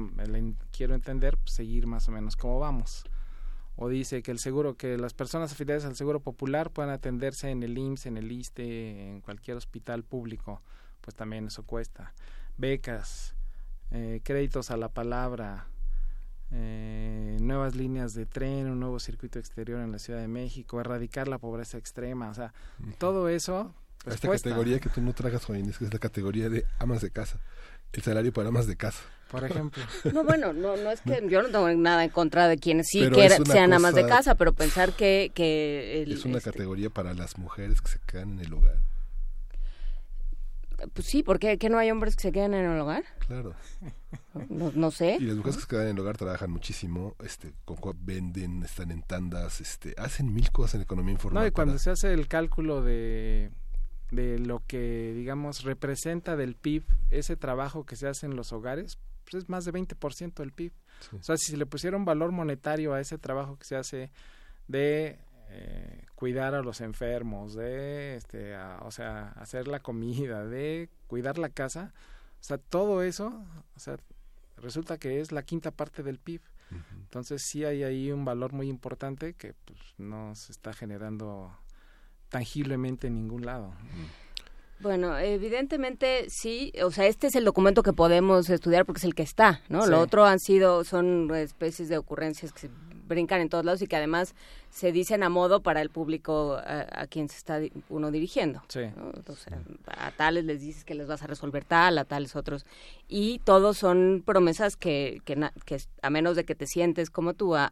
quiero 0.72 0.94
entender, 0.94 1.38
pues, 1.38 1.56
seguir 1.56 1.88
más 1.88 2.08
o 2.10 2.12
menos 2.12 2.36
como 2.36 2.60
vamos. 2.60 3.04
O 3.76 3.88
dice 3.88 4.22
que 4.22 4.32
el 4.32 4.40
seguro, 4.40 4.76
que 4.76 4.98
las 4.98 5.14
personas 5.14 5.54
afiliadas 5.54 5.86
al 5.86 5.96
seguro 5.96 6.20
popular 6.20 6.70
puedan 6.70 6.92
atenderse 6.92 7.50
en 7.50 7.64
el 7.64 7.78
IMSS, 7.78 8.06
en 8.08 8.18
el 8.18 8.32
ISTE, 8.32 9.10
en 9.10 9.22
cualquier 9.22 9.58
hospital 9.58 10.04
público. 10.04 10.62
Pues 11.02 11.16
también 11.16 11.48
eso 11.48 11.64
cuesta. 11.64 12.14
Becas, 12.58 13.36
eh, 13.90 14.20
créditos 14.24 14.70
a 14.70 14.78
la 14.78 14.90
palabra, 14.90 15.68
eh, 16.56 17.38
nuevas 17.42 17.76
líneas 17.76 18.14
de 18.14 18.26
tren, 18.26 18.70
un 18.70 18.80
nuevo 18.80 19.00
circuito 19.00 19.40
exterior 19.40 19.82
en 19.82 19.92
la 19.92 20.00
Ciudad 20.00 20.20
de 20.20 20.28
México, 20.28 20.80
erradicar 20.80 21.28
la 21.28 21.40
pobreza 21.40 21.78
extrema, 21.78 22.30
o 22.30 22.34
sea, 22.34 22.54
todo 23.00 23.28
eso. 23.28 23.74
Pues, 24.04 24.16
Esta 24.16 24.30
categoría 24.30 24.80
que 24.80 24.90
tú 24.90 25.02
no 25.02 25.14
tragas, 25.14 25.46
Juan 25.46 25.68
es 25.70 25.78
que 25.78 25.86
es 25.86 25.94
la 25.94 26.00
categoría 26.00 26.50
de 26.50 26.66
amas 26.78 27.02
de 27.02 27.10
casa, 27.10 27.40
el 27.92 28.04
salario 28.04 28.32
para 28.32 28.50
amas 28.50 28.68
de 28.68 28.76
casa. 28.76 29.02
Por 29.32 29.44
ejemplo. 29.46 29.82
No, 30.14 30.24
bueno, 30.24 30.54
no, 30.54 30.78
no 30.78 30.92
es 30.92 31.02
que 31.02 31.26
yo 31.28 31.42
no 31.42 31.50
tengo 31.50 31.68
nada 31.72 32.04
en 32.04 32.12
contra 32.12 32.48
de 32.48 32.58
quienes 32.58 32.88
sí 32.88 33.10
que 33.10 33.30
sean 33.46 33.74
amas 33.74 33.96
de 33.96 34.06
casa, 34.06 34.36
pero 34.36 34.54
pensar 34.54 34.94
que... 34.94 35.32
que 35.34 36.04
es 36.04 36.24
una 36.26 36.38
este 36.38 36.52
categoría 36.52 36.92
para 36.92 37.16
las 37.16 37.40
mujeres 37.40 37.82
que 37.82 37.90
se 37.90 38.00
quedan 38.06 38.34
en 38.34 38.40
el 38.42 38.54
hogar. 38.54 38.78
Pues 40.94 41.08
sí, 41.08 41.24
porque 41.24 41.58
¿que 41.58 41.70
no 41.70 41.78
hay 41.78 41.92
hombres 41.92 42.16
que 42.16 42.24
se 42.24 42.32
quedan 42.32 42.54
en 42.54 42.70
el 42.70 42.80
hogar? 42.80 43.04
Claro. 43.28 43.54
No, 44.50 44.92
sé. 44.92 45.18
Y 45.20 45.26
las 45.26 45.38
mujeres 45.38 45.58
que 45.58 45.62
se 45.62 45.68
quedan 45.68 45.88
en 45.88 45.96
el 45.96 46.00
hogar 46.00 46.18
trabajan 46.18 46.50
muchísimo, 46.50 47.16
este, 47.24 47.54
con 47.66 47.78
venden, 48.04 48.64
están 48.64 48.92
en 48.92 49.02
tandas, 49.04 49.62
este, 49.62 49.94
hacen 49.98 50.34
mil 50.34 50.52
cosas 50.52 50.76
en 50.76 50.80
la 50.82 50.84
economía 50.86 51.14
informal. 51.14 51.44
No, 51.44 51.48
y 51.48 51.52
cuando 51.52 51.78
se 51.78 51.92
hace 51.92 52.14
el 52.14 52.28
cálculo 52.28 52.82
de, 52.82 53.52
de 54.12 54.40
lo 54.40 54.64
que, 54.66 55.14
digamos, 55.16 55.64
representa 55.64 56.36
del 56.36 56.56
PIB 56.56 56.84
ese 57.12 57.36
trabajo 57.36 57.86
que 57.86 57.96
se 57.96 58.08
hace 58.08 58.26
en 58.26 58.36
los 58.36 58.54
hogares, 58.54 58.98
pues 59.24 59.44
es 59.44 59.50
más 59.50 59.66
de 59.66 59.74
20% 59.74 60.34
del 60.36 60.52
PIB. 60.52 60.72
O 61.20 61.24
sea, 61.24 61.38
si 61.38 61.52
se 61.52 61.58
le 61.58 61.66
pusiera 61.66 61.98
un 61.98 62.06
valor 62.06 62.32
monetario 62.32 62.94
a 62.94 63.02
ese 63.02 63.18
trabajo 63.18 63.58
que 63.58 63.66
se 63.66 63.76
hace 63.76 64.12
de 64.68 65.20
eh, 65.56 66.06
cuidar 66.16 66.56
a 66.56 66.64
los 66.64 66.82
enfermos, 66.82 67.54
de, 67.54 68.16
este, 68.16 68.58
o 68.82 68.90
sea, 68.90 69.34
hacer 69.36 69.68
la 69.68 69.82
comida, 69.82 70.46
de 70.46 70.90
cuidar 71.08 71.38
la 71.38 71.50
casa, 71.50 71.94
o 72.40 72.44
sea, 72.44 72.58
todo 72.58 73.04
eso, 73.04 73.46
o 73.76 73.80
sea, 73.80 73.98
resulta 74.58 74.98
que 74.98 75.20
es 75.20 75.32
la 75.32 75.44
quinta 75.44 75.70
parte 75.70 76.02
del 76.02 76.18
PIB. 76.18 76.42
Entonces 76.96 77.44
sí 77.44 77.64
hay 77.66 77.84
ahí 77.84 78.12
un 78.12 78.26
valor 78.26 78.52
muy 78.52 78.68
importante 78.68 79.36
que 79.36 79.54
pues, 79.66 79.80
no 80.00 80.34
se 80.34 80.52
está 80.52 80.74
generando 80.74 81.56
tangiblemente 82.30 83.06
en 83.06 83.14
ningún 83.14 83.46
lado. 83.46 83.76
Bueno, 84.80 85.20
evidentemente 85.20 86.30
sí, 86.30 86.74
o 86.84 86.90
sea, 86.90 87.06
este 87.06 87.28
es 87.28 87.36
el 87.36 87.46
documento 87.46 87.84
que 87.84 87.94
podemos 87.94 88.50
estudiar 88.50 88.86
porque 88.86 89.00
es 89.00 89.06
el 89.06 89.14
que 89.14 89.22
está, 89.22 89.62
¿no? 89.70 89.86
Lo 89.86 90.00
otro 90.00 90.26
han 90.26 90.40
sido, 90.40 90.84
son 90.84 91.30
especies 91.36 91.90
de 91.90 92.00
ocurrencias 92.00 92.52
que 92.52 92.72
brincan 93.08 93.42
en 93.42 93.50
todos 93.50 93.66
lados 93.66 93.82
y 93.82 93.88
que 93.88 93.96
además 93.96 94.36
se 94.70 94.92
dicen 94.92 95.24
a 95.24 95.30
modo 95.30 95.62
para 95.62 95.82
el 95.82 95.90
público 95.90 96.58
a, 96.66 97.08
quien 97.08 97.30
se 97.30 97.38
está 97.38 97.60
uno 97.90 98.12
dirigiendo. 98.12 98.62
a 99.88 100.12
tales 100.12 100.46
les 100.46 100.62
dices 100.62 100.84
que 100.84 100.96
les 100.96 101.08
vas 101.08 101.22
a 101.24 101.28
resolver 101.28 101.64
tal, 101.66 101.98
a 101.98 102.06
tales 102.06 102.36
otros. 102.36 102.66
Y 103.08 103.40
todos 103.40 103.78
son 103.78 104.24
promesas 104.26 104.76
que, 104.76 105.22
que, 105.26 105.38
a 106.02 106.10
menos 106.10 106.36
de 106.36 106.46
que 106.46 106.56
te 106.56 106.68
sientes 106.68 107.10
como 107.10 107.34
tú 107.34 107.56
a, 107.56 107.70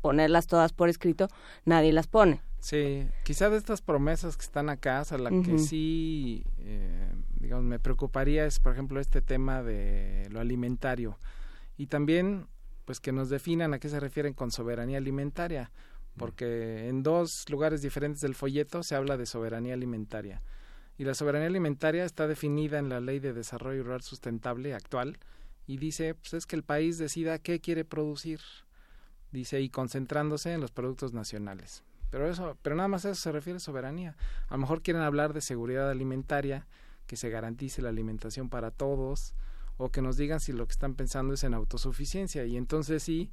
ponerlas 0.00 0.46
todas 0.46 0.72
por 0.72 0.88
escrito, 0.88 1.28
nadie 1.66 1.92
las 1.92 2.06
pone. 2.06 2.40
Sí, 2.60 3.06
quizá 3.24 3.50
de 3.50 3.56
estas 3.56 3.82
promesas 3.82 4.36
que 4.36 4.42
están 4.42 4.68
acá, 4.68 5.02
o 5.10 5.18
la 5.18 5.30
que 5.30 5.58
sí, 5.58 6.44
eh, 6.58 7.10
digamos, 7.38 7.64
me 7.64 7.78
preocuparía 7.78 8.44
es, 8.46 8.60
por 8.60 8.72
ejemplo, 8.72 9.00
este 9.00 9.20
tema 9.22 9.62
de 9.62 10.26
lo 10.30 10.40
alimentario. 10.40 11.18
Y 11.76 11.86
también 11.86 12.46
pues 12.90 12.98
que 12.98 13.12
nos 13.12 13.28
definan 13.28 13.72
a 13.72 13.78
qué 13.78 13.88
se 13.88 14.00
refieren 14.00 14.34
con 14.34 14.50
soberanía 14.50 14.98
alimentaria, 14.98 15.70
porque 16.16 16.88
en 16.88 17.04
dos 17.04 17.44
lugares 17.48 17.82
diferentes 17.82 18.20
del 18.20 18.34
folleto 18.34 18.82
se 18.82 18.96
habla 18.96 19.16
de 19.16 19.26
soberanía 19.26 19.74
alimentaria. 19.74 20.42
Y 20.98 21.04
la 21.04 21.14
soberanía 21.14 21.46
alimentaria 21.46 22.04
está 22.04 22.26
definida 22.26 22.80
en 22.80 22.88
la 22.88 22.98
Ley 22.98 23.20
de 23.20 23.32
Desarrollo 23.32 23.84
Rural 23.84 24.02
Sustentable 24.02 24.74
actual 24.74 25.20
y 25.68 25.76
dice, 25.76 26.16
pues 26.16 26.34
es 26.34 26.46
que 26.46 26.56
el 26.56 26.64
país 26.64 26.98
decida 26.98 27.38
qué 27.38 27.60
quiere 27.60 27.84
producir. 27.84 28.40
Dice, 29.30 29.60
y 29.60 29.68
concentrándose 29.68 30.52
en 30.52 30.60
los 30.60 30.72
productos 30.72 31.12
nacionales. 31.12 31.84
Pero 32.10 32.28
eso, 32.28 32.58
pero 32.60 32.74
nada 32.74 32.88
más 32.88 33.04
eso 33.04 33.14
se 33.14 33.30
refiere 33.30 33.58
a 33.58 33.60
soberanía. 33.60 34.16
A 34.48 34.54
lo 34.54 34.62
mejor 34.62 34.82
quieren 34.82 35.02
hablar 35.02 35.32
de 35.32 35.42
seguridad 35.42 35.88
alimentaria, 35.88 36.66
que 37.06 37.14
se 37.14 37.30
garantice 37.30 37.82
la 37.82 37.90
alimentación 37.90 38.48
para 38.48 38.72
todos, 38.72 39.36
o 39.82 39.90
que 39.90 40.02
nos 40.02 40.18
digan 40.18 40.40
si 40.40 40.52
lo 40.52 40.66
que 40.66 40.72
están 40.72 40.94
pensando 40.94 41.32
es 41.32 41.42
en 41.42 41.54
autosuficiencia 41.54 42.44
y 42.44 42.58
entonces 42.58 43.02
sí, 43.02 43.30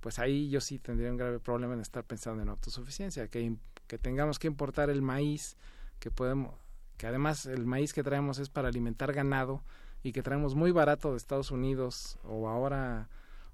pues 0.00 0.18
ahí 0.18 0.50
yo 0.50 0.60
sí 0.60 0.78
tendría 0.78 1.10
un 1.10 1.16
grave 1.16 1.40
problema 1.40 1.72
en 1.72 1.80
estar 1.80 2.04
pensando 2.04 2.42
en 2.42 2.50
autosuficiencia, 2.50 3.28
que, 3.28 3.56
que 3.86 3.96
tengamos 3.96 4.38
que 4.38 4.48
importar 4.48 4.90
el 4.90 5.00
maíz, 5.00 5.56
que 5.98 6.10
podemos, 6.10 6.54
que 6.98 7.06
además 7.06 7.46
el 7.46 7.64
maíz 7.64 7.94
que 7.94 8.02
traemos 8.02 8.38
es 8.38 8.50
para 8.50 8.68
alimentar 8.68 9.14
ganado 9.14 9.62
y 10.02 10.12
que 10.12 10.22
traemos 10.22 10.54
muy 10.54 10.72
barato 10.72 11.12
de 11.12 11.16
Estados 11.16 11.50
Unidos 11.50 12.18
o 12.22 12.48
ahora 12.48 13.08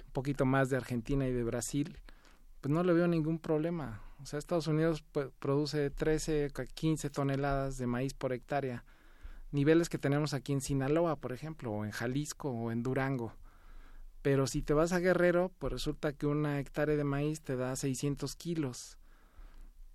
un 0.05 0.13
poquito 0.13 0.45
más 0.45 0.71
de 0.71 0.77
Argentina 0.77 1.29
y 1.29 1.33
de 1.33 1.45
Brasil, 1.45 2.01
pues 2.61 2.75
no 2.75 2.83
le 2.83 2.95
veo 2.95 3.07
ningún 3.07 3.39
problema. 3.39 4.03
O 4.21 4.27
sea, 4.27 4.41
Estados 4.41 4.67
Unidos 4.67 5.05
pues, 5.13 5.29
produce 5.39 5.89
13, 5.91 6.51
15 6.75 7.11
toneladas 7.11 7.79
de 7.79 7.87
maíz 7.87 8.13
por 8.13 8.33
hectárea 8.33 8.85
niveles 9.55 9.89
que 9.89 9.99
tenemos 9.99 10.35
aquí 10.35 10.53
en 10.53 10.61
Sinaloa, 10.61 11.17
por 11.17 11.33
ejemplo, 11.33 11.71
o 11.71 11.85
en 11.85 11.93
Jalisco 11.93 12.51
o 12.51 12.73
en 12.73 12.83
Durango. 12.83 13.33
Pero 14.21 14.47
si 14.47 14.63
te 14.63 14.75
vas 14.75 14.93
a 14.93 14.99
Guerrero, 14.99 15.53
pues 15.59 15.73
resulta 15.73 16.13
que 16.13 16.27
una 16.27 16.59
hectárea 16.59 16.97
de 16.97 17.05
maíz 17.05 17.41
te 17.41 17.55
da 17.55 17.77
600 17.77 18.35
kilos. 18.35 18.99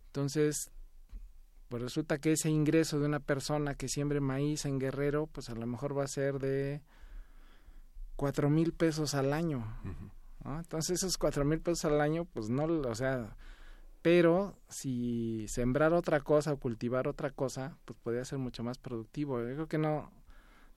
Entonces, 0.07 0.71
pues 1.67 1.83
resulta 1.83 2.19
que 2.19 2.31
ese 2.31 2.49
ingreso 2.49 2.99
de 2.99 3.07
una 3.07 3.19
persona 3.19 3.75
que 3.75 3.89
siembre 3.89 4.21
maíz 4.21 4.65
en 4.65 4.79
Guerrero, 4.79 5.27
pues 5.27 5.49
a 5.49 5.55
lo 5.55 5.67
mejor 5.67 5.97
va 5.97 6.05
a 6.05 6.07
ser 6.07 6.39
de 6.39 6.81
cuatro 8.15 8.49
mil 8.49 8.71
pesos 8.71 9.13
al 9.13 9.33
año. 9.33 9.65
Entonces 10.45 10.99
esos 11.03 11.17
cuatro 11.17 11.43
mil 11.43 11.59
pesos 11.59 11.83
al 11.85 11.99
año, 11.99 12.23
pues 12.23 12.49
no, 12.49 12.63
o 12.63 12.95
sea, 12.95 13.35
pero 14.01 14.55
si 14.69 15.45
sembrar 15.47 15.93
otra 15.93 16.21
cosa 16.21 16.53
o 16.53 16.57
cultivar 16.57 17.07
otra 17.07 17.31
cosa, 17.31 17.77
pues 17.85 17.97
podría 18.01 18.25
ser 18.25 18.39
mucho 18.39 18.63
más 18.63 18.77
productivo. 18.77 19.39
Yo 19.39 19.53
creo 19.55 19.67
que 19.67 19.77
no, 19.77 20.11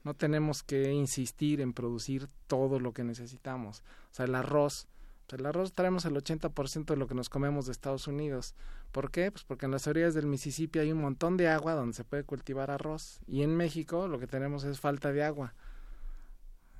no 0.03 0.13
tenemos 0.13 0.63
que 0.63 0.91
insistir 0.91 1.61
en 1.61 1.73
producir 1.73 2.27
todo 2.47 2.79
lo 2.79 2.93
que 2.93 3.03
necesitamos. 3.03 3.83
O 4.11 4.13
sea, 4.13 4.25
el 4.25 4.35
arroz, 4.35 4.87
pues 5.27 5.39
el 5.39 5.45
arroz 5.45 5.73
traemos 5.73 6.05
el 6.05 6.15
80% 6.15 6.85
de 6.85 6.97
lo 6.97 7.07
que 7.07 7.15
nos 7.15 7.29
comemos 7.29 7.65
de 7.65 7.71
Estados 7.71 8.07
Unidos. 8.07 8.55
¿Por 8.91 9.09
qué? 9.09 9.31
Pues 9.31 9.43
porque 9.45 9.65
en 9.65 9.71
las 9.71 9.87
orillas 9.87 10.13
del 10.13 10.27
Mississippi 10.27 10.79
hay 10.79 10.91
un 10.91 11.01
montón 11.01 11.37
de 11.37 11.47
agua 11.47 11.73
donde 11.73 11.93
se 11.93 12.03
puede 12.03 12.25
cultivar 12.25 12.71
arroz. 12.71 13.21
Y 13.25 13.41
en 13.41 13.55
México 13.55 14.07
lo 14.07 14.19
que 14.19 14.27
tenemos 14.27 14.65
es 14.65 14.79
falta 14.79 15.13
de 15.13 15.23
agua 15.23 15.53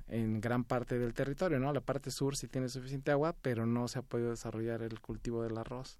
en 0.08 0.40
gran 0.40 0.64
parte 0.64 0.98
del 0.98 1.14
territorio, 1.14 1.58
¿no? 1.58 1.72
La 1.72 1.80
parte 1.80 2.10
sur 2.10 2.36
sí 2.36 2.46
tiene 2.46 2.68
suficiente 2.68 3.10
agua, 3.10 3.34
pero 3.40 3.64
no 3.66 3.88
se 3.88 3.98
ha 3.98 4.02
podido 4.02 4.30
desarrollar 4.30 4.82
el 4.82 5.00
cultivo 5.00 5.42
del 5.42 5.56
arroz. 5.56 5.98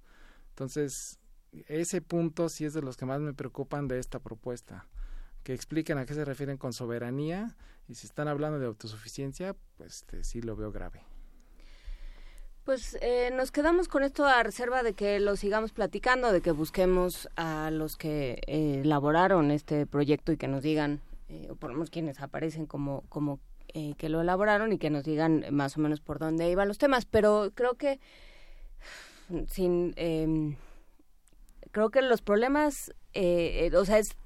Entonces, 0.54 1.18
ese 1.66 2.00
punto 2.00 2.48
sí 2.48 2.64
es 2.64 2.74
de 2.74 2.82
los 2.82 2.96
que 2.96 3.06
más 3.06 3.20
me 3.20 3.34
preocupan 3.34 3.88
de 3.88 3.98
esta 3.98 4.20
propuesta. 4.20 4.86
Que 5.42 5.52
expliquen 5.52 5.98
a 5.98 6.06
qué 6.06 6.14
se 6.14 6.24
refieren 6.24 6.58
con 6.58 6.72
soberanía 6.72 7.56
y 7.88 7.96
si 7.96 8.06
están 8.06 8.28
hablando 8.28 8.60
de 8.60 8.66
autosuficiencia, 8.66 9.56
pues 9.76 9.96
este, 9.96 10.22
sí 10.22 10.40
lo 10.42 10.54
veo 10.54 10.70
grave. 10.70 11.02
Pues 12.62 12.96
eh, 13.02 13.30
nos 13.34 13.50
quedamos 13.50 13.88
con 13.88 14.04
esto 14.04 14.26
a 14.26 14.44
reserva 14.44 14.84
de 14.84 14.94
que 14.94 15.18
lo 15.18 15.34
sigamos 15.34 15.72
platicando, 15.72 16.30
de 16.30 16.40
que 16.40 16.52
busquemos 16.52 17.28
a 17.34 17.72
los 17.72 17.96
que 17.96 18.40
eh, 18.46 18.82
elaboraron 18.84 19.50
este 19.50 19.86
proyecto 19.86 20.30
y 20.30 20.36
que 20.36 20.46
nos 20.46 20.62
digan, 20.62 21.00
eh, 21.28 21.48
o 21.50 21.56
por 21.56 21.70
lo 21.70 21.74
menos 21.74 21.90
quienes 21.90 22.20
aparecen 22.20 22.66
como, 22.66 23.02
como 23.08 23.40
que 23.98 24.08
lo 24.08 24.20
elaboraron 24.20 24.72
y 24.72 24.78
que 24.78 24.88
nos 24.88 25.02
digan 25.02 25.46
más 25.50 25.76
o 25.76 25.80
menos 25.80 26.00
por 26.00 26.20
dónde 26.20 26.48
iban 26.48 26.68
los 26.68 26.78
temas. 26.78 27.06
Pero 27.06 27.50
creo 27.56 27.74
que 27.74 27.98
sin 29.48 29.94
em, 29.96 30.56
creo 31.74 31.90
que 31.90 32.02
los 32.02 32.22
problemas 32.22 32.94
eh, 33.12 33.68
eh, 33.72 33.76
o 33.76 33.84
sea 33.84 33.98
es 33.98 34.16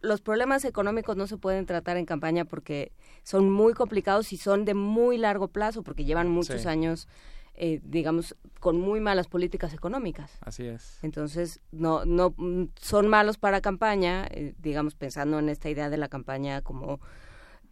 los 0.00 0.20
problemas 0.20 0.64
económicos 0.64 1.16
no 1.16 1.28
se 1.28 1.36
pueden 1.36 1.64
tratar 1.64 1.96
en 1.96 2.06
campaña 2.06 2.44
porque 2.44 2.92
son 3.22 3.48
muy 3.50 3.72
complicados 3.72 4.32
y 4.32 4.36
son 4.36 4.64
de 4.64 4.74
muy 4.74 5.16
largo 5.16 5.48
plazo 5.48 5.82
porque 5.82 6.04
llevan 6.04 6.28
muchos 6.28 6.66
años 6.66 7.08
eh, 7.54 7.80
digamos 7.84 8.36
con 8.58 8.80
muy 8.80 8.98
malas 9.00 9.28
políticas 9.28 9.74
económicas. 9.74 10.38
Así 10.40 10.64
es. 10.64 10.98
Entonces 11.02 11.60
no 11.70 12.04
no 12.04 12.34
son 12.80 13.08
malos 13.08 13.38
para 13.38 13.60
campaña 13.60 14.28
digamos 14.58 14.94
pensando 14.96 15.38
en 15.38 15.48
esta 15.48 15.70
idea 15.70 15.88
de 15.88 15.98
la 15.98 16.08
campaña 16.08 16.62
como 16.62 17.00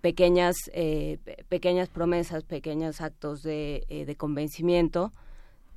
pequeñas 0.00 0.56
pequeñas 1.48 1.88
promesas 1.88 2.44
pequeños 2.44 3.00
actos 3.00 3.42
de, 3.42 3.84
de 4.06 4.16
convencimiento 4.16 5.12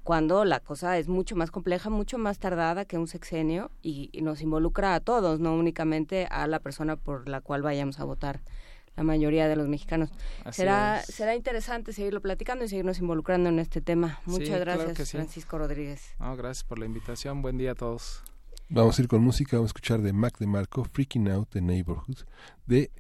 cuando 0.04 0.46
la 0.46 0.60
cosa 0.60 0.98
es 0.98 1.08
mucho 1.08 1.36
más 1.36 1.50
compleja, 1.50 1.90
mucho 1.90 2.18
más 2.18 2.40
tardada 2.40 2.86
que 2.86 2.98
un 2.98 3.08
sexenio 3.08 3.72
y, 3.82 4.10
nos 4.22 4.42
involucra 4.42 4.96
a 4.96 5.00
todos, 5.00 5.40
no 5.40 5.56
únicamente 5.56 6.28
a 6.30 6.48
la 6.48 6.60
persona 6.60 6.96
por 6.96 7.28
la 7.28 7.42
cual 7.42 7.62
vayamos 7.62 8.00
a 8.00 8.04
votar 8.04 8.42
la 8.96 9.04
mayoría 9.04 9.48
de 9.48 9.56
los 9.56 9.68
mexicanos. 9.68 10.12
será 10.52 11.02
será 11.02 11.36
interesante 11.36 11.94
seguirlo 11.94 12.22
platicando 12.22 12.64
y 12.64 12.68
seguirnos 12.68 13.00
involucrando 13.00 13.50
en 13.50 13.60
este 13.60 13.82
tema. 13.82 14.20
Muchas 14.26 14.60
gracias, 14.60 15.12
Francisco 15.12 15.58
Rodríguez. 15.58 16.16
gracias 16.20 16.64
por 16.64 16.80
la 16.80 16.86
invitación. 16.86 17.42
Buen 17.42 17.58
día 17.58 17.72
a 17.72 17.76
todos. 17.76 18.24
Vamos 18.70 18.98
a 18.98 19.02
ir 19.02 19.08
con 19.08 19.22
música, 19.22 19.58
vamos 19.58 19.70
a 19.70 19.72
escuchar 19.72 20.02
de 20.02 20.14
Mac 20.14 20.38
de 20.38 20.48
Marco, 20.48 20.84
Freaking 20.84 21.30
Out 21.30 21.50
the 21.50 21.62
Neighborhood, 21.62 22.20
de 22.66 22.92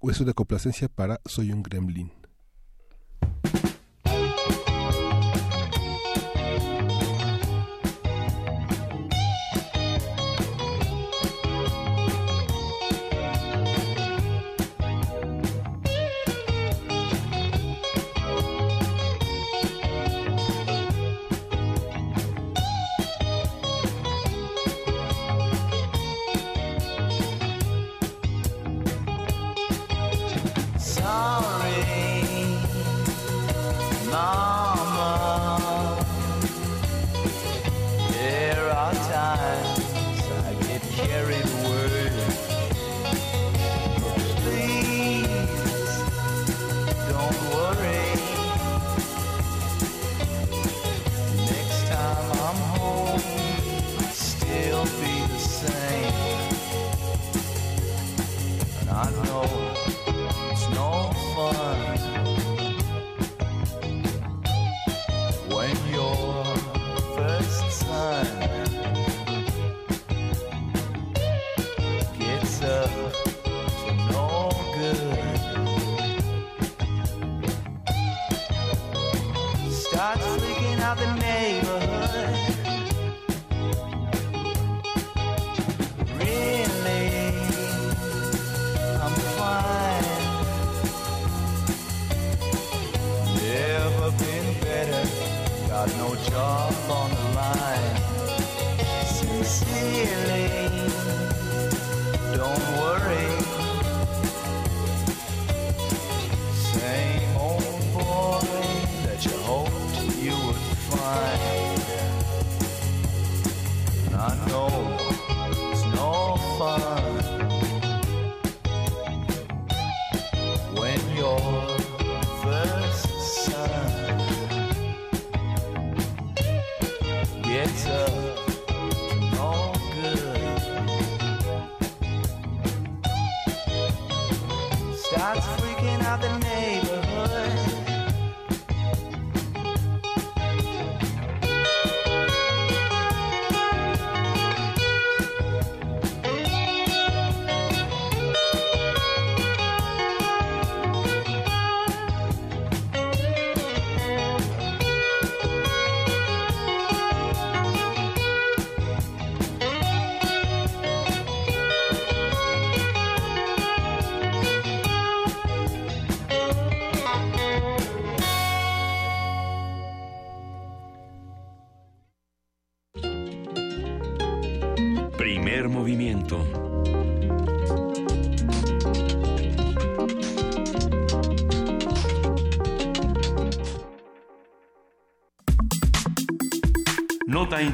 Hueso 0.00 0.24
de 0.24 0.34
Complacencia 0.34 0.88
para 0.88 1.20
Soy 1.24 1.52
un 1.52 1.62
Gremlin. 1.62 2.19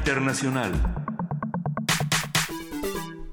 Internacional. 0.07 0.71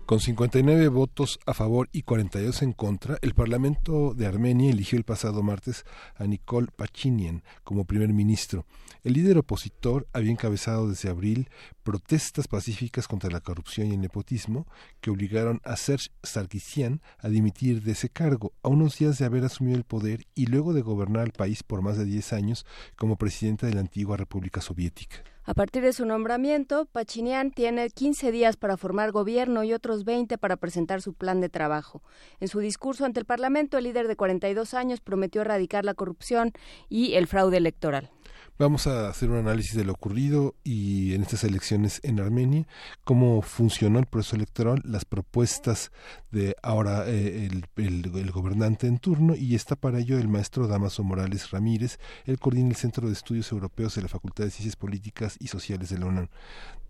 Con 0.06 0.18
59 0.18 0.88
votos 0.88 1.38
a 1.46 1.54
favor 1.54 1.88
y 1.92 2.02
42 2.02 2.62
en 2.62 2.72
contra, 2.72 3.16
el 3.22 3.32
Parlamento 3.32 4.12
de 4.12 4.26
Armenia 4.26 4.72
eligió 4.72 4.98
el 4.98 5.04
pasado 5.04 5.44
martes 5.44 5.84
a 6.16 6.24
Nikol 6.24 6.72
Pachinian 6.74 7.44
como 7.62 7.84
primer 7.84 8.12
ministro. 8.12 8.66
El 9.04 9.12
líder 9.12 9.38
opositor 9.38 10.08
había 10.12 10.32
encabezado 10.32 10.88
desde 10.88 11.10
abril 11.10 11.48
protestas 11.84 12.48
pacíficas 12.48 13.06
contra 13.06 13.30
la 13.30 13.38
corrupción 13.38 13.86
y 13.86 13.94
el 13.94 14.00
nepotismo 14.00 14.66
que 15.00 15.10
obligaron 15.10 15.60
a 15.62 15.76
Serge 15.76 16.10
Sarkisian 16.24 17.02
a 17.20 17.28
dimitir 17.28 17.84
de 17.84 17.92
ese 17.92 18.08
cargo 18.08 18.52
a 18.64 18.68
unos 18.68 18.98
días 18.98 19.16
de 19.18 19.26
haber 19.26 19.44
asumido 19.44 19.76
el 19.76 19.84
poder 19.84 20.26
y 20.34 20.46
luego 20.46 20.72
de 20.72 20.82
gobernar 20.82 21.26
el 21.26 21.32
país 21.32 21.62
por 21.62 21.82
más 21.82 21.98
de 21.98 22.04
10 22.04 22.32
años 22.32 22.66
como 22.96 23.14
presidente 23.14 23.64
de 23.64 23.74
la 23.74 23.80
antigua 23.80 24.16
República 24.16 24.60
Soviética. 24.60 25.22
A 25.46 25.52
partir 25.52 25.82
de 25.82 25.92
su 25.92 26.06
nombramiento, 26.06 26.86
Pachinian 26.86 27.50
tiene 27.50 27.90
15 27.90 28.32
días 28.32 28.56
para 28.56 28.78
formar 28.78 29.12
gobierno 29.12 29.62
y 29.62 29.74
otros 29.74 30.04
20 30.04 30.38
para 30.38 30.56
presentar 30.56 31.02
su 31.02 31.12
plan 31.12 31.42
de 31.42 31.50
trabajo. 31.50 32.02
En 32.40 32.48
su 32.48 32.60
discurso 32.60 33.04
ante 33.04 33.20
el 33.20 33.26
Parlamento, 33.26 33.76
el 33.76 33.84
líder 33.84 34.08
de 34.08 34.16
42 34.16 34.72
años 34.72 35.02
prometió 35.02 35.42
erradicar 35.42 35.84
la 35.84 35.92
corrupción 35.92 36.52
y 36.88 37.12
el 37.14 37.26
fraude 37.26 37.58
electoral. 37.58 38.13
Vamos 38.56 38.86
a 38.86 39.08
hacer 39.08 39.30
un 39.30 39.38
análisis 39.38 39.74
de 39.76 39.84
lo 39.84 39.94
ocurrido 39.94 40.54
y 40.62 41.12
en 41.14 41.22
estas 41.22 41.42
elecciones 41.42 42.00
en 42.04 42.20
Armenia, 42.20 42.66
cómo 43.02 43.42
funcionó 43.42 43.98
el 43.98 44.06
proceso 44.06 44.36
electoral, 44.36 44.80
las 44.84 45.04
propuestas 45.04 45.90
de 46.30 46.54
ahora 46.62 47.02
eh, 47.08 47.48
el, 47.50 47.64
el, 47.84 48.16
el, 48.16 48.30
gobernante 48.30 48.86
en 48.86 49.00
turno 49.00 49.34
y 49.34 49.56
está 49.56 49.74
para 49.74 49.98
ello 49.98 50.20
el 50.20 50.28
maestro 50.28 50.68
Damaso 50.68 51.02
Morales 51.02 51.50
Ramírez, 51.50 51.98
él 52.26 52.38
coordina 52.38 52.68
el 52.68 52.76
Centro 52.76 53.08
de 53.08 53.14
Estudios 53.14 53.50
Europeos 53.50 53.96
de 53.96 54.02
la 54.02 54.08
Facultad 54.08 54.44
de 54.44 54.50
Ciencias 54.50 54.76
Políticas 54.76 55.36
y 55.40 55.48
Sociales 55.48 55.90
de 55.90 55.98
la 55.98 56.06
UNAM. 56.06 56.28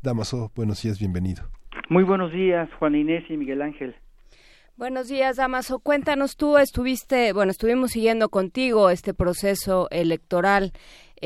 Damaso, 0.03 0.53
buenos 0.55 0.83
días, 0.83 0.99
bienvenido. 0.99 1.45
Muy 1.89 2.05
buenos 2.05 2.31
días, 2.31 2.69
Juan 2.79 2.95
Inés 2.95 3.25
y 3.31 3.39
Miguel 3.39 3.63
Ángel. 3.63 3.97
Buenos 4.77 5.07
días, 5.07 5.37
Damaso. 5.37 5.79
Cuéntanos 5.79 6.37
tú, 6.37 6.59
estuviste, 6.59 7.33
bueno, 7.33 7.53
estuvimos 7.53 7.93
siguiendo 7.93 8.29
contigo 8.29 8.91
este 8.91 9.15
proceso 9.15 9.89
electoral 9.91 10.73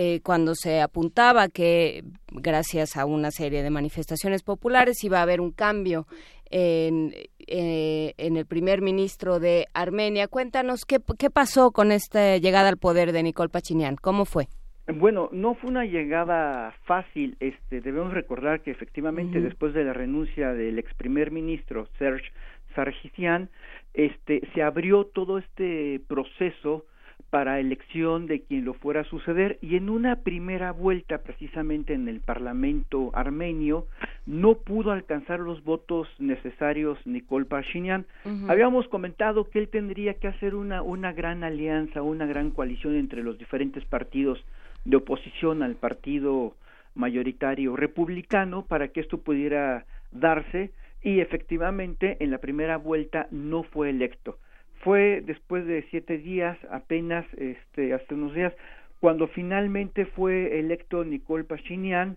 eh, 0.00 0.20
cuando 0.22 0.54
se 0.54 0.80
apuntaba 0.80 1.48
que 1.48 2.04
gracias 2.30 2.96
a 2.96 3.04
una 3.04 3.32
serie 3.32 3.64
de 3.64 3.70
manifestaciones 3.70 4.44
populares 4.44 5.02
iba 5.02 5.18
a 5.18 5.22
haber 5.22 5.40
un 5.40 5.50
cambio 5.50 6.06
en, 6.48 7.12
eh, 7.48 8.14
en 8.16 8.36
el 8.36 8.46
primer 8.46 8.80
ministro 8.80 9.40
de 9.40 9.66
Armenia. 9.74 10.28
Cuéntanos 10.28 10.84
qué, 10.84 11.00
qué 11.18 11.30
pasó 11.30 11.72
con 11.72 11.90
esta 11.90 12.36
llegada 12.36 12.68
al 12.68 12.76
poder 12.76 13.10
de 13.10 13.24
Nicole 13.24 13.48
Pachinian. 13.48 13.96
¿Cómo 13.96 14.24
fue? 14.24 14.46
Bueno, 14.86 15.30
no 15.32 15.56
fue 15.56 15.68
una 15.68 15.84
llegada 15.84 16.76
fácil. 16.84 17.36
Este, 17.40 17.80
debemos 17.80 18.14
recordar 18.14 18.60
que 18.60 18.70
efectivamente 18.70 19.38
uh 19.38 19.40
-huh. 19.40 19.46
después 19.46 19.74
de 19.74 19.82
la 19.82 19.94
renuncia 19.94 20.52
del 20.52 20.78
ex 20.78 20.94
primer 20.94 21.32
ministro 21.32 21.88
Serge 21.98 22.30
Sargisian, 22.76 23.50
este, 23.94 24.42
se 24.54 24.62
abrió 24.62 25.06
todo 25.06 25.38
este 25.38 26.00
proceso 26.06 26.86
para 27.30 27.60
elección 27.60 28.26
de 28.26 28.40
quien 28.40 28.64
lo 28.64 28.74
fuera 28.74 29.02
a 29.02 29.04
suceder 29.04 29.58
y 29.60 29.76
en 29.76 29.90
una 29.90 30.16
primera 30.16 30.72
vuelta 30.72 31.18
precisamente 31.18 31.92
en 31.92 32.08
el 32.08 32.20
Parlamento 32.20 33.10
armenio 33.12 33.86
no 34.26 34.54
pudo 34.54 34.92
alcanzar 34.92 35.40
los 35.40 35.62
votos 35.62 36.08
necesarios 36.18 36.98
Nicole 37.06 37.44
Pashinyan. 37.44 38.06
Uh 38.24 38.28
-huh. 38.28 38.50
Habíamos 38.50 38.88
comentado 38.88 39.50
que 39.50 39.58
él 39.58 39.68
tendría 39.68 40.14
que 40.14 40.28
hacer 40.28 40.54
una, 40.54 40.82
una 40.82 41.12
gran 41.12 41.44
alianza, 41.44 42.02
una 42.02 42.26
gran 42.26 42.50
coalición 42.50 42.94
entre 42.96 43.22
los 43.22 43.38
diferentes 43.38 43.84
partidos 43.84 44.42
de 44.84 44.96
oposición 44.96 45.62
al 45.62 45.74
partido 45.74 46.54
mayoritario 46.94 47.76
republicano 47.76 48.64
para 48.66 48.88
que 48.88 49.00
esto 49.00 49.18
pudiera 49.18 49.84
darse 50.12 50.72
y 51.02 51.20
efectivamente 51.20 52.16
en 52.20 52.30
la 52.30 52.38
primera 52.38 52.78
vuelta 52.78 53.28
no 53.30 53.62
fue 53.62 53.90
electo 53.90 54.38
fue 54.80 55.22
después 55.24 55.66
de 55.66 55.84
siete 55.90 56.18
días, 56.18 56.58
apenas 56.70 57.26
este, 57.36 57.92
hasta 57.94 58.14
unos 58.14 58.34
días, 58.34 58.52
cuando 59.00 59.28
finalmente 59.28 60.06
fue 60.06 60.58
electo 60.58 61.04
Nicole 61.04 61.44
Pachinian 61.44 62.16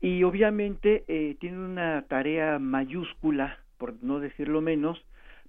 y 0.00 0.22
obviamente 0.24 1.04
eh, 1.08 1.36
tiene 1.40 1.58
una 1.58 2.02
tarea 2.08 2.58
mayúscula, 2.58 3.58
por 3.78 4.02
no 4.02 4.18
decirlo 4.20 4.60
menos, 4.60 5.04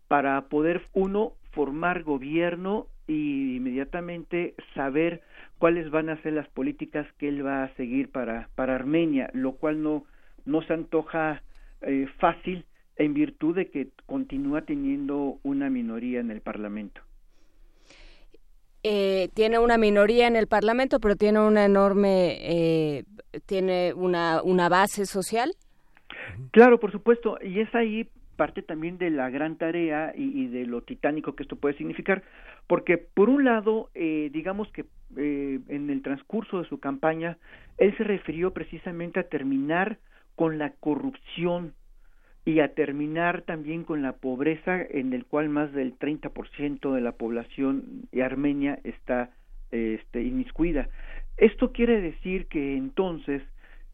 para 0.07 0.41
poder 0.49 0.83
uno 0.93 1.33
formar 1.51 2.03
gobierno 2.03 2.87
y 3.07 3.57
inmediatamente 3.57 4.55
saber 4.75 5.21
cuáles 5.57 5.89
van 5.89 6.09
a 6.09 6.21
ser 6.21 6.33
las 6.33 6.47
políticas 6.49 7.07
que 7.17 7.27
él 7.27 7.45
va 7.45 7.63
a 7.63 7.73
seguir 7.75 8.11
para, 8.11 8.49
para 8.55 8.75
Armenia, 8.75 9.29
lo 9.33 9.53
cual 9.53 9.81
no, 9.81 10.03
no 10.45 10.61
se 10.61 10.73
antoja 10.73 11.41
eh, 11.81 12.07
fácil 12.19 12.65
en 12.97 13.13
virtud 13.13 13.55
de 13.55 13.69
que 13.69 13.89
continúa 14.05 14.61
teniendo 14.61 15.39
una 15.43 15.69
minoría 15.69 16.19
en 16.19 16.31
el 16.31 16.41
Parlamento. 16.41 17.01
Eh, 18.83 19.29
tiene 19.33 19.59
una 19.59 19.77
minoría 19.77 20.27
en 20.27 20.35
el 20.35 20.47
Parlamento, 20.47 20.99
pero 20.99 21.15
tiene 21.15 21.39
una 21.39 21.63
enorme, 21.65 22.37
eh, 22.41 23.05
tiene 23.45 23.93
una, 23.93 24.41
una 24.43 24.67
base 24.67 25.05
social. 25.05 25.53
Claro, 26.51 26.79
por 26.79 26.91
supuesto, 26.91 27.37
y 27.41 27.61
es 27.61 27.73
ahí 27.73 28.09
parte 28.35 28.61
también 28.61 28.97
de 28.97 29.09
la 29.09 29.29
gran 29.29 29.57
tarea 29.57 30.13
y, 30.15 30.43
y 30.43 30.47
de 30.47 30.65
lo 30.65 30.81
titánico 30.81 31.35
que 31.35 31.43
esto 31.43 31.55
puede 31.55 31.77
significar, 31.77 32.23
porque 32.67 32.97
por 32.97 33.29
un 33.29 33.45
lado, 33.45 33.89
eh, 33.93 34.29
digamos 34.33 34.71
que 34.71 34.85
eh, 35.17 35.59
en 35.67 35.89
el 35.89 36.01
transcurso 36.01 36.61
de 36.61 36.67
su 36.67 36.79
campaña, 36.79 37.37
él 37.77 37.95
se 37.97 38.03
refirió 38.03 38.51
precisamente 38.51 39.19
a 39.19 39.27
terminar 39.29 39.97
con 40.35 40.57
la 40.57 40.71
corrupción 40.71 41.73
y 42.45 42.59
a 42.59 42.73
terminar 42.73 43.43
también 43.43 43.83
con 43.83 44.01
la 44.01 44.13
pobreza 44.13 44.81
en 44.81 45.13
el 45.13 45.25
cual 45.25 45.49
más 45.49 45.71
del 45.71 45.97
30% 45.97 46.93
de 46.93 47.01
la 47.01 47.13
población 47.13 48.07
armenia 48.21 48.79
está 48.83 49.29
este, 49.71 50.23
inmiscuida. 50.23 50.89
Esto 51.37 51.71
quiere 51.71 52.01
decir 52.01 52.47
que 52.47 52.75
entonces 52.75 53.41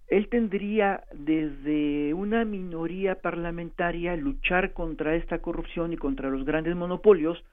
él 0.07 0.27
tendría 0.29 1.03
desde 1.13 2.13
una 2.15 2.43
minoría 2.43 3.15
parlamentaria 3.15 4.15
luchar 4.15 4.73
contra 4.73 5.15
esta 5.15 5.39
corrupción 5.39 5.93
y 5.93 5.97
contra 5.97 6.29
los 6.29 6.43
grandes 6.45 6.75
monopolios 6.75 7.43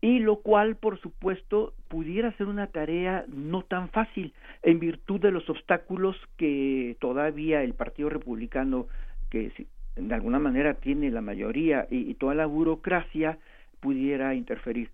y 0.00 0.20
lo 0.20 0.36
cual, 0.36 0.76
por 0.76 1.00
supuesto, 1.00 1.74
pudiera 1.88 2.30
ser 2.36 2.46
una 2.46 2.68
tarea 2.68 3.24
no 3.28 3.62
tan 3.62 3.88
fácil 3.88 4.32
en 4.62 4.78
virtud 4.78 5.20
de 5.20 5.32
los 5.32 5.48
obstáculos 5.50 6.16
que 6.36 6.96
todavía 7.00 7.62
el 7.62 7.74
Partido 7.74 8.08
Republicano, 8.10 8.86
que 9.30 9.50
de 9.96 10.14
alguna 10.14 10.38
manera 10.38 10.74
tiene 10.74 11.10
la 11.10 11.22
mayoría 11.22 11.86
y, 11.90 12.14
toda 12.14 12.34
la 12.34 12.46
burocracia, 12.46 13.38
pudiera 13.80 14.34
interferir. 14.34 14.90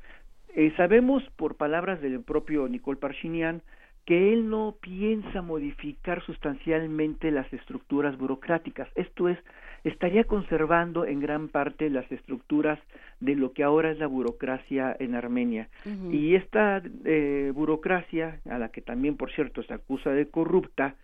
Eh, 0.55 0.73
sabemos 0.77 1.23
por 1.37 1.57
palabras 1.57 2.01
del 2.01 2.20
propio 2.20 2.69
Nicole 2.69 2.99
Parchinian 2.99 3.62
que 4.05 4.33
él 4.33 4.49
no 4.49 4.74
piensa 4.81 5.43
modificar 5.43 6.24
sustancialmente 6.24 7.31
las 7.31 7.51
estructuras 7.53 8.19
burocráticas. 8.19 8.89
Esto 8.97 9.29
es, 9.29 9.39
estaría 9.85 10.24
conservando 10.24 11.05
en 11.05 11.20
gran 11.20 11.49
parte 11.49 11.89
las 11.89 12.11
estructuras 12.11 12.81
de 13.20 13.37
lo 13.37 13.53
que 13.53 13.62
ahora 13.62 13.93
es 13.93 13.99
la 13.99 14.09
burocracia 14.09 14.97
en 14.99 15.15
Armenia. 15.15 15.69
Y 16.11 16.35
esta 16.35 16.83
eh, 17.05 17.53
burocracia, 17.55 18.41
a 18.51 18.59
la 18.59 18.70
que 18.70 18.81
también, 18.81 19.16
por 19.16 19.31
cierto, 19.31 19.62
se 19.62 19.73
acusa 19.73 20.11
de 20.11 20.27
corrupta, 20.27 20.97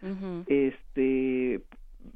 este 0.49 1.61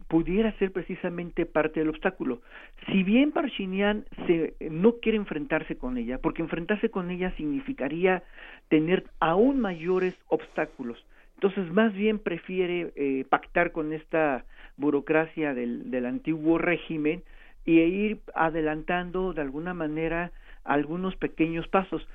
pudiera 0.09 0.53
ser 0.59 0.73
precisamente 0.73 1.47
parte 1.47 1.81
del 1.81 1.89
obstáculo. 1.89 2.43
Si 2.87 3.03
bien 3.03 3.33
Parchinian 3.33 4.05
se, 4.27 4.55
no 4.71 4.97
quiere 5.01 5.17
enfrentarse 5.17 5.77
con 5.77 5.97
ella, 5.97 6.19
porque 6.19 6.43
enfrentarse 6.43 6.91
con 6.91 7.11
ella 7.11 7.35
significaría 7.37 8.23
tener 8.69 9.05
aún 9.21 9.61
mayores 9.61 10.15
obstáculos, 10.29 11.05
entonces 11.35 11.73
más 11.73 11.93
bien 11.95 12.19
prefiere 12.19 12.93
eh, 12.95 13.25
pactar 13.29 13.73
con 13.73 13.93
esta 13.93 14.45
burocracia 14.77 15.55
del, 15.55 15.91
del 15.91 16.07
antiguo 16.07 16.59
régimen 16.59 17.23
y 17.65 17.81
ir 17.81 18.21
adelantando 18.35 19.33
de 19.33 19.41
alguna 19.41 19.75
manera 19.75 20.31
algunos 20.65 21.17
pequeños 21.17 21.67
pasos. 21.69 22.07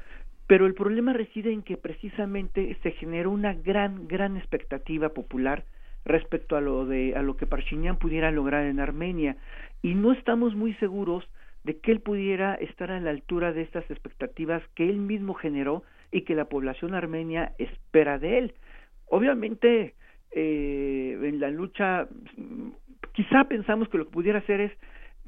Pero 0.48 0.66
el 0.66 0.76
problema 0.76 1.14
reside 1.14 1.52
en 1.52 1.62
que 1.62 1.76
precisamente 1.78 2.78
se 2.84 2.92
generó 2.92 3.32
una 3.32 3.54
gran, 3.54 4.08
gran 4.08 4.38
expectativa 4.38 5.10
popular 5.10 5.66
respecto 6.08 6.56
a 6.56 6.62
lo 6.62 6.86
de 6.86 7.16
a 7.16 7.22
lo 7.22 7.38
que 7.38 7.46
Parchinian 7.46 7.98
pudiera 7.98 8.32
lograr 8.32 8.66
en 8.66 8.80
Armenia 8.80 9.38
y 9.82 9.94
no 9.94 10.12
estamos 10.12 10.56
muy 10.56 10.74
seguros 10.76 11.28
de 11.64 11.80
que 11.80 11.92
él 11.92 12.00
pudiera 12.00 12.56
estar 12.56 12.92
a 12.92 13.00
la 13.00 13.10
altura 13.10 13.52
de 13.52 13.62
estas 13.62 13.90
expectativas 13.92 14.64
que 14.74 14.90
él 14.90 14.98
mismo 14.98 15.34
generó 15.34 15.84
y 16.12 16.22
que 16.22 16.36
la 16.36 16.46
población 16.46 16.94
armenia 16.94 17.54
espera 17.58 18.18
de 18.20 18.38
él. 18.38 18.54
Obviamente, 19.08 19.94
eh, 20.32 21.20
en 21.22 21.40
la 21.42 21.50
lucha, 21.50 22.08
quizá 23.12 23.44
pensamos 23.50 23.90
que 23.90 23.98
lo 23.98 24.06
que 24.06 24.14
pudiera 24.14 24.40
hacer 24.40 24.62
es 24.62 24.72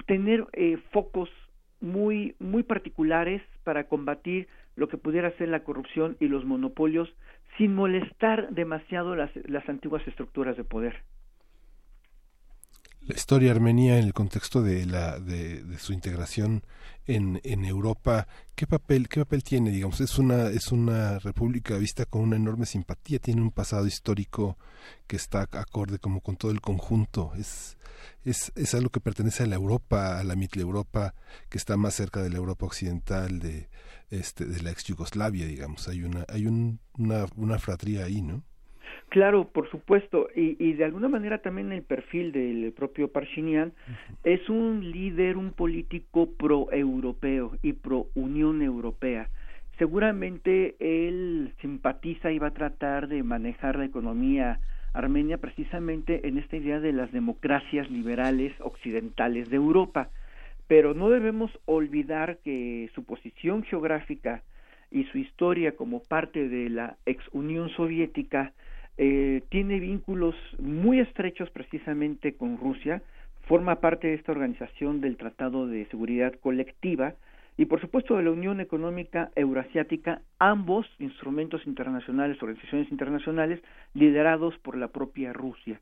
tener 0.06 0.46
eh, 0.54 0.78
focos 0.92 1.30
muy, 1.82 2.36
muy 2.40 2.64
particulares 2.64 3.42
para 3.64 3.86
combatir 3.86 4.48
lo 4.76 4.88
que 4.88 4.98
pudiera 4.98 5.32
ser 5.32 5.50
la 5.50 5.64
corrupción 5.64 6.16
y 6.20 6.28
los 6.28 6.46
monopolios 6.46 7.14
sin 7.60 7.76
molestar 7.76 8.50
demasiado 8.52 9.16
las, 9.16 9.30
las 9.46 9.68
antiguas 9.70 10.02
estructuras 10.08 10.58
de 10.58 10.64
poder. 10.64 11.04
La 13.02 13.16
historia 13.16 13.52
armenia 13.52 13.98
en 13.98 14.06
el 14.06 14.14
contexto 14.14 14.62
de, 14.62 14.86
la, 14.86 15.20
de, 15.20 15.78
su 15.78 15.94
integración 15.94 16.64
en, 17.06 17.42
en, 17.44 17.66
Europa, 17.66 18.28
¿qué 18.56 18.66
papel, 18.66 19.10
¿qué 19.10 19.22
papel 19.22 19.44
tiene? 19.44 19.72
Digamos, 19.72 20.00
es 20.00 20.18
una, 20.20 20.50
es 20.50 20.72
una 20.72 21.20
república 21.20 21.78
vista 21.78 22.06
con 22.06 22.22
una 22.22 22.36
enorme 22.36 22.66
simpatía, 22.66 23.20
tiene 23.20 23.42
un 23.42 23.52
pasado 23.52 23.88
histórico 23.88 24.58
que 25.08 25.16
está 25.16 25.42
acorde 25.42 26.00
como 26.00 26.22
con 26.22 26.38
todo 26.38 26.52
el 26.52 26.62
conjunto, 26.62 27.34
es, 27.36 27.78
es, 28.24 28.52
es 28.56 28.74
algo 28.76 28.90
que 28.90 29.00
pertenece 29.00 29.44
a 29.44 29.48
la 29.48 29.56
Europa, 29.56 30.20
a 30.20 30.24
la 30.24 30.36
Europa 30.56 31.14
que 31.50 31.58
está 31.58 31.78
más 31.78 31.96
cerca 31.96 32.22
de 32.22 32.30
la 32.30 32.38
Europa 32.38 32.66
occidental, 32.66 33.40
de, 33.40 33.70
este, 34.10 34.46
de 34.46 34.62
la 34.62 34.72
ex 34.72 34.86
Yugoslavia, 34.86 35.46
digamos. 35.46 35.88
Hay 35.88 36.04
una, 36.04 36.26
hay 36.28 36.48
un, 36.48 36.80
una, 36.98 37.26
una 37.36 37.60
fratría 37.60 38.06
ahí, 38.06 38.22
¿no? 38.22 38.44
Claro, 39.10 39.50
por 39.50 39.70
supuesto, 39.72 40.28
y, 40.36 40.56
y, 40.64 40.74
de 40.74 40.86
alguna 40.86 41.10
manera 41.10 41.40
también 41.40 41.72
el 41.72 41.82
perfil 41.82 42.32
del 42.32 42.72
propio 42.74 43.12
Parchinian 43.12 43.74
es 44.24 44.48
un 44.50 44.92
líder, 44.92 45.36
un 45.36 45.52
político 45.52 46.30
pro-europeo 46.32 47.58
y 47.64 47.74
pro-Unión 47.74 48.62
Europea. 48.62 49.30
Seguramente 49.80 50.76
él 50.80 51.54
simpatiza 51.62 52.32
y 52.32 52.38
va 52.38 52.48
a 52.48 52.54
tratar 52.54 53.08
de 53.08 53.24
manejar 53.24 53.78
la 53.78 53.86
economía 53.86 54.60
armenia 54.94 55.38
precisamente 55.38 56.28
en 56.28 56.38
esta 56.38 56.58
idea 56.58 56.80
de 56.80 56.94
las 56.94 57.12
democracias 57.12 57.90
liberales 57.90 58.54
occidentales 58.60 59.50
de 59.50 59.56
Europa. 59.58 60.10
Pero 60.68 60.94
no 60.94 61.10
debemos 61.10 61.52
olvidar 61.66 62.38
que 62.44 62.90
su 62.94 63.04
posición 63.04 63.64
geográfica 63.64 64.44
y 64.92 65.04
su 65.06 65.18
historia 65.18 65.76
como 65.76 66.02
parte 66.04 66.48
de 66.48 66.70
la 66.70 66.98
ex 67.06 67.24
Unión 67.32 67.70
Soviética 67.70 68.54
eh, 68.98 69.42
tiene 69.50 69.80
vínculos 69.80 70.36
muy 70.60 71.00
estrechos 71.00 71.50
precisamente 71.52 72.34
con 72.34 72.58
Rusia, 72.58 73.02
forma 73.48 73.80
parte 73.80 74.08
de 74.08 74.16
esta 74.16 74.32
organización 74.32 75.02
del 75.02 75.18
Tratado 75.18 75.68
de 75.68 75.86
Seguridad 75.86 76.34
Colectiva 76.34 77.16
y 77.60 77.66
por 77.66 77.82
supuesto 77.82 78.16
de 78.16 78.24
la 78.24 78.32
Unión 78.32 78.62
Económica 78.62 79.32
Euroasiática, 79.36 80.22
ambos 80.40 80.88
instrumentos 80.98 81.68
internacionales, 81.68 82.42
organizaciones 82.42 82.90
internacionales 82.90 83.60
liderados 83.94 84.58
por 84.60 84.78
la 84.78 84.88
propia 84.88 85.34
Rusia. 85.34 85.82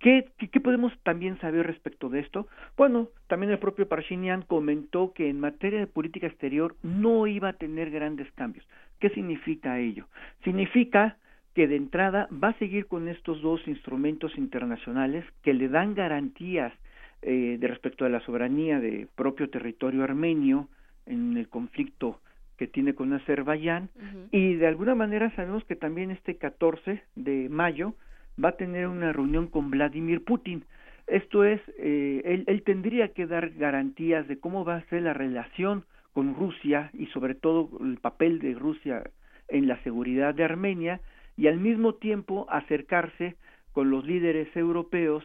¿Qué, 0.00 0.28
¿Qué, 0.36 0.60
podemos 0.60 0.92
también 1.04 1.40
saber 1.40 1.66
respecto 1.66 2.10
de 2.10 2.20
esto? 2.20 2.46
Bueno, 2.76 3.08
también 3.26 3.50
el 3.50 3.58
propio 3.58 3.88
Parshinian 3.88 4.42
comentó 4.42 5.14
que 5.14 5.30
en 5.30 5.40
materia 5.40 5.78
de 5.78 5.86
política 5.86 6.26
exterior 6.26 6.76
no 6.82 7.26
iba 7.26 7.48
a 7.48 7.52
tener 7.54 7.90
grandes 7.90 8.30
cambios. 8.32 8.68
¿Qué 9.00 9.08
significa 9.08 9.80
ello? 9.80 10.08
Significa 10.44 11.16
que 11.54 11.68
de 11.68 11.76
entrada 11.76 12.28
va 12.30 12.48
a 12.48 12.58
seguir 12.58 12.86
con 12.86 13.08
estos 13.08 13.40
dos 13.40 13.66
instrumentos 13.66 14.36
internacionales 14.36 15.24
que 15.42 15.54
le 15.54 15.70
dan 15.70 15.94
garantías 15.94 16.74
eh, 17.22 17.56
de 17.58 17.66
respecto 17.66 18.04
a 18.04 18.10
la 18.10 18.20
soberanía 18.20 18.78
de 18.78 19.08
propio 19.16 19.48
territorio 19.48 20.04
armenio 20.04 20.68
en 21.08 21.36
el 21.36 21.48
conflicto 21.48 22.20
que 22.56 22.66
tiene 22.66 22.94
con 22.94 23.12
Azerbaiyán 23.12 23.88
y 24.32 24.54
de 24.54 24.66
alguna 24.66 24.94
manera 24.94 25.34
sabemos 25.36 25.64
que 25.64 25.76
también 25.76 26.10
este 26.10 26.36
14 26.36 27.02
de 27.14 27.48
mayo 27.48 27.94
va 28.42 28.50
a 28.50 28.56
tener 28.56 28.88
una 28.88 29.12
reunión 29.12 29.46
con 29.46 29.70
Vladimir 29.70 30.24
Putin. 30.24 30.64
Esto 31.06 31.44
es, 31.44 31.60
eh, 31.78 32.22
él, 32.24 32.44
él 32.46 32.62
tendría 32.62 33.08
que 33.08 33.26
dar 33.26 33.50
garantías 33.50 34.26
de 34.28 34.38
cómo 34.38 34.64
va 34.64 34.76
a 34.76 34.84
ser 34.86 35.02
la 35.02 35.14
relación 35.14 35.84
con 36.12 36.34
Rusia 36.34 36.90
y 36.92 37.06
sobre 37.06 37.34
todo 37.34 37.70
el 37.80 37.98
papel 37.98 38.40
de 38.40 38.54
Rusia 38.54 39.04
en 39.48 39.68
la 39.68 39.80
seguridad 39.84 40.34
de 40.34 40.44
Armenia 40.44 41.00
y 41.36 41.46
al 41.46 41.58
mismo 41.58 41.94
tiempo 41.94 42.46
acercarse 42.50 43.36
con 43.72 43.90
los 43.90 44.04
líderes 44.04 44.54
europeos 44.56 45.24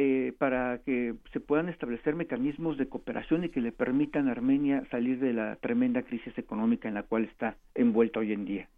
eh, 0.00 0.32
para 0.38 0.78
que 0.86 1.16
se 1.32 1.40
puedan 1.40 1.68
establecer 1.68 2.14
mecanismos 2.14 2.78
de 2.78 2.88
cooperación 2.88 3.42
y 3.42 3.48
que 3.48 3.60
le 3.60 3.72
permitan 3.72 4.28
a 4.28 4.30
Armenia 4.30 4.84
salir 4.92 5.18
de 5.18 5.32
la 5.32 5.56
tremenda 5.56 6.02
crisis 6.02 6.38
económica 6.38 6.86
en 6.86 6.94
la 6.94 7.02
cual 7.02 7.24
está 7.24 7.56
envuelta 7.74 8.20
hoy 8.20 8.32
en 8.32 8.44
día. 8.44 8.68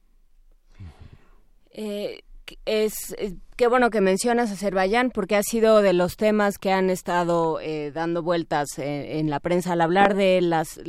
Eh, 1.72 2.22
es, 2.64 3.14
qué 3.56 3.68
bueno 3.68 3.90
que 3.90 4.00
mencionas 4.00 4.50
Azerbaiyán 4.50 5.10
porque 5.10 5.36
ha 5.36 5.42
sido 5.42 5.82
de 5.82 5.92
los 5.92 6.16
temas 6.16 6.58
que 6.58 6.72
han 6.72 6.90
estado 6.90 7.60
eh, 7.60 7.90
dando 7.92 8.22
vueltas 8.22 8.66
en, 8.78 9.30
la 9.30 9.40
prensa 9.40 9.72
al 9.72 9.80
hablar 9.80 10.14
de 10.14 10.40
las 10.40 10.80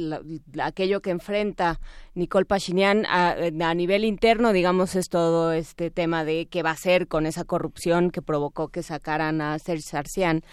aquello 0.61 1.01
que 1.01 1.11
enfrenta 1.11 1.79
Nicole 2.13 2.45
Pashinyan 2.45 3.05
a, 3.05 3.31
a, 3.31 3.73
nivel 3.73 4.05
interno 4.05 4.53
digamos 4.53 4.95
es 4.95 5.09
todo 5.09 5.51
este 5.51 5.91
tema 5.91 6.23
de 6.23 6.47
qué 6.47 6.63
va 6.63 6.69
a 6.69 6.73
hacer 6.73 7.07
con 7.07 7.25
esa 7.25 7.43
corrupción 7.43 8.11
que 8.11 8.21
provocó 8.21 8.69
que 8.69 8.83
sacaran 8.83 9.41
a 9.41 9.59
Serge 9.59 9.83
Sarcian 9.83 10.43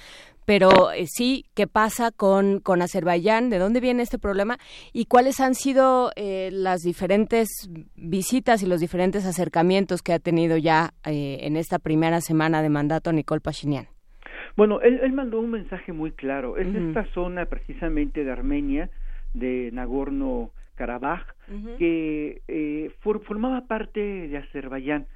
pero 0.49 0.91
eh, 0.93 1.05
sí, 1.07 1.45
¿qué 1.55 1.67
pasa 1.67 2.11
con, 2.11 2.61
con 2.61 2.81
Azerbaiyán? 2.81 3.51
¿De 3.51 3.59
dónde 3.59 3.81
viene 3.81 4.03
este 4.03 4.19
problema? 4.19 4.57
¿Y 4.95 5.05
cuáles 5.05 5.41
han 5.41 5.55
sido 5.55 6.11
eh, 6.17 6.49
las 6.51 6.81
diferentes 6.81 7.69
visitas 7.97 8.63
y 8.63 8.67
los 8.67 8.81
diferentes 8.81 9.27
acercamientos 9.27 10.01
que 10.01 10.15
ha 10.15 10.19
tenido 10.19 10.57
ya 10.57 10.95
eh, 11.05 11.41
en 11.43 11.59
esta 11.59 11.79
primera 11.79 12.23
semana 12.23 12.63
de 12.63 12.71
mandato 12.71 13.13
Nicole 13.13 13.43
Pashinyan? 13.43 13.89
Bueno, 14.57 14.81
él, 14.81 15.01
él 15.03 15.13
mandó 15.13 15.39
un 15.39 15.51
mensaje 15.51 15.93
muy 15.93 16.13
claro. 16.13 16.57
Es 16.57 16.75
esta 16.75 17.05
zona 17.13 17.45
precisamente 17.45 18.25
de 18.25 18.33
Armenia, 18.33 18.89
de 19.35 19.69
Nagorno-Karabaj, 19.75 21.27
que 21.79 22.91
formaba 23.03 23.67
parte 23.67 24.01
de 24.01 24.39
Azerbaiyán 24.39 25.07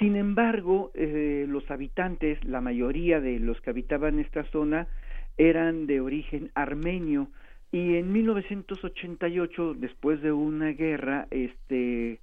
sin 0.00 0.16
embargo, 0.16 0.90
eh, 0.94 1.44
los 1.48 1.70
habitantes, 1.70 2.42
la 2.44 2.60
mayoría 2.60 3.20
de 3.20 3.38
los 3.38 3.60
que 3.60 3.70
habitaban 3.70 4.18
esta 4.18 4.42
zona, 4.50 4.88
eran 5.36 5.86
de 5.86 6.00
origen 6.00 6.50
armenio 6.54 7.28
y 7.72 7.96
en 7.96 8.12
1988, 8.12 9.74
después 9.74 10.20
de 10.22 10.32
una 10.32 10.70
guerra, 10.70 11.28
este, 11.30 12.18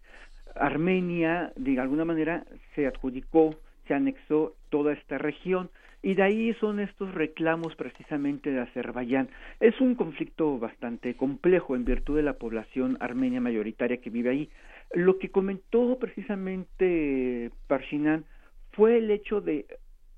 Armenia, 0.55 1.53
de 1.55 1.79
alguna 1.79 2.03
manera, 2.03 2.45
se 2.75 2.85
adjudicó, 2.85 3.55
se 3.87 3.93
anexó 3.93 4.55
toda 4.69 4.91
esta 4.93 5.17
región 5.17 5.69
y 6.03 6.15
de 6.15 6.23
ahí 6.23 6.53
son 6.55 6.79
estos 6.79 7.13
reclamos 7.13 7.75
precisamente 7.75 8.51
de 8.51 8.59
Azerbaiyán. 8.59 9.29
Es 9.59 9.79
un 9.79 9.95
conflicto 9.95 10.59
bastante 10.59 11.15
complejo 11.15 11.75
en 11.75 11.85
virtud 11.85 12.17
de 12.17 12.23
la 12.23 12.33
población 12.33 12.97
armenia 12.99 13.39
mayoritaria 13.39 13.97
que 13.97 14.09
vive 14.09 14.29
ahí. 14.29 14.49
Lo 14.93 15.19
que 15.19 15.29
comentó 15.29 15.97
precisamente 15.99 17.51
Parshinan 17.67 18.25
fue 18.71 18.97
el 18.97 19.11
hecho 19.11 19.41
de 19.41 19.65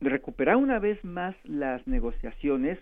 recuperar 0.01 0.55
una 0.55 0.79
vez 0.79 1.03
más 1.03 1.35
las 1.43 1.85
negociaciones, 1.87 2.77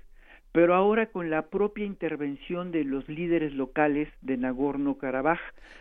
pero 0.52 0.76
ahora 0.76 1.08
con 1.08 1.30
la 1.30 1.44
propia 1.44 1.86
intervención 1.86 2.72
de 2.72 2.84
los 2.84 3.08
líderes 3.08 3.54
locales 3.54 4.10
de 4.22 4.38
Nagorno-Karabaj. 4.38 5.40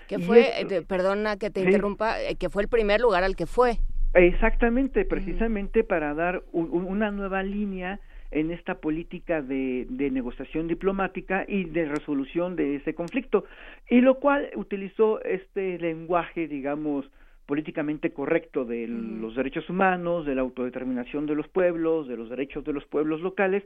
Que 0.09 0.19
fue, 0.19 0.61
eh, 0.61 0.83
perdona 0.83 1.37
que 1.37 1.51
te 1.51 1.61
interrumpa, 1.61 2.21
eh, 2.21 2.37
que 2.37 2.51
fue 2.51 2.63
el 2.63 2.69
primer 2.69 3.01
lugar 3.01 3.25
al 3.25 3.37
que 3.37 3.47
fue. 3.47 3.79
Exactamente, 4.15 5.05
precisamente 5.05 5.85
para 5.85 6.15
dar 6.15 6.43
una 6.53 7.11
nueva 7.11 7.43
línea 7.43 8.01
en 8.31 8.51
esta 8.51 8.77
política 8.77 9.43
de, 9.43 9.87
negociación 10.13 10.69
diplomática 10.69 11.45
y 11.47 11.65
de 11.65 11.87
resolución 11.87 12.57
de 12.57 12.77
ese 12.77 12.95
conflicto, 12.95 13.45
y 13.89 14.01
lo 14.01 14.17
cual 14.17 14.51
utilizó 14.57 15.23
este 15.23 15.79
lenguaje, 15.79 16.49
digamos, 16.49 17.11
políticamente 17.47 18.11
correcto 18.11 18.65
de 18.65 18.89
los 18.89 19.37
derechos 19.37 19.71
humanos, 19.71 20.27
de 20.27 20.35
la 20.35 20.43
autodeterminación 20.43 21.27
de 21.27 21.37
los 21.37 21.47
pueblos, 21.49 22.09
de 22.09 22.17
los 22.17 22.29
derechos 22.29 22.65
de 22.65 22.73
los 22.73 22.85
pueblos 22.87 23.21
locales, 23.21 23.63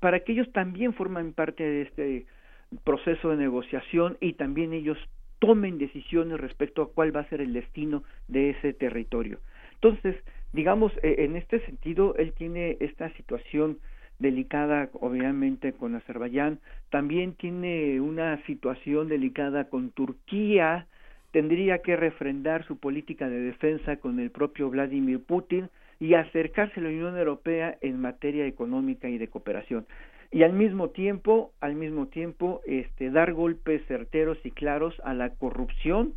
para 0.00 0.20
que 0.20 0.32
ellos 0.32 0.52
también 0.52 0.92
formen 0.92 1.32
parte 1.32 1.62
de 1.62 1.82
este 1.82 2.26
proceso 2.84 3.30
de 3.30 3.36
negociación 3.36 4.18
y 4.20 4.34
también 4.34 4.72
ellos 4.72 4.98
tomen 5.38 5.78
decisiones 5.78 6.38
respecto 6.38 6.82
a 6.82 6.92
cuál 6.92 7.14
va 7.14 7.20
a 7.20 7.28
ser 7.28 7.40
el 7.40 7.52
destino 7.52 8.04
de 8.28 8.50
ese 8.50 8.72
territorio. 8.74 9.40
Entonces, 9.74 10.14
digamos, 10.52 10.92
e, 11.02 11.24
en 11.24 11.36
este 11.36 11.58
sentido, 11.66 12.14
él 12.16 12.32
tiene 12.32 12.76
esta 12.80 13.10
situación 13.14 13.78
delicada, 14.22 14.88
obviamente, 14.94 15.72
con 15.72 15.94
Azerbaiyán, 15.94 16.58
también 16.90 17.34
tiene 17.34 18.00
una 18.00 18.42
situación 18.46 19.08
delicada 19.08 19.68
con 19.68 19.90
Turquía, 19.90 20.86
tendría 21.32 21.78
que 21.78 21.96
refrendar 21.96 22.64
su 22.66 22.78
política 22.78 23.28
de 23.28 23.40
defensa 23.40 23.96
con 23.96 24.20
el 24.20 24.30
propio 24.30 24.70
Vladimir 24.70 25.20
Putin 25.20 25.68
y 26.00 26.14
acercarse 26.14 26.80
a 26.80 26.82
la 26.82 26.88
Unión 26.88 27.18
Europea 27.18 27.76
en 27.80 28.00
materia 28.00 28.46
económica 28.46 29.08
y 29.08 29.18
de 29.18 29.28
cooperación. 29.28 29.86
Y 30.30 30.44
al 30.44 30.52
mismo 30.52 30.88
tiempo, 30.88 31.52
al 31.60 31.74
mismo 31.74 32.06
tiempo, 32.06 32.62
este, 32.66 33.10
dar 33.10 33.34
golpes 33.34 33.82
certeros 33.86 34.38
y 34.44 34.50
claros 34.50 34.94
a 35.04 35.12
la 35.12 35.30
corrupción, 35.30 36.14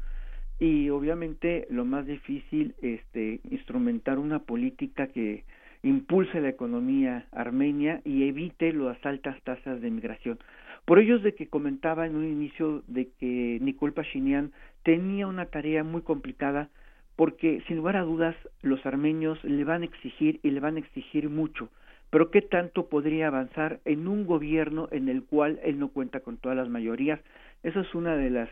y 0.59 0.89
obviamente 0.89 1.67
lo 1.69 1.83
más 1.83 2.05
difícil 2.05 2.75
este 2.81 3.41
instrumentar 3.49 4.19
una 4.19 4.39
política 4.39 5.07
que 5.07 5.43
impulse 5.87 6.41
la 6.41 6.49
economía 6.49 7.27
armenia 7.31 8.01
y 8.03 8.27
evite 8.27 8.73
las 8.73 9.03
altas 9.05 9.41
tasas 9.43 9.81
de 9.81 9.91
migración. 9.91 10.39
Por 10.85 10.99
ello 10.99 11.15
es 11.17 11.23
de 11.23 11.35
que 11.35 11.47
comentaba 11.47 12.05
en 12.05 12.15
un 12.15 12.25
inicio 12.25 12.83
de 12.87 13.09
que 13.19 13.59
Nicole 13.61 13.93
Pashinyan 13.93 14.51
tenía 14.83 15.27
una 15.27 15.45
tarea 15.45 15.83
muy 15.83 16.01
complicada 16.01 16.69
porque 17.15 17.63
sin 17.67 17.77
lugar 17.77 17.95
a 17.95 18.01
dudas 18.01 18.35
los 18.61 18.85
armenios 18.85 19.41
le 19.43 19.63
van 19.63 19.83
a 19.83 19.85
exigir 19.85 20.39
y 20.43 20.51
le 20.51 20.59
van 20.59 20.75
a 20.75 20.79
exigir 20.79 21.29
mucho, 21.29 21.69
pero 22.09 22.29
qué 22.29 22.41
tanto 22.41 22.89
podría 22.89 23.27
avanzar 23.27 23.79
en 23.85 24.07
un 24.07 24.25
gobierno 24.25 24.89
en 24.91 25.07
el 25.07 25.23
cual 25.23 25.59
él 25.63 25.79
no 25.79 25.89
cuenta 25.89 26.19
con 26.19 26.37
todas 26.37 26.57
las 26.57 26.67
mayorías. 26.67 27.19
Eso 27.63 27.79
es 27.79 27.95
una 27.95 28.15
de 28.15 28.29
las 28.29 28.49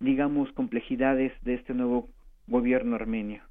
digamos, 0.00 0.50
complejidades 0.52 1.32
de 1.42 1.54
este 1.54 1.74
nuevo 1.74 2.08
gobierno 2.46 2.96
armenio. 2.96 3.42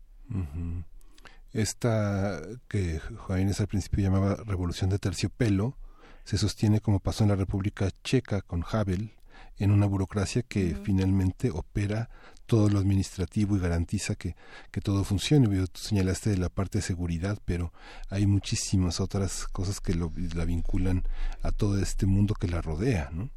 Esta 1.53 2.41
que 2.67 2.99
Juan 2.99 3.47
al 3.47 3.67
principio 3.67 4.03
llamaba 4.03 4.37
revolución 4.45 4.89
de 4.89 4.99
terciopelo 4.99 5.77
se 6.23 6.37
sostiene 6.37 6.79
como 6.79 6.99
pasó 6.99 7.23
en 7.23 7.29
la 7.29 7.35
República 7.35 7.89
Checa 8.03 8.41
con 8.41 8.63
Havel 8.71 9.11
en 9.59 9.71
una 9.71 9.85
burocracia 9.85 10.41
que 10.41 10.75
finalmente 10.83 11.51
opera 11.51 12.09
todo 12.45 12.69
lo 12.69 12.79
administrativo 12.79 13.55
y 13.55 13.59
garantiza 13.59 14.15
que, 14.15 14.35
que 14.71 14.81
todo 14.81 15.03
funcione. 15.03 15.47
Tú 15.47 15.79
señalaste 15.79 16.31
de 16.31 16.37
la 16.37 16.49
parte 16.49 16.79
de 16.79 16.81
seguridad, 16.81 17.37
pero 17.45 17.71
hay 18.09 18.25
muchísimas 18.25 18.99
otras 18.99 19.47
cosas 19.47 19.79
que 19.79 19.93
lo, 19.93 20.11
la 20.35 20.45
vinculan 20.45 21.03
a 21.43 21.51
todo 21.51 21.79
este 21.79 22.05
mundo 22.05 22.33
que 22.39 22.47
la 22.47 22.61
rodea, 22.61 23.09
¿no? 23.13 23.29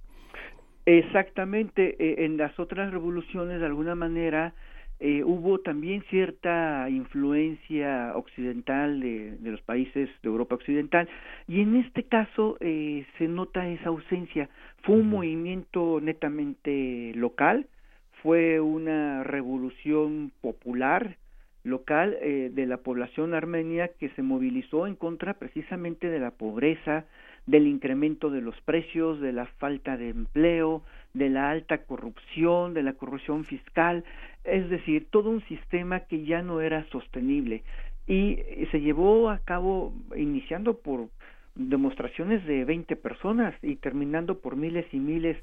Exactamente, 0.87 1.97
eh, 1.99 2.25
en 2.25 2.37
las 2.37 2.59
otras 2.61 2.93
revoluciones 2.93 3.59
de 3.59 3.67
alguna 3.67 3.97
manera 3.97 4.55
eh, 4.99 5.23
hubo 5.25 5.59
también 5.61 6.03
cierta 6.09 6.89
influencia 6.89 8.13
occidental 8.15 9.01
de, 9.01 9.37
los 9.43 9.61
países 9.63 10.09
de 10.23 10.29
Europa 10.29 10.55
occidental 10.55 11.09
y 11.47 11.61
en 11.61 11.77
este 11.77 12.05
caso 12.05 12.57
eh, 12.61 13.05
se 13.19 13.29
nota 13.29 13.69
esa 13.69 13.91
ausencia. 13.91 14.49
Fue 14.83 14.97
un 14.97 15.11
movimiento 15.11 16.01
netamente 16.01 17.13
local, 17.15 17.67
fue 18.23 18.61
una 18.61 19.23
revolución 19.23 20.33
popular 20.41 21.17
local 21.63 22.17
de 22.21 22.67
la 22.67 22.77
población 22.77 23.35
armenia 23.35 23.89
que 23.99 24.09
se 24.11 24.23
movilizó 24.23 24.87
en 24.87 24.95
contra 24.95 25.35
precisamente 25.35 26.09
de 26.09 26.21
la 26.21 26.31
pobreza, 26.31 27.07
del 27.47 27.67
incremento 27.67 28.31
de 28.31 28.41
los 28.41 28.61
precios, 28.63 29.21
de 29.21 29.33
la 29.33 29.47
falta 29.47 29.97
de 29.97 30.11
empleo, 30.11 30.83
de 31.17 31.31
la 31.31 31.51
alta 31.51 31.79
corrupción, 31.79 32.75
de 32.75 32.83
la 32.83 32.93
corrupción 32.93 33.45
fiscal, 33.45 34.05
es 34.45 34.69
decir, 34.69 35.07
todo 35.11 35.31
un 35.31 35.43
sistema 35.47 36.01
que 36.01 36.25
ya 36.25 36.43
no 36.43 36.61
era 36.61 36.85
sostenible 36.91 37.63
y 38.07 38.39
se 38.71 38.81
llevó 38.81 39.31
a 39.31 39.39
cabo 39.39 39.93
iniciando 40.15 40.79
por 40.79 41.09
demostraciones 41.55 42.45
de 42.47 42.65
20 42.65 42.97
personas 42.97 43.55
y 43.63 43.77
terminando 43.77 44.39
por 44.41 44.57
miles 44.57 44.87
y 44.93 44.99
miles 44.99 45.37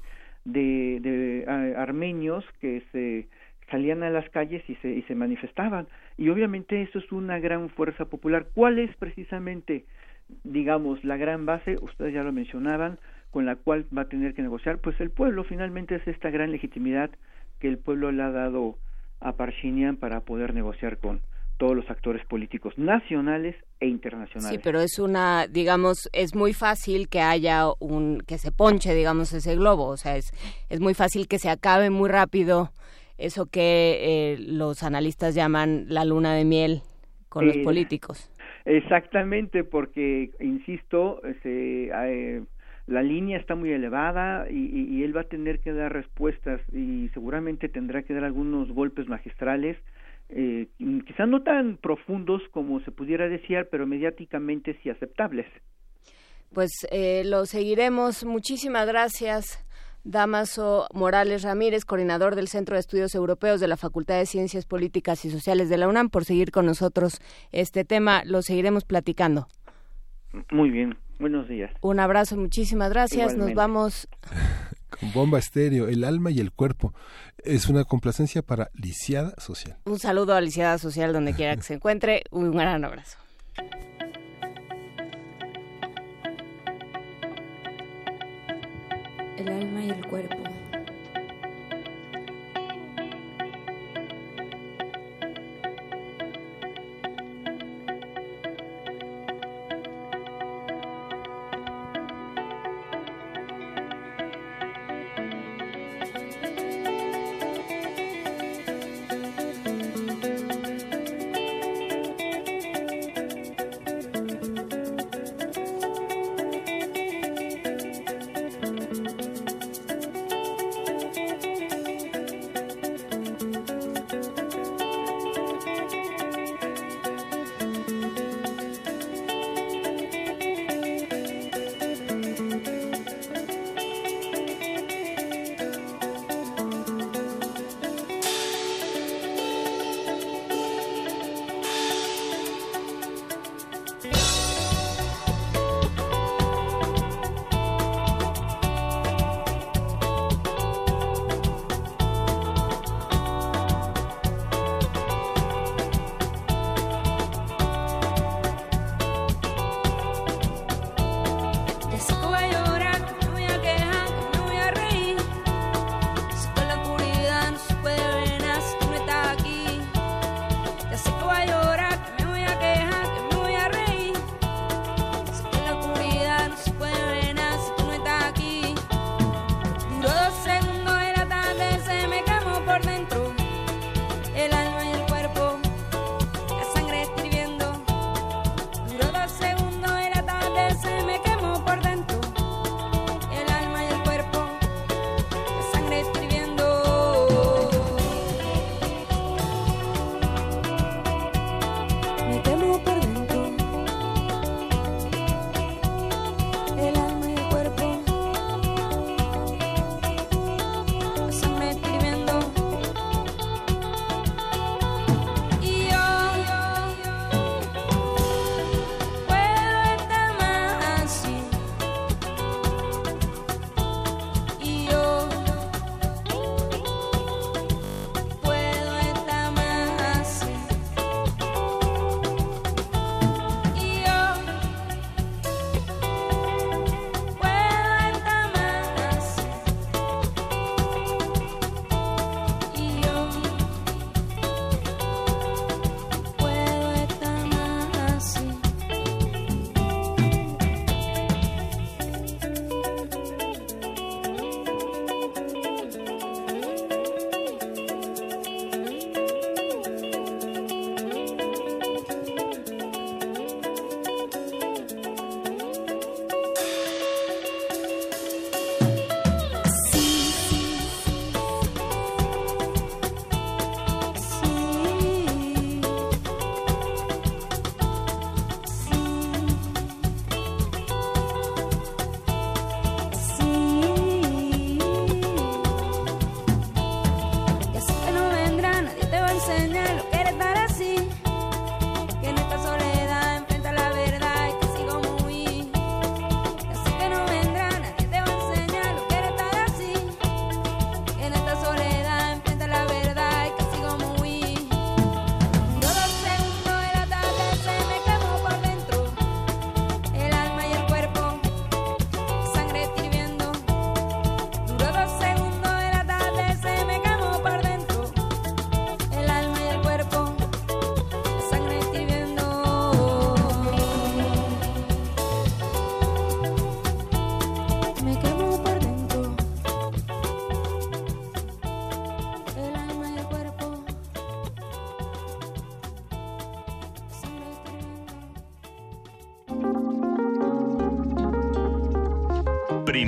de, 0.44 1.00
de 1.00 1.74
armenios 1.76 2.44
que 2.60 2.82
se 2.92 3.26
salían 3.70 4.02
a 4.02 4.10
las 4.10 4.28
calles 4.30 4.62
y 4.68 4.76
se, 4.76 4.88
y 4.88 5.02
se 5.02 5.14
manifestaban. 5.14 5.88
Y 6.16 6.28
obviamente 6.28 6.80
eso 6.82 6.98
es 6.98 7.10
una 7.12 7.38
gran 7.38 7.68
fuerza 7.70 8.04
popular. 8.04 8.46
¿Cuál 8.54 8.78
es 8.78 8.94
precisamente 8.96 9.84
digamos, 10.42 11.02
la 11.04 11.16
gran 11.16 11.46
base, 11.46 11.76
ustedes 11.80 12.14
ya 12.14 12.22
lo 12.22 12.32
mencionaban, 12.32 12.98
con 13.34 13.46
la 13.46 13.56
cual 13.56 13.84
va 13.86 14.02
a 14.02 14.08
tener 14.08 14.32
que 14.32 14.42
negociar, 14.42 14.78
pues 14.78 14.94
el 15.00 15.10
pueblo 15.10 15.42
finalmente 15.42 15.96
es 15.96 16.06
esta 16.06 16.30
gran 16.30 16.52
legitimidad 16.52 17.10
que 17.58 17.66
el 17.66 17.78
pueblo 17.78 18.12
le 18.12 18.22
ha 18.22 18.30
dado 18.30 18.78
a 19.18 19.32
Parshinian 19.32 19.96
para 19.96 20.20
poder 20.20 20.54
negociar 20.54 20.98
con 20.98 21.20
todos 21.56 21.74
los 21.74 21.90
actores 21.90 22.24
políticos 22.26 22.74
nacionales 22.76 23.56
e 23.80 23.88
internacionales. 23.88 24.54
Sí, 24.54 24.60
pero 24.62 24.78
es 24.78 25.00
una, 25.00 25.48
digamos, 25.48 26.08
es 26.12 26.36
muy 26.36 26.52
fácil 26.52 27.08
que 27.08 27.22
haya 27.22 27.64
un, 27.80 28.20
que 28.20 28.38
se 28.38 28.52
ponche, 28.52 28.94
digamos, 28.94 29.32
ese 29.32 29.56
globo, 29.56 29.88
o 29.88 29.96
sea, 29.96 30.16
es, 30.16 30.30
es 30.70 30.78
muy 30.78 30.94
fácil 30.94 31.26
que 31.26 31.40
se 31.40 31.50
acabe 31.50 31.90
muy 31.90 32.08
rápido 32.08 32.70
eso 33.18 33.46
que 33.46 33.98
eh, 34.00 34.36
los 34.38 34.84
analistas 34.84 35.34
llaman 35.34 35.86
la 35.88 36.04
luna 36.04 36.36
de 36.36 36.44
miel 36.44 36.82
con 37.28 37.48
los 37.48 37.56
políticos. 37.58 38.30
Exactamente, 38.64 39.64
porque, 39.64 40.30
insisto, 40.38 41.20
eh, 41.44 42.42
la 42.86 43.02
línea 43.02 43.38
está 43.38 43.54
muy 43.54 43.70
elevada 43.70 44.50
y, 44.50 45.02
él 45.02 45.16
va 45.16 45.22
a 45.22 45.28
tener 45.28 45.60
que 45.60 45.72
dar 45.72 45.92
respuestas 45.92 46.60
y 46.72 47.08
seguramente 47.14 47.68
tendrá 47.68 48.02
que 48.02 48.14
dar 48.14 48.24
algunos 48.24 48.70
golpes 48.70 49.08
magistrales, 49.08 49.76
eh, 50.28 50.68
quizás 51.06 51.28
no 51.28 51.42
tan 51.42 51.76
profundos 51.78 52.42
como 52.50 52.80
se 52.80 52.90
pudiera 52.90 53.28
desear, 53.28 53.68
pero 53.70 53.86
mediáticamente 53.86 54.78
sí 54.82 54.90
aceptables. 54.90 55.46
Pues 56.52 56.70
eh, 56.90 57.22
lo 57.24 57.46
seguiremos. 57.46 58.24
Muchísimas 58.24 58.86
gracias. 58.86 59.64
Damaso 60.04 60.86
Morales 60.92 61.42
Ramírez, 61.42 61.86
coordinador 61.86 62.36
del 62.36 62.48
Centro 62.48 62.74
de 62.74 62.80
Estudios 62.80 63.14
Europeos 63.14 63.58
de 63.60 63.68
la 63.68 63.78
Facultad 63.78 64.18
de 64.18 64.26
Ciencias 64.26 64.66
Políticas 64.66 65.24
y 65.24 65.30
Sociales 65.30 65.70
de 65.70 65.78
la 65.78 65.88
UNAM, 65.88 66.10
por 66.10 66.24
seguir 66.26 66.50
con 66.50 66.66
nosotros 66.66 67.20
este 67.52 67.84
tema. 67.84 68.22
Lo 68.26 68.42
seguiremos 68.42 68.84
platicando. 68.84 69.46
Muy 70.50 70.70
bien, 70.70 70.96
buenos 71.18 71.48
días. 71.48 71.72
Un 71.80 72.00
abrazo, 72.00 72.36
muchísimas 72.36 72.90
gracias. 72.90 73.36
Nos 73.36 73.54
vamos. 73.54 74.08
con 74.90 75.12
bomba 75.12 75.38
estéreo, 75.38 75.88
el 75.88 76.04
alma 76.04 76.30
y 76.30 76.38
el 76.40 76.52
cuerpo. 76.52 76.94
Es 77.38 77.68
una 77.68 77.84
complacencia 77.84 78.42
para 78.42 78.70
Lisiada 78.74 79.34
Social. 79.38 79.76
Un 79.84 79.98
saludo 79.98 80.34
a 80.34 80.40
Lisiada 80.40 80.78
Social 80.78 81.12
donde 81.12 81.34
quiera 81.34 81.56
que 81.56 81.62
se 81.62 81.74
encuentre. 81.74 82.24
Un 82.30 82.52
gran 82.52 82.84
abrazo. 82.84 83.18
el 89.44 89.52
alma 89.52 89.84
y 89.84 89.90
el 89.90 90.06
cuerpo. 90.06 90.53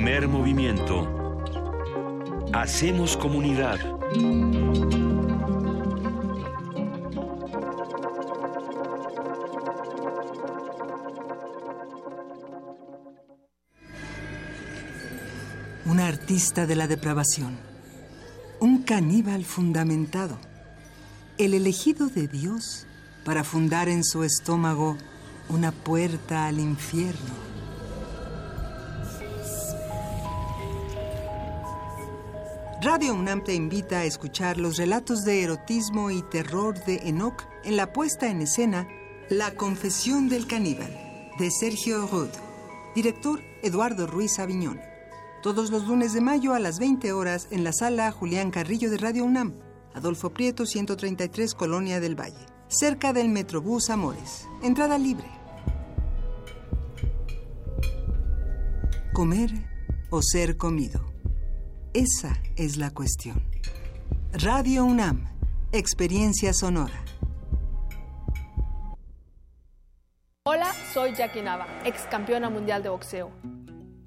Primer 0.07 0.29
movimiento. 0.29 1.43
Hacemos 2.53 3.17
comunidad. 3.17 3.77
Un 15.85 15.99
artista 15.99 16.65
de 16.65 16.77
la 16.77 16.87
depravación. 16.87 17.57
Un 18.61 18.83
caníbal 18.83 19.43
fundamentado. 19.43 20.37
El 21.37 21.53
elegido 21.53 22.07
de 22.07 22.29
Dios 22.29 22.87
para 23.25 23.43
fundar 23.43 23.89
en 23.89 24.05
su 24.05 24.23
estómago 24.23 24.95
una 25.49 25.73
puerta 25.73 26.45
al 26.47 26.61
infierno. 26.61 27.26
Radio 32.79 33.15
UNAM 33.15 33.43
te 33.43 33.55
invita 33.55 33.99
a 33.99 34.05
escuchar 34.05 34.59
los 34.59 34.77
relatos 34.77 35.25
de 35.25 35.41
erotismo 35.41 36.11
y 36.11 36.21
terror 36.21 36.75
de 36.85 36.97
Enoch 37.05 37.41
en 37.63 37.75
la 37.75 37.91
puesta 37.91 38.29
en 38.29 38.43
escena 38.43 38.87
La 39.29 39.55
Confesión 39.55 40.29
del 40.29 40.45
Caníbal, 40.45 40.91
de 41.39 41.49
Sergio 41.49 42.05
Rud. 42.05 42.29
Director 42.93 43.41
Eduardo 43.63 44.05
Ruiz 44.05 44.37
Aviñón. 44.37 44.79
Todos 45.41 45.71
los 45.71 45.87
lunes 45.87 46.13
de 46.13 46.21
mayo 46.21 46.53
a 46.53 46.59
las 46.59 46.77
20 46.77 47.13
horas 47.13 47.47
en 47.49 47.63
la 47.63 47.73
sala 47.73 48.11
Julián 48.11 48.51
Carrillo 48.51 48.91
de 48.91 48.97
Radio 48.97 49.25
UNAM, 49.25 49.55
Adolfo 49.95 50.29
Prieto 50.29 50.67
133, 50.67 51.55
Colonia 51.55 51.99
del 51.99 52.19
Valle, 52.19 52.45
cerca 52.67 53.11
del 53.11 53.29
Metrobús 53.29 53.89
Amores. 53.89 54.47
Entrada 54.61 54.99
libre. 54.99 55.27
Comer 59.13 59.49
o 60.11 60.21
ser 60.21 60.57
comido. 60.57 61.16
Esa 61.97 62.37
es 62.55 62.77
la 62.77 62.91
cuestión. 62.91 63.41
Radio 64.31 64.85
UNAM, 64.85 65.27
Experiencia 65.71 66.53
Sonora. 66.53 67.03
Hola, 70.45 70.75
soy 70.93 71.15
Jackie 71.15 71.41
Nava, 71.41 71.65
ex 71.85 72.01
campeona 72.03 72.51
mundial 72.51 72.83
de 72.83 72.89
boxeo. 72.89 73.31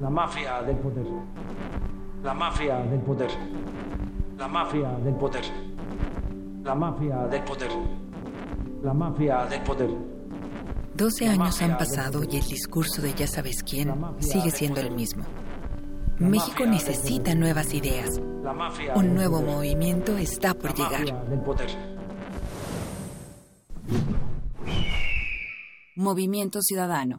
La 0.00 0.10
mafia 0.10 0.60
del 0.62 0.76
poder. 0.76 1.06
La 2.24 2.34
mafia 2.34 2.78
del 2.78 3.00
poder. 3.00 3.30
La 4.36 4.48
mafia 4.48 4.90
del 4.98 5.14
poder. 5.14 5.44
La 6.64 6.74
mafia 6.74 7.16
del 7.28 7.44
poder. 7.44 7.70
La 8.82 8.92
mafia 8.92 9.46
del 9.46 9.62
poder. 9.62 9.90
12 10.96 11.28
años 11.28 11.62
han 11.62 11.78
pasado 11.78 12.22
y 12.24 12.36
el 12.36 12.44
discurso 12.44 13.02
de 13.02 13.14
ya 13.14 13.28
sabes 13.28 13.62
quién 13.62 13.94
sigue 14.18 14.50
siendo 14.50 14.80
el 14.80 14.90
mismo. 14.90 15.24
México 16.18 16.66
necesita 16.66 17.34
nuevas 17.34 17.72
ideas. 17.72 18.20
Un 18.96 19.14
nuevo 19.14 19.42
movimiento 19.42 20.16
está 20.18 20.54
por 20.54 20.74
llegar. 20.74 21.24
Movimiento 25.96 26.60
Ciudadano. 26.62 27.18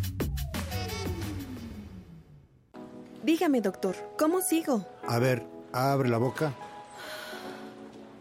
Dígame, 3.23 3.61
doctor, 3.61 3.95
¿cómo 4.17 4.41
sigo? 4.41 4.85
A 5.07 5.19
ver, 5.19 5.45
abre 5.73 6.09
la 6.09 6.17
boca. 6.17 6.53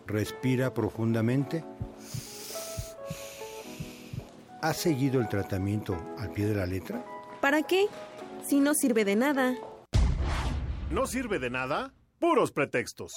Respira 0.06 0.74
profundamente. 0.74 1.64
¿Has 4.60 4.76
seguido 4.76 5.20
el 5.20 5.28
tratamiento 5.28 5.96
al 6.18 6.30
pie 6.32 6.46
de 6.46 6.54
la 6.54 6.66
letra? 6.66 7.02
¿Para 7.40 7.62
qué? 7.62 7.86
Si 8.44 8.60
no 8.60 8.74
sirve 8.74 9.04
de 9.06 9.16
nada. 9.16 9.54
¿No 10.90 11.06
sirve 11.06 11.38
de 11.38 11.48
nada? 11.48 11.94
Puros 12.18 12.52
pretextos. 12.52 13.14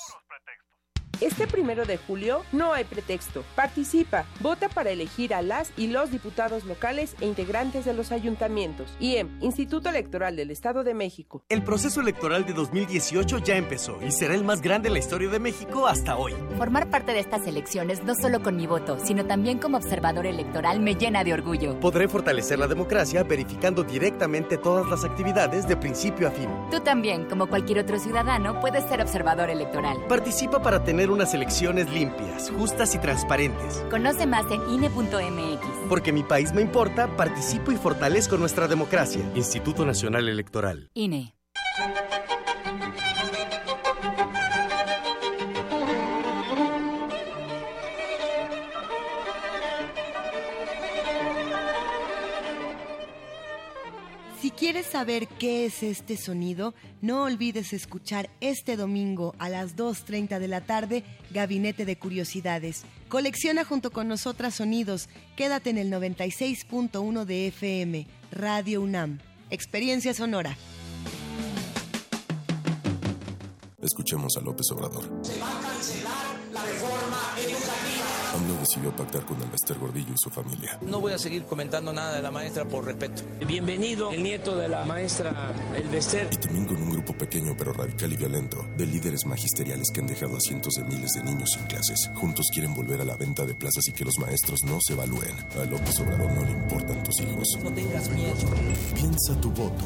Este 1.22 1.48
primero 1.48 1.85
de 1.85 1.98
julio 1.98 2.44
no 2.52 2.73
hay 2.73 2.84
pretexto. 2.84 3.44
Participa, 3.56 4.26
vota 4.41 4.68
para 4.68 4.90
elegir 4.90 5.34
a 5.34 5.41
las 5.41 5.72
y 5.77 5.88
los 5.88 6.11
diputados 6.11 6.65
locales 6.65 7.15
e 7.22 7.27
integrantes 7.27 7.85
de 7.85 7.94
los 7.94 8.11
ayuntamientos. 8.11 8.91
IEM, 8.99 9.38
Instituto 9.40 9.90
Electoral 9.90 10.35
del 10.35 10.52
Estado 10.52 10.84
de 10.84 10.94
México. 10.94 11.44
El 11.49 11.64
proceso 11.64 12.02
electoral 12.02 12.45
de 12.45 12.53
2018 12.53 13.38
ya 13.38 13.56
empezó 13.56 14.02
y 14.02 14.11
será 14.11 14.34
el 14.34 14.44
más 14.44 14.61
grande 14.61 14.88
en 14.88 14.94
la 14.94 14.99
historia 14.99 15.30
de 15.30 15.40
México 15.40 15.88
hasta 15.88 16.18
hoy. 16.18 16.34
Formar 16.57 16.90
parte 16.90 17.14
de 17.14 17.19
estas 17.19 17.48
elecciones 17.48 18.03
no 18.03 18.15
solo 18.15 18.41
con 18.41 18.57
mi 18.57 18.68
voto, 18.68 18.98
sino 18.99 19.26
también 19.26 19.60
como 19.60 19.77
observador 19.77 20.26
electoral 20.26 20.80
me 20.80 20.95
llena 20.95 21.23
de 21.23 21.34
orgullo. 21.34 21.80
Podré 21.80 22.07
fortalecer 22.07 22.60
la 22.60 22.68
democracia 22.68 23.23
verificando 23.23 23.84
directamente 23.84 24.57
todas 24.57 24.90
las 24.90 25.06
actividades 25.06 25.68
de 25.68 25.77
principio 25.77 26.27
a 26.27 26.31
fin. 26.31 26.49
Tú 26.72 26.80
también, 26.81 27.26
como 27.26 27.48
cualquier 27.48 27.80
otro 27.80 27.99
ciudadano, 27.99 28.60
puedes 28.60 28.84
ser 28.85 28.99
observador 28.99 29.49
electoral. 29.49 29.98
Participa 30.10 30.61
para 30.61 30.84
tener 30.84 31.12
unas 31.14 31.34
elecciones 31.34 31.90
limpias, 31.90 32.52
justas 32.52 32.94
y 32.95 32.99
transparentes. 32.99 33.84
Conoce 33.90 34.26
más 34.27 34.45
en 34.52 34.69
INE.mx. 34.69 35.65
Porque 35.88 36.11
mi 36.11 36.23
país 36.23 36.53
me 36.53 36.61
importa, 36.61 37.15
participo 37.15 37.72
y 37.72 37.76
fortalezco 37.76 38.38
nuestra 38.38 38.68
democracia. 38.68 39.22
Instituto 39.35 39.85
Nacional 39.85 40.27
Electoral. 40.27 40.90
INE. 40.94 41.34
Quieres 54.54 54.86
saber 54.86 55.28
qué 55.28 55.66
es 55.66 55.84
este 55.84 56.18
sonido, 56.18 56.74
no 57.02 57.24
olvides 57.24 57.74
escuchar 57.74 58.30
este 58.42 58.78
domingo 58.78 59.36
a 59.40 59.50
las 59.50 59.76
2.30 59.76 60.40
de 60.40 60.48
la 60.48 60.62
tarde 60.62 61.04
Gabinete 61.32 61.86
de 61.86 61.98
Curiosidades. 61.98 62.84
Colecciona 63.10 63.66
junto 63.66 63.92
con 63.92 64.08
nosotras 64.08 64.56
sonidos. 64.56 65.10
Quédate 65.36 65.70
en 65.70 65.78
el 65.78 65.92
96.1 65.92 67.26
de 67.26 67.48
FM, 67.48 68.08
Radio 68.32 68.82
UNAM. 68.82 69.20
Experiencia 69.50 70.14
sonora. 70.14 70.58
Escuchemos 73.82 74.36
a 74.38 74.42
López 74.42 74.66
Obrador. 74.72 75.04
Se 75.24 75.40
va 75.40 75.60
a 75.60 75.62
cancelar 75.62 76.40
la 76.54 76.64
reforma 76.64 77.36
educativa. 77.38 77.93
Decidió 78.64 78.95
pactar 78.95 79.26
con 79.26 79.41
el 79.41 79.49
Bester 79.49 79.77
Gordillo 79.77 80.14
y 80.14 80.18
su 80.18 80.30
familia. 80.30 80.80
No 80.84 81.02
voy 81.02 81.11
a 81.11 81.18
seguir 81.18 81.44
comentando 81.44 81.91
nada 81.91 82.15
de 82.15 82.22
la 82.22 82.31
maestra 82.31 82.64
por 82.64 82.85
respeto. 82.85 83.22
Bienvenido, 83.45 84.10
el 84.11 84.23
nieto 84.23 84.56
de 84.56 84.69
la 84.69 84.85
maestra 84.85 85.53
El 85.76 85.90
Bester. 85.90 86.30
Y 86.31 86.38
también 86.38 86.65
con 86.65 86.81
un 86.81 86.91
grupo 86.91 87.11
pequeño 87.11 87.56
pero 87.57 87.73
radical 87.73 88.14
y 88.14 88.15
violento 88.15 88.65
de 88.77 88.85
líderes 88.85 89.26
magisteriales 89.26 89.90
que 89.94 89.99
han 89.99 90.07
dejado 90.07 90.38
a 90.38 90.40
cientos 90.40 90.76
de 90.76 90.85
miles 90.85 91.11
de 91.11 91.23
niños 91.23 91.49
sin 91.52 91.65
clases. 91.65 92.10
Juntos 92.15 92.45
quieren 92.53 92.73
volver 92.73 93.02
a 93.02 93.03
la 93.03 93.18
venta 93.18 93.45
de 93.45 93.53
plazas 93.53 93.85
y 93.90 93.91
que 93.91 94.06
los 94.06 94.18
maestros 94.18 94.64
no 94.64 94.80
se 94.80 94.94
evalúen. 94.94 95.35
A 95.61 95.65
López 95.65 95.99
Obrador 95.99 96.31
no 96.31 96.45
le 96.45 96.52
importan 96.52 97.03
tus 97.03 97.19
hijos. 97.19 97.60
No 97.61 97.73
tengas 97.73 98.10
miedo. 98.11 98.34
Piensa 98.95 99.41
tu 99.41 99.49
voto. 99.49 99.84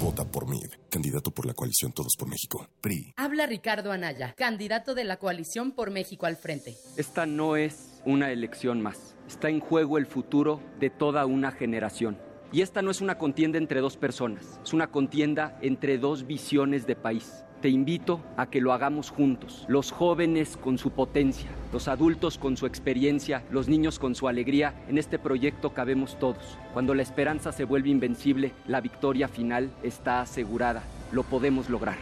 Vota 0.00 0.24
por 0.24 0.48
mí, 0.48 0.62
candidato 0.88 1.30
por 1.30 1.44
la 1.44 1.52
coalición 1.52 1.92
Todos 1.92 2.14
por 2.18 2.26
México. 2.26 2.66
PRI. 2.80 3.12
Habla 3.18 3.44
Ricardo 3.44 3.92
Anaya, 3.92 4.32
candidato 4.34 4.94
de 4.94 5.04
la 5.04 5.18
coalición 5.18 5.72
por 5.72 5.90
México 5.90 6.24
al 6.24 6.38
frente. 6.38 6.74
Esta 6.96 7.26
no 7.26 7.54
es 7.54 8.00
una 8.06 8.32
elección 8.32 8.80
más. 8.80 9.14
Está 9.28 9.50
en 9.50 9.60
juego 9.60 9.98
el 9.98 10.06
futuro 10.06 10.62
de 10.80 10.88
toda 10.88 11.26
una 11.26 11.52
generación. 11.52 12.16
Y 12.50 12.62
esta 12.62 12.80
no 12.80 12.90
es 12.90 13.02
una 13.02 13.18
contienda 13.18 13.58
entre 13.58 13.80
dos 13.80 13.98
personas, 13.98 14.58
es 14.64 14.72
una 14.72 14.90
contienda 14.90 15.58
entre 15.60 15.98
dos 15.98 16.26
visiones 16.26 16.86
de 16.86 16.96
país. 16.96 17.44
Te 17.60 17.68
invito 17.68 18.22
a 18.38 18.46
que 18.46 18.62
lo 18.62 18.72
hagamos 18.72 19.10
juntos, 19.10 19.66
los 19.68 19.92
jóvenes 19.92 20.56
con 20.56 20.78
su 20.78 20.92
potencia, 20.92 21.50
los 21.74 21.88
adultos 21.88 22.38
con 22.38 22.56
su 22.56 22.64
experiencia, 22.64 23.44
los 23.50 23.68
niños 23.68 23.98
con 23.98 24.14
su 24.14 24.28
alegría. 24.28 24.72
En 24.88 24.96
este 24.96 25.18
proyecto 25.18 25.74
cabemos 25.74 26.18
todos. 26.18 26.56
Cuando 26.72 26.94
la 26.94 27.02
esperanza 27.02 27.52
se 27.52 27.64
vuelve 27.64 27.90
invencible, 27.90 28.54
la 28.66 28.80
victoria 28.80 29.28
final 29.28 29.70
está 29.82 30.22
asegurada. 30.22 30.82
Lo 31.12 31.22
podemos 31.22 31.68
lograr. 31.68 31.98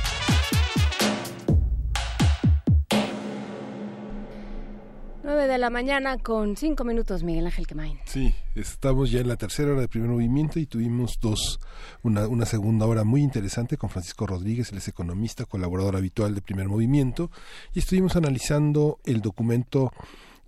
Nueve 5.22 5.46
de 5.46 5.58
la 5.58 5.70
mañana 5.70 6.18
con 6.18 6.56
cinco 6.56 6.82
minutos, 6.82 7.22
Miguel 7.22 7.46
Ángel 7.46 7.68
Quemain. 7.68 8.00
Sí, 8.04 8.34
estamos 8.56 9.12
ya 9.12 9.20
en 9.20 9.28
la 9.28 9.36
tercera 9.36 9.70
hora 9.70 9.82
de 9.82 9.88
primer 9.88 10.10
movimiento 10.10 10.58
y 10.58 10.66
tuvimos 10.66 11.20
dos, 11.20 11.60
una, 12.02 12.26
una 12.26 12.46
segunda 12.46 12.84
hora 12.86 13.04
muy 13.04 13.22
interesante 13.22 13.76
con 13.76 13.90
Francisco 13.90 14.26
Rodríguez, 14.26 14.72
él 14.72 14.78
es 14.78 14.88
economista, 14.88 15.44
colaborador 15.44 15.94
habitual 15.94 16.34
de 16.34 16.42
primer 16.42 16.68
movimiento, 16.68 17.30
y 17.72 17.78
estuvimos 17.78 18.16
analizando 18.16 18.98
el 19.04 19.20
documento 19.20 19.92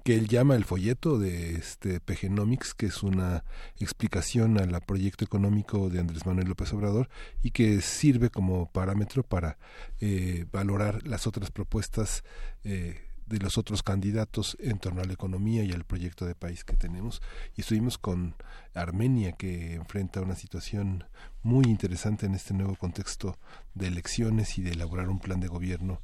que 0.03 0.16
él 0.16 0.29
llama 0.29 0.57
el 0.57 0.65
folleto 0.65 1.19
de 1.19 1.55
este 1.55 2.01
PGnomics, 2.01 2.74
que 2.74 2.87
es 2.87 3.03
una 3.03 3.45
explicación 3.79 4.59
al 4.59 4.81
proyecto 4.83 5.24
económico 5.24 5.89
de 5.91 6.01
Andrés 6.01 6.27
Manuel 6.27 6.49
López 6.49 6.73
Obrador 6.73 7.09
y 7.43 7.51
que 7.51 7.81
sirve 7.81 8.31
como 8.31 8.70
parámetro 8.70 9.23
para 9.23 9.59
eh, 10.01 10.47
valorar 10.51 11.07
las 11.07 11.27
otras 11.27 11.51
propuestas 11.51 12.24
eh, 12.65 13.01
de 13.27 13.39
los 13.39 13.57
otros 13.57 13.83
candidatos 13.83 14.57
en 14.61 14.79
torno 14.79 15.01
a 15.01 15.05
la 15.05 15.12
economía 15.12 15.65
y 15.65 15.73
al 15.73 15.85
proyecto 15.85 16.27
de 16.27 16.35
país 16.35 16.65
que 16.65 16.77
tenemos. 16.77 17.23
Y 17.57 17.62
estuvimos 17.62 17.97
con 17.97 18.35
Armenia, 18.74 19.33
que 19.33 19.74
enfrenta 19.74 20.20
una 20.20 20.35
situación 20.35 21.05
muy 21.43 21.65
interesante 21.65 22.27
en 22.27 22.35
este 22.35 22.55
nuevo 22.55 22.77
contexto 22.77 23.39
de 23.74 23.87
elecciones 23.87 24.59
y 24.59 24.62
de 24.62 24.73
elaborar 24.73 25.09
un 25.09 25.19
plan 25.19 25.41
de 25.41 25.49
gobierno 25.49 26.03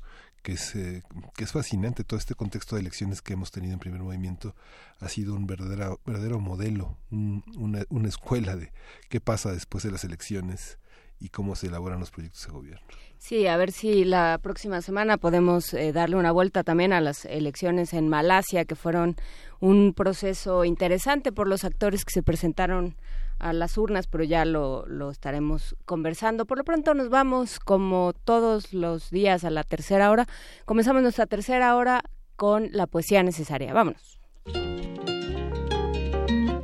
que 0.49 0.55
es, 0.55 0.75
eh, 0.77 1.03
que 1.37 1.45
es 1.45 1.53
fascinante. 1.53 2.05
Todo 2.05 2.19
este 2.19 2.35
contexto 2.35 2.75
de 2.75 2.81
elecciones 2.81 3.21
que 3.21 3.35
hemos 3.35 3.51
tenido 3.51 3.75
en 3.75 3.81
primer 3.81 4.01
movimiento 4.01 4.55
ha 4.99 5.11
sido 5.11 5.35
un 5.35 5.47
verdadero, 5.47 6.01
verdadero 6.07 6.41
modelo, 6.41 6.97
una, 7.11 7.85
una 7.91 8.09
escuela 8.09 8.57
de 8.57 8.73
qué 9.11 9.21
pasa 9.21 9.53
después 9.53 9.85
de 9.85 9.91
las 9.91 10.05
elecciones 10.05 10.79
y 11.21 11.29
cómo 11.29 11.55
se 11.55 11.67
elaboran 11.67 12.01
los 12.01 12.11
proyectos 12.11 12.47
de 12.47 12.53
gobierno. 12.53 12.87
Sí, 13.19 13.47
a 13.47 13.59
ver 13.59 13.73
si 13.73 14.07
la 14.07 14.39
próxima 14.43 14.81
semana 14.81 15.19
podemos 15.19 15.75
eh, 15.75 15.93
darle 15.93 16.17
una 16.17 16.33
vuelta 16.33 16.65
también 16.65 16.95
a 16.95 17.03
las 17.03 17.27
elecciones 17.27 17.93
en 17.93 18.09
Malasia, 18.09 18.65
que 18.65 18.75
fueron 18.75 19.17
un 19.61 19.93
proceso 19.93 20.65
interesante 20.65 21.31
por 21.31 21.47
los 21.47 21.65
actores 21.65 22.07
que 22.07 22.13
se 22.15 22.23
presentaron 22.23 22.97
a 23.39 23.53
las 23.53 23.79
urnas, 23.79 24.07
pero 24.07 24.25
ya 24.25 24.45
lo, 24.45 24.87
lo 24.87 25.11
estaremos 25.11 25.77
conversando. 25.85 26.47
Por 26.47 26.59
lo 26.59 26.65
pronto 26.65 26.95
nos 26.95 27.09
vamos, 27.09 27.61
como 27.61 28.13
todos 28.25 28.73
los 28.73 29.11
días, 29.11 29.45
a 29.45 29.51
la 29.51 29.65
tercera 29.65 30.11
hora. 30.11 30.27
Comenzamos 30.65 31.03
nuestra 31.03 31.27
tercera 31.27 31.77
hora 31.77 32.03
con 32.37 32.69
la 32.73 32.87
poesía 32.87 33.23
necesaria. 33.23 33.73
Vámonos. 33.73 34.21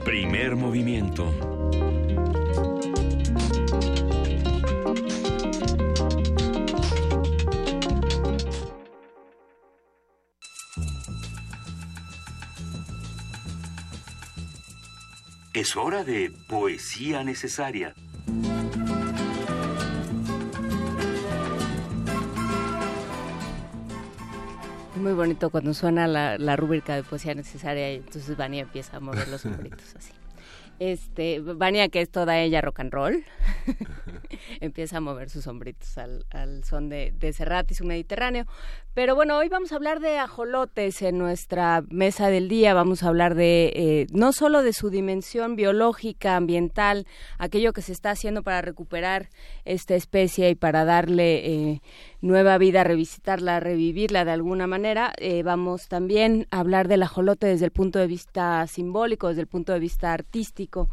Primer 0.04 0.56
movimiento. 0.56 1.63
Es 15.54 15.76
hora 15.76 16.02
de 16.02 16.32
poesía 16.48 17.22
necesaria. 17.22 17.94
Muy 24.96 25.12
bonito 25.12 25.50
cuando 25.50 25.72
suena 25.72 26.08
la, 26.08 26.38
la 26.38 26.56
rúbrica 26.56 26.96
de 26.96 27.04
poesía 27.04 27.36
necesaria 27.36 27.92
y 27.92 27.96
entonces 27.98 28.36
Vania 28.36 28.62
empieza 28.62 28.96
a 28.96 29.00
mover 29.00 29.28
los 29.28 29.42
sombritos 29.42 29.94
así. 29.96 30.10
Este, 30.78 31.40
Vania, 31.40 31.88
que 31.88 32.00
es 32.00 32.10
toda 32.10 32.38
ella 32.40 32.60
rock 32.60 32.80
and 32.80 32.92
roll, 32.92 33.24
empieza 34.60 34.98
a 34.98 35.00
mover 35.00 35.30
sus 35.30 35.44
sombritos 35.44 35.96
al, 35.98 36.26
al 36.30 36.64
son 36.64 36.88
de, 36.88 37.12
de 37.18 37.32
Serrat 37.32 37.70
y 37.70 37.74
su 37.74 37.84
Mediterráneo. 37.84 38.46
Pero 38.94 39.14
bueno, 39.16 39.36
hoy 39.38 39.48
vamos 39.48 39.72
a 39.72 39.76
hablar 39.76 39.98
de 39.98 40.18
ajolotes 40.18 41.02
en 41.02 41.18
nuestra 41.18 41.82
mesa 41.88 42.28
del 42.28 42.48
día. 42.48 42.74
Vamos 42.74 43.02
a 43.02 43.08
hablar 43.08 43.34
de 43.34 43.72
eh, 43.74 44.06
no 44.12 44.32
solo 44.32 44.62
de 44.62 44.72
su 44.72 44.88
dimensión 44.88 45.56
biológica, 45.56 46.36
ambiental, 46.36 47.06
aquello 47.38 47.72
que 47.72 47.82
se 47.82 47.92
está 47.92 48.10
haciendo 48.10 48.42
para 48.42 48.62
recuperar 48.62 49.30
esta 49.64 49.96
especie 49.96 50.50
y 50.50 50.54
para 50.54 50.84
darle 50.84 51.46
eh, 51.46 51.82
nueva 52.24 52.56
vida, 52.56 52.84
revisitarla, 52.84 53.60
revivirla 53.60 54.24
de 54.24 54.30
alguna 54.30 54.66
manera. 54.66 55.12
Eh, 55.18 55.42
vamos 55.42 55.88
también 55.88 56.46
a 56.50 56.60
hablar 56.60 56.88
del 56.88 57.02
ajolote 57.02 57.46
desde 57.46 57.66
el 57.66 57.70
punto 57.70 57.98
de 57.98 58.06
vista 58.06 58.66
simbólico, 58.66 59.28
desde 59.28 59.42
el 59.42 59.46
punto 59.46 59.74
de 59.74 59.78
vista 59.78 60.10
artístico. 60.10 60.88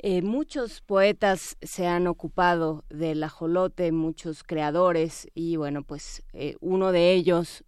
Eh, 0.00 0.20
muchos 0.22 0.80
poetas 0.80 1.56
se 1.62 1.86
han 1.86 2.08
ocupado 2.08 2.82
del 2.90 3.22
ajolote, 3.22 3.92
muchos 3.92 4.42
creadores, 4.42 5.28
y 5.32 5.54
bueno, 5.54 5.84
pues 5.84 6.24
eh, 6.32 6.56
uno 6.60 6.90
de 6.90 7.12
ellos 7.12 7.62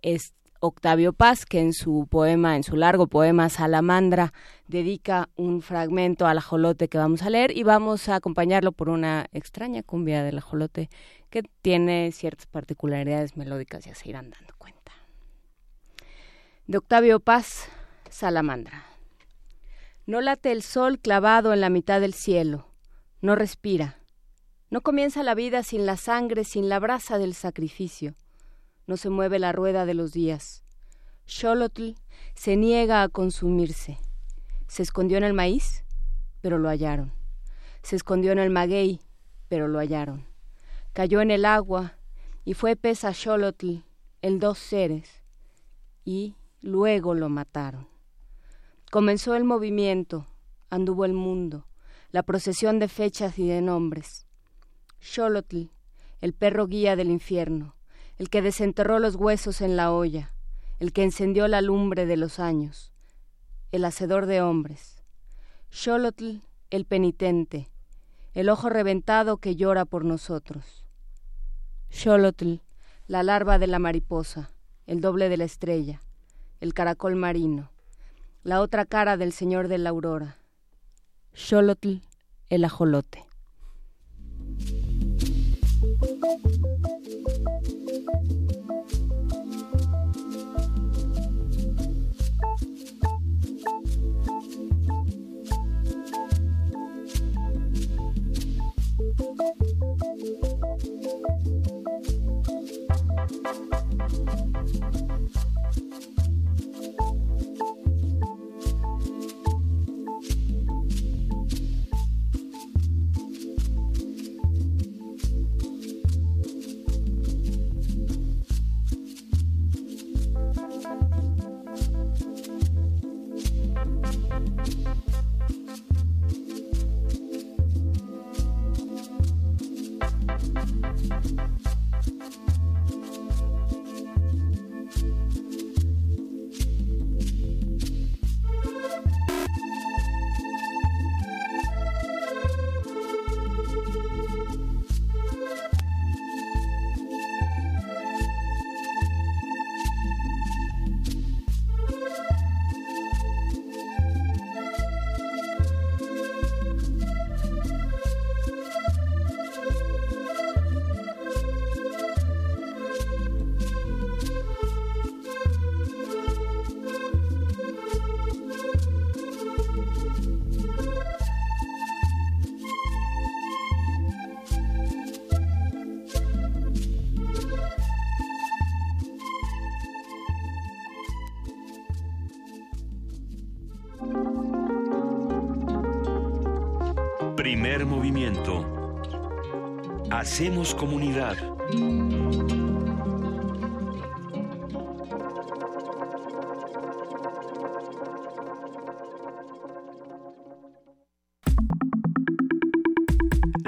es 0.00 0.32
Octavio 0.60 1.12
Paz, 1.12 1.44
que 1.44 1.60
en 1.60 1.72
su 1.72 2.08
poema, 2.10 2.56
en 2.56 2.64
su 2.64 2.74
largo 2.74 3.06
poema 3.06 3.48
Salamandra, 3.48 4.32
dedica 4.66 5.28
un 5.36 5.60
fragmento 5.60 6.26
al 6.26 6.38
ajolote 6.38 6.88
que 6.88 6.98
vamos 6.98 7.22
a 7.22 7.30
leer 7.30 7.56
y 7.56 7.62
vamos 7.62 8.08
a 8.08 8.16
acompañarlo 8.16 8.72
por 8.72 8.88
una 8.88 9.26
extraña 9.32 9.82
cumbia 9.82 10.24
del 10.24 10.38
ajolote 10.38 10.88
que 11.30 11.42
tiene 11.62 12.10
ciertas 12.12 12.46
particularidades 12.46 13.36
melódicas, 13.36 13.84
ya 13.84 13.94
se 13.94 14.08
irán 14.08 14.30
dando 14.30 14.54
cuenta. 14.56 14.92
De 16.66 16.78
Octavio 16.78 17.20
Paz, 17.20 17.68
Salamandra. 18.10 18.84
No 20.06 20.20
late 20.20 20.52
el 20.52 20.62
sol 20.62 20.98
clavado 20.98 21.52
en 21.52 21.60
la 21.60 21.70
mitad 21.70 22.00
del 22.00 22.14
cielo, 22.14 22.68
no 23.20 23.34
respira. 23.34 23.98
No 24.70 24.82
comienza 24.82 25.22
la 25.22 25.34
vida 25.34 25.62
sin 25.62 25.86
la 25.86 25.96
sangre, 25.96 26.44
sin 26.44 26.68
la 26.68 26.78
brasa 26.78 27.18
del 27.18 27.34
sacrificio. 27.34 28.14
No 28.86 28.96
se 28.96 29.10
mueve 29.10 29.38
la 29.38 29.52
rueda 29.52 29.86
de 29.86 29.94
los 29.94 30.12
días. 30.12 30.62
Xolotl 31.26 31.94
se 32.34 32.56
niega 32.56 33.02
a 33.02 33.08
consumirse. 33.08 33.98
Se 34.66 34.82
escondió 34.82 35.18
en 35.18 35.24
el 35.24 35.34
maíz, 35.34 35.84
pero 36.40 36.58
lo 36.58 36.68
hallaron. 36.68 37.12
Se 37.82 37.96
escondió 37.96 38.32
en 38.32 38.38
el 38.38 38.50
maguey, 38.50 39.00
pero 39.48 39.68
lo 39.68 39.78
hallaron. 39.78 40.27
Cayó 40.98 41.20
en 41.20 41.30
el 41.30 41.44
agua 41.44 41.96
y 42.44 42.54
fue 42.54 42.74
pesa 42.74 43.14
Xolotl, 43.14 43.84
el 44.20 44.40
dos 44.40 44.58
seres, 44.58 45.22
y 46.04 46.34
luego 46.60 47.14
lo 47.14 47.28
mataron. 47.28 47.86
Comenzó 48.90 49.36
el 49.36 49.44
movimiento, 49.44 50.26
anduvo 50.70 51.04
el 51.04 51.12
mundo, 51.12 51.68
la 52.10 52.24
procesión 52.24 52.80
de 52.80 52.88
fechas 52.88 53.38
y 53.38 53.46
de 53.46 53.62
nombres. 53.62 54.26
Xolotl, 55.00 55.66
el 56.20 56.32
perro 56.32 56.66
guía 56.66 56.96
del 56.96 57.10
infierno, 57.10 57.76
el 58.16 58.28
que 58.28 58.42
desenterró 58.42 58.98
los 58.98 59.14
huesos 59.14 59.60
en 59.60 59.76
la 59.76 59.92
olla, 59.92 60.34
el 60.80 60.92
que 60.92 61.04
encendió 61.04 61.46
la 61.46 61.62
lumbre 61.62 62.06
de 62.06 62.16
los 62.16 62.40
años, 62.40 62.92
el 63.70 63.84
hacedor 63.84 64.26
de 64.26 64.42
hombres. 64.42 65.04
Xolotl, 65.70 66.38
el 66.70 66.86
penitente, 66.86 67.70
el 68.34 68.48
ojo 68.48 68.68
reventado 68.68 69.36
que 69.36 69.54
llora 69.54 69.84
por 69.84 70.04
nosotros. 70.04 70.87
Xolotl, 71.90 72.60
la 73.06 73.22
larva 73.22 73.58
de 73.58 73.66
la 73.66 73.78
mariposa, 73.78 74.50
el 74.86 75.00
doble 75.00 75.28
de 75.28 75.36
la 75.36 75.44
estrella, 75.44 76.00
el 76.60 76.74
caracol 76.74 77.16
marino 77.16 77.70
la 78.48 78.62
otra 78.62 78.86
cara 78.86 79.18
del 79.18 79.32
señor 79.32 79.68
de 79.68 79.76
la 79.76 79.90
aurora. 79.90 80.38
Xolotl, 81.34 81.96
el 82.48 82.64
ajolote. 82.64 83.26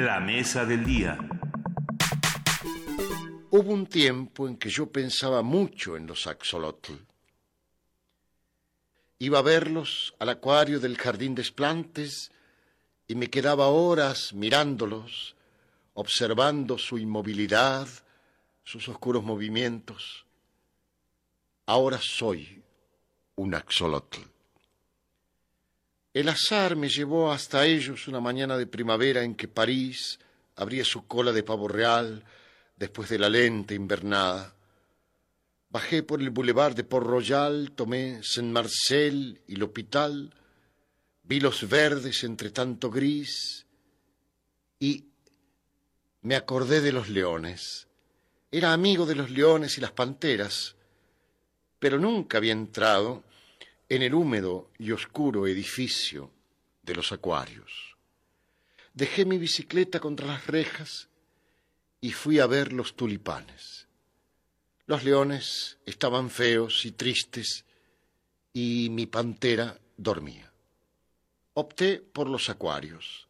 La 0.01 0.19
mesa 0.19 0.65
del 0.65 0.83
día. 0.83 1.19
Hubo 3.51 3.71
un 3.71 3.87
tiempo 3.87 4.49
en 4.49 4.57
que 4.57 4.71
yo 4.71 4.91
pensaba 4.91 5.43
mucho 5.43 5.95
en 5.95 6.07
los 6.07 6.27
axolotl. 6.27 6.95
Iba 9.19 9.41
a 9.41 9.43
verlos 9.43 10.15
al 10.19 10.31
acuario 10.31 10.81
del 10.81 10.97
jardín 10.97 11.35
de 11.35 11.43
Esplantes 11.43 12.33
y 13.09 13.15
me 13.15 13.29
quedaba 13.29 13.69
horas 13.69 14.33
mirándolos, 14.33 15.37
observando 15.93 16.79
su 16.79 16.97
inmovilidad, 16.97 17.87
sus 18.65 18.89
oscuros 18.89 19.23
movimientos. 19.23 20.25
Ahora 21.67 21.99
soy 22.01 22.63
un 23.37 23.55
axolotl. 23.55 24.21
El 26.13 26.29
azar 26.29 26.75
me 26.75 26.89
llevó 26.89 27.31
hasta 27.31 27.65
ellos 27.65 28.09
una 28.09 28.19
mañana 28.19 28.57
de 28.59 28.67
primavera 28.67 29.23
en 29.23 29.37
que 29.37 29.47
París 29.47 30.19
abría 30.57 30.85
su 30.85 31.07
cola 31.07 31.31
de 31.31 31.45
pavo 31.45 31.69
real 31.69 32.25
después 32.77 33.09
de 33.11 33.19
la 33.19 33.29
lenta 33.29 33.75
invernada. 33.75 34.57
Bajé 35.69 36.03
por 36.03 36.21
el 36.21 36.31
boulevard 36.31 36.75
de 36.75 36.83
Port 36.83 37.07
Royal, 37.07 37.71
tomé 37.77 38.21
Saint-Marcel 38.25 39.41
y 39.47 39.55
l'Hôpital, 39.55 40.35
vi 41.23 41.39
los 41.39 41.69
verdes 41.69 42.25
entre 42.25 42.51
tanto 42.51 42.91
gris 42.91 43.65
y 44.81 45.05
me 46.23 46.35
acordé 46.35 46.81
de 46.81 46.91
los 46.91 47.09
leones. 47.09 47.87
Era 48.51 48.73
amigo 48.73 49.07
de 49.07 49.15
los 49.15 49.31
leones 49.31 49.79
y 49.79 49.81
las 49.81 49.93
panteras, 49.93 50.75
pero 51.79 52.01
nunca 52.01 52.39
había 52.39 52.51
entrado 52.51 53.23
en 53.91 54.03
el 54.03 54.15
húmedo 54.15 54.71
y 54.79 54.93
oscuro 54.93 55.49
edificio 55.49 56.31
de 56.83 56.95
los 56.95 57.11
acuarios. 57.11 57.97
Dejé 58.95 59.25
mi 59.25 59.37
bicicleta 59.37 59.99
contra 59.99 60.29
las 60.29 60.47
rejas 60.47 61.09
y 62.01 62.13
fui 62.13 62.39
a 62.39 62.47
ver 62.47 62.73
los 62.73 62.95
tulipanes. 62.95 63.89
Los 64.87 65.03
leones 65.03 65.79
estaban 65.85 66.31
feos 66.31 66.87
y 66.87 66.93
tristes 66.93 67.65
y 68.53 68.89
mi 68.91 69.07
pantera 69.07 69.77
dormía. 69.97 70.53
Opté 71.55 71.99
por 71.99 72.29
los 72.29 72.49
acuarios. 72.49 73.27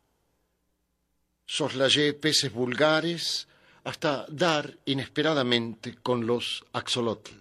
Soslayé 1.46 2.12
peces 2.12 2.52
vulgares 2.52 3.48
hasta 3.84 4.26
dar 4.28 4.78
inesperadamente 4.84 5.96
con 5.96 6.26
los 6.26 6.64
axolotl. 6.72 7.32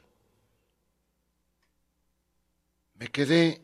Me 2.99 3.07
quedé 3.07 3.61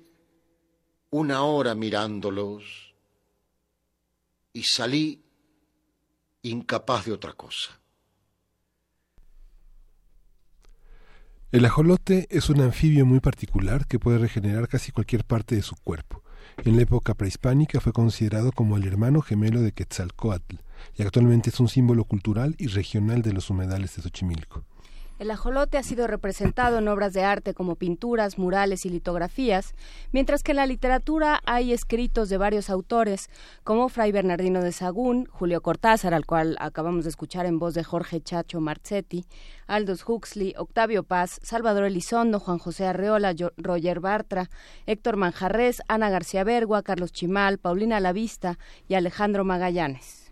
una 1.10 1.44
hora 1.44 1.76
mirándolos 1.76 2.96
y 4.54 4.64
salí 4.64 5.26
incapaz 6.42 7.06
de 7.06 7.12
otra 7.12 7.34
cosa. 7.34 7.82
El 11.52 11.66
ajolote 11.66 12.28
es 12.30 12.50
un 12.50 12.62
anfibio 12.62 13.06
muy 13.06 13.20
particular 13.20 13.88
que 13.88 14.00
puede 14.00 14.20
regenerar 14.20 14.70
casi 14.70 14.94
cualquier 14.94 15.26
parte 15.26 15.56
de 15.56 15.64
su 15.64 15.76
cuerpo. 15.84 16.24
En 16.64 16.78
la 16.78 16.84
época 16.84 17.14
prehispánica 17.14 17.82
fue 17.82 17.92
considerado 17.92 18.54
como 18.54 18.78
el 18.78 18.88
hermano 18.88 19.22
gemelo 19.22 19.62
de 19.62 19.74
Quetzalcoatl 19.74 20.56
y 20.96 21.02
actualmente 21.02 21.50
es 21.50 21.60
un 21.60 21.68
símbolo 21.68 22.06
cultural 22.06 22.56
y 22.58 22.68
regional 22.68 23.22
de 23.22 23.34
los 23.34 23.50
humedales 23.50 23.98
de 23.98 24.02
Xochimilco. 24.02 24.64
El 25.18 25.32
ajolote 25.32 25.78
ha 25.78 25.84
sido 25.84 26.08
representado 26.08 26.80
en 26.80 26.90
obras 26.90 27.14
de 27.14 27.24
arte 27.24 27.54
como 27.54 27.76
pinturas, 27.76 28.38
murales 28.38 28.86
y 28.86 28.90
litografías, 28.90 29.74
mientras 30.12 30.44
que 30.44 30.52
en 30.52 30.58
la 30.58 30.66
literatura 30.66 31.40
hay 31.46 31.72
escritos 31.72 32.28
de 32.28 32.38
varios 32.38 32.70
autores, 32.70 33.30
como 33.64 33.88
Fray 33.88 34.12
Bernardino 34.12 34.62
de 34.62 34.74
Sagún, 34.74 35.26
Julio 35.28 35.62
Cortázar, 35.62 36.14
al 36.14 36.26
cual 36.26 36.58
acabamos 36.60 37.06
de 37.06 37.12
escuchar 37.12 37.46
en 37.46 37.60
voz 37.60 37.74
de 37.76 37.86
Jorge 37.86 38.20
Chacho 38.20 38.60
Marzetti, 38.60 39.26
Aldous 39.68 40.04
Huxley, 40.06 40.54
Octavio 40.58 41.04
Paz, 41.04 41.40
Salvador 41.44 41.86
Elizondo, 41.86 42.42
Juan 42.42 42.58
José 42.58 42.86
Arreola, 42.86 43.34
Roger 43.56 44.02
Bartra, 44.02 44.50
Héctor 44.86 45.16
Manjarres, 45.16 45.82
Ana 45.88 46.10
García 46.10 46.44
Bergua, 46.44 46.84
Carlos 46.84 47.14
Chimal, 47.14 47.58
Paulina 47.58 48.02
Lavista 48.02 48.60
y 48.90 48.96
Alejandro 48.96 49.46
Magallanes. 49.46 50.25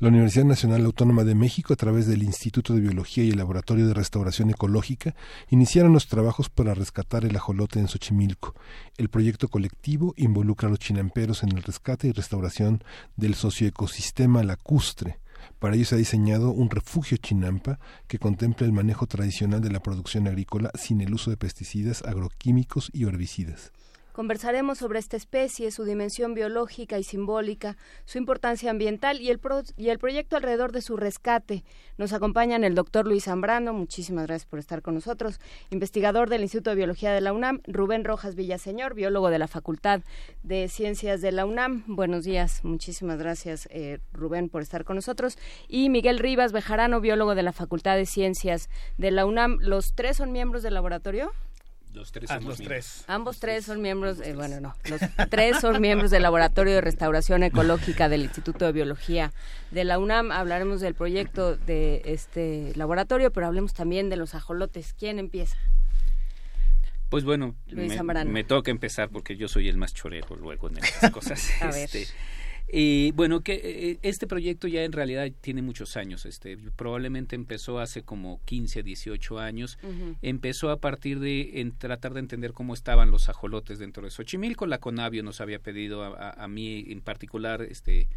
La 0.00 0.08
Universidad 0.08 0.44
Nacional 0.44 0.84
Autónoma 0.84 1.22
de 1.22 1.36
México, 1.36 1.72
a 1.72 1.76
través 1.76 2.08
del 2.08 2.24
Instituto 2.24 2.74
de 2.74 2.80
Biología 2.80 3.22
y 3.22 3.30
el 3.30 3.38
Laboratorio 3.38 3.86
de 3.86 3.94
Restauración 3.94 4.50
Ecológica, 4.50 5.14
iniciaron 5.50 5.92
los 5.92 6.08
trabajos 6.08 6.50
para 6.50 6.74
rescatar 6.74 7.24
el 7.24 7.36
ajolote 7.36 7.78
en 7.78 7.86
Xochimilco. 7.86 8.56
El 8.96 9.08
proyecto 9.08 9.46
colectivo 9.46 10.12
involucra 10.16 10.66
a 10.66 10.70
los 10.70 10.80
chinamperos 10.80 11.44
en 11.44 11.56
el 11.56 11.62
rescate 11.62 12.08
y 12.08 12.12
restauración 12.12 12.82
del 13.14 13.36
socioecosistema 13.36 14.42
lacustre. 14.42 15.20
Para 15.60 15.76
ello 15.76 15.84
se 15.84 15.94
ha 15.94 15.98
diseñado 15.98 16.50
un 16.50 16.70
refugio 16.70 17.16
chinampa 17.18 17.78
que 18.08 18.18
contempla 18.18 18.66
el 18.66 18.72
manejo 18.72 19.06
tradicional 19.06 19.60
de 19.60 19.70
la 19.70 19.80
producción 19.80 20.26
agrícola 20.26 20.72
sin 20.74 21.02
el 21.02 21.14
uso 21.14 21.30
de 21.30 21.36
pesticidas, 21.36 22.02
agroquímicos 22.02 22.90
y 22.92 23.04
herbicidas. 23.04 23.70
Conversaremos 24.14 24.78
sobre 24.78 25.00
esta 25.00 25.16
especie, 25.16 25.72
su 25.72 25.82
dimensión 25.82 26.34
biológica 26.34 27.00
y 27.00 27.02
simbólica, 27.02 27.76
su 28.04 28.16
importancia 28.16 28.70
ambiental 28.70 29.20
y 29.20 29.28
el, 29.28 29.40
y 29.76 29.88
el 29.88 29.98
proyecto 29.98 30.36
alrededor 30.36 30.70
de 30.70 30.82
su 30.82 30.96
rescate. 30.96 31.64
Nos 31.98 32.12
acompañan 32.12 32.62
el 32.62 32.76
doctor 32.76 33.08
Luis 33.08 33.24
Zambrano, 33.24 33.72
muchísimas 33.72 34.28
gracias 34.28 34.48
por 34.48 34.60
estar 34.60 34.82
con 34.82 34.94
nosotros, 34.94 35.40
investigador 35.70 36.30
del 36.30 36.42
Instituto 36.42 36.70
de 36.70 36.76
Biología 36.76 37.12
de 37.12 37.22
la 37.22 37.32
UNAM, 37.32 37.60
Rubén 37.66 38.04
Rojas 38.04 38.36
Villaseñor, 38.36 38.94
biólogo 38.94 39.30
de 39.30 39.40
la 39.40 39.48
Facultad 39.48 40.02
de 40.44 40.68
Ciencias 40.68 41.20
de 41.20 41.32
la 41.32 41.44
UNAM. 41.44 41.82
Buenos 41.88 42.22
días, 42.22 42.62
muchísimas 42.62 43.18
gracias 43.18 43.66
eh, 43.72 43.98
Rubén 44.12 44.48
por 44.48 44.62
estar 44.62 44.84
con 44.84 44.94
nosotros. 44.94 45.38
Y 45.66 45.88
Miguel 45.88 46.20
Rivas 46.20 46.52
Bejarano, 46.52 47.00
biólogo 47.00 47.34
de 47.34 47.42
la 47.42 47.52
Facultad 47.52 47.96
de 47.96 48.06
Ciencias 48.06 48.70
de 48.96 49.10
la 49.10 49.26
UNAM. 49.26 49.58
¿Los 49.60 49.96
tres 49.96 50.18
son 50.18 50.30
miembros 50.30 50.62
del 50.62 50.74
laboratorio? 50.74 51.32
Los 51.94 52.10
tres 52.10 52.28
Ambos 52.32 52.58
tres. 52.58 53.04
Ambos 53.06 53.38
tres 53.38 53.64
son 53.64 53.80
miembros, 53.80 54.18
eh, 54.20 54.34
bueno, 54.34 54.60
no, 54.60 54.74
los 54.90 55.00
tres 55.30 55.60
son 55.60 55.80
miembros 55.80 56.10
del 56.10 56.22
Laboratorio 56.22 56.74
de 56.74 56.80
Restauración 56.80 57.44
Ecológica 57.44 58.08
del 58.08 58.22
Instituto 58.22 58.64
de 58.64 58.72
Biología 58.72 59.32
de 59.70 59.84
la 59.84 60.00
UNAM. 60.00 60.32
Hablaremos 60.32 60.80
del 60.80 60.94
proyecto 60.94 61.56
de 61.56 62.02
este 62.04 62.72
laboratorio, 62.74 63.30
pero 63.30 63.46
hablemos 63.46 63.74
también 63.74 64.10
de 64.10 64.16
los 64.16 64.34
ajolotes. 64.34 64.92
¿Quién 64.98 65.20
empieza? 65.20 65.56
Pues 67.10 67.22
bueno, 67.22 67.54
Luis 67.68 67.90
me, 67.90 67.96
Zambrano. 67.96 68.28
me 68.28 68.42
toca 68.42 68.72
empezar 68.72 69.08
porque 69.08 69.36
yo 69.36 69.46
soy 69.46 69.68
el 69.68 69.76
más 69.76 69.94
chorero 69.94 70.34
luego 70.34 70.68
en 70.68 70.78
estas 70.78 71.10
cosas. 71.12 71.48
A 71.62 71.70
ver. 71.70 71.88
Eh, 72.68 73.12
bueno, 73.14 73.42
que 73.42 73.60
eh, 73.62 73.98
este 74.02 74.26
proyecto 74.26 74.66
ya 74.66 74.82
en 74.82 74.92
realidad 74.92 75.30
tiene 75.40 75.62
muchos 75.62 75.96
años. 75.96 76.26
Este, 76.26 76.56
probablemente 76.56 77.36
empezó 77.36 77.78
hace 77.78 78.02
como 78.02 78.40
15, 78.44 78.82
18 78.82 79.38
años. 79.38 79.78
Empezó 80.22 80.70
a 80.70 80.78
partir 80.78 81.20
de 81.20 81.60
en 81.60 81.72
tratar 81.76 82.14
de 82.14 82.20
entender 82.20 82.52
cómo 82.52 82.74
estaban 82.74 83.10
los 83.10 83.28
ajolotes 83.28 83.78
dentro 83.78 84.04
de 84.04 84.10
Xochimilco. 84.10 84.66
La 84.66 84.78
Conavio 84.78 85.22
nos 85.22 85.40
había 85.40 85.58
pedido 85.58 86.02
a, 86.02 86.30
a, 86.30 86.48
mí 86.48 86.86
en 86.88 87.00
particular 87.00 87.62
este, 87.62 88.08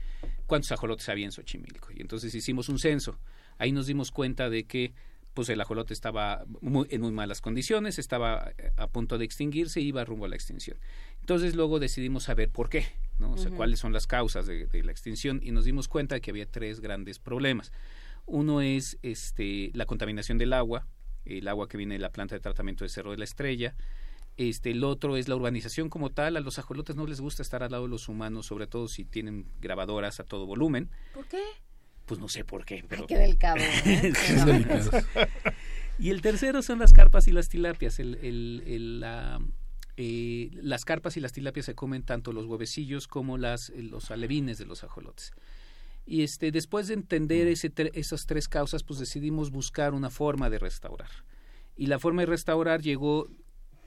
cuántos 0.45 0.71
ajolotes 0.71 1.07
había 1.09 1.25
en 1.25 1.31
Xochimilco. 1.31 1.89
Y 1.93 2.01
entonces 2.01 2.33
hicimos 2.33 2.69
un 2.69 2.79
censo. 2.79 3.19
Ahí 3.57 3.71
nos 3.71 3.87
dimos 3.87 4.11
cuenta 4.11 4.49
de 4.49 4.63
que 4.63 4.93
pues 5.37 5.49
el 5.49 5.61
ajolote 5.61 5.93
estaba 5.93 6.45
en 6.63 7.01
muy 7.01 7.11
malas 7.11 7.41
condiciones, 7.41 7.99
estaba 7.99 8.53
eh, 8.57 8.71
a 8.75 8.87
punto 8.87 9.19
de 9.19 9.25
extinguirse 9.25 9.79
y 9.79 9.89
iba 9.89 10.03
rumbo 10.03 10.25
a 10.25 10.29
la 10.29 10.35
extinción. 10.35 10.79
Entonces 11.27 11.57
luego 11.57 11.79
decidimos 11.79 12.23
saber 12.23 12.49
por 12.49 12.69
qué, 12.69 12.85
¿no? 13.19 13.33
O 13.33 13.37
sea, 13.37 13.51
cuáles 13.51 13.81
son 13.81 13.91
las 13.91 14.07
causas 14.07 14.47
de, 14.47 14.69
la 14.81 14.91
extinción 14.93 15.41
y 15.43 15.51
nos 15.51 15.65
dimos 15.65 15.89
cuenta 15.89 16.15
de 16.15 16.21
que 16.21 16.31
había 16.31 16.49
tres 16.49 16.79
grandes 16.79 17.19
problemas. 17.19 17.73
Uno 18.25 18.61
es 18.61 18.97
este, 19.01 19.71
la 19.73 19.85
contaminación 19.85 20.37
del 20.37 20.53
agua, 20.53 20.87
el 21.25 21.49
agua 21.49 21.67
que 21.67 21.75
viene 21.75 21.95
de 21.95 21.99
la 21.99 22.13
planta 22.13 22.33
de 22.35 22.39
tratamiento 22.39 22.85
de 22.85 22.89
Cerro 22.89 23.11
de 23.11 23.17
la 23.17 23.25
Estrella. 23.25 23.75
Este, 24.37 24.71
el 24.71 24.85
otro 24.85 25.17
es 25.17 25.27
la 25.27 25.35
urbanización 25.35 25.89
como 25.89 26.11
tal. 26.11 26.37
A 26.37 26.39
los 26.39 26.59
ajolotes 26.59 26.95
no 26.95 27.05
les 27.05 27.19
gusta 27.19 27.41
estar 27.41 27.61
al 27.61 27.71
lado 27.71 27.83
de 27.83 27.89
los 27.89 28.07
humanos, 28.07 28.45
sobre 28.45 28.65
todo 28.65 28.87
si 28.87 29.03
tienen 29.03 29.47
grabadoras 29.59 30.21
a 30.21 30.23
todo 30.23 30.45
volumen. 30.45 30.89
¿Por 31.13 31.27
qué? 31.27 31.43
Pues 32.05 32.21
no 32.21 32.29
sé 32.29 32.45
por 32.45 32.63
qué, 32.63 32.85
pero... 32.87 33.05
qué 33.05 33.17
del 33.17 33.37
cabo. 33.37 33.59
¿eh? 33.59 34.13
y 35.99 36.09
el 36.09 36.21
tercero 36.21 36.61
son 36.61 36.79
las 36.79 36.93
carpas 36.93 37.27
y 37.27 37.33
las 37.33 37.49
tilapias. 37.49 37.99
El, 37.99 38.15
el, 38.15 39.01
la, 39.01 39.41
eh, 39.97 40.51
las 40.53 40.85
carpas 40.85 41.17
y 41.17 41.19
las 41.19 41.33
tilapias 41.33 41.65
se 41.65 41.75
comen 41.75 42.03
tanto 42.03 42.31
los 42.31 42.45
huevecillos 42.45 43.07
como 43.07 43.37
las, 43.37 43.71
eh, 43.71 43.81
los 43.81 44.11
alevines 44.11 44.59
de 44.59 44.65
los 44.65 44.83
ajolotes. 44.83 45.31
Y 46.05 46.21
este, 46.21 46.51
después 46.51 46.87
de 46.87 46.93
entender 46.93 47.47
ese, 47.47 47.73
esas 47.93 48.27
tres 48.27 48.47
causas, 48.47 48.83
pues 48.83 48.99
decidimos 48.99 49.51
buscar 49.51 49.93
una 49.93 50.09
forma 50.09 50.49
de 50.49 50.59
restaurar. 50.59 51.09
Y 51.75 51.87
la 51.87 51.99
forma 51.99 52.21
de 52.21 52.27
restaurar 52.27 52.81
llegó 52.81 53.27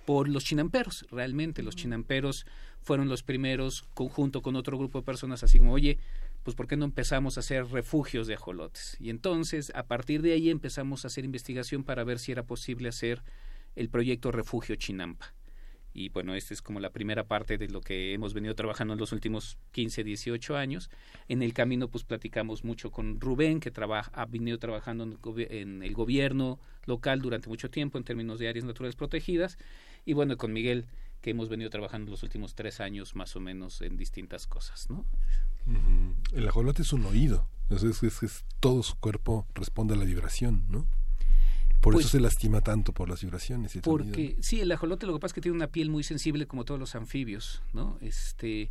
por 0.04 0.28
los 0.28 0.44
chinamperos, 0.44 1.06
realmente. 1.10 1.62
Los 1.62 1.76
chinamperos 1.76 2.44
fueron 2.82 3.08
los 3.08 3.22
primeros, 3.22 3.84
junto 3.94 4.42
con 4.42 4.56
otro 4.56 4.76
grupo 4.76 4.98
de 4.98 5.04
personas, 5.04 5.44
así 5.44 5.60
como, 5.60 5.72
oye, 5.72 5.98
pues 6.42 6.56
¿por 6.56 6.66
qué 6.66 6.76
no 6.76 6.84
empezamos 6.84 7.36
a 7.36 7.40
hacer 7.40 7.66
refugios 7.66 8.26
de 8.26 8.34
ajolotes? 8.34 8.96
Y 8.98 9.10
entonces, 9.10 9.72
a 9.76 9.84
partir 9.84 10.22
de 10.22 10.32
ahí 10.32 10.50
empezamos 10.50 11.04
a 11.04 11.08
hacer 11.08 11.24
investigación 11.24 11.84
para 11.84 12.02
ver 12.02 12.18
si 12.18 12.32
era 12.32 12.42
posible 12.42 12.88
hacer 12.88 13.22
el 13.76 13.88
proyecto 13.88 14.32
Refugio 14.32 14.74
Chinampa. 14.76 15.32
Y 15.92 16.08
bueno, 16.10 16.34
esta 16.34 16.54
es 16.54 16.62
como 16.62 16.78
la 16.80 16.90
primera 16.90 17.24
parte 17.24 17.58
de 17.58 17.68
lo 17.68 17.80
que 17.80 18.14
hemos 18.14 18.32
venido 18.32 18.54
trabajando 18.54 18.94
en 18.94 19.00
los 19.00 19.12
últimos 19.12 19.58
15, 19.72 20.04
18 20.04 20.56
años. 20.56 20.90
En 21.28 21.42
el 21.42 21.52
camino, 21.52 21.88
pues 21.88 22.04
platicamos 22.04 22.64
mucho 22.64 22.90
con 22.90 23.20
Rubén, 23.20 23.60
que 23.60 23.70
trabaja, 23.70 24.10
ha 24.14 24.26
venido 24.26 24.58
trabajando 24.58 25.18
en 25.36 25.82
el 25.82 25.94
gobierno 25.94 26.60
local 26.86 27.20
durante 27.20 27.48
mucho 27.48 27.70
tiempo 27.70 27.98
en 27.98 28.04
términos 28.04 28.38
de 28.38 28.48
áreas 28.48 28.64
naturales 28.64 28.96
protegidas. 28.96 29.58
Y 30.04 30.12
bueno, 30.12 30.36
con 30.36 30.52
Miguel, 30.52 30.86
que 31.20 31.30
hemos 31.30 31.48
venido 31.48 31.70
trabajando 31.70 32.10
los 32.10 32.22
últimos 32.22 32.54
tres 32.54 32.80
años 32.80 33.14
más 33.14 33.36
o 33.36 33.40
menos 33.40 33.82
en 33.82 33.96
distintas 33.96 34.46
cosas, 34.46 34.88
¿no? 34.90 35.04
El 36.32 36.48
ajolote 36.48 36.82
es 36.82 36.92
un 36.92 37.04
oído, 37.04 37.46
es, 37.68 37.82
es, 38.02 38.44
todo 38.60 38.82
su 38.82 38.96
cuerpo 38.96 39.46
responde 39.54 39.94
a 39.94 39.96
la 39.96 40.04
vibración, 40.04 40.64
¿no? 40.68 40.86
Por 41.80 41.94
eso 41.94 42.02
pues 42.02 42.10
se 42.10 42.20
lastima 42.20 42.60
tanto 42.60 42.92
por 42.92 43.08
las 43.08 43.22
vibraciones. 43.22 43.74
Y 43.76 43.80
porque 43.80 44.36
sí, 44.40 44.60
el 44.60 44.70
ajolote 44.72 45.06
lo 45.06 45.14
que 45.14 45.20
pasa 45.20 45.30
es 45.30 45.34
que 45.34 45.40
tiene 45.40 45.56
una 45.56 45.68
piel 45.68 45.90
muy 45.90 46.02
sensible 46.02 46.46
como 46.46 46.64
todos 46.64 46.78
los 46.78 46.94
anfibios, 46.94 47.62
¿no? 47.72 47.98
Este 48.00 48.70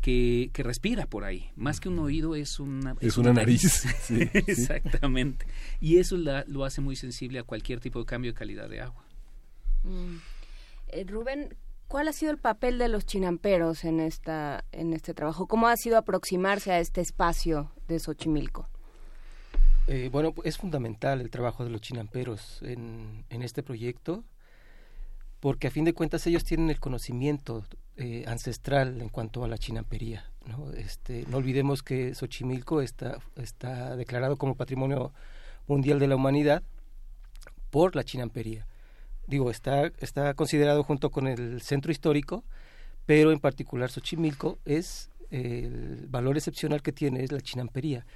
que, 0.00 0.50
que 0.52 0.62
respira 0.62 1.06
por 1.06 1.24
ahí. 1.24 1.50
Más 1.56 1.80
que 1.80 1.88
un 1.88 1.98
oído 1.98 2.36
es 2.36 2.60
una 2.60 2.94
es, 3.00 3.16
una, 3.16 3.32
nariz. 3.32 3.84
Exactamente. 4.10 5.46
Y 5.80 5.98
eso 5.98 6.16
lo 6.16 6.64
hace 6.64 6.80
muy 6.80 6.94
sensible 6.94 7.38
a 7.38 7.42
cualquier 7.42 7.80
tipo 7.80 7.98
de 7.98 8.06
cambio 8.06 8.32
de 8.32 8.38
calidad 8.38 8.68
de 8.68 8.82
agua. 8.82 9.04
Mm. 9.82 10.16
Eh, 10.88 11.04
Rubén, 11.08 11.56
¿Cuál 11.88 12.08
ha 12.08 12.12
sido 12.12 12.32
el 12.32 12.38
papel 12.38 12.78
de 12.78 12.88
los 12.88 13.06
chinamperos 13.06 13.84
en 13.84 14.00
esta 14.00 14.64
en 14.72 14.94
este 14.94 15.14
trabajo? 15.14 15.46
¿Cómo 15.46 15.68
ha 15.68 15.76
sido 15.76 15.98
aproximarse 15.98 16.72
a 16.72 16.80
este 16.80 17.00
espacio 17.00 17.70
de 17.88 17.98
Xochimilco? 17.98 18.68
Eh, 19.86 20.08
bueno, 20.10 20.34
es 20.44 20.56
fundamental 20.56 21.20
el 21.20 21.30
trabajo 21.30 21.64
de 21.64 21.70
los 21.70 21.80
chinamperos 21.80 22.60
en, 22.62 23.24
en, 23.28 23.42
este 23.42 23.62
proyecto, 23.62 24.24
porque 25.40 25.66
a 25.66 25.70
fin 25.70 25.84
de 25.84 25.92
cuentas 25.92 26.26
ellos 26.26 26.44
tienen 26.44 26.70
el 26.70 26.80
conocimiento 26.80 27.64
eh, 27.96 28.24
ancestral 28.26 29.00
en 29.00 29.10
cuanto 29.10 29.44
a 29.44 29.48
la 29.48 29.58
chinampería. 29.58 30.30
¿no? 30.46 30.70
Este, 30.72 31.26
no 31.28 31.36
olvidemos 31.36 31.82
que 31.82 32.14
Xochimilco 32.14 32.80
está, 32.80 33.18
está 33.36 33.96
declarado 33.96 34.36
como 34.36 34.54
Patrimonio 34.54 35.12
Mundial 35.66 35.98
de 35.98 36.08
la 36.08 36.16
Humanidad 36.16 36.62
por 37.70 37.94
la 37.94 38.04
chinampería 38.04 38.66
digo, 39.26 39.50
está, 39.50 39.90
está 39.98 40.34
considerado 40.34 40.82
junto 40.82 41.10
con 41.10 41.26
el 41.26 41.60
centro 41.60 41.92
histórico, 41.92 42.44
pero 43.06 43.32
en 43.32 43.40
particular 43.40 43.90
Xochimilco 43.90 44.58
es 44.64 45.10
el 45.30 46.06
valor 46.08 46.36
excepcional 46.36 46.82
que 46.82 46.92
tiene 46.92 47.24
es 47.24 47.32
la 47.32 47.40
chinampería. 47.40 48.06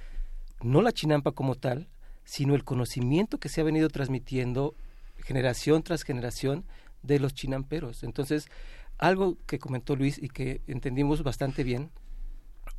No 0.61 0.81
la 0.81 0.91
chinampa 0.91 1.31
como 1.31 1.55
tal, 1.55 1.87
sino 2.23 2.55
el 2.55 2.63
conocimiento 2.63 3.39
que 3.39 3.49
se 3.49 3.61
ha 3.61 3.63
venido 3.63 3.89
transmitiendo 3.89 4.75
generación 5.17 5.83
tras 5.83 6.03
generación 6.03 6.65
de 7.01 7.19
los 7.19 7.33
chinamperos. 7.33 8.03
Entonces, 8.03 8.49
algo 8.97 9.37
que 9.45 9.59
comentó 9.59 9.95
Luis 9.95 10.17
y 10.21 10.29
que 10.29 10.61
entendimos 10.67 11.23
bastante 11.23 11.63
bien 11.63 11.91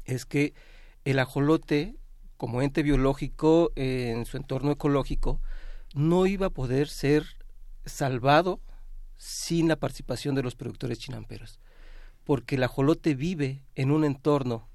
es 0.04 0.26
que 0.26 0.54
el 1.04 1.18
ajolote, 1.18 1.96
como 2.36 2.62
ente 2.62 2.82
biológico 2.82 3.72
en 3.76 4.26
su 4.26 4.36
entorno 4.36 4.70
ecológico, 4.72 5.40
no 5.94 6.26
iba 6.26 6.46
a 6.46 6.50
poder 6.50 6.88
ser 6.88 7.24
salvado 7.84 8.60
sin 9.16 9.68
la 9.68 9.76
participación 9.76 10.34
de 10.34 10.42
los 10.42 10.54
productores 10.54 10.98
chinamperos, 10.98 11.58
porque 12.24 12.56
el 12.56 12.62
ajolote 12.62 13.14
vive 13.14 13.62
en 13.74 13.90
un 13.90 14.04
entorno 14.04 14.68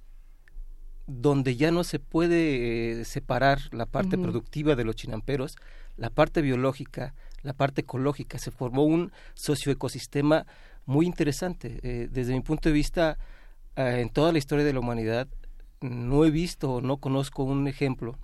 donde 1.07 1.56
ya 1.56 1.72
no 1.72 1.84
se 1.84 1.99
puede 1.99 3.02
eh, 3.02 3.06
separar 3.06 3.60
la 3.72 3.86
parte 3.86 4.18
productiva 4.18 4.76
de 4.76 4.84
los 4.84 4.95
chinamperos, 4.95 5.56
la 5.98 6.10
parte 6.10 6.41
biológica, 6.41 7.14
la 7.44 7.53
parte 7.53 7.82
ecológica, 7.82 8.40
se 8.40 8.52
formó 8.52 8.84
un 8.84 9.11
socioecosistema 9.36 10.45
muy 10.86 11.06
interesante. 11.06 11.80
Eh, 11.84 12.07
desde 12.11 12.34
mi 12.34 12.41
punto 12.41 12.69
de 12.69 12.73
vista, 12.73 13.18
eh, 13.76 13.99
en 14.02 14.10
toda 14.10 14.32
la 14.32 14.40
historia 14.40 14.65
de 14.65 14.73
la 14.73 14.80
humanidad, 14.80 15.27
no 15.82 16.26
he 16.26 16.32
visto 16.32 16.76
o 16.76 16.82
no 16.82 16.98
conozco 16.98 17.44
un 17.44 17.68
ejemplo 17.68 18.18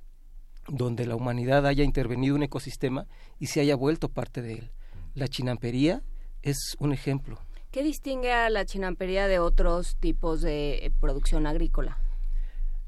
donde 0.67 1.05
la 1.05 1.15
humanidad 1.15 1.65
haya 1.67 1.83
intervenido 1.83 2.35
un 2.35 2.43
ecosistema 2.43 3.07
y 3.39 3.47
se 3.47 3.61
haya 3.61 3.75
vuelto 3.75 4.09
parte 4.09 4.41
de 4.41 4.53
él. 4.53 4.71
La 5.13 5.27
chinampería 5.27 6.01
es 6.41 6.75
un 6.79 6.93
ejemplo. 6.93 7.39
¿Qué 7.71 7.83
distingue 7.83 8.31
a 8.31 8.49
la 8.49 8.65
chinampería 8.65 9.27
de 9.27 9.39
otros 9.39 9.95
tipos 9.97 10.41
de 10.41 10.91
producción 10.99 11.45
agrícola? 11.45 11.97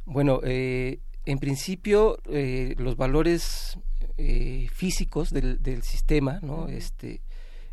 Bueno, 0.05 0.41
eh, 0.43 0.99
en 1.25 1.39
principio 1.39 2.17
eh, 2.29 2.75
los 2.77 2.97
valores 2.97 3.77
físicos 4.71 5.31
del, 5.31 5.81
sistema, 5.81 6.39
¿no? 6.41 6.67
Este, 6.67 7.21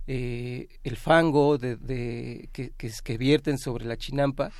el 0.07 0.97
fango 0.97 1.59
de, 1.59 2.48
que, 2.52 2.70
que, 2.70 3.19
vierten 3.19 3.59
sobre 3.59 3.85
la 3.85 3.97
chinampa 3.97 4.51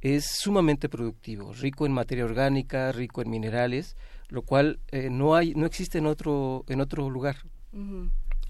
es 0.00 0.26
sumamente 0.26 0.88
productivo, 0.88 1.52
rico 1.52 1.86
en 1.86 1.92
materia 1.92 2.24
orgánica, 2.24 2.92
rico 2.92 3.20
en 3.20 3.30
minerales, 3.30 3.96
lo 4.28 4.42
cual 4.42 4.78
no 5.10 5.34
hay, 5.34 5.54
no 5.54 5.66
existe 5.66 5.98
en 5.98 6.06
otro, 6.06 6.64
en 6.68 6.80
otro 6.80 7.10
lugar. 7.10 7.36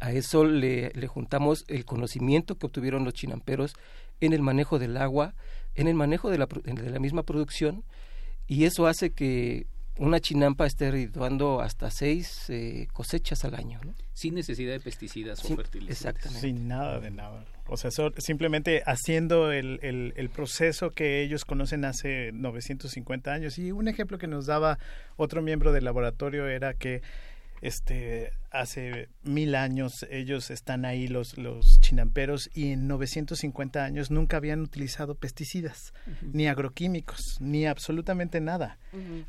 A 0.00 0.12
eso 0.12 0.44
le, 0.44 0.90
le, 0.90 1.06
juntamos 1.06 1.64
el 1.68 1.84
conocimiento 1.84 2.56
que 2.56 2.66
obtuvieron 2.66 3.04
los 3.04 3.14
chinamperos 3.14 3.74
en 4.20 4.32
el 4.32 4.42
manejo 4.42 4.78
del 4.78 4.96
agua, 4.96 5.34
en 5.74 5.88
el 5.88 5.94
manejo 5.94 6.30
de 6.30 6.38
la, 6.38 6.46
de 6.46 6.90
la 6.90 6.98
misma 6.98 7.22
producción, 7.22 7.84
y 8.48 8.64
eso 8.64 8.86
hace 8.86 9.10
que 9.10 9.66
una 9.98 10.20
chinampa 10.20 10.66
esté 10.66 10.90
redituando 10.90 11.60
hasta 11.60 11.90
seis 11.90 12.48
eh, 12.48 12.88
cosechas 12.92 13.44
al 13.44 13.54
año. 13.54 13.80
Sin 14.12 14.34
necesidad 14.34 14.72
de 14.72 14.80
pesticidas 14.80 15.44
o 15.44 15.56
fertilizantes. 15.56 15.90
Exactamente. 15.98 16.40
Sin 16.40 16.68
nada 16.68 16.98
de 17.00 17.10
nada. 17.10 17.44
O 17.66 17.76
sea, 17.76 17.90
simplemente 18.16 18.82
haciendo 18.86 19.52
el, 19.52 19.78
el, 19.82 20.14
el, 20.16 20.30
proceso 20.30 20.90
que 20.90 21.22
ellos 21.22 21.44
conocen 21.44 21.84
hace 21.84 22.30
950 22.32 23.32
años. 23.32 23.58
Y 23.58 23.72
un 23.72 23.88
ejemplo 23.88 24.16
que 24.16 24.26
nos 24.26 24.46
daba 24.46 24.78
otro 25.16 25.42
miembro 25.42 25.72
del 25.72 25.84
laboratorio 25.84 26.48
era 26.48 26.72
que 26.72 27.02
este 27.60 28.32
hace 28.50 29.08
mil 29.22 29.54
años 29.54 30.06
ellos 30.10 30.50
están 30.50 30.84
ahí 30.84 31.06
los 31.06 31.36
los 31.36 31.80
chinamperos 31.80 32.48
y 32.54 32.72
en 32.72 32.88
950 32.88 33.84
años 33.84 34.10
nunca 34.10 34.38
habían 34.38 34.60
utilizado 34.60 35.14
pesticidas 35.14 35.92
ni 36.22 36.46
agroquímicos 36.46 37.38
ni 37.40 37.66
absolutamente 37.66 38.40
nada. 38.40 38.78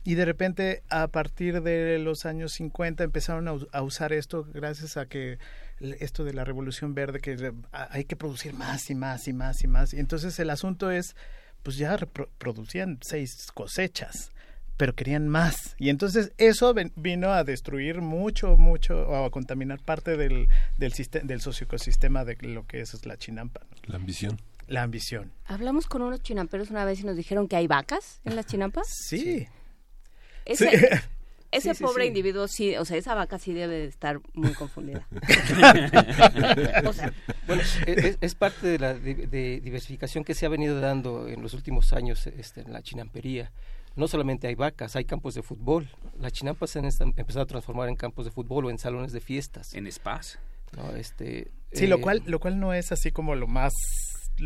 Y 0.03 0.15
de 0.15 0.25
repente 0.25 0.83
a 0.89 1.07
partir 1.07 1.61
de 1.61 1.99
los 1.99 2.25
años 2.25 2.53
50 2.53 3.03
empezaron 3.03 3.47
a, 3.47 3.81
usar 3.81 4.13
esto 4.13 4.45
gracias 4.53 4.97
a 4.97 5.05
que 5.05 5.37
esto 5.79 6.23
de 6.23 6.33
la 6.33 6.43
revolución 6.43 6.93
verde 6.93 7.19
que 7.19 7.53
hay 7.71 8.05
que 8.05 8.15
producir 8.15 8.53
más 8.53 8.89
y 8.89 8.95
más 8.95 9.27
y 9.27 9.33
más 9.33 9.63
y 9.63 9.67
más. 9.67 9.93
Y 9.93 9.99
entonces 9.99 10.39
el 10.39 10.49
asunto 10.49 10.91
es 10.91 11.15
pues 11.63 11.77
ya 11.77 11.97
producían 12.37 12.99
seis 13.01 13.47
cosechas 13.53 14.31
pero 14.79 14.95
querían 14.95 15.27
más. 15.27 15.75
Y 15.77 15.89
entonces 15.89 16.31
eso 16.37 16.73
vino 16.95 17.33
a 17.33 17.43
destruir 17.43 17.99
mucho, 17.99 18.55
mucho, 18.55 19.09
o 19.09 19.25
a 19.25 19.29
contaminar 19.29 19.81
parte 19.81 20.15
del, 20.15 20.47
del, 20.77 20.93
del 21.23 21.41
socioecosistema 21.41 22.23
de 22.23 22.37
lo 22.47 22.65
que 22.65 22.79
es 22.79 23.05
la 23.05 23.17
chinampa. 23.17 23.59
La 23.87 23.97
ambición. 23.97 24.39
La 24.69 24.83
ambición. 24.83 25.33
Hablamos 25.47 25.85
con 25.85 26.01
unos 26.01 26.23
chinamperos 26.23 26.69
una 26.69 26.85
vez 26.85 27.01
y 27.01 27.03
nos 27.03 27.17
dijeron 27.17 27.49
que 27.49 27.57
hay 27.57 27.67
vacas 27.67 28.21
en 28.23 28.37
las 28.37 28.45
chinampas. 28.45 28.87
Sí. 28.87 29.49
Ese, 30.45 30.95
pobre 31.81 32.05
individuo 32.05 32.47
sí, 32.47 32.77
o 32.77 32.85
sea, 32.85 32.95
esa 32.95 33.15
vaca 33.15 33.37
sí 33.37 33.51
debe 33.51 33.79
de 33.79 33.85
estar 33.87 34.21
muy 34.33 34.53
confundida. 34.53 35.05
bueno, 37.47 37.63
es, 37.85 38.35
parte 38.35 38.65
de 38.65 38.79
la 38.79 38.93
diversificación 38.93 40.23
que 40.23 40.35
se 40.35 40.45
ha 40.45 40.49
venido 40.49 40.79
dando 40.79 41.27
en 41.27 41.41
los 41.41 41.53
últimos 41.53 41.91
años 41.91 42.27
este, 42.27 42.61
en 42.61 42.71
la 42.71 42.81
chinampería 42.81 43.51
no 43.99 44.07
solamente 44.07 44.47
hay 44.47 44.55
vacas, 44.55 44.95
hay 44.95 45.05
campos 45.05 45.35
de 45.35 45.43
fútbol. 45.43 45.89
Las 46.19 46.31
chinampas 46.31 46.71
se 46.71 46.79
han 46.79 46.85
empezado 46.85 47.41
a 47.41 47.45
transformar 47.45 47.89
en 47.89 47.95
campos 47.95 48.25
de 48.25 48.31
fútbol 48.31 48.65
o 48.65 48.69
en 48.69 48.79
salones 48.79 49.11
de 49.11 49.19
fiestas. 49.19 49.73
En 49.73 49.91
spas. 49.91 50.39
No, 50.75 50.95
este, 50.95 51.51
sí, 51.73 51.85
lo, 51.85 51.97
eh, 51.97 52.01
cual, 52.01 52.23
lo 52.25 52.39
cual 52.39 52.59
no 52.59 52.73
es 52.73 52.91
así 52.91 53.11
como 53.11 53.35
lo 53.35 53.47
más 53.47 53.73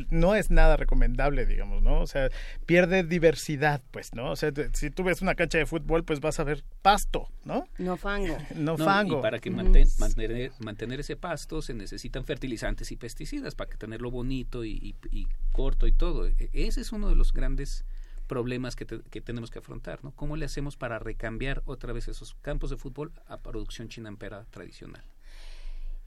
no 0.10 0.34
es 0.34 0.50
nada 0.50 0.76
recomendable, 0.76 1.46
digamos, 1.46 1.84
¿no? 1.84 2.02
O 2.02 2.08
sea, 2.08 2.30
pierde 2.66 3.04
diversidad, 3.04 3.84
pues, 3.92 4.16
¿no? 4.16 4.32
O 4.32 4.36
sea, 4.36 4.52
si 4.74 4.90
tú 4.90 5.04
ves 5.04 5.22
una 5.22 5.36
cancha 5.36 5.60
de 5.60 5.68
fútbol, 5.68 6.04
pues 6.04 6.20
vas 6.20 6.40
a 6.40 6.44
ver 6.44 6.64
pasto, 6.82 7.30
¿no? 7.46 7.68
No 7.78 7.96
fango. 7.98 8.36
No, 8.56 8.76
fango. 8.76 9.20
Y 9.20 9.22
para 9.22 9.40
que 9.40 9.52
mantener, 9.52 10.52
mantener 10.60 11.00
ese 11.00 11.16
pasto 11.16 11.62
se 11.62 11.76
necesitan 11.76 12.26
fertilizantes 12.26 12.92
y 12.92 12.96
pesticidas 12.96 13.54
para 13.54 13.70
que 13.70 13.78
tenerlo 13.78 14.10
bonito 14.10 14.66
y, 14.66 14.96
y 15.12 15.28
corto 15.52 15.86
y 15.86 15.92
todo. 15.92 16.28
E, 16.28 16.50
ese 16.54 16.82
es 16.82 16.92
uno 16.92 17.10
de 17.10 17.16
los 17.16 17.34
grandes 17.34 17.86
problemas 18.34 18.76
que, 18.76 18.88
que, 18.88 19.22
tenemos 19.22 19.52
que 19.52 19.60
afrontar, 19.60 20.04
¿no? 20.04 20.12
¿Cómo 20.16 20.38
le 20.38 20.46
hacemos 20.46 20.76
para 20.76 20.98
recambiar 20.98 21.62
otra 21.66 21.94
vez 21.94 22.08
esos 22.08 22.34
campos 22.42 22.72
de 22.72 22.78
fútbol 22.78 23.12
a 23.28 23.38
producción 23.38 23.90
chinampera 23.90 24.46
tradicional? 24.50 25.04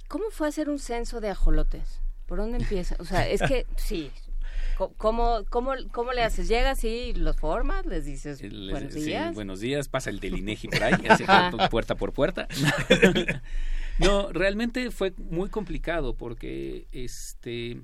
¿Cómo 0.09 0.25
fue 0.33 0.49
hacer 0.49 0.69
un 0.69 0.81
censo 0.81 1.21
de 1.21 1.31
ajolotes? 1.31 2.01
¿Por 2.27 2.39
dónde 2.39 2.59
empieza? 2.59 2.97
O 2.99 3.05
sea, 3.05 3.29
es 3.29 3.41
que 3.43 3.65
sí. 3.77 4.11
¿Cómo, 4.97 5.45
cómo, 5.49 5.75
cómo 5.93 6.13
le 6.13 6.23
haces? 6.25 6.49
¿Llegas 6.49 6.83
y 6.83 7.13
los 7.13 7.37
formas? 7.37 7.87
¿Les 7.87 8.05
dices 8.05 8.41
buenos 8.41 8.93
días? 8.93 9.33
buenos 9.33 9.61
días, 9.61 9.89
pasa 9.89 10.11
el 10.11 10.19
del 10.19 10.37
INEGI 10.39 10.67
por 10.67 10.83
ahí, 10.83 10.95
puerta 11.71 11.95
por 11.95 12.13
puerta. 12.13 12.49
no, 14.01 14.33
realmente 14.33 14.91
fue 14.91 15.15
muy 15.17 15.49
complicado 15.49 16.17
porque 16.17 16.89
este 16.91 17.79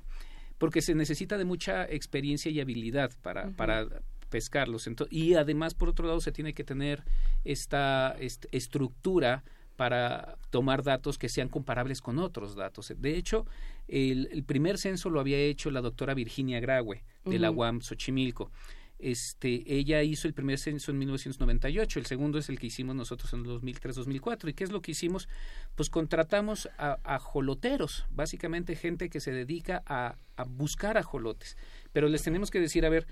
porque 0.59 0.83
se 0.83 0.97
necesita 0.97 1.39
de 1.39 1.45
mucha 1.45 1.85
experiencia 1.85 2.51
y 2.51 2.61
habilidad 2.61 3.13
para, 3.23 3.51
para, 3.51 3.87
pescarlos. 4.33 4.89
y 5.11 5.35
además, 5.35 5.75
por 5.75 5.91
otro 5.91 6.07
lado, 6.07 6.21
se 6.21 6.33
tiene 6.33 6.55
que 6.55 6.65
tener 6.65 7.05
esta, 7.45 8.17
estructura 8.51 9.45
para 9.77 10.37
tomar 10.51 10.83
datos 10.83 11.19
que 11.19 11.29
sean 11.29 11.49
comparables 11.49 12.01
con 12.01 12.19
otros 12.19 12.57
datos. 12.57 12.93
De 12.97 13.17
hecho, 13.17 13.47
el, 13.89 14.43
primer 14.45 14.79
censo 14.79 15.11
lo 15.11 15.21
había 15.21 15.39
hecho 15.39 15.71
la 15.71 15.83
doctora 15.83 16.15
Virginia 16.15 16.61
Graue 16.61 17.05
de 17.25 17.39
la 17.39 17.51
UAM 17.51 17.81
Xochimilco. 17.83 18.51
Este, 18.99 19.65
ella 19.67 20.01
hizo 20.03 20.29
el 20.29 20.35
primer 20.35 20.59
censo 20.59 20.93
en 20.93 20.99
1998, 20.99 21.99
el 21.99 22.07
segundo 22.07 22.39
es 22.39 22.49
el 22.49 22.61
que 22.61 22.69
hicimos 22.69 22.95
nosotros 22.95 23.33
en 23.33 23.45
2003-2004. 23.45 24.49
¿Y 24.49 24.55
qué 24.55 24.65
es 24.65 24.71
lo 24.71 24.81
que 24.81 24.93
hicimos? 24.93 25.29
Pues 25.75 25.91
contratamos 25.91 26.69
a, 26.79 26.99
ajoloteros, 27.03 28.07
básicamente 28.11 28.77
gente 28.77 29.11
que 29.11 29.21
se 29.21 29.33
dedica 29.33 29.83
a, 29.87 30.17
a 30.37 30.45
buscar 30.45 30.97
ajolotes. 30.97 31.57
Pero 31.93 32.09
les 32.09 32.23
tenemos 32.23 32.53
que 32.53 32.61
decir, 32.61 32.87
a 32.87 32.91
ver, 32.91 33.09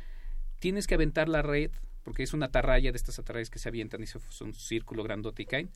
tienes 0.60 0.86
que 0.86 0.94
aventar 0.94 1.28
la 1.28 1.42
red, 1.42 1.72
porque 2.04 2.22
es 2.22 2.32
una 2.32 2.46
atarraya 2.46 2.92
de 2.92 2.96
estas 2.96 3.18
atarrayas 3.18 3.50
que 3.50 3.58
se 3.58 3.68
avientan 3.68 4.02
y 4.02 4.06
son 4.06 4.22
un 4.40 4.54
círculo 4.54 5.02
grandote 5.02 5.42
y 5.42 5.46
caen, 5.46 5.70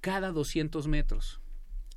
cada 0.00 0.30
200 0.30 0.86
metros. 0.86 1.40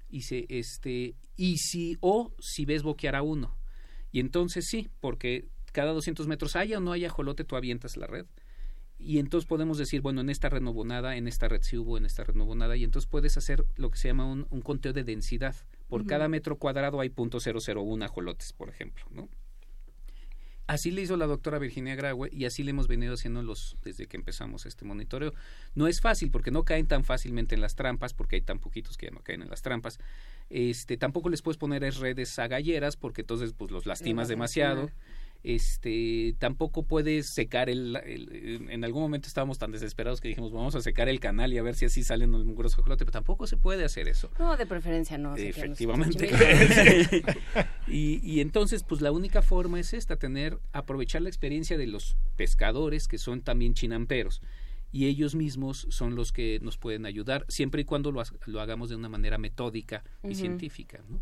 Y, 0.09 0.21
se, 0.21 0.45
este, 0.49 1.15
y 1.35 1.57
si, 1.57 1.97
o 1.99 2.33
si 2.39 2.65
ves 2.65 2.83
boquear 2.83 3.15
a 3.15 3.21
uno. 3.23 3.57
Y 4.11 4.19
entonces 4.19 4.67
sí, 4.67 4.89
porque 4.99 5.47
cada 5.71 5.91
200 5.91 6.27
metros 6.27 6.55
haya 6.55 6.77
o 6.77 6.81
no 6.81 6.91
haya 6.91 7.09
jolote, 7.09 7.43
tú 7.43 7.55
avientas 7.55 7.97
la 7.97 8.07
red. 8.07 8.25
Y 8.99 9.17
entonces 9.17 9.47
podemos 9.47 9.77
decir, 9.77 10.01
bueno, 10.01 10.21
en 10.21 10.29
esta 10.29 10.49
red 10.49 10.61
no 10.61 10.71
hubo 10.71 10.85
nada, 10.85 11.17
en 11.17 11.27
esta 11.27 11.47
red 11.47 11.61
sí 11.63 11.77
hubo, 11.77 11.97
en 11.97 12.05
esta 12.05 12.23
red 12.23 12.35
no 12.35 12.45
hubo 12.45 12.55
nada. 12.55 12.77
Y 12.77 12.83
entonces 12.83 13.09
puedes 13.09 13.37
hacer 13.37 13.65
lo 13.75 13.89
que 13.89 13.97
se 13.97 14.07
llama 14.07 14.25
un, 14.25 14.61
conteo 14.61 14.93
de 14.93 15.03
densidad. 15.03 15.55
Por 15.89 16.05
cada 16.05 16.27
metro 16.27 16.57
cuadrado 16.57 17.01
hay 17.01 17.09
.001 17.09 18.05
ajolotes, 18.05 18.53
por 18.53 18.69
ejemplo, 18.69 19.03
¿no? 19.09 19.29
Así 20.65 20.91
le 20.91 21.02
hizo 21.02 21.18
la 21.18 21.26
doctora 21.26 21.60
Virginia 21.60 21.95
Graue 21.95 22.30
y 22.31 22.45
así 22.45 22.64
le 22.64 22.72
hemos 22.72 22.88
venido 22.88 23.15
haciendo 23.15 23.44
los, 23.44 23.76
desde 23.84 24.07
que 24.07 24.15
empezamos 24.15 24.65
este 24.65 24.85
monitoreo. 24.85 25.34
No 25.76 25.88
es 25.88 25.99
fácil 25.99 26.31
porque 26.31 26.52
no 26.52 26.64
caen 26.64 26.88
tan 26.88 27.03
fácilmente 27.03 27.53
en 27.53 27.61
las 27.61 27.76
trampas, 27.76 28.14
porque 28.14 28.38
hay 28.38 28.41
tan 28.41 28.60
poquitos 28.60 28.98
que 28.98 29.07
ya 29.07 29.11
no 29.11 29.22
caen 29.22 29.41
en 29.41 29.49
las 29.49 29.61
trampas. 29.61 29.99
Este, 30.49 30.95
tampoco 30.95 31.30
les 31.30 31.41
puedes 31.41 31.57
poner 31.57 31.84
redes 31.95 32.40
agalleras 32.40 32.95
porque 32.95 33.22
entonces 33.22 33.53
pues 33.53 33.72
los 33.72 33.85
lastimas 33.85 34.30
demasiado 34.30 34.90
este 35.43 36.35
tampoco 36.39 36.83
puedes 36.83 37.27
secar 37.27 37.69
el, 37.69 37.97
en 38.69 38.83
algún 38.85 39.01
momento 39.01 39.27
estábamos 39.27 39.59
tan 39.59 39.72
desesperados 39.72 40.22
que 40.22 40.30
dijimos 40.30 40.53
vamos 40.53 40.73
a 40.75 40.81
secar 40.81 41.09
el 41.09 41.19
canal 41.19 41.51
y 41.51 41.57
a 41.57 41.63
ver 41.63 41.75
si 41.75 41.85
así 41.85 42.01
salen 42.01 42.31
los 42.31 42.45
mugrosos 42.45 42.80
ajolote 42.80 43.03
pero 43.03 43.11
tampoco 43.11 43.45
se 43.45 43.57
puede 43.57 43.83
hacer 43.83 44.07
eso. 44.07 44.31
No 44.39 44.55
de 44.55 44.65
preferencia 44.65 45.17
no 45.17 45.35
efectivamente. 45.35 46.30
Y, 47.85 48.22
y 48.23 48.39
entonces 48.39 48.83
pues 48.83 49.01
la 49.01 49.11
única 49.11 49.41
forma 49.41 49.80
es 49.80 49.93
esta 49.93 50.15
tener 50.15 50.57
aprovechar 50.72 51.22
la 51.22 51.27
experiencia 51.27 51.77
de 51.77 51.85
los 51.85 52.15
pescadores 52.38 53.09
que 53.09 53.17
son 53.17 53.41
también 53.41 53.73
chinamperos 53.73 54.41
y 54.93 55.07
ellos 55.07 55.35
mismos 55.35 55.85
son 55.89 56.15
los 56.15 56.31
que 56.31 56.59
nos 56.61 56.77
pueden 56.77 57.05
ayudar 57.05 57.45
siempre 57.49 57.81
y 57.81 57.85
cuando 57.85 58.11
lo, 58.13 58.23
lo 58.45 58.61
hagamos 58.61 58.89
de 58.89 58.95
una 58.95 59.09
manera 59.09 59.38
metódica 59.38 60.03
y 60.23 60.35
científica 60.35 61.03
¿no? 61.09 61.19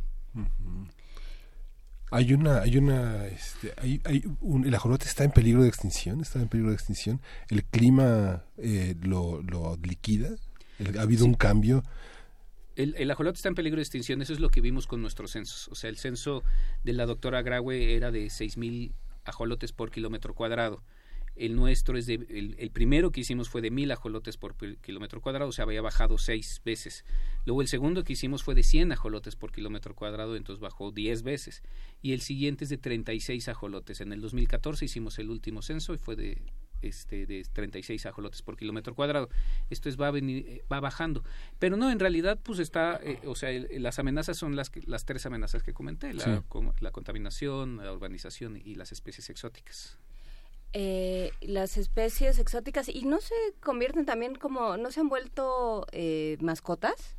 Hay 2.14 2.34
una, 2.34 2.62
hay 2.62 2.78
una, 2.78 3.26
este, 3.28 3.74
hay, 3.78 4.02
hay 4.04 4.24
un, 4.42 4.66
el 4.68 4.76
ajolote 4.76 5.06
está 5.06 5.24
en 5.24 5.32
peligro 5.32 5.64
de 5.64 5.70
extinción, 5.70 6.20
está 6.20 6.42
en 6.42 6.50
peligro 6.50 6.72
de 6.72 6.76
extinción. 6.76 7.22
El 7.50 7.64
clima 7.64 8.44
eh, 8.58 8.96
lo, 9.02 9.42
lo 9.42 9.78
liquida. 9.78 10.30
ha 10.98 11.02
habido 11.02 11.26
un 11.26 11.36
cambio. 11.36 11.84
El, 12.76 12.96
el, 12.98 13.10
ajolote 13.12 13.38
está 13.38 13.48
en 13.48 13.56
peligro 13.56 13.78
de 13.78 13.84
extinción, 13.84 14.22
eso 14.22 14.34
es 14.34 14.42
lo 14.42 14.50
que 14.50 14.60
vimos 14.60 14.88
con 14.88 15.02
nuestros 15.02 15.32
censos. 15.32 15.70
O 15.70 15.76
sea, 15.76 15.90
el 15.90 15.98
censo 15.98 16.44
de 16.84 16.94
la 16.94 17.06
doctora 17.06 17.42
Graue 17.42 17.96
era 17.96 18.12
de 18.12 18.26
6.000 18.26 18.92
ajolotes 19.24 19.72
por 19.72 19.90
kilómetro 19.90 20.34
cuadrado. 20.34 20.84
El 21.42 21.56
nuestro 21.56 21.98
es 21.98 22.06
de, 22.06 22.14
el, 22.58 22.70
primero 22.72 23.12
que 23.12 23.22
hicimos 23.22 23.50
fue 23.50 23.62
de 23.62 23.72
mil 23.72 23.92
ajolotes 23.92 24.38
por 24.38 24.56
kilómetro 24.78 25.22
cuadrado, 25.22 25.50
o 25.50 25.52
sea, 25.52 25.64
había 25.64 25.82
bajado 25.82 26.20
seis 26.20 26.62
veces. 26.64 27.04
Luego 27.46 27.64
el 27.64 27.68
segundo 27.68 28.04
que 28.04 28.14
hicimos 28.14 28.44
fue 28.44 28.54
de 28.54 28.62
100 28.62 28.92
ajolotes 28.92 29.36
por 29.36 29.52
kilómetro 29.52 29.96
cuadrado, 29.96 30.36
entonces 30.36 30.62
bajó 30.62 30.92
10 30.92 31.24
veces. 31.24 31.64
Y 32.04 32.14
el 32.14 32.22
siguiente 32.22 32.66
es 32.66 32.70
de 32.70 32.78
36 32.78 33.48
ajolotes. 33.48 34.02
En 34.02 34.14
el 34.14 34.22
2014 34.22 34.86
hicimos 34.86 35.18
el 35.18 35.32
último 35.32 35.64
censo 35.64 35.96
y 35.96 35.98
fue 35.98 36.16
de 36.16 36.44
este 36.84 37.26
de 37.26 37.44
36 37.52 38.06
ajolotes 38.06 38.44
por 38.44 38.56
kilómetro 38.56 38.94
cuadrado. 38.94 39.30
Esto 39.72 39.90
es 39.90 40.00
va 40.00 40.10
a 40.10 40.12
venir, 40.12 40.46
eh, 40.48 40.64
va 40.72 40.80
bajando, 40.80 41.24
pero 41.58 41.76
no 41.76 41.90
en 41.90 42.00
realidad 42.00 42.40
pues 42.42 42.60
está, 42.60 43.00
eh, 43.04 43.20
o 43.26 43.36
sea, 43.36 43.50
las 43.80 43.98
amenazas 44.00 44.38
son 44.38 44.56
las 44.56 44.72
las 44.86 45.06
tres 45.06 45.26
amenazas 45.26 45.64
que 45.64 45.74
comenté, 45.74 46.14
la, 46.14 46.44
la 46.80 46.92
contaminación, 46.92 47.78
la 47.78 47.94
urbanización 47.94 48.58
y 48.64 48.76
las 48.76 48.92
especies 48.92 49.30
exóticas 49.30 49.98
eh, 50.74 51.32
las 51.42 51.76
especies 51.78 52.40
exóticas 52.40 52.88
y 52.88 53.04
no 53.04 53.20
se 53.20 53.36
convierten 53.60 54.06
también 54.06 54.36
como, 54.36 54.78
no 54.78 54.92
se 54.92 55.02
han 55.02 55.10
vuelto 55.10 55.86
eh, 55.92 56.38
mascotas. 56.40 57.18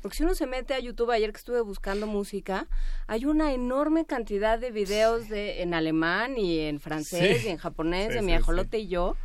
Porque 0.00 0.18
si 0.18 0.22
uno 0.22 0.34
se 0.34 0.46
mete 0.46 0.72
a 0.74 0.78
YouTube, 0.78 1.10
ayer 1.10 1.32
que 1.32 1.38
estuve 1.38 1.60
buscando 1.62 2.06
música, 2.06 2.68
hay 3.06 3.24
una 3.24 3.52
enorme 3.52 4.04
cantidad 4.04 4.58
de 4.58 4.70
videos 4.70 5.28
de, 5.28 5.62
en 5.62 5.74
alemán 5.74 6.38
y 6.38 6.60
en 6.60 6.80
francés 6.80 7.44
y 7.44 7.48
en 7.48 7.56
japonés 7.56 8.14
de 8.14 8.22
mi 8.22 8.32
ajolote 8.32 8.78
y 8.78 8.88
yo, 8.88 9.16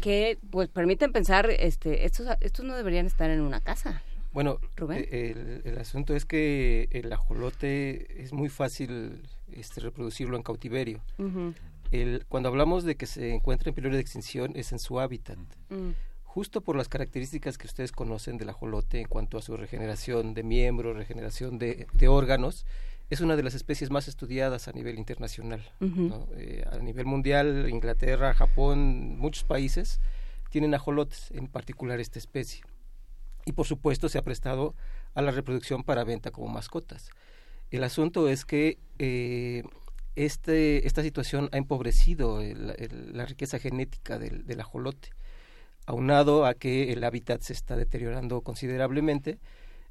que 0.00 0.38
pues 0.50 0.68
permiten 0.68 1.12
pensar, 1.12 1.50
este, 1.50 2.06
estos, 2.06 2.28
estos 2.40 2.64
no 2.64 2.74
deberían 2.74 3.06
estar 3.06 3.28
en 3.28 3.42
una 3.42 3.60
casa. 3.60 4.02
Bueno, 4.32 4.60
eh, 4.90 5.60
El, 5.64 5.78
asunto 5.78 6.16
es 6.16 6.24
que 6.24 6.88
el 6.90 7.12
ajolote 7.12 8.22
es 8.22 8.32
muy 8.32 8.48
fácil 8.48 9.20
este, 9.52 9.80
reproducirlo 9.80 10.36
en 10.36 10.42
cautiverio 10.42 11.02
cuando 12.28 12.48
hablamos 12.48 12.84
de 12.84 12.96
que 12.96 13.06
se 13.06 13.34
encuentra 13.34 13.68
en 13.68 13.74
peligro 13.74 13.96
de 13.96 14.02
extinción 14.02 14.52
es 14.56 14.72
en 14.72 14.78
su 14.78 15.00
hábitat. 15.00 15.38
Mm. 15.68 15.90
Justo 16.22 16.62
por 16.62 16.74
las 16.74 16.88
características 16.88 17.58
que 17.58 17.68
ustedes 17.68 17.92
conocen 17.92 18.38
del 18.38 18.48
ajolote 18.48 19.00
en 19.00 19.06
cuanto 19.06 19.38
a 19.38 19.42
su 19.42 19.56
regeneración 19.56 20.34
de 20.34 20.42
miembros, 20.42 20.96
regeneración 20.96 21.58
de, 21.58 21.86
órganos, 22.08 22.66
es 23.08 23.20
una 23.20 23.36
de 23.36 23.44
las 23.44 23.54
especies 23.54 23.90
más 23.90 24.08
estudiadas 24.08 24.66
a 24.66 24.72
nivel 24.72 24.98
internacional. 24.98 25.62
Eh, 26.36 26.64
a 26.68 26.78
nivel 26.78 27.06
mundial, 27.06 27.68
Inglaterra, 27.68 28.34
Japón, 28.34 29.16
muchos 29.16 29.44
países 29.44 30.00
tienen 30.50 30.74
ajolotes, 30.74 31.30
en 31.30 31.46
particular 31.46 32.00
esta 32.00 32.18
especie. 32.18 32.64
Y 33.46 33.52
por 33.52 33.66
supuesto 33.66 34.08
se 34.08 34.18
ha 34.18 34.22
prestado 34.22 34.74
a 35.14 35.22
la 35.22 35.30
reproducción 35.30 35.84
para 35.84 36.02
venta 36.02 36.32
como 36.32 36.48
mascotas. 36.48 37.10
El 37.70 37.84
asunto 37.84 38.28
es 38.28 38.44
que 38.44 38.78
eh, 38.98 39.62
este, 40.16 40.86
esta 40.86 41.02
situación 41.02 41.48
ha 41.52 41.56
empobrecido 41.56 42.40
la 42.42 43.26
riqueza 43.26 43.58
genética 43.58 44.18
del, 44.18 44.46
del, 44.46 44.60
ajolote, 44.60 45.10
aunado 45.86 46.46
a 46.46 46.54
que 46.54 46.92
el 46.92 47.02
hábitat 47.04 47.42
se 47.42 47.52
está 47.52 47.76
deteriorando 47.76 48.40
considerablemente. 48.40 49.38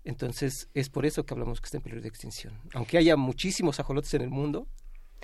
Entonces, 0.06 0.68
es 0.74 0.90
por 0.90 1.06
eso 1.06 1.26
que 1.26 1.34
hablamos 1.34 1.62
que 1.62 1.66
está 1.66 1.78
en 1.78 1.84
peligro 1.84 2.02
de 2.02 2.10
extinción. 2.10 2.54
Aunque 2.74 2.98
haya 2.98 3.16
muchísimos 3.16 3.80
ajolotes 3.80 4.14
en 4.14 4.22
el 4.22 4.30
mundo, 4.30 4.68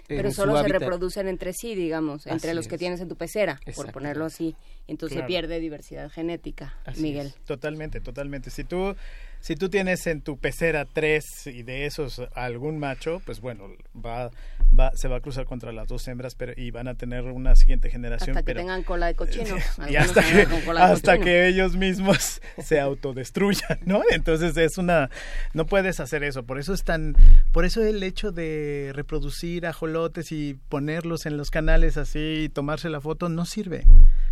pero 0.08 0.32
solo 0.32 0.60
se 0.62 0.68
reproducen 0.68 1.28
entre 1.28 1.54
sí, 1.54 1.76
digamos, 1.76 2.26
entre 2.26 2.54
los 2.54 2.68
que 2.68 2.78
tienes 2.78 3.00
en 3.00 3.08
tu 3.08 3.16
pecera, 3.16 3.60
por 3.76 3.92
ponerlo 3.92 4.26
así. 4.26 4.56
Entonces 4.88 5.20
se 5.20 5.24
pierde 5.26 5.60
diversidad 5.60 6.10
genética, 6.10 6.76
Miguel. 6.98 7.34
Totalmente, 7.46 8.02
totalmente. 8.02 8.50
Si 8.50 8.64
tú 8.64 8.96
si 9.40 9.56
tú 9.56 9.70
tienes 9.70 10.06
en 10.08 10.22
tu 10.22 10.38
pecera 10.38 10.86
tres 10.86 11.26
y 11.46 11.64
de 11.64 11.86
esos 11.86 12.22
algún 12.34 12.80
macho, 12.80 13.22
pues 13.26 13.40
bueno, 13.40 13.70
va, 13.96 14.32
va, 14.78 14.92
se 14.96 15.08
va 15.08 15.18
a 15.18 15.20
cruzar 15.20 15.46
contra 15.46 15.72
las 15.72 15.88
dos 15.88 16.08
hembras 16.08 16.36
pero, 16.36 16.54
y 16.56 16.72
van 16.72 16.88
a 16.88 16.96
tener 16.96 17.24
una 17.26 17.56
siguiente 17.56 17.90
generación. 17.90 18.38
Hasta 18.38 18.44
que 18.44 18.56
tengan 18.56 18.84
cola 18.84 19.08
de 19.08 19.16
cochino. 19.16 19.56
y 19.90 19.96
hasta, 19.96 20.22
que, 20.22 20.48
hasta 20.78 21.18
que 21.20 21.48
ellos 21.48 21.76
mismos 21.76 22.42
se 22.64 22.80
autodestruyan, 22.80 23.80
¿no? 23.86 24.02
Entonces 24.12 24.56
es 24.58 24.78
una... 24.78 25.10
No 25.54 25.66
puedes 25.66 26.00
hacer 26.00 26.24
eso. 26.24 26.44
Por 26.44 26.60
eso 26.60 26.74
es 26.74 26.84
tan... 26.84 27.16
Por 27.52 27.66
eso 27.66 27.84
el 27.84 28.02
hecho 28.04 28.32
de 28.32 28.92
reproducir 28.94 29.66
ajolotes 29.66 30.32
y 30.32 30.58
ponerlos 30.70 31.26
en 31.26 31.38
los 31.38 31.52
canales 31.52 31.98
así 31.98 32.44
y 32.46 32.50
tomarse 32.50 32.90
la 32.90 33.02
foto 33.02 33.30
no 33.30 33.46
sirve. 33.46 33.86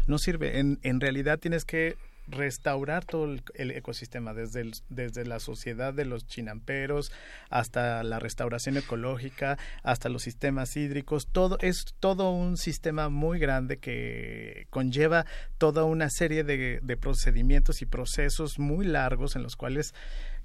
No 0.08 0.18
sirve. 0.18 0.60
En, 0.60 0.80
en 0.84 1.00
realidad 1.00 1.40
tienes 1.40 1.66
que 1.66 1.98
restaurar 2.28 3.06
todo 3.06 3.26
el, 3.56 3.72
ecosistema, 3.72 4.34
desde, 4.34 4.72
desde 4.90 5.26
la 5.26 5.40
sociedad 5.40 5.94
de 5.94 6.06
los 6.06 6.28
chinamperos 6.28 7.12
hasta 7.50 8.04
la 8.04 8.20
restauración 8.20 8.78
ecológica, 8.78 9.58
hasta 9.84 10.10
los 10.10 10.24
sistemas 10.24 10.76
hídricos, 10.76 11.28
todo 11.32 11.58
es 11.62 11.96
todo 12.00 12.32
un 12.32 12.58
sistema 12.58 13.10
muy 13.10 13.40
grande 13.40 13.78
que 13.78 14.68
conlleva 14.70 15.26
toda 15.58 15.84
una 15.84 16.10
serie 16.10 16.44
de, 16.44 16.98
procedimientos 17.00 17.82
y 17.82 17.86
procesos 17.86 18.60
muy 18.60 18.86
largos 18.86 19.36
en 19.36 19.44
los 19.44 19.56
cuales 19.56 19.94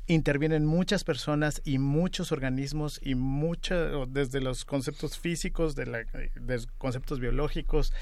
intervienen 0.07 0.67
muchas 0.67 1.05
personas 1.05 1.62
y 1.65 1.78
muchos 1.78 2.33
organismos 2.33 3.01
y 3.02 3.15
mucho 3.15 4.07
desde 4.07 4.41
los 4.41 4.65
conceptos 4.65 5.19
físicos, 5.19 5.75
de, 5.75 5.86
la, 5.86 5.99
de 5.99 6.67
conceptos 6.78 7.20
biológicos, 7.20 7.93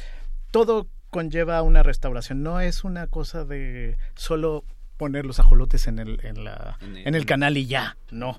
todo 0.51 0.89
conlleva 1.11 1.61
una 1.63 1.83
restauración. 1.83 2.43
No 2.43 2.61
es 2.61 2.85
una 2.85 3.07
cosa 3.07 3.45
de 3.45 3.97
solo 4.15 4.65
poner 4.97 5.27
los 5.27 5.41
ajolotes 5.41 5.87
en 5.87 5.99
el, 5.99 6.21
en 6.25 6.45
la, 6.45 6.79
en 6.81 7.15
el, 7.15 7.27
canal 7.27 7.57
y 7.57 7.67
ya, 7.67 7.97
no. 8.11 8.39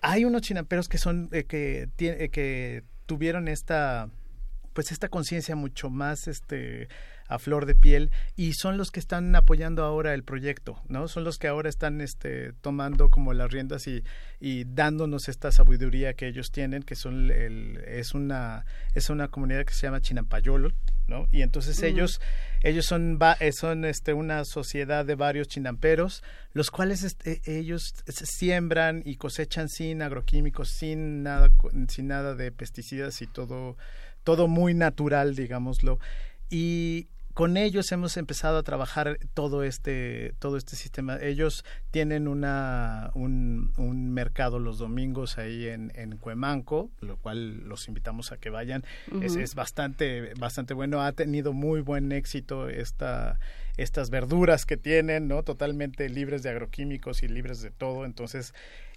Hay 0.00 0.24
unos 0.24 0.42
chinamperos 0.42 0.88
que 0.88 0.98
son, 0.98 1.28
eh, 1.32 1.44
que, 1.44 1.88
eh, 1.98 2.28
que 2.30 2.82
tuvieron 3.06 3.46
esta, 3.46 4.08
pues 4.72 4.90
esta 4.90 5.08
conciencia 5.08 5.54
mucho 5.54 5.90
más, 5.90 6.26
este, 6.26 6.88
a 7.32 7.38
flor 7.38 7.66
de 7.66 7.74
piel 7.74 8.10
y 8.36 8.52
son 8.52 8.76
los 8.76 8.90
que 8.90 9.00
están 9.00 9.34
apoyando 9.34 9.84
ahora 9.84 10.12
el 10.14 10.22
proyecto, 10.22 10.80
¿no? 10.88 11.08
Son 11.08 11.24
los 11.24 11.38
que 11.38 11.48
ahora 11.48 11.68
están 11.68 12.00
este, 12.00 12.52
tomando 12.60 13.08
como 13.08 13.32
las 13.32 13.50
riendas 13.50 13.86
y, 13.86 14.04
y 14.40 14.64
dándonos 14.64 15.28
esta 15.28 15.50
sabiduría 15.50 16.14
que 16.14 16.26
ellos 16.26 16.50
tienen, 16.50 16.82
que 16.82 16.94
son 16.94 17.30
el, 17.30 17.82
es 17.86 18.12
una 18.14 18.64
es 18.94 19.08
una 19.08 19.28
comunidad 19.28 19.64
que 19.64 19.72
se 19.72 19.86
llama 19.86 20.00
Chinampayolo, 20.00 20.72
¿no? 21.06 21.28
Y 21.32 21.42
entonces 21.42 21.82
ellos 21.82 22.20
ellos 22.62 22.84
son 22.84 23.18
eh, 23.40 23.52
son 23.52 23.84
este 23.84 24.12
una 24.12 24.44
sociedad 24.44 25.04
de 25.06 25.14
varios 25.14 25.48
chinamperos, 25.48 26.22
los 26.52 26.70
cuales 26.70 27.02
este, 27.02 27.40
ellos 27.46 27.94
siembran 28.06 29.02
y 29.04 29.16
cosechan 29.16 29.68
sin 29.68 30.02
agroquímicos, 30.02 30.68
sin 30.70 31.22
nada 31.22 31.50
sin 31.88 32.08
nada 32.08 32.34
de 32.34 32.52
pesticidas 32.52 33.22
y 33.22 33.26
todo 33.26 33.76
todo 34.24 34.48
muy 34.48 34.74
natural, 34.74 35.34
digámoslo. 35.34 35.98
Y 36.50 37.08
con 37.34 37.56
ellos 37.56 37.90
hemos 37.92 38.16
empezado 38.16 38.58
a 38.58 38.62
trabajar 38.62 39.18
todo 39.34 39.64
este 39.64 40.34
todo 40.38 40.56
este 40.56 40.76
sistema. 40.76 41.18
Ellos 41.20 41.64
tienen 41.90 42.28
una 42.28 43.10
un, 43.14 43.72
un 43.76 44.12
mercado 44.12 44.58
los 44.58 44.78
domingos 44.78 45.38
ahí 45.38 45.68
en, 45.68 45.92
en 45.94 46.16
Cuemanco 46.18 46.90
lo 47.00 47.16
cual 47.16 47.68
los 47.68 47.88
invitamos 47.88 48.32
a 48.32 48.36
que 48.36 48.50
vayan. 48.50 48.84
Es, 49.22 49.36
es, 49.36 49.54
bastante 49.54 50.34
bastante 50.38 50.74
bueno. 50.74 51.02
Ha 51.02 51.12
tenido 51.12 51.52
muy 51.52 51.80
buen 51.80 52.12
éxito 52.12 52.68
esta 52.68 53.38
estas 53.76 54.10
verduras 54.10 54.66
que 54.66 54.76
tienen 54.76 55.28
no 55.28 55.42
totalmente 55.42 56.08
libres 56.08 56.42
de 56.42 56.50
agroquímicos 56.50 57.22
y 57.22 57.28
libres 57.28 57.62
de 57.62 57.70
todo. 57.70 58.04
Entonces 58.04 58.54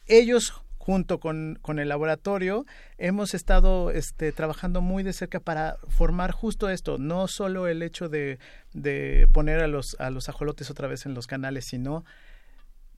ellos 0.07 0.53
junto 0.85 1.19
con, 1.19 1.57
con, 1.63 1.79
el 1.79 1.89
laboratorio, 1.89 2.63
hemos 2.99 3.33
estado 3.33 3.89
este, 3.89 4.31
trabajando 4.31 4.81
muy 4.81 5.01
de 5.01 5.13
cerca 5.13 5.39
para 5.39 5.77
formar 5.87 6.31
justo 6.31 6.69
esto, 6.69 6.99
no 6.99 7.27
solo 7.27 7.67
el 7.67 7.81
hecho 7.81 8.07
de, 8.07 8.37
de 8.73 9.27
poner 9.33 9.61
a 9.61 9.67
los, 9.67 9.95
a 9.99 10.11
los 10.11 10.29
ajolotes 10.29 10.69
otra 10.69 10.87
vez 10.87 11.07
en 11.07 11.15
los 11.15 11.25
canales, 11.25 11.65
sino 11.65 12.05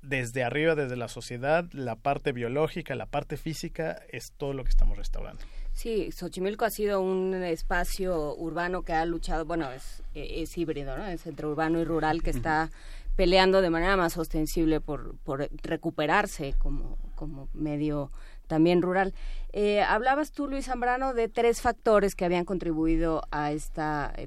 desde 0.01 0.43
arriba, 0.43 0.75
desde 0.75 0.97
la 0.97 1.07
sociedad, 1.07 1.63
la 1.71 1.95
parte 1.95 2.33
biológica, 2.33 2.93
la 2.93 3.05
parte 3.05 3.37
física, 3.37 4.01
es 4.09 4.33
todo 4.33 4.51
lo 4.51 4.65
que 4.65 4.69
estamos 4.69 4.97
restaurando. 4.97 5.41
Sí, 5.71 6.11
Xochimilco 6.11 6.65
ha 6.65 6.69
sido 6.69 6.99
un 6.99 7.35
espacio 7.35 8.35
urbano 8.35 8.81
que 8.81 8.91
ha 8.91 9.05
luchado, 9.05 9.45
bueno, 9.45 9.71
es, 9.71 10.03
es 10.13 10.57
híbrido, 10.57 10.97
¿no? 10.97 11.07
Es 11.07 11.25
entre 11.25 11.47
urbano 11.47 11.79
y 11.79 11.85
rural 11.85 12.21
que 12.21 12.31
está 12.31 12.69
peleando 13.17 13.61
de 13.61 13.71
manera 13.71 13.97
más 13.97 14.15
ostensible 14.15 14.79
por, 14.79 15.17
por 15.17 15.49
recuperarse 15.63 16.53
como, 16.57 16.97
como 17.15 17.49
medio 17.53 18.11
también 18.45 18.81
rural. 18.81 19.13
Eh, 19.51 19.81
hablabas 19.81 20.31
tú, 20.31 20.47
Luis 20.47 20.65
Zambrano, 20.65 21.13
de 21.15 21.27
tres 21.27 21.59
factores 21.61 22.13
que 22.13 22.25
habían 22.25 22.45
contribuido 22.45 23.23
a 23.31 23.51
este 23.51 23.81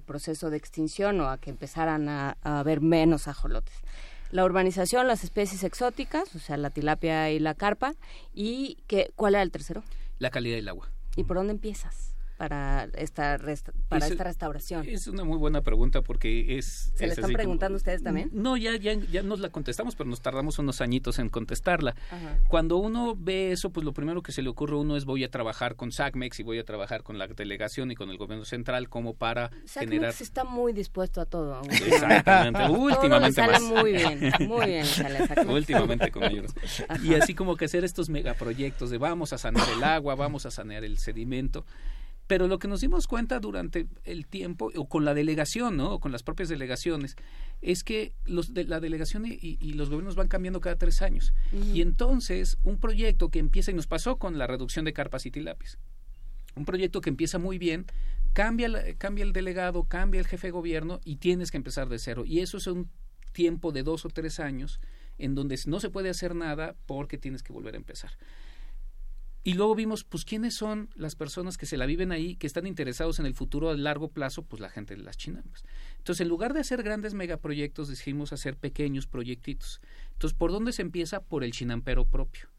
proceso 0.05 0.51
de 0.51 0.57
extinción 0.57 1.21
o 1.21 1.31
a 1.31 1.39
que 1.39 1.51
empezaran 1.51 2.09
a, 2.09 2.37
haber 2.43 2.81
menos 2.81 3.29
ajolotes. 3.29 3.75
La 4.33 4.45
urbanización, 4.45 5.07
las 5.07 5.23
especies 5.23 5.63
exóticas, 5.63 6.35
o 6.35 6.41
sea, 6.41 6.57
la 6.57 6.71
tilapia 6.71 7.31
y 7.31 7.39
la 7.39 7.55
carpa, 7.55 7.95
y 8.35 8.79
que, 8.89 9.13
¿cuál 9.15 9.35
era 9.35 9.43
el 9.43 9.53
tercero? 9.53 9.85
La 10.19 10.31
calidad 10.31 10.57
del 10.57 10.69
agua. 10.69 10.91
¿Y 11.17 11.25
por 11.25 11.37
dónde 11.37 11.53
empiezas? 11.53 12.13
Para 12.41 12.89
esta 12.95 13.37
para 13.91 14.07
esta 14.07 14.25
restauración? 14.25 14.89
Es 14.89 15.07
una 15.09 15.25
muy 15.25 15.37
buena 15.37 15.61
pregunta 15.61 16.01
porque 16.01 16.57
es... 16.57 16.91
¿Se 16.95 17.07
le 17.07 17.13
están 17.13 17.35
preguntando 17.35 17.77
ustedes 17.77 18.03
también? 18.03 18.31
No, 18.33 18.57
ya, 18.57 18.77
ya, 18.77 18.95
ya 18.95 19.23
nos 19.23 19.41
la 19.41 19.51
contestamos, 19.51 19.95
pero 19.95 20.09
nos 20.09 20.23
tardamos 20.23 20.59
unos 20.59 20.81
añitos 20.81 21.19
en 21.19 21.29
contestarla. 21.29 21.95
Cuando 22.49 22.79
uno 22.79 23.15
ve 23.15 23.53
eso, 23.53 23.69
pues 23.69 23.85
lo 23.85 23.93
primero 23.93 24.23
que 24.23 24.33
se 24.33 24.41
le 24.41 24.49
ocurre 24.49 24.73
a 24.73 24.79
uno 24.79 24.97
es 24.97 25.05
voy 25.05 25.23
a 25.23 25.31
trabajar 25.31 25.77
con 25.77 25.93
SACMEX 25.93 26.41
y 26.41 26.43
voy 26.43 26.59
a 26.59 26.65
trabajar 26.65 27.03
con 27.03 27.19
la 27.19 27.27
delegación 27.27 27.91
y 27.91 27.95
con 27.95 28.09
el 28.09 28.17
gobierno 28.17 28.47
central 28.47 28.89
como 28.89 29.13
para 29.13 29.51
SACMEX 29.67 29.91
generar... 29.91 30.15
está 30.19 30.45
muy 30.45 30.73
dispuesto 30.73 31.21
a 31.21 31.27
todo. 31.27 31.61
Exactamente, 31.71 32.71
últimamente 32.71 33.35
sale 33.35 33.53
más. 33.53 33.63
muy 33.63 33.93
bien, 33.93 34.33
muy 34.49 34.65
bien 34.65 34.87
sale 34.87 35.19
Últimamente 35.47 36.11
con 36.11 36.25
ellos. 36.25 36.55
Y 37.03 37.13
así 37.13 37.35
como 37.35 37.57
que 37.57 37.67
hacer 37.67 37.85
estos 37.85 38.09
megaproyectos 38.09 38.89
de 38.89 38.97
vamos 38.97 39.35
a 39.35 39.37
sanear 39.37 39.69
el 39.77 39.85
agua, 39.85 40.15
vamos 40.15 40.47
a 40.47 40.51
sanear 40.51 40.85
el 40.85 40.97
sedimento 40.97 41.67
pero 42.31 42.47
lo 42.47 42.61
que 42.61 42.69
nos 42.69 42.81
dimos 42.81 43.09
cuenta 43.09 43.41
durante 43.41 43.89
el 44.05 44.29
tiempo, 44.29 44.71
o 44.77 44.89
con 44.89 45.05
la 45.05 45.15
delegación, 45.15 45.77
¿no? 45.77 45.95
o 45.95 45.99
con 45.99 46.13
las 46.13 46.23
propias 46.23 46.49
delegaciones, 46.49 47.17
es 47.61 47.83
que 47.83 48.13
los 48.25 48.55
de, 48.55 48.63
la 48.63 48.79
delegación 48.79 49.25
y, 49.27 49.73
los 49.73 49.91
gobiernos 49.91 50.15
van 50.15 50.29
cambiando 50.29 50.61
cada 50.61 50.77
tres 50.77 51.03
años. 51.03 51.35
Y 51.75 51.83
entonces, 51.83 52.57
un 52.63 52.79
proyecto 52.79 53.31
que 53.31 53.41
empieza, 53.41 53.73
y 53.73 53.75
nos 53.75 53.89
pasó 53.89 54.15
con 54.19 54.39
la 54.39 54.47
reducción 54.47 54.85
de 54.85 54.93
carpas 54.93 55.27
y 55.27 55.33
tilapis, 55.33 55.79
un 56.55 56.65
proyecto 56.65 57.01
que 57.01 57.11
empieza 57.11 57.41
muy 57.41 57.59
bien, 57.59 57.87
cambia, 58.33 58.71
cambia 58.97 59.25
el 59.25 59.33
delegado, 59.33 59.83
cambia 59.89 60.21
el 60.21 60.29
jefe 60.29 60.47
de 60.47 60.53
gobierno 60.53 61.01
y 61.05 61.17
tienes 61.17 61.51
que 61.51 61.57
empezar 61.57 61.89
de 61.89 61.99
cero. 61.99 62.23
Y 62.25 62.39
eso 62.39 62.59
es 62.59 62.69
un 62.69 62.89
tiempo 63.33 63.73
de 63.73 63.83
dos 63.83 64.05
o 64.05 64.09
tres 64.09 64.39
años 64.39 64.79
en 65.19 65.35
donde 65.35 65.59
no 65.67 65.81
se 65.81 65.91
puede 65.91 66.11
hacer 66.11 66.37
nada 66.37 66.77
porque 66.87 67.19
tienes 67.19 67.43
que 67.43 67.53
volver 67.53 67.75
a 67.75 67.79
empezar. 67.79 68.13
Y 69.43 69.55
luego 69.55 69.75
vimos, 69.75 70.05
pues, 70.05 70.25
quiénes 70.25 70.55
son 70.55 70.91
las 70.95 71.15
personas 71.15 71.57
que 71.57 71.65
se 71.65 71.79
la 71.79 71.87
viven 71.87 72.13
ahí, 72.13 72.37
que 72.37 72.47
están 72.47 72.67
interesados 72.67 73.19
en 73.21 73.27
el 73.27 73.35
futuro 73.35 73.71
a 73.71 73.77
largo 73.77 74.09
plazo, 74.09 74.43
pues 74.43 74.61
la 74.61 74.69
gente 74.69 74.95
de 74.95 75.03
las 75.03 75.17
chinambas. 75.17 75.65
Entonces, 75.97 76.21
en 76.21 76.29
lugar 76.29 76.53
de 76.53 76.61
hacer 76.61 76.83
grandes 76.83 77.15
megaproyectos, 77.15 77.89
decidimos 77.89 78.35
hacer 78.35 78.57
pequeños 78.57 79.07
proyectitos. 79.07 79.81
Entonces, 80.13 80.37
¿por 80.37 80.53
dónde 80.53 80.73
se 80.73 80.83
empieza? 80.83 81.21
Por 81.21 81.43
el 81.43 81.53
chinampero 81.53 82.05
propio. 82.05 82.51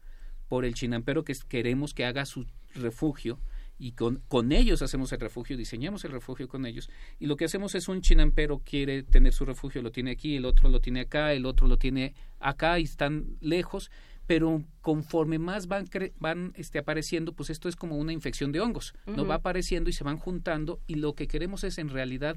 Por 0.48 0.64
el 0.64 0.74
chinampero 0.74 1.22
que 1.24 1.36
queremos 1.48 1.94
que 1.94 2.04
haga 2.04 2.26
su 2.26 2.46
refugio 2.74 3.38
y 3.78 3.92
con, 3.92 4.22
con 4.28 4.52
ellos 4.52 4.82
hacemos 4.82 5.12
el 5.12 5.20
refugio, 5.20 5.56
diseñamos 5.56 6.04
el 6.04 6.12
refugio 6.12 6.46
con 6.46 6.66
ellos 6.66 6.88
y 7.18 7.26
lo 7.26 7.36
que 7.36 7.46
hacemos 7.46 7.74
es 7.74 7.88
un 7.88 8.00
chinampero 8.00 8.62
quiere 8.64 9.02
tener 9.02 9.32
su 9.32 9.44
refugio, 9.44 9.82
lo 9.82 9.90
tiene 9.90 10.12
aquí, 10.12 10.36
el 10.36 10.44
otro 10.44 10.68
lo 10.68 10.80
tiene 10.80 11.00
acá, 11.00 11.32
el 11.32 11.46
otro 11.46 11.66
lo 11.66 11.78
tiene 11.78 12.14
acá 12.38 12.78
y 12.78 12.84
están 12.84 13.36
lejos 13.40 13.90
pero 14.26 14.62
conforme 14.80 15.38
más 15.38 15.66
van, 15.66 15.88
van 16.18 16.52
este, 16.56 16.78
apareciendo, 16.78 17.32
pues 17.32 17.50
esto 17.50 17.68
es 17.68 17.76
como 17.76 17.96
una 17.96 18.12
infección 18.12 18.52
de 18.52 18.60
hongos, 18.60 18.94
¿no? 19.06 19.26
Va 19.26 19.36
apareciendo 19.36 19.90
y 19.90 19.92
se 19.92 20.04
van 20.04 20.18
juntando 20.18 20.80
y 20.86 20.96
lo 20.96 21.14
que 21.14 21.26
queremos 21.26 21.64
es 21.64 21.78
en 21.78 21.88
realidad 21.88 22.36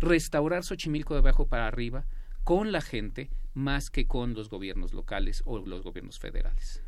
restaurar 0.00 0.64
Xochimilco 0.64 1.14
de 1.14 1.20
abajo 1.20 1.46
para 1.46 1.66
arriba 1.66 2.04
con 2.42 2.72
la 2.72 2.80
gente 2.80 3.30
más 3.54 3.90
que 3.90 4.06
con 4.06 4.34
los 4.34 4.50
gobiernos 4.50 4.92
locales 4.92 5.42
o 5.46 5.58
los 5.58 5.82
gobiernos 5.82 6.18
federales. 6.18 6.82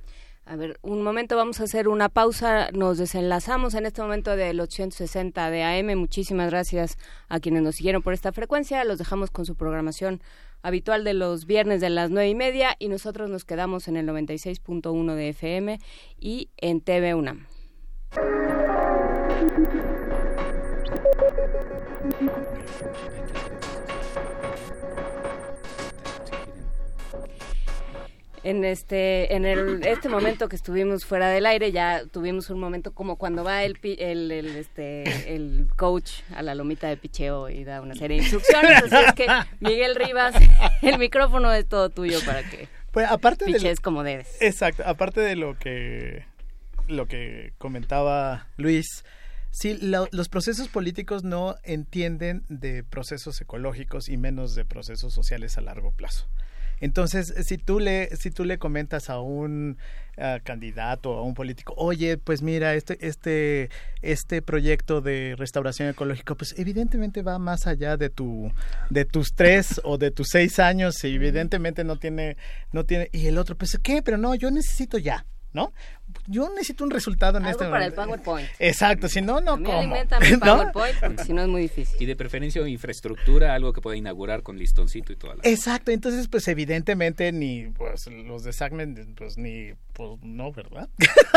A 0.49 0.55
ver, 0.55 0.79
un 0.83 1.03
momento, 1.03 1.35
vamos 1.37 1.59
a 1.61 1.65
hacer 1.65 1.89
una 1.89 2.09
pausa. 2.09 2.71
Nos 2.71 2.99
desenlazamos 2.99 3.75
en 3.75 3.85
este 3.85 4.01
momento 4.01 4.37
del 4.37 4.61
860 4.61 5.51
de 5.51 5.65
AM. 5.65 5.99
Muchísimas 5.99 6.51
gracias 6.51 6.99
a 7.29 7.41
quienes 7.41 7.65
nos 7.65 7.75
siguieron 7.75 8.01
por 8.01 8.13
esta 8.13 8.31
frecuencia. 8.31 8.85
Los 8.85 8.99
dejamos 8.99 9.33
con 9.33 9.45
su 9.45 9.57
programación 9.57 10.21
habitual 10.67 11.05
de 11.05 11.15
los 11.15 11.47
viernes 11.47 11.81
de 11.81 11.91
las 11.91 12.11
nueve 12.11 12.28
y 12.28 12.35
media 12.35 12.75
y 12.81 12.89
nosotros 12.89 13.31
nos 13.31 13.45
quedamos 13.45 13.86
en 13.86 13.97
el 13.97 14.09
96.1 14.09 15.15
de 15.15 15.28
FM 15.28 15.78
y 16.19 16.51
en 16.57 16.81
TV 16.81 17.15
UNAM. 17.15 17.47
En 28.47 28.65
este 28.65 29.34
en 29.34 29.44
el, 29.44 29.84
este 29.84 30.08
momento 30.08 30.49
que 30.49 30.55
estuvimos 30.55 31.05
fuera 31.05 31.28
del 31.31 31.47
aire 31.47 31.73
ya 31.73 32.05
tuvimos 32.07 32.49
un 32.49 32.60
momento 32.60 32.94
como 32.94 33.16
cuando 33.16 33.42
va 33.42 33.65
el, 33.65 33.76
el, 33.83 34.31
el, 34.31 34.57
este 34.57 35.34
el 35.34 35.66
coach 35.76 36.20
a 36.33 36.42
la 36.42 36.55
lomita 36.55 36.86
de 36.86 36.97
picheo 36.97 37.49
y 37.50 37.65
da 37.65 37.81
una 37.81 37.97
serie 37.97 38.18
de 38.18 38.23
instrucciones 38.23 38.84
así 38.84 39.05
es 39.05 39.12
que 39.15 39.26
Miguel 39.58 39.97
Rivas 39.97 40.36
el 40.83 40.99
micrófono 40.99 41.52
es 41.52 41.66
todo 41.66 41.91
tuyo 41.91 42.20
para 42.25 42.49
que 42.49 42.68
pues 42.92 43.10
aparte 43.10 43.47
piches 43.47 43.81
como 43.81 44.05
debes 44.05 44.41
exacto 44.41 44.84
aparte 44.86 45.20
de 45.20 45.34
lo 45.34 45.58
que 45.58 46.25
lo 46.86 47.07
que 47.07 47.52
comentaba 47.58 48.47
Luis 48.57 49.05
Sí, 49.50 49.78
los 49.81 50.28
procesos 50.28 50.68
políticos 50.68 51.25
no 51.25 51.57
entienden 51.62 52.44
de 52.50 52.84
procesos 52.84 53.41
ecológicos 53.41 54.10
y 54.10 54.18
menos 54.18 54.55
de 54.55 54.66
procesos 54.66 55.15
sociales 55.15 55.57
a 55.57 55.62
largo 55.62 55.92
plazo. 55.92 56.28
Entonces, 56.81 57.35
si 57.47 57.59
tú 57.59 57.81
le, 57.81 58.15
si 58.17 58.31
tú 58.31 58.45
le 58.45 58.59
comentas 58.59 59.09
a 59.11 59.21
un 59.21 59.79
uh, 60.19 60.43
candidato, 60.45 61.15
a 61.15 61.23
un 61.23 61.35
político, 61.35 61.75
oye, 61.77 62.19
pues 62.19 62.43
mira, 62.43 62.75
este, 62.75 63.07
este, 63.07 63.71
este 64.03 64.43
proyecto 64.43 65.01
de 65.01 65.35
restauración 65.39 65.89
ecológica, 65.89 66.35
pues 66.35 66.55
evidentemente 66.59 67.23
va 67.23 67.39
más 67.39 67.67
allá 67.67 67.97
de 67.97 68.11
tu, 68.11 68.53
de 68.91 69.05
tus 69.05 69.35
tres 69.35 69.81
o 69.85 69.99
de 69.99 70.11
tus 70.11 70.29
seis 70.31 70.59
años, 70.59 71.03
y 71.05 71.15
evidentemente 71.15 71.85
no 71.85 71.97
tiene, 71.97 72.37
no 72.73 72.85
tiene, 72.85 73.09
y 73.13 73.27
el 73.27 73.39
otro, 73.39 73.57
pues 73.57 73.79
qué, 73.83 74.03
pero 74.03 74.19
no, 74.19 74.35
yo 74.35 74.51
necesito 74.51 74.99
ya. 74.99 75.25
¿no? 75.53 75.73
Yo 76.27 76.49
necesito 76.51 76.85
un 76.85 76.91
resultado 76.91 77.39
en 77.39 77.45
Algo 77.47 77.59
este 77.59 77.71
para 77.71 77.87
el 77.87 77.93
PowerPoint. 77.93 78.49
Exacto, 78.59 79.09
si 79.09 79.23
no, 79.23 79.41
no 79.41 79.63
como. 79.63 79.97
el 79.97 80.09
PowerPoint, 80.41 80.99
porque 81.01 81.25
si 81.25 81.33
no 81.33 81.43
es 81.43 81.49
muy 81.49 81.63
difícil. 81.63 81.97
Y 82.01 82.07
de 82.07 82.17
preferencia 82.17 82.67
infraestructura, 82.67 83.55
algo 83.55 83.73
que 83.73 83.81
pueda 83.81 83.97
inaugurar 83.97 84.43
con 84.43 84.59
listoncito 84.59 85.13
y 85.13 85.17
toda 85.17 85.37
la... 85.37 85.41
Exacto, 85.45 85.91
entonces 85.91 86.29
pues 86.29 86.47
evidentemente 86.49 87.33
ni 87.33 87.67
pues 87.69 88.07
los 88.07 88.45
de 88.45 88.53
Sagment, 88.53 89.17
pues 89.17 89.39
ni, 89.39 89.73
pues 89.93 90.19
no, 90.23 90.53
¿verdad? 90.53 90.89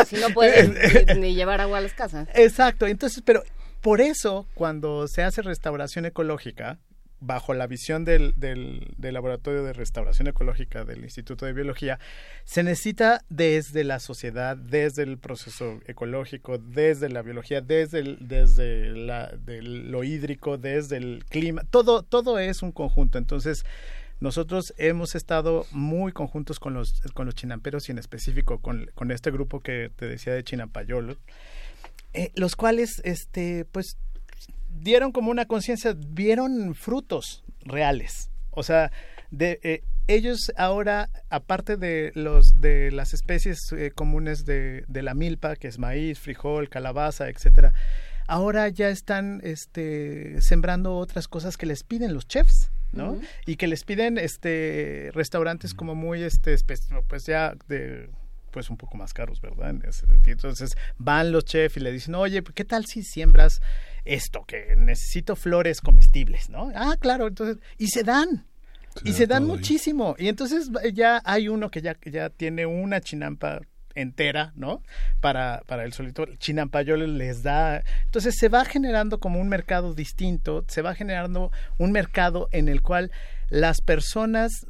Si 0.08 0.18
no 0.18 0.30
pueden 0.30 0.76
ni 1.20 1.36
llevar 1.36 1.62
agua 1.62 1.80
a 1.80 1.82
las 1.82 1.94
casas. 1.94 2.28
Exacto, 2.34 2.88
entonces, 2.88 3.24
pero 3.26 3.44
por 3.82 4.02
eso 4.02 4.48
cuando 4.56 5.08
se 5.08 5.24
hace 5.24 5.42
restauración 5.42 6.06
ecológica, 6.06 6.80
bajo 7.20 7.54
la 7.54 7.68
visión 7.68 8.06
del, 8.06 8.34
del, 8.38 8.96
Laboratorio 8.98 9.64
de 9.64 9.74
Restauración 9.74 10.28
Ecológica 10.28 10.86
del 10.86 11.04
Instituto 11.04 11.46
de 11.46 11.54
Biología, 11.54 12.00
se 12.46 12.64
necesita 12.64 13.24
desde 13.30 13.84
la 13.84 14.00
sociedad, 14.00 14.56
desde 14.56 15.04
el 15.04 15.18
proceso 15.18 15.80
ecológico, 15.88 16.58
desde 16.58 17.10
la 17.10 17.22
biología, 17.22 17.62
desde, 17.62 18.18
desde 18.20 18.90
la, 18.96 19.34
lo 19.46 20.04
hídrico, 20.04 20.58
desde 20.58 20.98
el 20.98 21.26
clima, 21.28 21.64
todo, 21.70 22.04
todo 22.04 22.40
es 22.40 22.62
un 22.62 22.72
conjunto. 22.72 23.18
Entonces, 23.18 23.66
nosotros 24.20 24.74
hemos 24.78 25.16
estado 25.16 25.66
muy 25.72 26.12
conjuntos 26.12 26.60
con 26.60 26.74
los, 26.74 27.02
con 27.14 27.26
los 27.26 27.36
chinamperos 27.36 27.88
y 27.88 27.94
en 27.94 28.00
específico 28.00 28.60
con, 28.60 28.92
con 28.94 29.12
este 29.12 29.32
grupo 29.32 29.62
que 29.62 29.92
te 29.96 30.08
decía 30.08 30.34
de 30.34 30.44
Chinampayolo, 30.44 31.18
eh, 32.14 32.32
los 32.36 32.56
cuales, 32.56 33.02
este, 33.06 33.66
pues, 33.66 33.98
dieron 34.70 35.12
como 35.12 35.32
una 35.32 35.46
conciencia, 35.46 35.96
vieron 35.98 36.76
frutos 36.76 37.44
reales. 37.62 38.30
O 38.52 38.64
sea, 38.64 38.92
de, 39.32 39.60
eh, 39.64 39.84
ellos 40.08 40.52
ahora, 40.58 41.10
aparte 41.30 41.78
de 41.78 42.12
los 42.16 42.60
de 42.62 42.92
las 42.92 43.14
especies 43.14 43.72
eh, 43.72 43.92
comunes 43.94 44.46
de, 44.46 44.84
de, 44.88 45.04
la 45.04 45.14
milpa, 45.14 45.56
que 45.56 45.68
es 45.68 45.78
maíz, 45.78 46.20
frijol, 46.20 46.70
calabaza, 46.70 47.30
etcétera, 47.30 47.74
ahora 48.28 48.70
ya 48.70 48.90
están 48.90 49.42
este, 49.44 50.42
sembrando 50.42 50.96
otras 50.96 51.28
cosas 51.28 51.58
que 51.58 51.66
les 51.66 51.84
piden 51.84 52.14
los 52.14 52.28
chefs. 52.28 52.72
¿no? 52.92 53.20
Y 53.46 53.58
que 53.58 53.68
les 53.68 53.84
piden 53.84 54.18
este 54.18 55.12
restaurantes 55.14 55.76
como 55.76 55.94
muy 55.94 56.24
este 56.24 56.56
pues 57.08 57.26
ya 57.28 57.54
de 57.68 58.10
pues 58.52 58.70
un 58.70 58.78
poco 58.78 58.98
más 58.98 59.14
caros, 59.14 59.42
¿verdad? 59.42 59.70
En 59.72 59.84
ese 59.88 60.06
sentido. 60.06 60.34
Entonces 60.34 60.76
van 60.98 61.32
los 61.32 61.46
chefs 61.46 61.78
y 61.78 61.80
le 61.80 61.92
dicen, 61.92 62.16
oye, 62.16 62.44
¿qué 62.44 62.66
tal 62.66 62.86
si 62.86 63.04
siembras 63.04 63.62
esto? 64.06 64.44
Que 64.46 64.76
necesito 64.76 65.36
flores 65.36 65.82
comestibles, 65.82 66.50
¿no? 66.50 66.72
Ah, 66.76 66.96
claro, 67.00 67.28
entonces, 67.28 67.58
y 67.78 67.88
se 67.88 68.04
dan. 68.04 68.46
y 69.04 69.14
se 69.14 69.28
dan 69.28 69.46
muchísimo. 69.46 70.16
Y 70.18 70.28
entonces 70.28 70.70
ya 70.94 71.22
hay 71.24 71.48
uno 71.48 71.70
que 71.70 71.82
ya, 71.82 71.98
ya 72.06 72.30
tiene 72.30 72.66
una 72.66 73.02
chinampa 73.02 73.62
entera, 73.96 74.54
¿no? 74.56 74.82
Para, 75.20 75.62
para 75.68 75.84
el 75.84 75.94
solito 75.94 76.26
Chinampayole 76.38 77.08
les 77.08 77.44
da. 77.44 77.84
Entonces 78.06 78.36
se 78.38 78.50
va 78.50 78.66
generando 78.66 79.20
como 79.20 79.40
un 79.40 79.50
mercado 79.50 79.94
distinto, 79.94 80.66
se 80.68 80.82
va 80.82 80.96
generando 80.96 81.52
un 81.78 81.92
mercado 81.92 82.50
en 82.52 82.70
el 82.70 82.82
cual 82.82 83.12
las 83.50 83.82
personas 83.82 84.66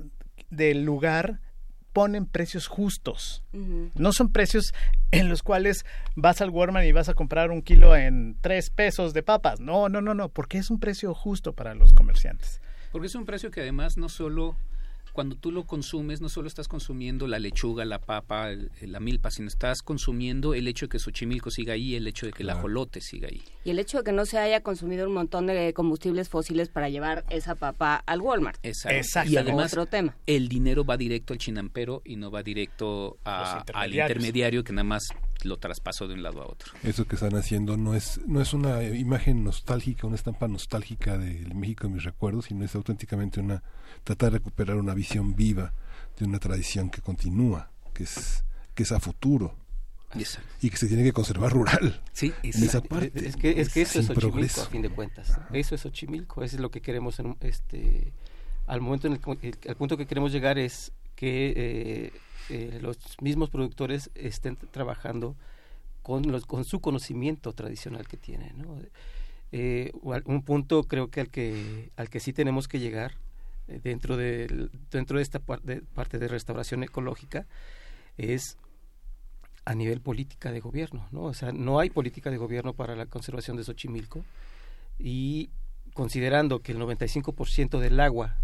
del 0.49 0.83
lugar 0.83 1.39
ponen 1.99 2.25
precios 2.25 2.67
justos. 2.67 3.43
No 3.51 4.13
son 4.13 4.31
precios 4.31 4.73
en 5.11 5.27
los 5.27 5.43
cuales 5.43 5.83
vas 6.15 6.39
al 6.39 6.49
Walmart 6.49 6.85
y 6.85 6.93
vas 6.93 7.09
a 7.09 7.13
comprar 7.13 7.51
un 7.51 7.61
kilo 7.61 7.93
en 7.93 8.37
tres 8.39 8.69
pesos 8.69 9.13
de 9.13 9.21
papas. 9.21 9.59
No, 9.59 9.89
no, 9.89 9.99
no, 9.99 10.13
no, 10.13 10.29
porque 10.29 10.59
es 10.59 10.69
un 10.71 10.79
precio 10.79 11.13
justo 11.13 11.51
para 11.51 11.75
los 11.75 11.93
comerciantes. 11.93 12.61
Porque 12.93 13.07
es 13.07 13.15
un 13.15 13.25
precio 13.25 13.51
que 13.51 13.59
además 13.59 13.97
no 13.97 14.07
solo 14.07 14.55
cuando 15.13 15.35
tú 15.35 15.51
lo 15.51 15.65
consumes, 15.65 16.21
no 16.21 16.29
solo 16.29 16.47
estás 16.47 16.67
consumiendo 16.67 17.27
la 17.27 17.39
lechuga, 17.39 17.85
la 17.85 17.99
papa, 17.99 18.49
la 18.81 18.99
milpa, 18.99 19.31
sino 19.31 19.47
estás 19.47 19.81
consumiendo 19.81 20.53
el 20.53 20.67
hecho 20.67 20.85
de 20.85 20.89
que 20.89 20.99
Xochimilco 20.99 21.51
siga 21.51 21.73
ahí, 21.73 21.95
el 21.95 22.07
hecho 22.07 22.25
de 22.25 22.31
que 22.31 22.43
el 22.43 22.49
ajolote 22.49 23.01
siga 23.01 23.27
ahí. 23.29 23.41
Y 23.63 23.71
el 23.71 23.79
hecho 23.79 23.99
de 23.99 24.03
que 24.03 24.11
no 24.11 24.25
se 24.25 24.37
haya 24.37 24.61
consumido 24.61 25.07
un 25.07 25.13
montón 25.13 25.47
de 25.47 25.73
combustibles 25.73 26.29
fósiles 26.29 26.69
para 26.69 26.89
llevar 26.89 27.25
esa 27.29 27.55
papa 27.55 28.03
al 28.05 28.21
Walmart. 28.21 28.59
Exacto. 28.63 29.29
Y 29.29 29.37
además, 29.37 29.73
otro 29.73 29.85
tema. 29.85 30.15
el 30.25 30.47
dinero 30.47 30.85
va 30.85 30.97
directo 30.97 31.33
al 31.33 31.39
chinampero 31.39 32.01
y 32.05 32.15
no 32.15 32.31
va 32.31 32.43
directo 32.43 33.17
al 33.23 33.93
intermediario 33.93 34.63
que 34.63 34.73
nada 34.73 34.83
más 34.83 35.09
lo 35.43 35.57
traspasó 35.57 36.07
de 36.07 36.15
un 36.15 36.23
lado 36.23 36.41
a 36.41 36.45
otro. 36.45 36.73
Eso 36.83 37.05
que 37.05 37.15
están 37.15 37.35
haciendo 37.35 37.77
no 37.77 37.95
es 37.95 38.19
no 38.25 38.41
es 38.41 38.53
una 38.53 38.83
imagen 38.83 39.43
nostálgica, 39.43 40.07
una 40.07 40.15
estampa 40.15 40.47
nostálgica 40.47 41.17
del 41.17 41.55
México 41.55 41.87
de 41.87 41.93
mis 41.93 42.03
recuerdos, 42.03 42.45
sino 42.45 42.65
es 42.65 42.75
auténticamente 42.75 43.39
una 43.39 43.63
tratar 44.03 44.31
de 44.31 44.37
recuperar 44.39 44.77
una 44.77 44.93
visión 44.93 45.35
viva 45.35 45.73
de 46.17 46.25
una 46.25 46.39
tradición 46.39 46.89
que 46.89 47.01
continúa, 47.01 47.71
que 47.93 48.03
es, 48.03 48.43
que 48.75 48.83
es 48.83 48.91
a 48.91 48.99
futuro. 48.99 49.55
Y 50.59 50.71
que 50.71 50.77
se 50.77 50.87
tiene 50.87 51.03
que 51.03 51.13
conservar 51.13 51.51
rural. 51.51 52.01
Sí, 52.13 52.33
en 52.41 52.63
esa 52.63 52.81
parte. 52.81 53.11
Es 53.27 53.35
que, 53.35 53.61
es 53.61 53.69
que 53.69 53.83
eso 53.83 53.99
es 53.99 54.09
Ochimilco, 54.09 54.61
a 54.61 54.65
fin 54.65 54.81
de 54.81 54.89
cuentas. 54.89 55.39
Eso 55.53 55.75
es 55.75 55.85
Ochimilco, 55.85 56.43
eso 56.43 56.55
es 56.55 56.61
lo 56.61 56.71
que 56.71 56.81
queremos. 56.81 57.19
En, 57.19 57.37
este, 57.41 58.11
al, 58.65 58.81
momento 58.81 59.05
en 59.05 59.13
el, 59.13 59.57
al 59.67 59.75
punto 59.75 59.97
que 59.97 60.07
queremos 60.07 60.31
llegar 60.31 60.57
es 60.57 60.91
que 61.15 61.53
eh, 61.55 62.13
eh, 62.49 62.79
los 62.81 62.97
mismos 63.21 63.49
productores 63.49 64.09
estén 64.15 64.55
trabajando 64.55 65.35
con, 66.01 66.31
los, 66.31 66.45
con 66.45 66.65
su 66.65 66.79
conocimiento 66.79 67.53
tradicional 67.53 68.07
que 68.07 68.17
tienen. 68.17 68.57
¿no? 68.57 68.79
Eh, 69.51 69.91
un 70.25 70.43
punto 70.43 70.83
creo 70.83 71.09
que 71.09 71.21
al 71.21 71.29
que 71.29 71.91
al 71.95 72.09
que 72.09 72.19
sí 72.19 72.33
tenemos 72.33 72.67
que 72.67 72.79
llegar 72.79 73.13
dentro 73.67 74.17
de, 74.17 74.69
dentro 74.91 75.17
de 75.17 75.23
esta 75.23 75.39
parte, 75.39 75.81
parte 75.93 76.19
de 76.19 76.27
restauración 76.27 76.83
ecológica 76.83 77.45
es 78.17 78.57
a 79.65 79.75
nivel 79.75 80.01
política 80.01 80.51
de 80.51 80.59
gobierno, 80.59 81.07
¿no? 81.11 81.23
O 81.23 81.33
sea, 81.33 81.51
no 81.51 81.79
hay 81.79 81.89
política 81.89 82.31
de 82.31 82.37
gobierno 82.37 82.73
para 82.73 82.95
la 82.95 83.05
conservación 83.05 83.55
de 83.55 83.63
Xochimilco 83.63 84.25
y 84.97 85.49
considerando 85.93 86.59
que 86.59 86.71
el 86.71 86.79
95% 86.79 87.79
del 87.79 87.99
agua 87.99 88.35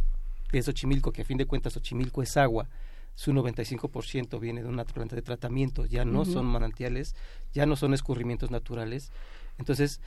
de 0.51 0.61
Xochimilco, 0.61 1.11
que 1.11 1.23
a 1.23 1.25
fin 1.25 1.37
de 1.37 1.45
cuentas 1.45 1.73
Xochimilco 1.73 2.21
es 2.21 2.37
agua, 2.37 2.67
su 3.15 3.31
95% 3.31 4.39
viene 4.39 4.61
de 4.61 4.69
una 4.69 4.83
planta 4.83 5.15
de 5.15 5.21
tratamiento, 5.21 5.85
ya 5.85 6.05
no 6.05 6.25
son 6.25 6.45
manantiales, 6.45 7.15
ya 7.53 7.65
no 7.65 7.75
son 7.75 7.93
escurrimientos 7.93 8.51
naturales. 8.51 9.11
Entonces, 9.57 10.01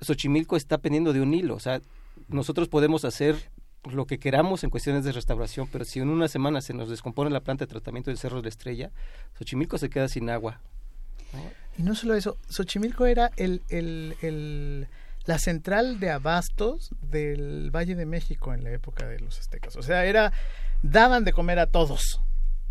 Xochimilco 0.00 0.56
está 0.56 0.78
pendiendo 0.78 1.12
de 1.12 1.20
un 1.20 1.34
hilo, 1.34 1.56
o 1.56 1.60
sea, 1.60 1.80
nosotros 2.28 2.68
podemos 2.68 3.04
hacer 3.04 3.50
lo 3.90 4.06
que 4.06 4.18
queramos 4.18 4.62
en 4.62 4.70
cuestiones 4.70 5.04
de 5.04 5.12
restauración, 5.12 5.66
pero 5.70 5.84
si 5.84 5.98
en 5.98 6.08
una 6.08 6.28
semana 6.28 6.60
se 6.60 6.72
nos 6.72 6.88
descompone 6.88 7.30
la 7.30 7.40
planta 7.40 7.64
de 7.64 7.70
tratamiento 7.70 8.10
del 8.10 8.18
Cerro 8.18 8.36
de 8.36 8.42
la 8.42 8.48
Estrella, 8.48 8.90
Xochimilco 9.36 9.76
se 9.78 9.90
queda 9.90 10.08
sin 10.08 10.30
agua. 10.30 10.60
Y 11.76 11.82
no 11.82 11.94
solo 11.94 12.14
eso, 12.14 12.36
Xochimilco 12.48 13.06
era 13.06 13.30
el, 13.36 13.62
el, 13.68 14.14
el, 14.22 14.86
la 15.24 15.38
central 15.38 15.98
de 15.98 16.10
abastos 16.10 16.90
del 17.00 17.70
Valle 17.74 17.96
de 17.96 18.06
México 18.06 18.54
en 18.54 18.62
la 18.62 18.70
época 18.70 19.08
de 19.08 19.18
los 19.18 19.40
aztecas. 19.40 19.74
O 19.76 19.82
sea, 19.82 20.04
era 20.04 20.32
daban 20.82 21.24
de 21.24 21.32
comer 21.32 21.58
a 21.58 21.66
todos. 21.66 22.20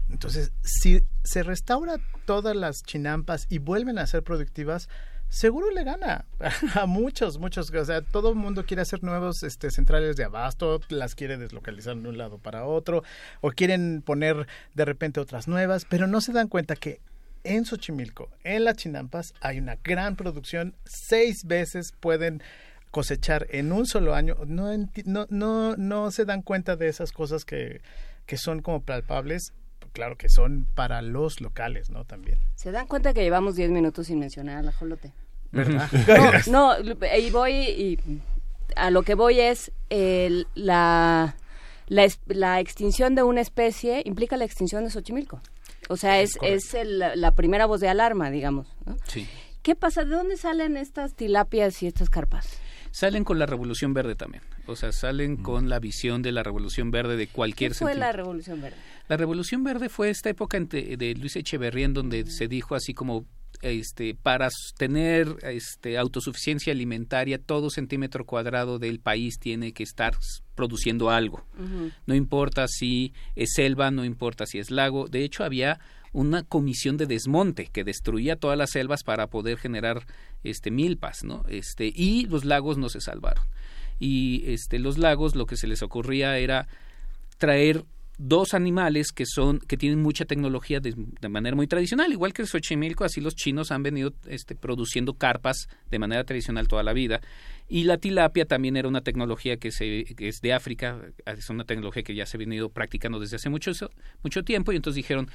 Entonces, 0.09 0.51
si 0.61 1.03
se 1.23 1.43
restaura 1.43 1.97
todas 2.25 2.55
las 2.55 2.83
chinampas 2.83 3.47
y 3.49 3.59
vuelven 3.59 3.97
a 3.97 4.07
ser 4.07 4.23
productivas, 4.23 4.89
seguro 5.29 5.71
le 5.71 5.83
gana 5.83 6.25
a 6.75 6.85
muchos, 6.85 7.39
muchos. 7.39 7.71
O 7.71 7.85
sea, 7.85 8.01
todo 8.01 8.29
el 8.29 8.35
mundo 8.35 8.65
quiere 8.65 8.81
hacer 8.81 9.03
nuevos 9.03 9.41
este, 9.43 9.71
centrales 9.71 10.17
de 10.17 10.25
abasto, 10.25 10.81
las 10.89 11.15
quiere 11.15 11.37
deslocalizar 11.37 11.95
de 11.95 12.09
un 12.09 12.17
lado 12.17 12.37
para 12.37 12.65
otro, 12.65 13.03
o 13.39 13.51
quieren 13.51 14.03
poner 14.05 14.47
de 14.75 14.85
repente 14.85 15.19
otras 15.19 15.47
nuevas, 15.47 15.85
pero 15.89 16.07
no 16.07 16.21
se 16.21 16.33
dan 16.33 16.49
cuenta 16.49 16.75
que 16.75 16.99
en 17.43 17.65
Xochimilco, 17.65 18.29
en 18.43 18.65
las 18.65 18.75
chinampas, 18.75 19.33
hay 19.41 19.57
una 19.57 19.77
gran 19.83 20.15
producción. 20.15 20.75
Seis 20.85 21.45
veces 21.45 21.91
pueden 21.99 22.43
cosechar 22.91 23.47
en 23.49 23.71
un 23.71 23.85
solo 23.85 24.13
año. 24.13 24.35
No, 24.45 24.67
no, 25.05 25.25
no, 25.29 25.75
no 25.75 26.11
se 26.11 26.25
dan 26.25 26.41
cuenta 26.41 26.75
de 26.75 26.87
esas 26.87 27.11
cosas 27.11 27.45
que, 27.45 27.81
que 28.25 28.37
son 28.37 28.61
como 28.61 28.83
palpables 28.83 29.53
claro 29.91 30.17
que 30.17 30.29
son 30.29 30.67
para 30.73 31.01
los 31.01 31.41
locales, 31.41 31.89
¿no? 31.89 32.05
También. 32.05 32.39
¿Se 32.55 32.71
dan 32.71 32.87
cuenta 32.87 33.13
que 33.13 33.21
llevamos 33.21 33.55
10 33.55 33.71
minutos 33.71 34.07
sin 34.07 34.19
mencionar 34.19 34.57
al 34.57 34.69
ajolote? 34.69 35.13
¿Verdad? 35.51 35.89
No, 36.47 36.77
no, 36.79 36.97
y 37.17 37.29
voy 37.29 37.53
y 37.53 37.99
a 38.75 38.89
lo 38.89 39.03
que 39.03 39.15
voy 39.15 39.39
es 39.39 39.71
el, 39.89 40.47
la, 40.55 41.35
la, 41.87 42.07
la, 42.27 42.59
extinción 42.59 43.15
de 43.15 43.23
una 43.23 43.41
especie 43.41 44.01
implica 44.05 44.37
la 44.37 44.45
extinción 44.45 44.83
de 44.85 44.91
Xochimilco. 44.91 45.41
O 45.89 45.97
sea, 45.97 46.21
es, 46.21 46.37
es, 46.41 46.73
el, 46.73 46.99
la 46.99 47.31
primera 47.35 47.65
voz 47.65 47.81
de 47.81 47.89
alarma, 47.89 48.31
digamos. 48.31 48.67
¿no? 48.85 48.95
Sí. 49.07 49.27
¿Qué 49.61 49.75
pasa? 49.75 50.05
¿De 50.05 50.15
dónde 50.15 50.37
salen 50.37 50.77
estas 50.77 51.15
tilapias 51.15 51.83
y 51.83 51.87
estas 51.87 52.09
carpas? 52.09 52.47
Salen 52.91 53.23
con 53.23 53.39
la 53.39 53.45
Revolución 53.45 53.93
Verde 53.93 54.15
también. 54.15 54.43
O 54.67 54.75
sea, 54.75 54.91
salen 54.91 55.37
con 55.37 55.69
la 55.69 55.79
visión 55.79 56.21
de 56.21 56.31
la 56.31 56.43
Revolución 56.43 56.91
Verde 56.91 57.17
de 57.17 57.27
cualquier 57.27 57.71
¿Qué 57.71 57.77
fue 57.79 57.91
sentido. 57.91 58.05
la 58.07 58.11
Revolución 58.11 58.61
Verde? 58.61 58.77
La 59.07 59.17
Revolución 59.17 59.63
Verde 59.63 59.89
fue 59.89 60.09
esta 60.09 60.29
época 60.29 60.57
entre, 60.57 60.97
de 60.97 61.15
Luis 61.15 61.35
Echeverría 61.35 61.85
en 61.85 61.93
donde 61.93 62.25
se 62.25 62.47
dijo 62.47 62.75
así 62.75 62.93
como 62.93 63.25
este, 63.61 64.15
para 64.15 64.49
tener 64.77 65.35
este, 65.43 65.97
autosuficiencia 65.97 66.73
alimentaria, 66.73 67.37
todo 67.37 67.69
centímetro 67.69 68.25
cuadrado 68.25 68.79
del 68.79 68.99
país 68.99 69.37
tiene 69.39 69.71
que 69.71 69.83
estar 69.83 70.13
produciendo 70.55 71.09
algo. 71.09 71.45
Uh 71.57 71.63
-huh. 71.63 71.93
No 72.07 72.15
importa 72.15 72.67
si 72.67 73.13
es 73.35 73.51
selva, 73.53 73.91
no 73.91 74.03
importa 74.03 74.45
si 74.45 74.59
es 74.59 74.71
lago. 74.71 75.07
De 75.07 75.23
hecho, 75.23 75.43
había 75.43 75.79
una 76.13 76.43
comisión 76.43 76.97
de 76.97 77.05
desmonte 77.05 77.67
que 77.67 77.83
destruía 77.83 78.35
todas 78.35 78.57
las 78.57 78.71
selvas 78.71 79.03
para 79.03 79.27
poder 79.27 79.57
generar 79.57 80.05
este, 80.43 80.71
milpas, 80.71 81.23
¿no? 81.23 81.43
Este, 81.47 81.91
y 81.93 82.25
los 82.25 82.45
lagos 82.45 82.77
no 82.77 82.89
se 82.89 83.01
salvaron. 83.01 83.43
Y 83.99 84.43
este, 84.47 84.79
los 84.79 84.97
lagos 84.97 85.35
lo 85.35 85.45
que 85.45 85.57
se 85.57 85.67
les 85.67 85.83
ocurría 85.83 86.37
era 86.37 86.67
traer 87.37 87.85
dos 88.17 88.53
animales 88.53 89.11
que 89.11 89.25
son 89.25 89.59
que 89.59 89.77
tienen 89.77 89.99
mucha 89.99 90.25
tecnología 90.25 90.79
de, 90.79 90.93
manera 91.27 91.55
muy 91.55 91.65
tradicional 91.65 92.11
igual 92.11 92.33
que 92.33 92.43
el 92.43 92.47
Xochimilco 92.47 93.03
así 93.03 93.19
los 93.19 93.35
chinos 93.35 93.71
han 93.71 93.81
venido 93.81 94.13
este, 94.27 94.53
produciendo 94.53 95.15
carpas 95.15 95.67
de 95.89 95.97
manera 95.97 96.23
tradicional 96.23 96.67
toda 96.67 96.83
la 96.83 96.93
vida 96.93 97.21
y 97.67 97.85
la 97.85 97.97
tilapia 97.97 98.45
también 98.45 98.77
era 98.77 98.87
una 98.87 99.01
tecnología 99.01 99.57
que, 99.57 99.71
se, 99.71 100.03
que 100.15 100.27
es 100.27 100.39
de 100.41 100.53
África 100.53 101.01
es 101.25 101.49
una 101.49 101.63
tecnología 101.63 102.03
que 102.03 102.13
ya 102.13 102.27
se 102.27 102.37
ha 102.37 102.39
venido 102.39 102.69
practicando 102.69 103.19
desde 103.19 103.37
hace 103.37 103.49
mucho 103.49 103.71
mucho 104.21 104.43
tiempo 104.43 104.71
y 104.71 104.75
entonces 104.75 104.97
dijeron 104.97 105.27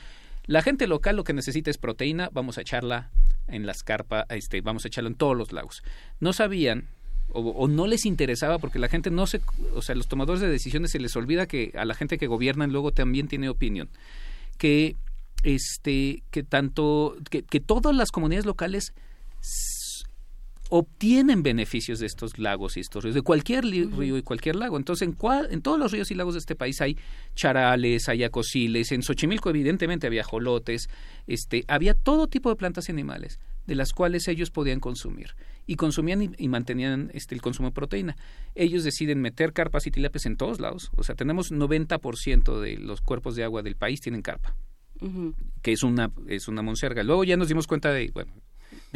la 0.46 0.62
gente 0.62 0.86
local 0.86 1.16
lo 1.16 1.24
que 1.24 1.32
necesita 1.32 1.70
es 1.70 1.78
proteína 1.78 2.30
vamos 2.32 2.58
a 2.58 2.60
echarla 2.60 3.10
en 3.48 3.66
las 3.66 3.82
carpas 3.82 4.26
este 4.30 4.60
vamos 4.60 4.84
a 4.84 4.88
echarla 4.88 5.08
en 5.08 5.16
todos 5.16 5.36
los 5.36 5.52
lagos. 5.52 5.82
No 6.20 6.32
sabían 6.32 6.88
o, 7.28 7.40
o, 7.40 7.68
no 7.68 7.86
les 7.86 8.06
interesaba 8.06 8.58
porque 8.58 8.78
la 8.78 8.88
gente 8.88 9.10
no 9.10 9.26
se, 9.26 9.40
o 9.74 9.82
sea, 9.82 9.94
los 9.94 10.06
tomadores 10.06 10.40
de 10.40 10.48
decisiones 10.48 10.92
se 10.92 11.00
les 11.00 11.14
olvida 11.16 11.46
que 11.46 11.72
a 11.76 11.84
la 11.84 11.94
gente 11.94 12.18
que 12.18 12.28
gobiernan 12.28 12.72
luego 12.72 12.92
también 12.92 13.28
tiene 13.28 13.48
opinión, 13.48 13.88
que 14.58 14.96
este, 15.42 16.22
que 16.30 16.42
tanto, 16.42 17.16
que, 17.30 17.42
que 17.42 17.60
todas 17.60 17.94
las 17.94 18.10
comunidades 18.10 18.46
locales 18.46 18.94
obtienen 20.68 21.42
beneficios 21.42 21.98
de 21.98 22.06
estos 22.06 22.38
lagos 22.38 22.76
y 22.76 22.80
estos 22.80 23.04
ríos, 23.04 23.14
de 23.14 23.22
cualquier 23.22 23.64
río 23.64 24.16
y 24.16 24.22
cualquier 24.22 24.56
lago. 24.56 24.76
Entonces, 24.76 25.06
en, 25.06 25.14
cual, 25.14 25.48
en 25.50 25.62
todos 25.62 25.78
los 25.78 25.92
ríos 25.92 26.10
y 26.10 26.14
lagos 26.14 26.34
de 26.34 26.40
este 26.40 26.56
país 26.56 26.80
hay 26.80 26.96
charales, 27.34 28.08
hay 28.08 28.24
acosiles, 28.24 28.92
en 28.92 29.02
Xochimilco 29.02 29.50
evidentemente 29.50 30.06
había 30.06 30.24
jolotes, 30.24 30.88
este, 31.26 31.64
había 31.68 31.94
todo 31.94 32.26
tipo 32.26 32.48
de 32.50 32.56
plantas 32.56 32.88
y 32.88 32.92
animales 32.92 33.38
de 33.66 33.74
las 33.74 33.92
cuales 33.92 34.28
ellos 34.28 34.50
podían 34.50 34.78
consumir 34.78 35.34
y 35.66 35.74
consumían 35.74 36.22
y, 36.22 36.30
y 36.38 36.48
mantenían 36.48 37.10
este, 37.14 37.34
el 37.34 37.42
consumo 37.42 37.70
de 37.70 37.74
proteína. 37.74 38.16
Ellos 38.54 38.84
deciden 38.84 39.20
meter 39.20 39.52
carpas 39.52 39.86
y 39.86 39.90
tilapias 39.90 40.26
en 40.26 40.36
todos 40.36 40.60
lados. 40.60 40.90
O 40.96 41.02
sea, 41.02 41.14
tenemos 41.16 41.50
90% 41.50 42.60
de 42.60 42.76
los 42.76 43.00
cuerpos 43.00 43.34
de 43.34 43.44
agua 43.44 43.62
del 43.62 43.76
país 43.76 44.00
tienen 44.00 44.22
carpa, 44.22 44.54
uh 45.00 45.06
-huh. 45.06 45.34
que 45.62 45.72
es 45.72 45.82
una, 45.82 46.12
es 46.28 46.46
una 46.46 46.62
monserga. 46.62 47.02
Luego 47.02 47.24
ya 47.24 47.36
nos 47.36 47.48
dimos 47.48 47.66
cuenta 47.66 47.92
de, 47.92 48.10
bueno, 48.14 48.32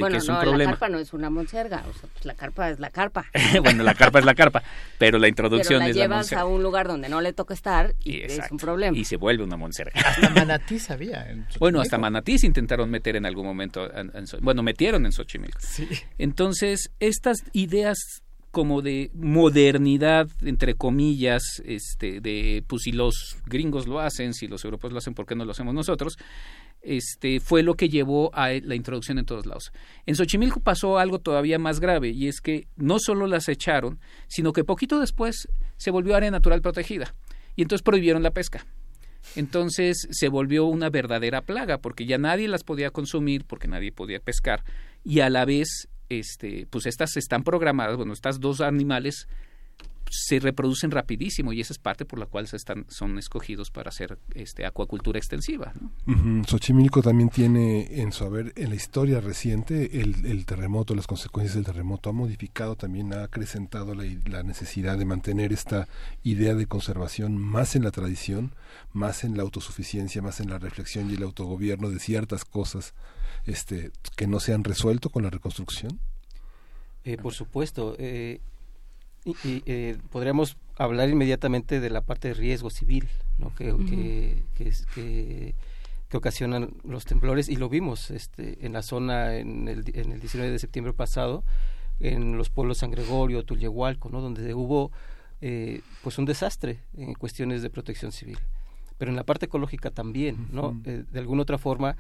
de 0.01 0.11
bueno, 0.11 0.15
que 0.15 0.19
es 0.19 0.29
no, 0.29 0.35
un 0.35 0.41
problema. 0.41 0.65
la 0.65 0.71
carpa 0.71 0.89
no 0.89 0.99
es 0.99 1.13
una 1.13 1.31
monserga, 1.31 1.85
o 1.89 1.93
sea, 1.93 2.09
pues 2.13 2.25
la 2.25 2.35
carpa 2.35 2.71
es 2.71 2.81
la 2.81 2.91
carpa. 2.91 3.27
bueno, 3.63 3.83
la 3.83 3.95
carpa 3.95 4.19
es 4.19 4.25
la 4.25 4.35
carpa, 4.35 4.63
pero 4.99 5.19
la 5.19 5.29
introducción 5.29 5.79
pero 5.79 5.85
la 5.85 5.89
es 5.91 5.97
llevas 5.97 6.11
la 6.11 6.17
monserga. 6.17 6.43
a 6.43 6.47
un 6.47 6.63
lugar 6.63 6.89
donde 6.89 7.09
no 7.09 7.21
le 7.21 7.33
toca 7.33 7.55
estar 7.55 7.95
y, 8.05 8.19
y 8.19 8.23
es 8.23 8.41
un 8.51 8.59
problema. 8.59 8.97
Y 8.97 9.05
se 9.05 9.17
vuelve 9.17 9.45
una 9.45 9.57
monserga. 9.57 10.01
Hasta 10.01 10.31
manatí 10.31 10.79
sabía. 10.79 11.27
bueno, 11.59 11.81
hasta 11.81 11.99
manatí 11.99 12.39
se 12.39 12.47
intentaron 12.47 12.91
meter 12.91 13.17
en 13.17 13.27
algún 13.27 13.47
momento. 13.47 13.93
En, 13.93 14.11
en, 14.15 14.25
bueno, 14.41 14.63
metieron 14.63 15.07
en 15.07 15.13
Xochimilco. 15.13 15.59
Sí. 15.61 15.89
Entonces, 16.19 16.91
estas 16.99 17.39
ideas 17.53 18.23
como 18.51 18.83
de 18.83 19.11
modernidad 19.15 20.29
entre 20.41 20.75
comillas 20.75 21.43
este 21.65 22.21
de 22.21 22.65
pues 22.67 22.83
si 22.83 22.93
los 22.93 23.37
gringos 23.47 23.87
lo 23.87 24.01
hacen 24.01 24.35
si 24.35 24.49
los 24.49 24.65
europeos 24.65 24.93
lo 24.93 24.99
hacen 24.99 25.15
por 25.15 25.27
qué 25.27 25.37
no 25.37 25.45
lo 25.45 25.53
hacemos 25.53 25.73
nosotros 25.73 26.19
este 26.83 27.41
fue 27.41 27.63
lo 27.63 27.75
que 27.75 27.89
llevó 27.89 28.31
a 28.35 28.51
la 28.51 28.75
introducción 28.75 29.19
en 29.19 29.27
todos 29.27 29.47
lados. 29.47 29.73
En 30.07 30.17
Xochimilco 30.17 30.61
pasó 30.61 30.99
algo 30.99 31.19
todavía 31.19 31.59
más 31.59 31.81
grave 31.81 32.11
y 32.11 32.29
es 32.29 32.41
que 32.41 32.67
no 32.77 32.99
solo 32.99 33.27
las 33.27 33.49
echaron, 33.49 34.01
sino 34.29 34.53
que 34.53 34.65
poquito 34.65 34.99
después 34.99 35.49
se 35.77 35.91
volvió 35.91 36.17
área 36.17 36.31
natural 36.31 36.63
protegida 36.63 37.15
y 37.57 37.63
entonces 37.63 37.83
prohibieron 37.83 38.23
la 38.23 38.31
pesca. 38.31 38.67
Entonces 39.37 40.09
se 40.11 40.29
volvió 40.29 40.65
una 40.65 40.89
verdadera 40.89 41.43
plaga 41.43 41.79
porque 41.79 42.07
ya 42.07 42.19
nadie 42.19 42.49
las 42.49 42.65
podía 42.65 42.91
consumir 42.91 43.45
porque 43.45 43.69
nadie 43.69 43.93
podía 43.93 44.21
pescar 44.21 44.65
y 45.05 45.21
a 45.21 45.29
la 45.29 45.45
vez 45.45 45.89
este 46.09 46.67
pues 46.71 46.87
estas 46.87 47.17
están 47.17 47.45
programadas, 47.45 47.97
bueno, 47.97 48.15
estas 48.15 48.41
dos 48.41 48.61
animales 48.61 49.29
se 50.11 50.41
reproducen 50.41 50.91
rapidísimo 50.91 51.53
y 51.53 51.61
esa 51.61 51.73
es 51.73 51.79
parte 51.79 52.05
por 52.05 52.19
la 52.19 52.27
cual 52.27 52.49
se 52.49 52.57
están, 52.57 52.85
son 52.89 53.17
escogidos 53.17 53.71
para 53.71 53.91
hacer 53.91 54.19
este, 54.35 54.67
acuacultura 54.67 55.19
extensiva. 55.19 55.73
¿no? 55.81 55.93
Uh 56.13 56.17
-huh. 56.17 56.47
Xochimilco 56.49 57.01
también 57.01 57.29
tiene 57.29 58.01
en 58.03 58.11
su 58.11 58.25
haber, 58.25 58.53
en 58.57 58.71
la 58.71 58.75
historia 58.75 59.21
reciente, 59.21 60.01
el, 60.01 60.27
el, 60.27 60.45
terremoto, 60.47 60.97
las 60.97 61.07
consecuencias 61.07 61.55
del 61.55 61.65
terremoto 61.65 62.11
ha 62.11 62.13
modificado 62.13 62.75
también, 62.75 63.15
ha 63.15 63.23
acrecentado 63.23 63.95
la, 63.95 64.03
la, 64.27 64.43
necesidad 64.43 64.99
de 64.99 65.05
mantener 65.05 65.53
esta 65.53 65.87
idea 66.25 66.55
de 66.55 66.67
conservación 66.67 67.39
más 67.39 67.77
en 67.77 67.85
la 67.85 67.93
tradición, 67.93 68.53
más 68.93 69.23
en 69.23 69.37
la 69.37 69.45
autosuficiencia, 69.45 70.23
más 70.23 70.41
en 70.41 70.51
la 70.51 70.59
reflexión 70.59 71.09
y 71.09 71.15
el 71.15 71.23
autogobierno 71.23 71.89
de 71.89 72.01
ciertas 72.01 72.45
cosas 72.45 72.95
este, 73.47 73.93
que 74.17 74.27
no 74.27 74.41
se 74.41 74.55
han 74.55 74.65
resuelto 74.65 75.09
con 75.11 75.23
la 75.23 75.31
reconstrucción. 75.31 76.01
Eh, 77.05 77.17
por 77.17 77.33
supuesto. 77.33 77.95
Eh, 77.99 78.41
y, 79.25 79.31
y 79.45 79.63
eh, 79.67 79.99
podríamos 80.11 80.57
hablar 80.77 81.09
inmediatamente 81.09 81.81
de 81.81 81.91
la 81.91 82.01
parte 82.01 82.29
de 82.29 82.35
riesgo 82.35 82.71
civil 82.71 83.09
¿no? 83.39 83.55
que, 83.55 83.73
uh 83.73 83.79
-huh. 83.79 83.89
que, 83.89 84.43
que, 84.55 84.73
que, 84.95 85.55
que, 86.09 86.17
ocasionan 86.17 86.71
los 86.85 87.05
temblores 87.05 87.49
y 87.49 87.57
lo 87.57 87.69
vimos 87.69 88.11
este, 88.11 88.65
en 88.65 88.73
la 88.73 88.83
zona 88.83 89.37
en 89.37 89.69
el, 89.69 89.85
en 89.95 90.13
el 90.13 90.21
19 90.21 90.51
de 90.51 90.59
septiembre 90.59 90.93
pasado 90.93 91.45
en 92.01 92.37
los 92.37 92.49
pueblos 92.49 92.79
San 92.79 92.91
Gregorio, 92.91 93.45
Tulyehualco, 93.45 94.09
¿no? 94.09 94.21
donde 94.21 94.55
hubo 94.55 94.91
eh, 95.43 95.83
pues 96.03 96.19
un 96.19 96.25
desastre 96.25 96.81
en 96.97 97.15
cuestiones 97.15 97.63
de 97.63 97.71
protección 97.71 98.11
civil. 98.11 98.39
Pero 98.99 99.11
en 99.11 99.17
la 99.17 99.25
parte 99.25 99.47
ecológica 99.47 99.91
también, 99.91 100.49
¿no? 100.51 100.69
Uh 100.69 100.73
-huh. 100.75 100.83
eh, 100.87 101.05
de 101.11 101.19
alguna 101.19 101.43
otra 101.43 101.59
forma, 101.59 101.97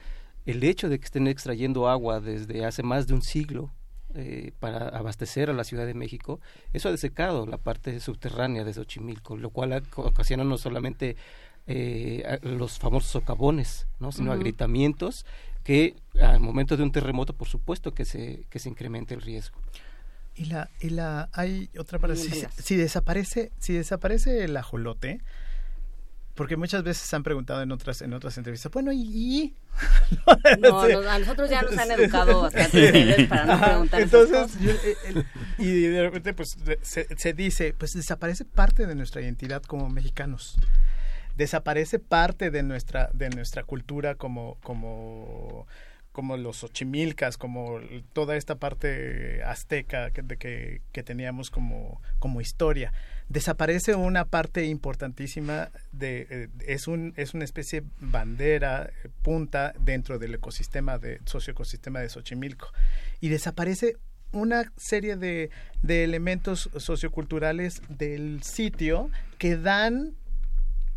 el 0.46 0.62
hecho 0.64 0.88
de 0.88 0.98
que 0.98 1.04
estén 1.04 1.26
extrayendo 1.26 1.88
agua 1.88 2.20
desde 2.20 2.64
hace 2.64 2.82
más 2.82 3.06
de 3.06 3.14
un 3.14 3.22
siglo 3.22 3.70
eh, 4.14 4.52
para 4.58 4.88
abastecer 4.88 5.50
a 5.50 5.52
la 5.52 5.64
Ciudad 5.64 5.86
de 5.86 5.94
México, 5.94 6.40
eso 6.72 6.88
ha 6.88 6.92
desecado 6.92 7.46
la 7.46 7.58
parte 7.58 8.00
subterránea 8.00 8.64
de 8.64 8.72
Xochimilco, 8.72 9.36
lo 9.36 9.50
cual 9.50 9.82
ocasiona 9.96 10.44
no 10.44 10.58
solamente 10.58 11.16
eh, 11.66 12.38
los 12.42 12.78
famosos 12.78 13.10
socavones, 13.10 13.86
¿no? 13.98 14.12
sino 14.12 14.30
uh 14.30 14.34
-huh. 14.34 14.36
agrietamientos 14.36 15.26
que 15.62 15.94
al 16.20 16.40
momento 16.40 16.76
de 16.76 16.82
un 16.82 16.92
terremoto, 16.92 17.34
por 17.34 17.48
supuesto 17.48 17.94
que 17.94 18.04
se, 18.04 18.46
que 18.50 18.58
se 18.58 18.68
incrementa 18.68 19.14
el 19.14 19.20
riesgo. 19.20 19.58
Y 20.34 20.46
la, 20.46 20.70
y 20.80 20.90
la 20.90 21.28
hay 21.32 21.68
otra 21.78 21.98
para 21.98 22.16
si, 22.16 22.30
si, 22.56 22.76
desaparece, 22.76 23.52
si 23.58 23.74
desaparece 23.74 24.44
el 24.44 24.56
ajolote, 24.56 25.20
porque 26.34 26.56
muchas 26.56 26.82
veces 26.82 27.12
han 27.12 27.22
preguntado 27.22 27.62
en 27.62 27.72
otras 27.72 28.02
en 28.02 28.12
otras 28.12 28.36
entrevistas, 28.38 28.70
bueno, 28.72 28.92
¿y? 28.92 29.54
no, 30.58 30.86
no, 30.88 31.08
a 31.08 31.18
nosotros 31.18 31.50
ya 31.50 31.62
nos 31.62 31.76
han 31.76 31.90
educado 31.90 32.42
bastante 32.42 33.26
para 33.28 33.44
no 33.44 33.60
preguntar 33.60 34.00
Entonces, 34.00 34.58
yo, 34.60 34.72
el, 35.06 35.26
y 35.58 35.82
de 35.82 36.02
repente 36.02 36.34
pues 36.34 36.56
se, 36.82 37.06
se, 37.16 37.32
dice, 37.32 37.74
pues 37.76 37.92
desaparece 37.92 38.44
parte 38.44 38.86
de 38.86 38.94
nuestra 38.94 39.20
identidad 39.20 39.62
como 39.62 39.88
mexicanos. 39.88 40.56
desaparece 41.36 41.98
parte 41.98 42.50
de 42.50 42.62
nuestra 42.62 43.10
de 43.12 43.30
nuestra 43.30 43.62
cultura 43.64 44.14
como 44.14 44.56
como 44.62 45.66
como 46.12 46.36
los 46.36 46.64
ochimilcas, 46.64 47.36
como 47.36 47.78
toda 48.12 48.36
esta 48.36 48.56
parte 48.56 49.42
azteca 49.44 50.10
que, 50.10 50.22
de 50.22 50.36
que, 50.36 50.82
que 50.92 51.02
teníamos 51.02 51.50
como, 51.50 52.02
como 52.18 52.40
historia. 52.40 52.92
Desaparece 53.30 53.94
una 53.94 54.24
parte 54.24 54.64
importantísima 54.64 55.70
de 55.92 56.26
eh, 56.28 56.48
es 56.66 56.88
un 56.88 57.14
es 57.16 57.32
una 57.32 57.44
especie 57.44 57.84
bandera 58.00 58.90
eh, 59.04 59.08
punta 59.22 59.72
dentro 59.78 60.18
del 60.18 60.34
ecosistema 60.34 60.98
de 60.98 61.20
socioecosistema 61.26 62.00
de 62.00 62.08
Xochimilco 62.08 62.72
y 63.20 63.28
desaparece 63.28 63.96
una 64.32 64.72
serie 64.76 65.16
de, 65.16 65.50
de 65.82 66.02
elementos 66.02 66.70
socioculturales 66.76 67.82
del 67.88 68.42
sitio 68.42 69.10
que 69.38 69.56
dan 69.56 70.16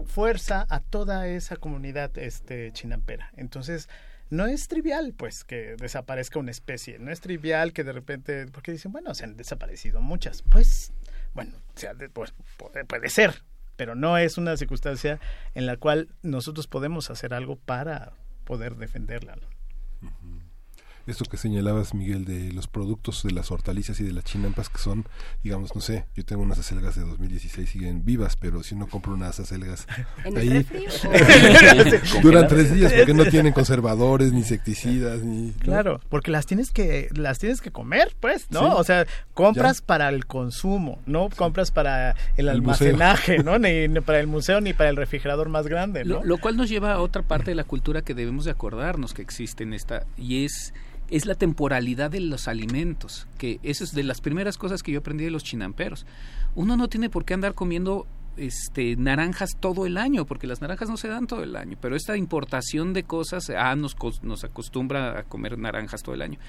fuerza 0.03 0.65
a 0.69 0.79
toda 0.79 1.27
esa 1.27 1.55
comunidad 1.57 2.17
este 2.17 2.71
chinampera. 2.73 3.31
Entonces, 3.37 3.89
no 4.31 4.47
es 4.47 4.67
trivial, 4.67 5.13
pues, 5.15 5.43
que 5.43 5.75
desaparezca 5.77 6.39
una 6.39 6.49
especie. 6.49 6.97
No 6.97 7.11
es 7.11 7.21
trivial 7.21 7.73
que 7.73 7.83
de 7.83 7.91
repente, 7.91 8.47
porque 8.47 8.71
dicen, 8.71 8.91
bueno, 8.91 9.13
se 9.13 9.23
han 9.25 9.37
desaparecido 9.37 10.01
muchas. 10.01 10.41
Pues, 10.41 10.91
bueno, 11.33 11.53
sea, 11.75 11.93
pues, 12.13 12.33
puede, 12.57 13.09
ser, 13.09 13.43
pero 13.75 13.95
no 13.95 14.17
es 14.17 14.37
una 14.37 14.57
circunstancia 14.57 15.19
en 15.53 15.65
la 15.65 15.77
cual 15.77 16.09
nosotros 16.21 16.67
podemos 16.67 17.09
hacer 17.09 17.33
algo 17.33 17.55
para 17.55 18.13
poder 18.43 18.75
defenderla. 18.75 19.37
Esto 21.05 21.25
que 21.25 21.37
señalabas, 21.37 21.93
Miguel, 21.93 22.23
de 22.23 22.53
los 22.53 22.67
productos 22.67 23.23
de 23.23 23.31
las 23.31 23.51
hortalizas 23.51 23.99
y 23.99 24.03
de 24.03 24.13
las 24.13 24.23
chinampas 24.23 24.69
que 24.69 24.77
son, 24.77 25.05
digamos, 25.43 25.75
no 25.75 25.81
sé, 25.81 26.05
yo 26.15 26.23
tengo 26.23 26.41
unas 26.43 26.59
acelgas 26.59 26.95
de 26.95 27.01
2016 27.01 27.69
siguen 27.69 28.05
vivas, 28.05 28.37
pero 28.37 28.63
si 28.63 28.75
no 28.75 28.87
compro 28.87 29.13
unas 29.13 29.39
acelgas 29.39 29.87
ahí 30.35 30.65
duran 32.21 32.47
tres 32.47 32.73
días 32.73 32.93
porque 32.93 33.13
no 33.13 33.25
tienen 33.25 33.51
conservadores 33.51 34.31
ni 34.31 34.39
insecticidas 34.39 35.21
ni 35.23 35.51
claro, 35.53 35.99
porque 36.09 36.31
las 36.31 36.45
tienes 36.45 36.71
que 36.71 37.09
las 37.13 37.39
tienes 37.39 37.61
que 37.61 37.71
comer, 37.71 38.15
pues, 38.19 38.49
¿no? 38.51 38.75
O 38.75 38.83
sea, 38.83 39.05
compras 39.33 39.81
para 39.81 40.09
el 40.09 40.25
consumo, 40.25 40.99
no 41.05 41.29
compras 41.29 41.71
para 41.71 42.15
el, 42.37 42.47
almacenaje, 42.47 43.39
¿no? 43.39 43.59
Ni, 43.59 43.87
para 44.01 44.19
el 44.19 44.27
museo 44.27 44.61
ni 44.61 44.73
para 44.73 44.89
el 44.89 44.95
refrigerador 44.95 45.49
más 45.49 45.67
grande, 45.67 46.05
¿no? 46.05 46.15
Lo, 46.15 46.23
lo 46.23 46.37
cual 46.37 46.55
nos 46.55 46.69
lleva 46.69 46.93
a 46.93 47.01
otra 47.01 47.23
parte 47.23 47.51
de 47.51 47.55
la 47.55 47.63
cultura 47.63 48.01
que 48.01 48.13
debemos 48.13 48.45
de 48.45 48.51
acordarnos 48.51 49.13
que 49.13 49.21
existe 49.21 49.63
en 49.63 49.73
esta 49.73 50.05
y 50.17 50.45
es 50.45 50.73
es 51.13 51.27
la 51.27 51.35
temporalidad 51.35 52.09
de 52.09 52.21
los 52.21 52.47
alimentos, 52.47 53.27
que 53.37 53.59
eso 53.61 53.83
es 53.83 53.91
de 53.91 54.01
las 54.01 54.19
primeras 54.19 54.57
cosas 54.57 54.81
que 54.81 54.91
yo 54.91 54.99
aprendí 54.99 55.23
de 55.23 55.29
los 55.29 55.43
chinamperos. 55.43 56.07
Uno 56.55 56.75
no 56.75 56.89
tiene 56.89 57.11
por 57.11 57.23
qué 57.23 57.35
andar 57.35 57.53
comiendo 57.53 58.07
este, 58.35 58.95
naranjas 58.95 59.51
todo 59.59 59.85
el 59.85 59.97
año, 59.97 60.25
porque 60.25 60.47
las 60.47 60.59
naranjas 60.59 60.89
no 60.89 60.97
se 60.97 61.09
dan 61.09 61.27
todo 61.27 61.43
el 61.43 61.55
año, 61.55 61.77
pero 61.79 61.95
esta 61.95 62.17
importación 62.17 62.93
de 62.93 63.03
cosas 63.03 63.51
ah, 63.51 63.75
nos, 63.75 63.95
nos 64.23 64.43
acostumbra 64.43 65.19
a 65.19 65.23
comer 65.23 65.59
naranjas 65.59 66.01
todo 66.01 66.15
el 66.15 66.23
año. 66.23 66.39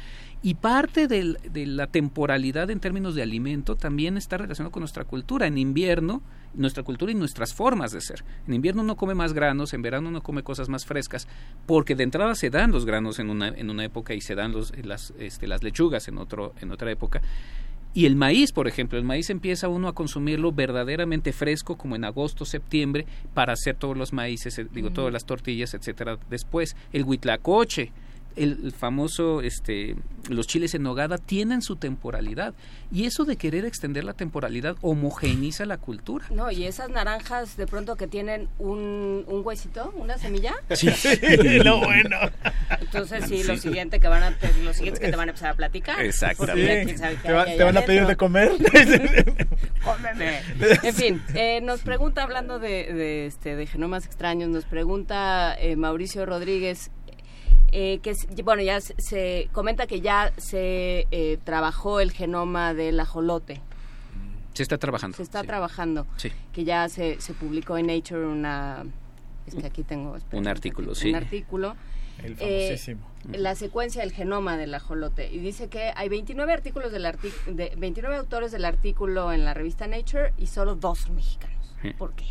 Y 0.43 0.55
parte 0.55 1.09
de 1.09 1.67
la 1.67 1.87
temporalidad 1.89 2.71
en 2.71 2.81
términos 2.81 3.15
de 3.15 3.23
alimento 3.23 3.77
también 3.77 4.17
está 4.17 4.39
relacionado 4.39 4.73
con 4.73 4.81
nuestra 4.81 5.05
cultura. 5.05 5.47
En 5.47 5.59
invierno, 5.59 6.23
nuestra 6.55 6.83
cultura 6.83 7.13
y 7.13 7.15
nuestras 7.15 7.55
formas 7.55 7.93
de 7.93 8.01
ser. 8.01 8.25
En 8.47 8.55
invierno 8.55 8.83
uno 8.83 8.97
come 8.97 9.15
más 9.15 9.33
granos, 9.33 9.75
en 9.75 9.83
verano 9.83 10.09
uno 10.09 10.23
come 10.23 10.43
cosas 10.43 10.69
más 10.69 10.87
frescas, 10.87 11.29
porque 11.67 11.95
de 11.95 12.05
entrada 12.05 12.35
se 12.35 12.51
dan 12.51 12.73
los 12.73 12.85
granos 12.85 13.19
en 13.19 13.31
una, 13.31 13.49
en 13.49 13.71
una 13.71 13.85
época 13.85 14.15
y 14.15 14.21
se 14.21 14.35
dan 14.35 14.53
los, 14.53 14.73
las, 14.85 15.13
este, 15.19 15.47
las 15.47 15.63
lechugas 15.63 16.09
en, 16.09 16.19
otro, 16.19 16.55
en 16.61 16.71
otra 16.71 16.91
época. 16.91 17.21
Y 17.97 18.07
el 18.07 18.17
maíz, 18.17 18.51
por 18.51 18.67
ejemplo, 18.67 18.99
el 18.99 19.05
maíz 19.05 19.31
empieza 19.31 19.69
uno 19.69 19.87
a 19.87 19.95
consumirlo 19.95 20.51
verdaderamente 20.51 21.33
fresco, 21.33 21.77
como 21.77 21.95
en 21.95 22.05
agosto, 22.05 22.45
septiembre, 22.45 23.07
para 23.35 23.53
hacer 23.53 23.77
todos 23.77 23.97
los 23.97 24.13
maíces, 24.13 24.59
eh, 24.59 24.67
digo, 24.73 24.91
todas 24.91 25.13
las 25.13 25.27
tortillas, 25.27 25.75
etcétera. 25.75 26.19
Después, 26.29 26.75
el 26.93 27.05
huitlacoche, 27.05 27.93
el, 28.37 28.73
famoso, 28.73 29.41
este, 29.41 29.97
los 30.29 30.47
chiles 30.47 30.75
en 30.75 30.83
nogada 30.83 31.19
tienen 31.19 31.63
su 31.63 31.77
temporalidad. 31.77 32.55
Y 32.93 33.07
eso 33.07 33.25
de 33.25 33.37
querer 33.37 33.65
extender 33.65 34.05
la 34.05 34.13
temporalidad 34.13 34.77
homogeneiza 34.81 35.67
la 35.67 35.79
cultura. 35.79 36.27
No, 36.31 36.51
y 36.51 36.65
esas 36.65 36.91
naranjas 36.91 37.57
de 37.57 37.67
pronto 37.67 37.97
que 37.97 38.07
tienen 38.07 38.49
un, 38.59 39.25
un 39.27 39.43
huesito, 39.45 39.93
una 39.97 40.19
semilla. 40.19 40.55
Sí, 40.71 40.89
lo 41.65 41.79
bueno. 41.79 42.17
Entonces 42.81 43.25
sí, 43.27 43.43
lo 43.43 43.57
siguiente 43.57 43.99
que 43.99 44.09
van 44.09 44.23
a, 44.23 44.37
los 44.63 44.77
siguientes 44.77 45.01
que 45.01 45.11
te 45.11 45.17
van 45.17 45.29
a 45.29 45.33
empezar 45.33 45.51
a 45.51 45.55
platicar. 45.55 46.01
Exactamente. 46.01 46.95
Te, 47.23 47.65
van 47.65 47.77
a 47.77 47.83
pedir 47.83 48.07
de 48.07 48.17
comer. 48.17 48.53
Cómeme. 49.85 50.41
En 50.83 50.95
fin, 50.95 51.23
eh, 51.35 51.61
nos 51.63 51.81
pregunta, 51.81 52.23
hablando 52.23 52.59
de, 52.59 52.93
de, 52.93 53.27
este, 53.27 53.57
de 53.57 53.67
genomas 53.67 54.07
extraños, 54.07 54.49
nos 54.49 54.65
pregunta 54.65 55.55
eh, 55.59 55.77
Mauricio 55.77 56.27
Rodríguez, 56.27 56.91
eh, 57.77 57.99
que 57.99 58.15
bueno, 58.45 58.63
ya 58.63 58.81
se, 58.81 59.49
comenta 59.51 59.89
que 59.89 60.01
ya 60.01 60.33
se 60.37 61.09
eh, 61.11 61.39
trabajó 61.43 61.99
el 61.99 62.13
genoma 62.13 62.73
del 62.73 63.01
ajolote. 63.01 63.61
Se 64.53 64.63
está 64.63 64.79
trabajando. 64.79 65.17
Se 65.17 65.25
está 65.25 65.43
trabajando. 65.43 66.07
Sí. 66.17 66.31
Que 66.53 66.63
ya 66.63 66.89
se, 66.89 67.21
se 67.21 67.35
publicó 67.35 67.77
en 67.77 67.89
Nature 67.89 68.27
una... 68.27 68.85
Es 69.49 69.57
que 69.57 69.67
aquí 69.67 69.83
tengo... 69.83 70.17
un 70.31 70.47
artículo, 70.47 70.95
sí. 70.95 71.09
Un 71.09 71.17
artículo. 71.17 71.75
El 72.23 72.37
famosísimo. 72.37 73.09
Eh, 73.33 73.39
la 73.39 73.57
secuencia 73.57 74.03
del 74.03 74.13
genoma 74.13 74.57
del 74.57 74.73
ajolote. 74.73 75.33
Y 75.33 75.39
dice 75.39 75.67
que 75.67 75.91
hay 75.97 76.09
29 76.09 76.53
artículos 76.53 76.93
del 76.93 77.03
de 77.03 77.73
29 77.77 78.17
autores 78.17 78.53
del 78.53 78.67
artículo 78.67 79.33
en 79.33 79.45
la 79.45 79.53
revista 79.53 79.89
Nature 79.89 80.33
y 80.39 80.47
solo 80.47 80.77
dos 80.77 81.01
son 81.01 81.17
mexicanos. 81.17 81.75
¿Por 81.99 82.13
qué? 82.13 82.27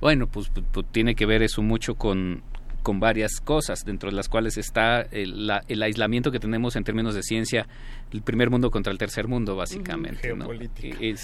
Bueno, 0.00 0.28
pues, 0.28 0.48
pues, 0.48 0.64
pues 0.70 0.86
tiene 0.92 1.16
que 1.16 1.26
ver 1.26 1.42
eso 1.42 1.60
mucho 1.60 1.96
con 1.96 2.44
con 2.84 3.00
varias 3.00 3.40
cosas, 3.40 3.84
dentro 3.84 4.10
de 4.10 4.14
las 4.14 4.28
cuales 4.28 4.58
está 4.58 5.00
el, 5.00 5.50
aislamiento 5.50 6.30
que 6.30 6.38
tenemos 6.38 6.76
en 6.76 6.84
términos 6.84 7.14
de 7.14 7.22
ciencia, 7.22 7.66
el 8.12 8.20
primer 8.20 8.50
mundo 8.50 8.70
contra 8.70 8.92
el 8.92 8.98
tercer 8.98 9.26
mundo, 9.26 9.56
básicamente. 9.56 10.36
E, 11.00 11.16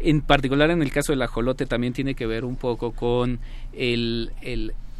en 0.00 0.22
particular 0.22 0.70
en 0.70 0.80
el 0.80 0.90
caso 0.90 1.12
del 1.12 1.20
ajolote 1.20 1.66
también 1.66 1.92
tiene 1.92 2.14
que 2.14 2.26
ver 2.26 2.46
un 2.46 2.56
poco 2.56 2.92
con 2.92 3.40
el, 3.74 4.32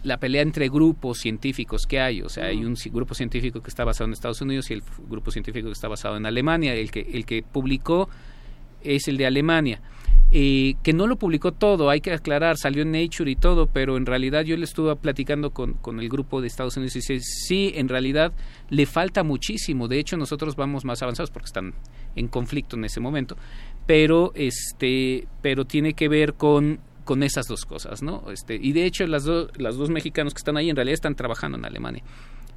la 0.05 0.19
pelea 0.19 0.43
entre 0.43 0.69
grupos 0.69 1.19
científicos 1.19 1.87
que 1.89 1.99
hay. 1.99 2.21
O 2.21 2.29
sea, 2.29 2.45
hay 2.45 2.63
un 2.63 2.77
grupo 2.93 3.15
científico 3.15 3.63
que 3.63 3.71
está 3.71 3.83
basado 3.85 4.05
en 4.05 4.13
Estados 4.13 4.43
Unidos 4.43 4.71
y 4.71 4.75
el 4.75 4.83
grupo 5.09 5.31
científico 5.31 5.69
que 5.69 5.73
está 5.73 5.89
basado 5.89 6.19
en 6.19 6.27
Alemania. 6.27 6.75
El 6.75 6.91
que, 6.91 7.01
el 7.01 7.25
que 7.25 7.43
publicó 7.43 8.11
es 8.85 9.09
el 9.09 9.17
de 9.17 9.25
Alemania 9.25 9.81
eh, 10.33 10.75
que 10.83 10.93
no 10.93 11.07
lo 11.07 11.17
publicó 11.17 11.53
todo, 11.53 11.91
hay 11.91 12.01
que 12.01 12.13
aclarar, 12.13 12.57
salió 12.57 12.83
en 12.83 12.93
Nature 12.93 13.31
y 13.31 13.37
todo, 13.37 13.67
pero 13.67 13.97
en 13.97 14.07
realidad 14.07 14.45
yo 14.45 14.57
le 14.57 14.65
estuve 14.65 14.95
platicando 14.97 15.51
con, 15.51 15.75
con 15.75 15.99
el 16.01 16.09
grupo 16.09 16.41
de 16.41 16.47
Estados 16.47 16.77
Unidos 16.77 16.95
y 16.97 16.99
dice, 17.01 17.21
sí, 17.21 17.73
en 17.75 17.89
realidad 17.89 18.33
le 18.69 18.87
falta 18.87 19.23
muchísimo, 19.25 19.89
de 19.89 19.99
hecho 19.99 20.17
nosotros 20.17 20.57
vamos 20.57 20.85
más 20.85 21.03
avanzados 21.03 21.31
porque 21.31 21.47
están 21.47 21.75
en 22.15 22.29
conflicto 22.29 22.77
en 22.77 22.85
ese 22.85 23.01
momento, 23.01 23.37
pero 23.87 24.33
este, 24.35 25.27
pero 25.43 25.65
tiene 25.65 25.95
que 25.95 26.09
ver 26.09 26.35
con 26.35 26.81
con 27.11 27.25
esas 27.25 27.49
dos 27.49 27.65
cosas, 27.65 28.03
¿no? 28.05 28.31
Este, 28.31 28.55
y 28.55 28.73
de 28.73 28.85
hecho 28.85 29.05
las, 29.05 29.25
dos 29.25 29.51
las 29.57 29.77
dos 29.77 29.91
mexicanos 29.91 30.33
que 30.33 30.39
están 30.39 30.57
ahí 30.57 30.71
en 30.71 30.77
realidad 30.77 30.95
están 30.95 31.17
trabajando 31.17 31.59
en 31.59 31.65
Alemania. 31.65 32.05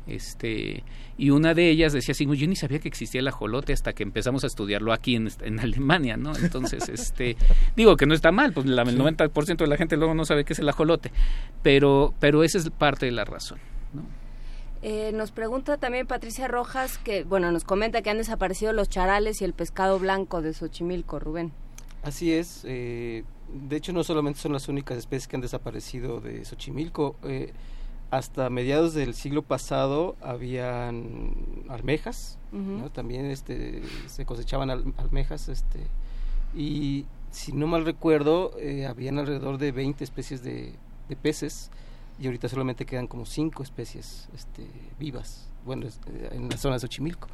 Este, 0.06 0.84
y 1.18 1.30
una 1.30 1.54
de 1.54 1.70
ellas 1.70 1.94
decía 1.94 2.12
así, 2.12 2.26
yo 2.26 2.48
ni 2.48 2.56
sabía 2.56 2.80
que 2.80 2.88
existía 2.88 3.22
el 3.22 3.28
ajolote 3.28 3.72
hasta 3.74 3.94
que 3.94 4.04
empezamos 4.04 4.44
a 4.44 4.48
estudiarlo 4.48 4.92
aquí 4.92 5.16
en, 5.16 5.30
en 5.42 5.60
Alemania, 5.62 6.18
¿no? 6.18 6.36
Entonces, 6.36 6.90
este, 6.90 7.38
digo 7.76 7.96
que 7.96 8.06
no 8.06 8.14
está 8.14 8.32
mal, 8.32 8.54
pues 8.54 8.66
la, 8.66 8.84
el 8.84 9.00
90% 9.00 9.58
de 9.58 9.68
la 9.68 9.78
gente 9.78 9.98
luego 9.98 10.14
no 10.14 10.26
sabe 10.26 10.44
qué 10.44 10.54
es 10.54 10.60
el 10.60 10.70
ajolote, 10.70 11.12
pero, 11.62 12.14
pero 12.20 12.44
esa 12.44 12.58
es 12.58 12.70
parte 12.70 13.06
de 13.06 13.12
la 13.12 13.26
razón, 13.26 13.60
¿no? 13.94 14.04
Eh, 14.86 15.14
nos 15.14 15.32
pregunta 15.32 15.78
también 15.78 16.08
Patricia 16.08 16.50
Rojas 16.50 16.98
que, 16.98 17.24
bueno, 17.24 17.54
nos 17.54 17.64
comenta 17.64 18.02
que 18.02 18.10
han 18.10 18.18
desaparecido 18.18 18.74
los 18.74 18.90
charales 18.90 19.42
y 19.42 19.46
el 19.46 19.54
pescado 19.54 19.98
blanco 19.98 20.42
de 20.42 20.54
Xochimilco, 20.54 21.20
Rubén. 21.20 21.54
Así 22.04 22.34
es. 22.34 22.66
Eh, 22.66 23.24
de 23.54 23.76
hecho, 23.78 23.94
no 23.94 24.04
solamente 24.04 24.42
son 24.42 24.52
las 24.52 24.68
únicas 24.68 24.98
especies 24.98 25.30
que 25.30 25.38
han 25.38 25.42
desaparecido 25.42 26.20
de 26.20 26.44
Xochimilco. 26.44 27.16
Eh, 27.24 27.54
hasta 28.14 28.48
mediados 28.51 28.93
del 28.93 29.16
siglo 29.16 29.42
pasado 29.42 30.16
habían 30.22 31.33
almejas, 31.67 32.38
también 32.93 33.25
este, 33.25 33.82
se 34.06 34.24
cosechaban 34.24 34.69
almejas, 34.69 35.50
este, 35.50 35.80
y 36.53 37.06
si 37.32 37.53
no 37.53 37.66
mal 37.66 37.85
recuerdo, 37.85 38.51
eh, 38.59 38.85
habían 38.85 39.17
alrededor 39.17 39.58
de 39.58 39.72
20 39.72 40.03
especies 40.03 40.43
de, 40.43 40.75
peces, 41.24 41.72
y 42.19 42.27
ahorita 42.27 42.50
solamente 42.50 42.85
quedan 42.85 43.08
como 43.08 43.25
5 43.25 43.64
especies 43.64 44.30
este, 44.35 44.67
vivas, 45.00 45.48
bueno, 45.66 45.88
eh, 45.88 46.30
en 46.33 46.50
la 46.50 46.58
zona 46.58 46.75
de 46.75 46.82
Xochimilco. 46.82 47.27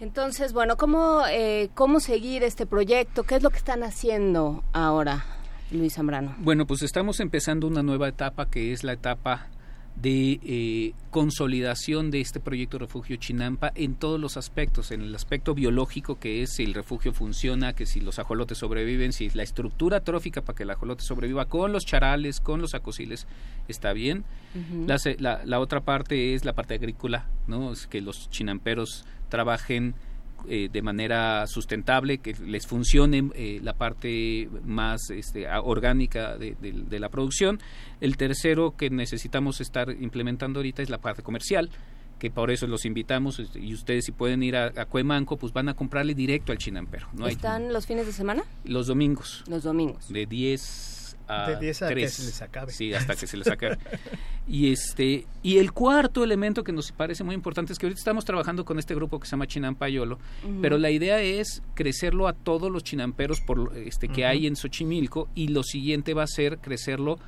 Entonces, 0.00 0.54
bueno, 0.54 0.78
¿cómo, 0.78 1.24
eh, 1.28 1.68
¿cómo 1.74 2.00
seguir 2.00 2.42
este 2.42 2.64
proyecto? 2.64 3.24
¿Qué 3.24 3.36
es 3.36 3.42
lo 3.42 3.50
que 3.50 3.58
están 3.58 3.82
haciendo 3.82 4.64
ahora? 4.72 5.26
Luis 5.74 5.94
Zambrano? 5.94 6.34
Bueno, 6.38 6.66
pues 6.66 6.82
estamos 6.82 7.20
empezando 7.20 7.66
una 7.66 7.82
nueva 7.82 8.08
etapa 8.08 8.48
que 8.48 8.72
es 8.72 8.84
la 8.84 8.92
etapa 8.92 9.48
de 9.96 10.40
eh, 10.42 10.92
consolidación 11.10 12.10
de 12.10 12.20
este 12.20 12.40
proyecto 12.40 12.78
refugio 12.78 13.16
Chinampa 13.16 13.70
en 13.76 13.94
todos 13.94 14.18
los 14.18 14.36
aspectos, 14.36 14.90
en 14.90 15.02
el 15.02 15.14
aspecto 15.14 15.54
biológico 15.54 16.18
que 16.18 16.42
es 16.42 16.54
si 16.54 16.64
el 16.64 16.74
refugio 16.74 17.12
funciona, 17.12 17.74
que 17.74 17.86
si 17.86 18.00
los 18.00 18.18
ajolotes 18.18 18.58
sobreviven, 18.58 19.12
si 19.12 19.30
la 19.30 19.44
estructura 19.44 20.00
trófica 20.00 20.42
para 20.42 20.56
que 20.56 20.64
el 20.64 20.70
ajolote 20.70 21.04
sobreviva 21.04 21.46
con 21.46 21.72
los 21.72 21.84
charales, 21.84 22.40
con 22.40 22.60
los 22.60 22.74
acosiles, 22.74 23.26
está 23.68 23.92
bien. 23.92 24.24
la, 24.86 24.96
la, 25.18 25.44
la, 25.44 25.60
otra 25.60 25.80
parte 25.80 26.34
es 26.34 26.44
la 26.44 26.54
parte 26.54 26.74
agrícola, 26.74 27.28
¿no? 27.46 27.72
Es 27.72 27.86
que 27.86 28.00
los 28.00 28.28
chinamperos 28.30 29.04
trabajen 29.28 29.94
eh, 30.48 30.68
de 30.72 30.82
manera 30.82 31.46
sustentable, 31.46 32.18
que 32.18 32.34
les 32.44 32.66
funcione 32.66 33.30
eh, 33.34 33.60
la 33.62 33.74
parte 33.74 34.48
más 34.64 35.10
este, 35.10 35.46
orgánica 35.48 36.36
de, 36.36 36.54
la 36.98 37.08
producción. 37.08 37.60
El 38.00 38.16
tercero 38.16 38.76
que 38.76 38.90
necesitamos 38.90 39.60
estar 39.60 39.90
implementando 39.90 40.60
ahorita 40.60 40.82
es 40.82 40.90
la 40.90 40.98
parte 40.98 41.22
comercial 41.22 41.70
que 42.18 42.30
por 42.30 42.50
eso 42.50 42.66
los 42.66 42.84
invitamos 42.84 43.40
este, 43.40 43.58
y 43.58 43.74
ustedes 43.74 44.04
si 44.06 44.12
pueden 44.12 44.42
ir 44.42 44.56
a, 44.56 44.86
Cuemanco 44.86 45.36
pues 45.36 45.52
van 45.52 45.68
a 45.68 45.74
comprarle 45.74 46.14
directo 46.14 46.52
al 46.52 46.58
chinampero. 46.58 47.08
¿no? 47.12 47.26
¿Están 47.26 47.72
los 47.72 47.86
fines 47.86 48.06
de 48.06 48.12
semana? 48.12 48.44
Los 48.64 48.86
domingos. 48.86 49.44
Los 49.48 49.64
domingos. 49.64 50.08
De 50.08 50.24
10 50.24 50.93
de 51.28 51.56
10 51.56 51.82
a 51.82 51.94
que 51.94 52.08
se 52.08 52.24
les 52.24 52.42
acabe. 52.42 52.72
Sí, 52.72 52.92
hasta 52.92 53.16
que 53.16 53.26
se 53.26 53.36
les 53.36 53.48
acabe. 53.48 53.78
y 54.48 54.72
este 54.72 55.26
y 55.42 55.58
el 55.58 55.72
cuarto 55.72 56.22
elemento 56.22 56.64
que 56.64 56.72
nos 56.72 56.92
parece 56.92 57.24
muy 57.24 57.34
importante 57.34 57.72
es 57.72 57.78
que 57.78 57.86
ahorita 57.86 57.98
estamos 57.98 58.24
trabajando 58.24 58.64
con 58.64 58.78
este 58.78 58.94
grupo 58.94 59.18
que 59.18 59.26
se 59.26 59.32
llama 59.32 59.46
Chinampayolo, 59.46 60.18
pero 60.60 60.78
la 60.78 60.90
idea 60.90 61.20
es 61.20 61.62
crecerlo 61.74 62.28
a 62.28 62.32
todos 62.32 62.70
los 62.70 62.84
chinamperos 62.84 63.40
por 63.40 63.72
este 63.76 64.08
que 64.08 64.26
hay 64.26 64.46
en 64.46 64.56
Xochimilco 64.56 65.28
y 65.34 65.48
lo 65.48 65.62
siguiente 65.62 66.14
va 66.14 66.24
a 66.24 66.28
ser 66.28 66.58
crecerlo 66.58 67.18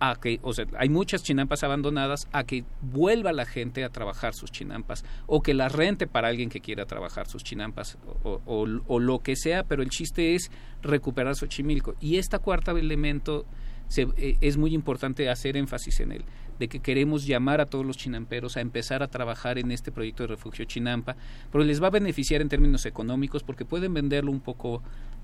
a 0.00 0.16
que, 0.16 0.38
o 0.42 0.52
sea, 0.52 0.66
hay 0.78 0.88
muchas 0.88 1.22
chinampas 1.22 1.64
abandonadas, 1.64 2.28
a 2.32 2.44
que 2.44 2.64
vuelva 2.80 3.32
la 3.32 3.44
gente 3.44 3.84
a 3.84 3.90
trabajar 3.90 4.34
sus 4.34 4.50
chinampas, 4.50 5.04
o 5.26 5.42
que 5.42 5.54
las 5.54 5.72
rente 5.72 6.06
para 6.06 6.28
alguien 6.28 6.50
que 6.50 6.60
quiera 6.60 6.86
trabajar 6.86 7.26
sus 7.26 7.42
chinampas, 7.42 7.98
o, 8.24 8.66
lo 8.66 9.18
que 9.20 9.36
sea, 9.36 9.64
pero 9.64 9.82
el 9.82 9.90
chiste 9.90 10.34
es 10.34 10.50
recuperar 10.82 11.34
Xochimilco. 11.34 11.94
Y 12.00 12.16
este 12.16 12.38
cuarto 12.38 12.76
elemento 12.76 13.46
se, 13.88 14.06
eh, 14.16 14.36
es 14.40 14.56
muy 14.56 14.74
importante 14.74 15.28
hacer 15.28 15.56
énfasis 15.56 16.00
en 16.00 16.12
él 16.12 16.24
de 16.58 16.68
que 16.68 16.80
queremos 16.80 17.26
llamar 17.26 17.60
a 17.60 17.66
todos 17.66 17.84
los 17.84 17.96
chinamperos 17.96 18.56
a 18.56 18.60
empezar 18.60 19.02
a 19.02 19.08
trabajar 19.08 19.58
en 19.58 19.70
este 19.70 19.92
proyecto 19.92 20.24
de 20.24 20.28
refugio 20.28 20.64
Chinampa, 20.64 21.16
pero 21.50 21.64
les 21.64 21.82
va 21.82 21.88
a 21.88 21.90
beneficiar 21.90 22.40
en 22.40 22.48
términos 22.48 22.86
económicos 22.86 23.42
porque 23.42 23.64
pueden 23.64 23.94
venderlo 23.94 24.30
un 24.30 24.40
poco 24.40 24.82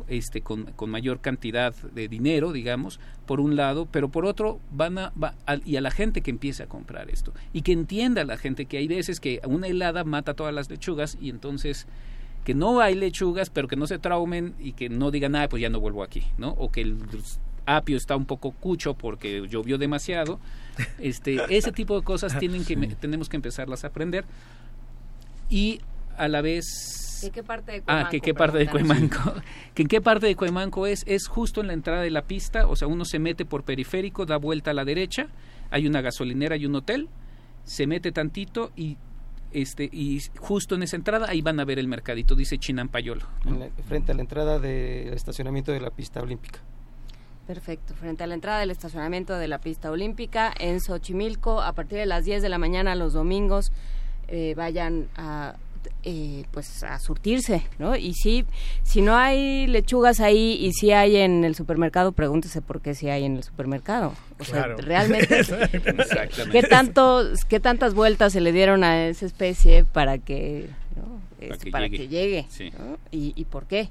este 0.08 0.40
con, 0.40 0.64
con 0.72 0.90
mayor 0.90 1.20
cantidad 1.20 1.74
de 1.74 2.08
dinero, 2.08 2.52
digamos, 2.52 3.00
por 3.26 3.40
un 3.40 3.56
lado, 3.56 3.86
pero 3.90 4.08
por 4.08 4.26
otro 4.26 4.60
van 4.72 4.98
a, 4.98 5.12
va 5.22 5.34
y 5.64 5.76
a 5.76 5.80
la 5.80 5.90
gente 5.90 6.20
que 6.20 6.30
empiece 6.30 6.62
a 6.62 6.66
comprar 6.66 7.10
esto 7.10 7.32
y 7.52 7.62
que 7.62 7.72
entienda 7.72 8.24
la 8.24 8.36
gente 8.36 8.66
que 8.66 8.78
hay 8.78 8.88
veces 8.88 9.20
que 9.20 9.40
una 9.46 9.68
helada 9.68 10.04
mata 10.04 10.34
todas 10.34 10.54
las 10.54 10.68
lechugas 10.70 11.16
y 11.20 11.30
entonces 11.30 11.86
que 12.44 12.54
no 12.54 12.80
hay 12.80 12.94
lechugas, 12.94 13.50
pero 13.50 13.68
que 13.68 13.76
no 13.76 13.86
se 13.86 13.98
traumen 13.98 14.54
y 14.58 14.72
que 14.72 14.90
no 14.90 15.10
digan, 15.10 15.34
ah, 15.34 15.48
pues 15.48 15.62
ya 15.62 15.70
no 15.70 15.80
vuelvo 15.80 16.02
aquí, 16.02 16.24
¿no? 16.36 16.50
O 16.50 16.70
que 16.70 16.82
el 16.82 16.98
apio 17.67 17.97
está 17.97 18.17
un 18.17 18.26
poco 18.26 18.52
cucho 18.52 18.94
porque 18.94 19.47
llovió 19.49 19.78
demasiado 19.78 20.39
este, 20.99 21.39
ese 21.49 21.73
tipo 21.73 21.99
de 21.99 22.05
cosas 22.05 22.39
tienen 22.39 22.65
que, 22.65 22.76
tenemos 22.76 23.28
que 23.28 23.36
empezarlas 23.36 23.84
a 23.84 23.89
aprender. 23.89 24.25
Y 25.49 25.81
a 26.17 26.28
la 26.28 26.41
vez... 26.41 27.31
qué 27.33 27.43
parte 27.43 27.73
de 27.73 27.83
Cuemanco? 27.83 28.07
Ah, 28.07 28.10
que 28.10 28.20
qué 28.20 28.34
parte 28.34 28.59
de 28.59 28.67
Cuemanco. 28.67 29.34
que 29.75 29.83
en 29.83 29.89
qué 29.89 30.01
parte 30.01 30.26
de 30.26 30.36
Cuemanco 30.36 30.86
es, 30.86 31.05
es 31.07 31.26
justo 31.26 31.60
en 31.60 31.68
la 31.68 31.73
entrada 31.73 32.02
de 32.02 32.10
la 32.10 32.23
pista, 32.23 32.67
o 32.67 32.76
sea, 32.76 32.89
uno 32.89 33.05
se 33.05 33.18
mete 33.18 33.44
por 33.44 33.65
periférico, 33.65 34.26
da 34.26 34.36
vuelta 34.36 34.70
a 34.70 34.75
la 34.75 34.84
derecha, 34.84 35.28
hay 35.70 35.86
una 35.86 36.01
gasolinera 36.01 36.57
y 36.57 36.67
un 36.67 36.75
hotel, 36.75 37.09
se 37.65 37.86
mete 37.86 38.12
tantito 38.12 38.73
y 38.76 38.97
este 39.52 39.89
y 39.91 40.20
justo 40.39 40.75
en 40.75 40.83
esa 40.83 40.97
entrada 40.97 41.28
ahí 41.28 41.41
van 41.41 41.60
a 41.60 41.65
ver 41.65 41.78
el 41.78 41.86
mercadito, 41.86 42.34
dice 42.34 42.59
Chinampayolo. 42.59 43.25
frente 43.86 44.12
a 44.12 44.15
la 44.15 44.23
entrada 44.23 44.59
del 44.59 45.15
estacionamiento 45.15 45.70
de 45.73 45.81
la 45.81 45.91
pista 45.91 46.20
olímpica. 46.20 46.60
Perfecto, 47.47 47.94
frente 47.94 48.24
a 48.24 48.26
la 48.26 48.34
entrada 48.34 48.60
del 48.60 48.70
estacionamiento 48.70 49.36
de 49.36 49.48
la 49.48 49.58
pista 49.58 49.90
olímpica 49.90 50.52
en 50.58 50.81
Xochimilco, 50.81 51.60
a 51.60 51.73
partir 51.73 51.98
de 51.98 52.06
las 52.06 52.24
10 52.24 52.42
de 52.42 52.48
la 52.48 52.56
mañana 52.56 52.94
los 52.94 53.12
domingos, 53.12 53.70
eh, 54.28 54.55
vayan 54.56 55.08
a 55.16 55.56
eh, 56.02 56.44
pues 56.50 56.82
a 56.82 56.98
surtirse, 56.98 57.62
¿no? 57.78 57.97
Y 57.97 58.14
si, 58.14 58.47
si 58.82 59.02
no 59.02 59.16
hay 59.16 59.66
lechugas 59.66 60.20
ahí 60.20 60.56
y 60.60 60.73
si 60.73 60.92
hay 60.92 61.16
en 61.16 61.44
el 61.44 61.55
supermercado, 61.55 62.12
pregúntese 62.12 62.62
por 62.62 62.81
qué 62.81 62.94
si 62.94 63.08
hay 63.08 63.24
en 63.24 63.36
el 63.36 63.42
supermercado. 63.42 64.14
O 64.39 64.44
sea, 64.44 64.66
realmente, 64.66 65.28
¿qué, 66.52 66.62
tanto, 66.62 67.24
¿qué 67.48 67.60
tantas 67.60 67.94
vueltas 67.94 68.32
se 68.32 68.40
le 68.40 68.52
dieron 68.52 68.84
a 68.84 69.06
esa 69.06 69.26
especie 69.26 69.84
para 69.84 70.18
que, 70.18 70.68
para 71.70 71.89
que 71.89 72.08
llegue? 72.08 72.47
¿Y, 73.10 73.32
¿Y 73.36 73.44
por 73.44 73.66
qué? 73.66 73.89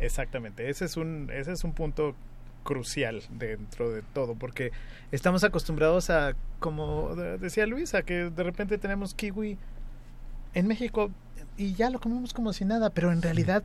Exactamente, 0.00 0.68
ese 0.68 0.84
es 0.84 0.96
un, 0.96 1.30
ese 1.32 1.52
es 1.52 1.64
un 1.64 1.72
punto 1.72 2.14
crucial 2.62 3.22
dentro 3.30 3.90
de 3.90 4.02
todo, 4.02 4.34
porque 4.34 4.72
estamos 5.10 5.44
acostumbrados 5.44 6.10
a, 6.10 6.34
como 6.58 7.14
decía 7.16 7.66
Luis, 7.66 7.94
a 7.94 8.02
que 8.02 8.30
de 8.30 8.42
repente 8.42 8.78
tenemos 8.78 9.14
kiwi 9.14 9.58
en 10.54 10.66
México 10.66 11.10
y 11.56 11.74
ya 11.74 11.90
lo 11.90 12.00
comemos 12.00 12.32
como 12.32 12.52
si 12.52 12.64
nada, 12.64 12.90
pero 12.90 13.12
en 13.12 13.22
realidad 13.22 13.62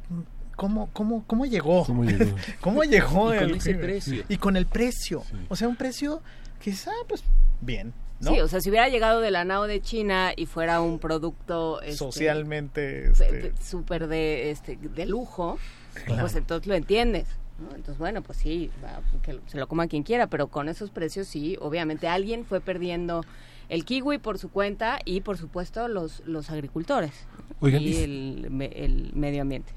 ¿Cómo, 0.57 0.89
cómo, 0.91 1.23
cómo 1.27 1.45
llegó? 1.45 1.85
¿Cómo 1.85 2.03
llegó? 2.03 2.35
¿Cómo 2.61 2.83
llegó 2.83 3.33
y 3.33 3.37
con 3.37 3.51
ese 3.51 3.75
precio. 3.75 4.23
Y 4.27 4.37
con 4.37 4.57
el 4.57 4.65
precio. 4.65 5.23
O 5.49 5.55
sea, 5.55 5.67
un 5.67 5.75
precio 5.75 6.23
quizá, 6.59 6.89
pues, 7.07 7.23
bien. 7.61 7.93
¿no? 8.19 8.31
Sí, 8.31 8.39
o 8.39 8.47
sea, 8.47 8.59
si 8.59 8.71
hubiera 8.71 8.89
llegado 8.89 9.21
de 9.21 9.29
la 9.29 9.45
NAO 9.45 9.67
de 9.67 9.81
China 9.81 10.31
y 10.35 10.47
fuera 10.47 10.81
un 10.81 10.97
producto... 10.97 11.79
Este, 11.81 11.97
Socialmente... 11.97 13.11
Este... 13.11 13.53
Súper 13.63 14.07
de, 14.07 14.49
este, 14.49 14.77
de 14.77 15.05
lujo, 15.05 15.59
pues 16.07 16.35
entonces 16.35 16.65
lo 16.65 16.73
entiendes. 16.73 17.27
Entonces, 17.59 17.97
bueno, 17.97 18.21
pues 18.21 18.37
sí, 18.37 18.69
que 19.23 19.39
se 19.47 19.57
lo 19.57 19.67
coma 19.67 19.87
quien 19.87 20.03
quiera, 20.03 20.27
pero 20.27 20.47
con 20.47 20.69
esos 20.69 20.91
precios 20.91 21.27
sí, 21.27 21.57
obviamente 21.59 22.07
alguien 22.07 22.45
fue 22.45 22.61
perdiendo 22.61 23.23
el 23.69 23.83
kiwi 23.83 24.19
por 24.19 24.37
su 24.37 24.49
cuenta 24.49 24.99
y, 25.05 25.21
por 25.21 25.37
supuesto, 25.37 25.87
los, 25.87 26.21
los 26.25 26.49
agricultores 26.49 27.11
y 27.61 27.95
el, 27.97 28.47
medio 29.13 29.41
ambiente. 29.41 29.71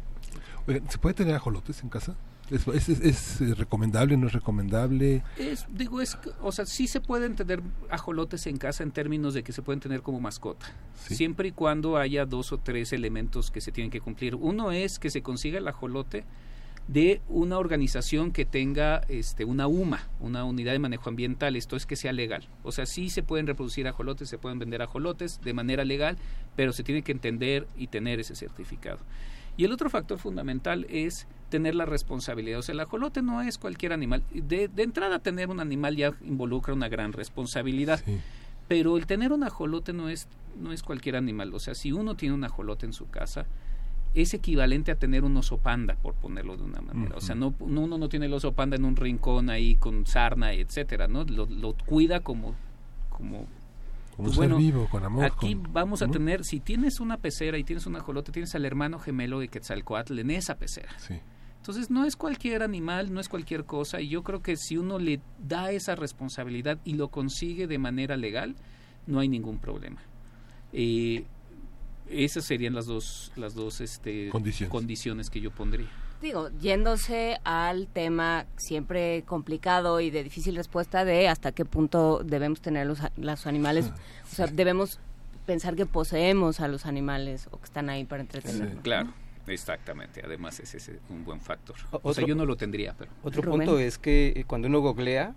Oigan, 0.67 0.89
¿se 0.91 0.99
puede 0.99 1.15
tener 1.15 1.35
ajolotes 1.35 1.83
en 1.83 1.89
casa? 1.89 2.15
¿Es, 2.51 2.67
es, 2.89 3.41
es, 3.41 3.59
recomendable, 3.59 4.17
no 4.17 4.27
es 4.27 4.33
recomendable? 4.33 5.23
Es, 5.39 5.67
digo, 5.71 6.01
es, 6.01 6.19
o 6.43 6.51
sea, 6.51 6.67
sí 6.67 6.89
se 6.89 7.01
pueden 7.01 7.37
tener 7.37 7.63
ajolotes 7.91 8.47
en 8.49 8.57
casa 8.57 8.83
en 8.83 8.91
términos 8.91 9.35
de 9.35 9.45
que 9.45 9.53
se 9.53 9.63
pueden 9.63 9.79
tener 9.79 10.03
como 10.03 10.21
mascota, 10.21 10.67
siempre 10.97 11.49
y 11.49 11.53
cuando 11.53 11.97
haya 11.97 12.27
dos 12.27 12.53
o 12.53 12.59
tres 12.59 12.93
elementos 12.93 13.53
que 13.53 13.61
se 13.61 13.71
tienen 13.71 13.91
que 13.91 14.01
cumplir. 14.01 14.35
Uno 14.35 14.73
es 14.73 14.99
que 14.99 15.11
se 15.11 15.23
consiga 15.23 15.59
el 15.59 15.69
ajolote 15.69 16.25
de 16.93 17.21
una 17.29 17.59
organización 17.59 18.33
que 18.33 18.45
tenga 18.45 19.03
este, 19.09 19.45
una 19.45 19.69
UMA, 19.69 20.09
una 20.19 20.43
unidad 20.45 20.73
de 20.73 20.81
manejo 20.81 21.09
ambiental, 21.09 21.55
esto 21.55 21.77
es 21.77 21.87
que 21.87 21.95
sea 21.95 22.13
legal. 22.13 22.49
O 22.65 22.73
sea, 22.73 22.85
sí 22.85 23.11
se 23.11 23.23
pueden 23.23 23.47
reproducir 23.47 23.87
ajolotes, 23.87 24.29
se 24.29 24.39
pueden 24.39 24.59
vender 24.59 24.83
ajolotes 24.83 25.41
de 25.41 25.55
manera 25.55 25.85
legal, 25.85 26.17
pero 26.57 26.73
se 26.73 26.83
tiene 26.83 27.03
que 27.03 27.13
entender 27.13 27.69
y 27.77 27.87
tener 27.87 28.19
ese 28.19 28.35
certificado. 28.35 28.99
Y 29.57 29.65
el 29.65 29.73
otro 29.73 29.89
factor 29.89 30.19
fundamental 30.19 30.85
es 30.91 31.29
tener 31.49 31.77
la 31.77 31.87
responsabilidad. 31.87 32.59
O 32.59 32.63
sea, 32.63 32.73
el 32.73 32.81
ajolote 32.81 33.23
no 33.23 33.41
es 33.41 33.57
cualquier 33.57 33.93
animal. 33.93 34.25
De, 34.33 34.67
de 34.67 34.83
entrada, 34.83 35.21
tener 35.21 35.49
un 35.49 35.61
animal 35.61 35.95
ya 35.95 36.13
involucra 36.23 36.75
una 36.75 36.89
gran 36.89 37.13
responsabilidad. 37.13 38.01
Pero 38.67 38.97
el 38.97 39.07
tener 39.07 39.33
un 39.33 39.45
ajolote 39.45 39.93
no 39.93 40.09
es, 40.09 40.27
no 40.61 40.73
es 40.73 40.83
cualquier 40.83 41.15
animal. 41.15 41.55
O 41.55 41.61
sea, 41.61 41.75
si 41.75 41.93
uno 41.93 42.17
tiene 42.17 42.35
un 42.35 42.43
ajolote 42.43 42.87
en 42.87 42.93
su 42.93 43.09
casa, 43.11 43.47
es 44.15 44.35
equivalente 44.35 44.91
a 44.91 44.97
tener 44.97 45.25
un 45.25 45.37
oso 45.37 45.59
panda, 45.59 45.95
por 45.95 46.15
ponerlo 46.15 46.57
de 46.57 46.65
una 46.65 46.81
manera. 46.81 47.17
O 47.17 47.21
sea, 47.21 47.35
no, 47.35 47.55
uno 47.61 47.87
no 47.87 48.09
tiene 48.09 48.27
el 48.27 48.35
oso 48.35 48.53
panda 48.53 48.77
en 48.77 48.85
un 48.85 48.97
rincón 48.97 49.51
ahí 49.51 49.77
con 49.77 50.07
sarna, 50.07 50.53
etcétera, 50.53 51.07
¿no? 51.07 51.25
Lo, 51.25 51.75
cuida 51.87 52.21
como, 52.21 52.55
como 53.09 53.47
pues 54.17 54.37
bueno, 54.37 54.57
vivo, 54.57 54.89
con 54.89 55.05
amor. 55.05 55.25
Aquí 55.25 55.57
vamos 55.73 56.03
a 56.03 56.09
tener, 56.09 56.45
si 56.45 56.61
tienes 56.61 57.01
una 57.01 57.17
pecera 57.17 57.57
y 57.57 57.65
tienes 57.65 57.87
un 57.87 57.97
ajolote, 57.97 58.33
tienes 58.33 58.55
al 58.55 58.65
hermano 58.65 58.99
gemelo 58.99 59.41
de 59.41 59.49
Quetzalcoatl 59.49 60.19
en 60.19 60.31
esa 60.31 60.57
pecera. 60.57 60.91
Entonces 61.57 61.91
no 61.91 62.05
es 62.05 62.17
cualquier 62.17 62.63
animal, 62.63 63.13
no 63.13 63.21
es 63.21 63.29
cualquier 63.29 63.65
cosa, 63.65 64.01
y 64.01 64.09
yo 64.09 64.23
creo 64.23 64.43
que 64.43 64.57
si 64.57 64.77
uno 64.77 64.99
le 64.99 65.21
da 65.39 65.71
esa 65.71 65.95
responsabilidad 65.95 66.79
y 66.85 66.95
lo 66.95 67.09
consigue 67.09 67.67
de 67.67 67.79
manera 67.79 68.17
legal, 68.17 68.57
no 69.07 69.21
hay 69.21 69.29
ningún 69.29 69.59
problema. 69.59 70.01
Eh, 70.73 71.25
esas 72.11 72.45
serían 72.45 72.75
las 72.75 72.87
dos, 72.87 73.33
las 73.37 73.55
dos 73.55 73.81
este, 73.81 74.29
condiciones. 74.31 75.31
que 75.31 75.41
yo 75.41 75.51
pondría. 75.51 75.89
Digo, 76.21 76.51
yéndose 76.61 77.39
al 77.45 77.87
tema 77.87 78.47
siempre 78.57 79.23
complicado 79.27 80.01
y 80.01 80.11
de 80.11 80.23
difícil 80.23 80.55
respuesta 80.55 81.05
de 81.05 81.29
hasta 81.29 81.53
qué 81.53 81.65
punto 81.65 82.23
debemos 82.25 82.61
tener 82.61 82.87
los, 82.87 82.99
los 83.17 83.47
animales, 83.47 83.91
o 84.31 84.35
sea, 84.35 84.47
debemos 84.47 85.01
pensar 85.47 85.77
que 85.77 85.87
poseemos 85.87 86.61
a 86.61 86.69
los 86.69 86.85
animales 86.85 87.49
o 87.51 87.59
que 87.59 87.65
están 87.65 87.89
ahí 87.89 88.05
para 88.05 88.23
entretenernos. 88.23 88.83
claro. 88.83 89.13
Exactamente, 89.47 90.23
además 90.25 90.61
ese 90.61 90.77
es 90.77 90.93
un 91.09 91.25
buen 91.25 91.41
factor. 91.41 91.75
O, 92.03 92.15
sea, 92.15 92.25
yo 92.25 92.37
no 92.37 92.45
lo 92.45 92.57
tendría, 92.57 92.95
pero... 92.97 93.11
Otro 93.23 93.43
punto 93.43 93.79
es 93.81 93.99
que 93.99 94.33
eh, 94.37 94.45
cuando 94.47 94.69
uno 94.69 94.81
googlea, 94.81 95.35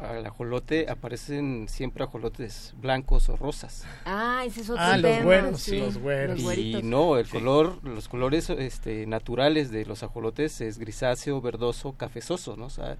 al 0.00 0.26
ajolote 0.26 0.88
aparecen 0.90 1.66
siempre 1.68 2.04
ajolotes 2.04 2.74
blancos 2.80 3.28
o 3.28 3.36
rosas. 3.36 3.84
Ah, 4.04 4.42
ese 4.46 4.60
es 4.62 4.70
otro 4.70 4.82
Ah, 4.82 4.96
los 4.96 5.10
tema, 5.10 5.24
güeros, 5.24 5.60
sí. 5.60 5.78
los 5.78 5.98
güeros. 5.98 6.40
Y 6.56 6.80
no, 6.82 7.16
el 7.16 7.28
color, 7.28 7.78
los 7.84 8.08
colores 8.08 8.50
este, 8.50 9.06
naturales 9.06 9.70
de 9.70 9.86
los 9.86 10.02
ajolotes 10.02 10.60
es 10.60 10.78
grisáceo, 10.78 11.40
verdoso, 11.40 11.92
cafezoso, 11.94 12.56
¿no? 12.56 12.66
O 12.66 12.70
sea, 12.70 12.98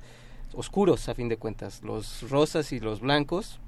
oscuros 0.55 1.08
a 1.08 1.14
fin 1.14 1.28
de 1.28 1.36
cuentas. 1.36 1.82
Los 1.82 2.28
rosas 2.31 2.73
y 2.73 2.81
los 2.81 3.00
blancos 3.00 3.58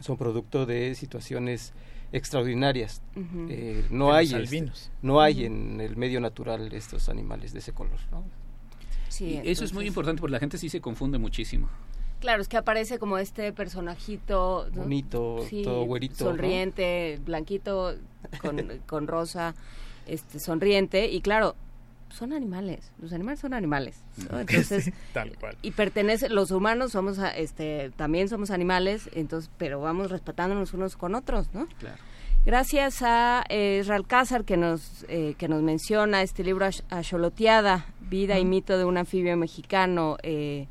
son 0.00 0.16
producto 0.16 0.64
de 0.66 0.94
situaciones 0.94 1.72
extraordinarias. 2.12 3.02
Eh, 3.48 3.84
no 3.90 4.12
De 4.12 4.18
hay 4.18 4.28
los 4.28 4.52
este, 4.52 4.72
no 5.02 5.20
hay 5.20 5.44
en 5.44 5.80
el 5.80 5.96
medio 5.96 6.20
natural 6.20 6.72
estos 6.72 7.08
animales 7.08 7.52
de 7.52 7.58
ese 7.60 7.72
color, 7.72 7.98
¿no? 8.10 8.24
Sí, 9.08 9.40
eso 9.44 9.64
es 9.64 9.74
muy 9.74 9.86
importante 9.86 10.20
porque 10.20 10.32
la 10.32 10.38
gente 10.38 10.56
sí 10.56 10.68
se 10.70 10.80
confunde 10.80 11.18
muchísimo. 11.18 11.68
Claro, 12.22 12.40
es 12.40 12.48
que 12.48 12.56
aparece 12.56 12.98
como 12.98 13.18
este 13.18 13.52
personajito 13.52 14.68
¿no? 14.74 14.82
Bonito, 14.82 15.36
todo 15.62 15.84
güerito, 15.84 16.24
¿no? 16.24 16.30
sonriente, 16.30 17.18
blanquito, 17.24 17.96
con, 18.40 18.56
con 18.86 19.06
rosa, 19.08 19.54
este, 20.06 20.38
sonriente, 20.40 21.10
y 21.10 21.20
claro, 21.20 21.54
son 22.10 22.32
animales, 22.32 22.92
los 23.00 23.12
animales 23.12 23.40
son 23.40 23.54
animales, 23.54 23.96
¿no? 24.30 24.38
Entonces, 24.40 24.84
Sí, 24.84 24.92
tal 25.12 25.36
cual. 25.36 25.56
y 25.62 25.72
pertenece, 25.72 26.28
los 26.28 26.50
humanos 26.52 26.92
somos, 26.92 27.18
a- 27.18 27.36
este, 27.36 27.90
también 27.96 28.28
somos 28.28 28.50
animales, 28.50 29.10
entonces, 29.14 29.50
pero 29.58 29.80
vamos 29.80 30.10
respetándonos 30.10 30.72
unos 30.74 30.96
con 30.96 31.14
otros, 31.14 31.48
¿no? 31.52 31.66
Claro. 31.80 31.96
Gracias 32.44 33.02
a 33.02 33.44
eh, 33.48 33.78
Israel 33.80 34.04
Cázar 34.06 34.44
que 34.44 34.56
nos, 34.56 35.04
eh, 35.08 35.34
que 35.38 35.46
nos 35.48 35.62
menciona 35.62 36.22
este 36.22 36.42
libro 36.44 36.66
Axoloteada, 36.90 37.86
Vida 38.00 38.38
y 38.38 38.44
mito 38.44 38.76
de 38.78 38.84
un 38.84 38.96
anfibio 38.96 39.36
mexicano. 39.36 40.16
eh, 40.22 40.66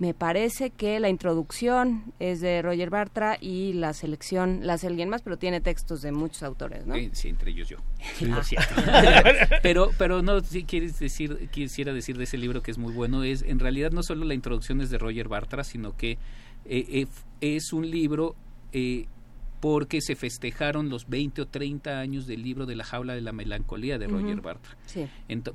me 0.00 0.14
parece 0.14 0.70
que 0.70 0.98
la 0.98 1.10
introducción 1.10 2.14
es 2.18 2.40
de 2.40 2.62
Roger 2.62 2.88
Bartra 2.88 3.36
y 3.38 3.74
la 3.74 3.92
selección 3.92 4.60
la 4.62 4.72
hace 4.72 4.86
alguien 4.86 5.10
más, 5.10 5.20
pero 5.20 5.36
tiene 5.36 5.60
textos 5.60 6.00
de 6.00 6.10
muchos 6.10 6.42
autores, 6.42 6.86
¿no? 6.86 6.94
Sí, 7.12 7.28
entre 7.28 7.50
ellos 7.50 7.68
yo. 7.68 7.76
Sí. 8.14 8.26
Ah. 8.32 8.42
cierto. 8.42 8.74
pero, 9.62 9.90
pero 9.98 10.22
no, 10.22 10.40
sí 10.40 10.64
quieres 10.64 10.98
decir, 10.98 11.50
quisiera 11.50 11.92
decir 11.92 12.16
de 12.16 12.24
ese 12.24 12.38
libro 12.38 12.62
que 12.62 12.70
es 12.70 12.78
muy 12.78 12.94
bueno, 12.94 13.24
es 13.24 13.42
en 13.42 13.58
realidad 13.58 13.92
no 13.92 14.02
solo 14.02 14.24
la 14.24 14.32
introducción 14.32 14.80
es 14.80 14.88
de 14.88 14.96
Roger 14.96 15.28
Bartra, 15.28 15.64
sino 15.64 15.94
que 15.94 16.12
eh, 16.64 16.86
eh, 16.88 17.06
es 17.42 17.74
un 17.74 17.90
libro 17.90 18.36
eh, 18.72 19.06
porque 19.60 20.00
se 20.00 20.16
festejaron 20.16 20.88
los 20.88 21.08
20 21.08 21.42
o 21.42 21.46
30 21.46 22.00
años 22.00 22.26
del 22.26 22.42
libro 22.42 22.66
de 22.66 22.76
la 22.76 22.84
jaula 22.84 23.14
de 23.14 23.20
la 23.20 23.32
melancolía 23.32 23.98
de 23.98 24.08
Roger 24.08 24.34
Ujú. 24.34 24.42
Bartra. 24.42 24.76
Sí. 24.86 25.06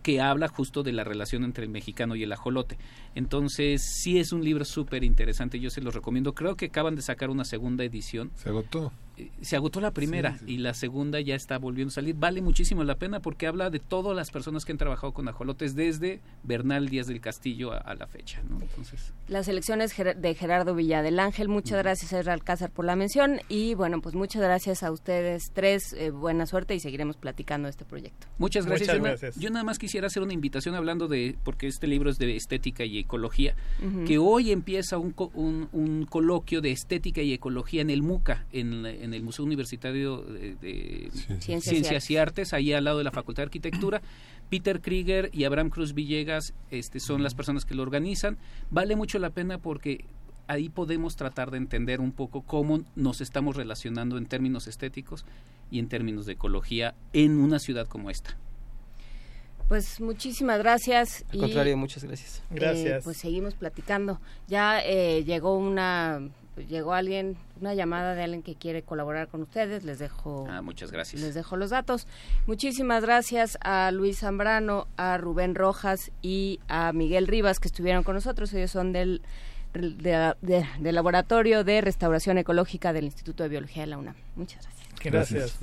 Que 0.04 0.22
habla 0.22 0.48
justo 0.48 0.84
de 0.84 0.94
la 0.94 1.04
relación 1.04 1.44
entre 1.44 1.66
el 1.66 1.72
mexicano 1.72 2.16
y 2.16 2.24
el 2.24 2.32
ajolote. 2.32 2.78
Entonces, 3.16 3.82
sí 4.02 4.20
es 4.20 4.32
un 4.32 4.44
libro 4.44 4.64
súper 4.64 5.04
interesante, 5.04 5.60
yo 5.60 5.70
se 5.70 5.82
lo 5.82 5.92
recomiendo. 5.92 6.34
Creo 6.34 6.56
que 6.56 6.68
acaban 6.68 6.96
de 6.96 7.02
sacar 7.02 7.30
una 7.30 7.46
segunda 7.46 7.84
edición. 7.84 8.32
Se 8.36 8.50
agotó. 8.50 8.92
Se 9.42 9.56
agotó 9.56 9.80
la 9.82 9.92
primera 9.92 10.38
y 10.46 10.58
la 10.58 10.74
segunda 10.74 11.20
ya 11.22 11.36
está 11.36 11.58
volviendo 11.58 11.90
a 11.92 11.94
salir. 11.94 12.16
Vale 12.16 12.42
muchísimo 12.42 12.84
la 12.84 12.96
pena 12.96 13.20
porque 13.22 13.48
habla 13.48 13.70
de 13.70 13.80
todas 13.80 14.16
las 14.16 14.32
personas 14.32 14.66
que 14.66 14.72
han 14.72 14.78
trabajado 14.78 15.14
con 15.14 15.28
ajolotes 15.28 15.76
desde 15.76 16.22
Bernal 16.44 16.90
Díaz 16.90 17.08
del 17.08 17.22
Castillo 17.22 17.72
a, 17.72 17.78
a 17.78 17.96
la 17.96 18.08
fecha. 18.08 18.42
¿no? 18.50 18.60
Entonces, 18.62 19.14
La 19.28 19.44
selección 19.44 19.82
es 19.82 19.98
Ger- 19.98 20.16
de 20.16 20.34
Gerardo 20.36 20.76
Villa 20.76 21.02
del 21.02 21.20
Ángel. 21.20 21.48
Muchas 21.48 21.78
gracias 21.84 22.14
a 22.14 22.20
Israel 22.20 22.44
Cázar 22.44 22.72
por 22.72 22.86
la 22.86 22.96
mención 22.96 23.40
y 23.50 23.74
bueno, 23.76 24.02
pues 24.02 24.16
muchas 24.16 24.42
gracias 24.42 24.84
a 24.84 24.92
ustedes 24.92 25.52
tres. 25.54 25.94
eh, 25.94 26.12
buena 26.12 26.46
suerte 26.46 26.76
y 26.76 26.80
seguiremos 26.80 27.18
platicando 27.18 27.68
de 27.68 27.72
este 27.72 27.86
proyecto. 27.86 28.28
Muchas 28.38 28.66
gracias. 28.66 28.90
Muchas 28.90 29.02
gracias. 29.22 29.36
yo 29.40 29.50
nada 29.50 29.64
más 29.64 29.80
quisiera 29.80 30.08
hacer 30.08 30.24
una 30.24 30.34
invitación 30.34 30.76
hablando 30.76 31.08
de, 31.08 31.36
porque 31.44 31.68
este 31.68 31.88
libro 31.88 32.10
es 32.10 32.18
de 32.18 32.36
estética 32.36 32.84
y 32.84 33.00
ecología, 33.00 33.56
que 34.06 34.18
hoy 34.18 34.52
empieza 34.52 34.98
un, 34.98 35.12
co- 35.12 35.32
un, 35.34 35.70
un 35.72 36.06
coloquio 36.06 36.62
de 36.62 36.72
estética 36.72 37.22
y 37.22 37.34
ecología 37.34 37.82
en 37.82 37.90
el 37.90 38.02
MUCA, 38.02 38.46
en, 38.52 38.84
la- 38.84 38.92
en 39.06 39.14
el 39.14 39.24
Museo 39.24 39.46
Universitario 39.46 40.18
de, 40.22 40.56
de 40.56 41.10
Ciencias 41.14 41.68
y 41.68 41.70
Ciencias 41.70 42.10
y 42.12 42.18
Artes, 42.18 42.54
ahí 42.54 42.74
al 42.74 42.84
lado 42.84 42.98
de 42.98 43.04
la 43.06 43.12
Facultad 43.12 43.44
de 43.44 43.46
Arquitectura. 43.46 44.02
Peter 44.50 44.82
Krieger 44.82 45.30
y 45.34 45.46
Abraham 45.46 45.70
Cruz 45.70 45.94
Villegas 45.94 46.54
este, 46.70 47.00
son 47.00 47.24
las 47.24 47.34
personas 47.34 47.66
que 47.66 47.74
lo 47.76 47.84
organizan. 47.84 48.38
Vale 48.70 48.96
mucho 48.96 49.18
la 49.20 49.30
pena 49.30 49.58
porque 49.58 50.06
ahí 50.48 50.70
podemos 50.70 51.16
tratar 51.16 51.50
de 51.52 51.58
entender 51.58 52.00
un 52.02 52.12
poco 52.12 52.42
cómo 52.42 52.84
nos 52.96 53.22
estamos 53.22 53.56
relacionando 53.56 54.18
en 54.18 54.26
términos 54.28 54.68
estéticos 54.68 55.26
y 55.72 55.80
en 55.80 55.88
términos 55.88 56.26
de 56.26 56.34
ecología 56.34 56.94
en 57.14 57.40
una 57.40 57.58
ciudad 57.60 57.88
como 57.88 58.10
esta. 58.10 58.38
Pues 59.68 60.00
muchísimas 60.00 60.60
gracias. 60.60 61.26
Al 61.30 61.38
y, 61.38 61.40
contrario, 61.40 61.78
muchas 61.78 62.04
gracias. 62.04 62.44
eh, 62.52 62.56
Gracias. 62.56 63.04
pues 63.04 63.18
seguimos 63.18 63.56
platicando. 63.56 64.22
Ya 64.48 64.80
eh, 64.86 65.24
llegó 65.24 65.58
una, 65.58 66.22
llegó 66.58 66.94
alguien, 66.94 67.38
una 67.60 67.74
llamada 67.74 68.16
de 68.16 68.24
alguien 68.24 68.42
que 68.44 68.56
quiere 68.56 68.82
colaborar 68.84 69.28
con 69.28 69.42
ustedes. 69.42 69.84
Les 69.84 70.00
dejo, 70.00 70.48
Ah, 70.50 70.62
muchas 70.62 70.92
gracias. 70.92 71.22
les 71.22 71.34
dejo 71.36 71.58
los 71.58 71.70
datos. 71.72 72.08
Muchísimas 72.48 73.04
gracias 73.04 73.58
a 73.62 73.92
Luis 73.92 74.20
Zambrano, 74.20 74.88
a 74.98 75.18
Rubén 75.18 75.56
Rojas 75.56 76.12
y 76.22 76.60
a 76.68 76.94
Miguel 76.94 77.28
Rivas 77.28 77.60
que 77.60 77.68
estuvieron 77.68 78.04
con 78.04 78.16
nosotros. 78.16 78.54
Ellos 78.54 78.72
son 78.72 78.94
del 78.94 79.22
de- 79.74 80.34
de- 80.42 80.66
del 80.80 80.96
Laboratorio 80.96 81.66
de 81.66 81.82
Restauración 81.82 82.38
Ecológica 82.38 82.94
del 82.94 83.04
Instituto 83.06 83.44
de 83.44 83.50
Biología 83.50 83.82
de 83.84 83.88
la 83.88 83.98
UNAM. 83.98 84.16
Muchas 84.38 84.64
gracias. 84.64 85.02
Gracias. 85.04 85.58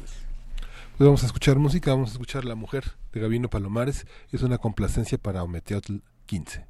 Pues 0.98 1.06
vamos 1.06 1.22
a 1.22 1.26
escuchar 1.26 1.56
música, 1.56 1.92
vamos 1.92 2.10
a 2.10 2.12
escuchar 2.12 2.44
La 2.44 2.54
Mujer 2.54 2.84
de 3.14 3.20
Gabino 3.20 3.48
Palomares. 3.48 4.06
Es 4.30 4.42
una 4.42 4.58
complacencia 4.58 5.16
para 5.16 5.42
Ometeotl 5.42 5.96
15. 6.26 6.66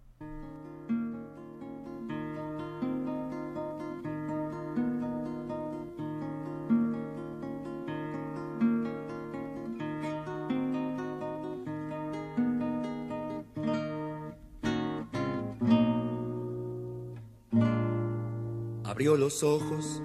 Abrió 19.02 19.16
los 19.16 19.42
ojos, 19.42 20.00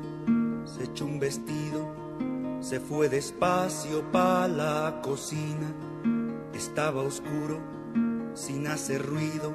se 0.66 0.86
echó 0.86 1.06
un 1.06 1.20
vestido, 1.20 1.88
se 2.62 2.80
fue 2.80 3.10
despacio 3.10 4.02
pa' 4.12 4.48
la 4.48 5.02
cocina. 5.04 5.72
Estaba 6.52 7.04
oscuro, 7.04 7.60
sin 8.34 8.66
hacer 8.66 9.06
ruido, 9.06 9.54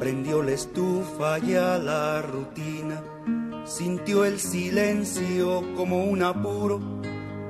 prendió 0.00 0.42
la 0.42 0.50
estufa 0.50 1.38
y 1.38 1.54
a 1.54 1.78
la 1.78 2.22
rutina. 2.22 3.04
Sintió 3.64 4.24
el 4.24 4.40
silencio 4.40 5.62
como 5.76 6.02
un 6.02 6.24
apuro, 6.24 6.80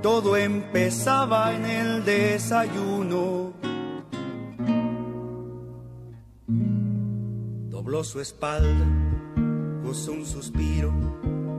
todo 0.02 0.36
empezaba 0.36 1.54
en 1.54 1.64
el 1.64 2.04
desayuno. 2.04 3.54
Dobló 7.70 8.04
su 8.04 8.20
espalda 8.20 9.05
un 10.04 10.26
suspiro, 10.26 10.92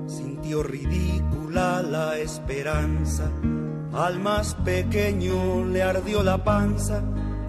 sintió 0.05 0.61
ridícula 0.61 1.81
la 1.81 2.19
esperanza. 2.19 3.31
Al 3.91 4.19
más 4.19 4.53
pequeño 4.53 5.65
le 5.65 5.81
ardió 5.81 6.21
la 6.21 6.43
panza, 6.43 7.01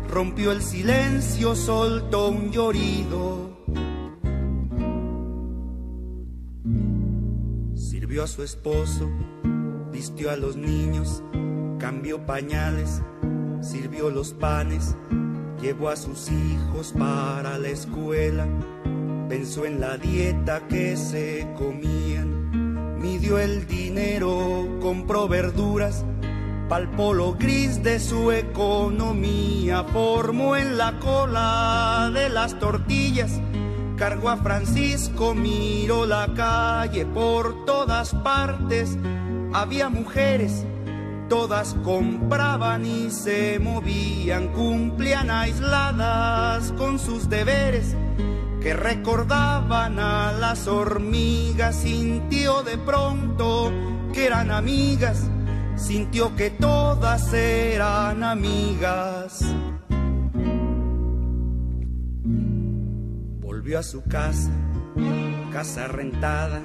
rompió 0.08 0.50
el 0.50 0.62
silencio, 0.62 1.54
soltó 1.54 2.30
un 2.30 2.50
llorido. 2.50 3.50
Sirvió 7.74 8.24
a 8.24 8.26
su 8.26 8.42
esposo, 8.42 9.10
vistió 9.92 10.30
a 10.30 10.36
los 10.36 10.56
niños, 10.56 11.22
cambió 11.78 12.24
pañales, 12.24 13.02
sirvió 13.60 14.08
los 14.08 14.32
panes, 14.32 14.96
llevó 15.60 15.90
a 15.90 15.96
sus 15.96 16.30
hijos 16.30 16.94
para 16.96 17.58
la 17.58 17.68
escuela 17.68 18.46
pensó 19.28 19.66
en 19.66 19.78
la 19.78 19.98
dieta 19.98 20.62
que 20.68 20.96
se 20.96 21.46
comían, 21.58 22.98
midió 22.98 23.38
el 23.38 23.66
dinero, 23.66 24.78
compró 24.80 25.28
verduras, 25.28 26.04
palpó 26.68 27.12
lo 27.12 27.34
gris 27.34 27.82
de 27.82 28.00
su 28.00 28.32
economía, 28.32 29.84
formó 29.84 30.56
en 30.56 30.78
la 30.78 30.98
cola 30.98 32.10
de 32.14 32.30
las 32.30 32.58
tortillas, 32.58 33.38
cargó 33.96 34.30
a 34.30 34.38
Francisco, 34.38 35.34
miró 35.34 36.06
la 36.06 36.32
calle 36.34 37.04
por 37.04 37.66
todas 37.66 38.14
partes, 38.14 38.96
había 39.52 39.88
mujeres. 39.88 40.64
Todas 41.28 41.74
compraban 41.84 42.86
y 42.86 43.10
se 43.10 43.58
movían, 43.58 44.48
cumplían 44.48 45.30
aisladas 45.30 46.72
con 46.72 46.98
sus 46.98 47.28
deberes 47.28 47.94
que 48.60 48.74
recordaban 48.74 49.98
a 49.98 50.32
las 50.32 50.66
hormigas, 50.66 51.76
sintió 51.76 52.62
de 52.62 52.76
pronto 52.78 53.72
que 54.12 54.26
eran 54.26 54.50
amigas, 54.50 55.28
sintió 55.76 56.34
que 56.34 56.50
todas 56.50 57.32
eran 57.32 58.22
amigas. 58.22 59.44
Volvió 63.40 63.78
a 63.78 63.82
su 63.82 64.02
casa, 64.02 64.50
casa 65.52 65.86
rentada, 65.88 66.60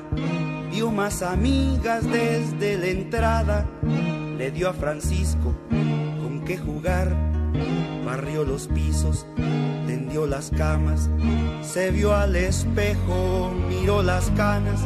vio 0.72 0.92
más 0.92 1.22
amigas 1.22 2.06
desde 2.10 2.78
la 2.78 2.88
entrada, 2.88 3.66
le 4.38 4.52
dio 4.52 4.70
a 4.70 4.74
Francisco 4.74 5.56
con 6.22 6.44
qué 6.46 6.58
jugar, 6.58 7.33
barrió 8.06 8.44
los 8.44 8.68
pisos, 8.68 9.26
tendió 9.88 10.26
las 10.26 10.52
camas, 10.52 11.10
se 11.62 11.92
vio 11.92 12.16
al 12.16 12.36
espejo, 12.36 13.52
miró 13.68 14.04
las 14.04 14.30
canas, 14.32 14.82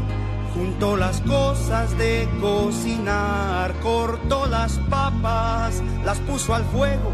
juntó 0.53 0.97
las 0.97 1.21
cosas 1.21 1.97
de 1.97 2.27
cocinar, 2.39 3.73
cortó 3.81 4.45
las 4.45 4.79
papas, 4.89 5.81
las 6.03 6.19
puso 6.19 6.53
al 6.53 6.63
fuego 6.65 7.11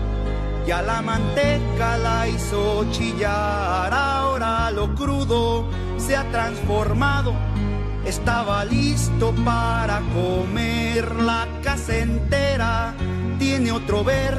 ya 0.66 0.82
la 0.82 1.02
manteca 1.02 1.98
la 1.98 2.28
hizo 2.28 2.86
chillar, 2.92 3.94
ahora 3.94 4.72
lo 4.72 4.96
crudo 4.96 5.66
se 5.98 6.16
ha 6.16 6.24
transformado. 6.32 7.34
Estaba 8.06 8.64
listo 8.66 9.34
para 9.46 10.02
comer 10.14 11.16
la 11.16 11.48
casa 11.64 11.98
entera, 11.98 12.94
tiene 13.40 13.72
otro 13.72 14.04
ver, 14.04 14.38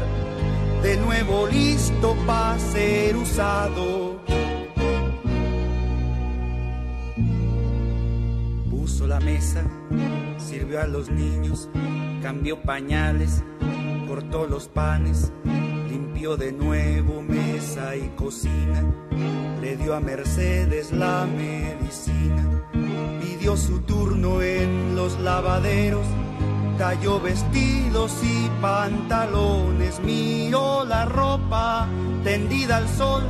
de 0.85 0.99
nuevo 0.99 1.47
listo 1.47 2.15
para 2.27 2.59
ser 2.59 3.17
usado. 3.17 4.21
Puso 8.71 9.07
la 9.07 9.19
mesa, 9.19 9.65
sirvió 10.37 10.83
a 10.83 10.87
los 10.87 11.11
niños, 11.11 11.71
cambió 12.23 12.61
pañales, 12.61 13.43
cortó 14.07 14.47
los 14.47 14.69
panes 14.69 15.33
limpió 15.89 16.37
de 16.37 16.53
nuevo 16.53 17.23
mesa 17.23 17.97
y 17.97 18.09
cocina, 18.17 18.83
le 19.61 19.77
dio 19.77 19.95
a 19.95 20.01
Mercedes 20.01 20.93
la 20.93 21.25
medicina, 21.25 22.69
pidió 23.21 23.57
su 23.57 23.81
turno 23.81 24.43
en 24.43 24.97
los 24.97 25.19
lavaderos, 25.21 26.07
talló 26.79 27.21
vestidos 27.21 28.13
y 28.23 28.51
pantalones, 28.61 30.01
miró 30.01 30.85
la 30.85 31.05
ropa 31.05 31.87
tendida 32.23 32.79
al 32.79 32.89
sol, 32.89 33.23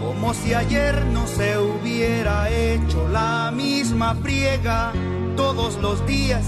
como 0.00 0.34
si 0.34 0.54
ayer 0.54 1.04
no 1.06 1.26
se 1.26 1.58
hubiera 1.58 2.48
hecho 2.50 3.08
la 3.08 3.50
misma 3.50 4.14
friega. 4.16 4.92
Todos 5.36 5.76
los 5.80 6.04
días 6.06 6.44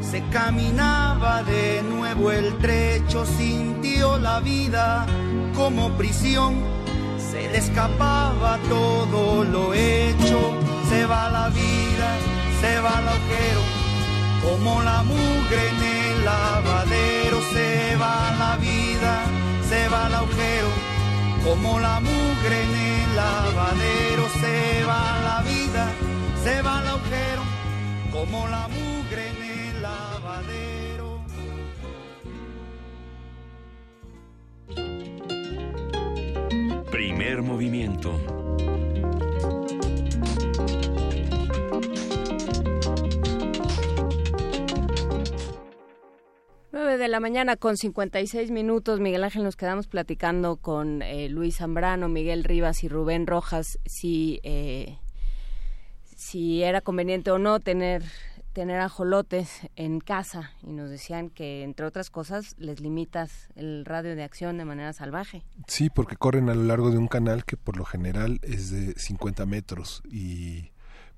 se 0.00 0.22
caminaba 0.30 1.42
de 1.42 1.82
nuevo 1.82 2.30
el 2.30 2.56
trecho, 2.58 3.24
sintió 3.24 4.18
la 4.18 4.40
vida 4.40 5.06
como 5.54 5.90
prisión, 5.92 6.54
se 7.30 7.48
le 7.50 7.58
escapaba 7.58 8.58
todo 8.68 9.44
lo 9.44 9.74
hecho, 9.74 10.38
se 10.88 11.06
va 11.06 11.30
la 11.30 11.48
vida, 11.48 12.16
se 12.60 12.80
va 12.80 13.00
el 13.00 13.08
agujero, 13.08 13.81
como 14.42 14.82
la 14.82 15.02
mugre 15.02 15.68
en 15.68 15.82
el 15.82 16.24
lavadero, 16.24 17.40
se 17.52 17.96
va 17.96 18.32
la 18.38 18.56
vida, 18.56 19.24
se 19.68 19.88
va 19.88 20.06
el 20.08 20.14
agujero, 20.14 20.68
como 21.44 21.78
la 21.78 22.00
mugre 22.00 22.62
en 22.62 22.74
el 22.74 23.16
lavadero, 23.16 24.28
se 24.40 24.84
va 24.84 25.20
la 25.22 25.42
vida, 25.42 25.84
se 26.42 26.62
va 26.62 26.80
el 26.80 26.86
agujero, 26.88 27.42
como 28.10 28.48
la 28.48 28.68
mugre 28.68 29.28
en 29.28 29.36
el 29.36 29.52
Primer 36.90 37.42
movimiento. 37.42 38.41
Nueve 46.74 46.96
de 46.96 47.08
la 47.08 47.20
mañana 47.20 47.56
con 47.56 47.76
56 47.76 48.50
minutos. 48.50 48.98
Miguel 48.98 49.24
Ángel, 49.24 49.44
nos 49.44 49.56
quedamos 49.56 49.88
platicando 49.88 50.56
con 50.56 51.02
eh, 51.02 51.28
Luis 51.28 51.58
Zambrano, 51.58 52.08
Miguel 52.08 52.44
Rivas 52.44 52.82
y 52.82 52.88
Rubén 52.88 53.26
Rojas 53.26 53.78
si, 53.84 54.40
eh, 54.42 54.96
si 56.16 56.62
era 56.62 56.80
conveniente 56.80 57.30
o 57.30 57.38
no 57.38 57.60
tener 57.60 58.02
tener 58.54 58.80
ajolotes 58.80 59.60
en 59.76 60.00
casa 60.00 60.52
y 60.62 60.72
nos 60.72 60.88
decían 60.88 61.28
que 61.28 61.62
entre 61.62 61.84
otras 61.84 62.08
cosas 62.08 62.54
les 62.58 62.80
limitas 62.80 63.48
el 63.54 63.84
radio 63.84 64.16
de 64.16 64.22
acción 64.22 64.56
de 64.56 64.64
manera 64.64 64.94
salvaje. 64.94 65.42
Sí, 65.66 65.90
porque 65.90 66.16
corren 66.16 66.48
a 66.48 66.54
lo 66.54 66.64
largo 66.64 66.90
de 66.90 66.96
un 66.96 67.08
canal 67.08 67.44
que 67.44 67.58
por 67.58 67.76
lo 67.76 67.84
general 67.84 68.40
es 68.42 68.70
de 68.70 68.94
50 68.94 69.44
metros 69.44 70.02
y 70.10 70.70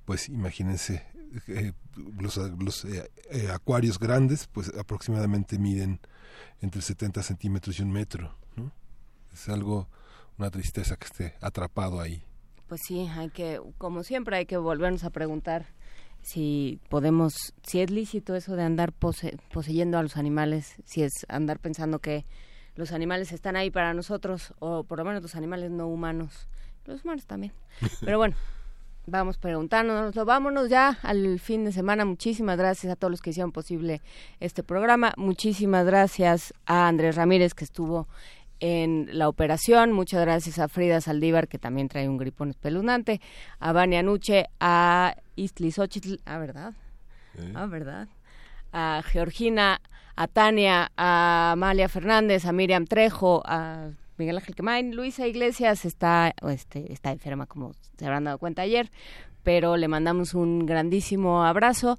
pues 0.04 0.28
imagínense 0.28 1.13
eh, 1.48 1.72
los, 2.18 2.36
los 2.36 2.84
eh, 2.84 3.10
eh, 3.30 3.48
acuarios 3.52 3.98
grandes 3.98 4.46
pues 4.46 4.72
aproximadamente 4.78 5.58
miden 5.58 6.00
entre 6.60 6.82
70 6.82 7.22
centímetros 7.22 7.78
y 7.78 7.82
un 7.82 7.92
metro. 7.92 8.36
¿no? 8.56 8.72
Es 9.32 9.48
algo, 9.48 9.88
una 10.38 10.50
tristeza 10.50 10.96
que 10.96 11.06
esté 11.06 11.34
atrapado 11.40 12.00
ahí. 12.00 12.22
Pues 12.68 12.80
sí, 12.86 13.08
hay 13.08 13.30
que, 13.30 13.60
como 13.78 14.02
siempre, 14.02 14.36
hay 14.36 14.46
que 14.46 14.56
volvernos 14.56 15.04
a 15.04 15.10
preguntar 15.10 15.66
si 16.22 16.80
podemos, 16.88 17.34
si 17.62 17.80
es 17.80 17.90
lícito 17.90 18.34
eso 18.34 18.56
de 18.56 18.62
andar 18.62 18.92
poseyendo 18.92 19.98
a 19.98 20.02
los 20.02 20.16
animales, 20.16 20.76
si 20.86 21.02
es 21.02 21.12
andar 21.28 21.58
pensando 21.58 21.98
que 21.98 22.24
los 22.76 22.92
animales 22.92 23.32
están 23.32 23.56
ahí 23.56 23.70
para 23.70 23.92
nosotros, 23.92 24.54
o 24.58 24.84
por 24.84 24.98
lo 24.98 25.04
menos 25.04 25.22
los 25.22 25.34
animales 25.34 25.70
no 25.70 25.86
humanos, 25.86 26.48
los 26.86 27.04
humanos 27.04 27.26
también. 27.26 27.52
Pero 28.00 28.18
bueno, 28.18 28.36
vamos 29.06 29.38
preguntándonos, 29.38 30.14
vámonos 30.14 30.68
ya 30.68 30.98
al 31.02 31.38
fin 31.38 31.64
de 31.64 31.72
semana. 31.72 32.04
Muchísimas 32.04 32.56
gracias 32.56 32.92
a 32.92 32.96
todos 32.96 33.10
los 33.10 33.22
que 33.22 33.30
hicieron 33.30 33.52
posible 33.52 34.00
este 34.40 34.62
programa. 34.62 35.12
Muchísimas 35.16 35.86
gracias 35.86 36.54
a 36.66 36.88
Andrés 36.88 37.16
Ramírez 37.16 37.54
que 37.54 37.64
estuvo 37.64 38.08
en 38.60 39.08
la 39.12 39.28
operación. 39.28 39.92
Muchas 39.92 40.20
gracias 40.20 40.58
a 40.58 40.68
Frida 40.68 41.00
Saldívar, 41.00 41.48
que 41.48 41.58
también 41.58 41.88
trae 41.88 42.08
un 42.08 42.18
gripón 42.18 42.50
espeluznante, 42.50 43.20
a 43.58 43.72
Vania 43.72 44.02
Nuche, 44.02 44.46
a 44.60 45.16
Istli 45.36 45.70
Xochitl, 45.70 46.20
ah, 46.24 46.38
¿verdad? 46.38 46.74
Ah, 47.54 47.66
¿verdad? 47.66 48.08
A 48.72 49.02
Georgina, 49.04 49.80
a 50.16 50.28
Tania, 50.28 50.92
a 50.96 51.52
Amalia 51.52 51.88
Fernández, 51.88 52.46
a 52.46 52.52
Miriam 52.52 52.86
Trejo, 52.86 53.42
a 53.44 53.90
Miguel 54.16 54.36
Ángel 54.36 54.54
Quemain. 54.54 54.94
Luisa 54.94 55.26
Iglesias 55.26 55.84
está, 55.84 56.34
este, 56.48 56.92
está 56.92 57.12
enferma, 57.12 57.46
como 57.46 57.72
se 57.98 58.04
habrán 58.04 58.24
dado 58.24 58.38
cuenta 58.38 58.62
ayer, 58.62 58.90
pero 59.42 59.76
le 59.76 59.88
mandamos 59.88 60.34
un 60.34 60.66
grandísimo 60.66 61.44
abrazo 61.44 61.98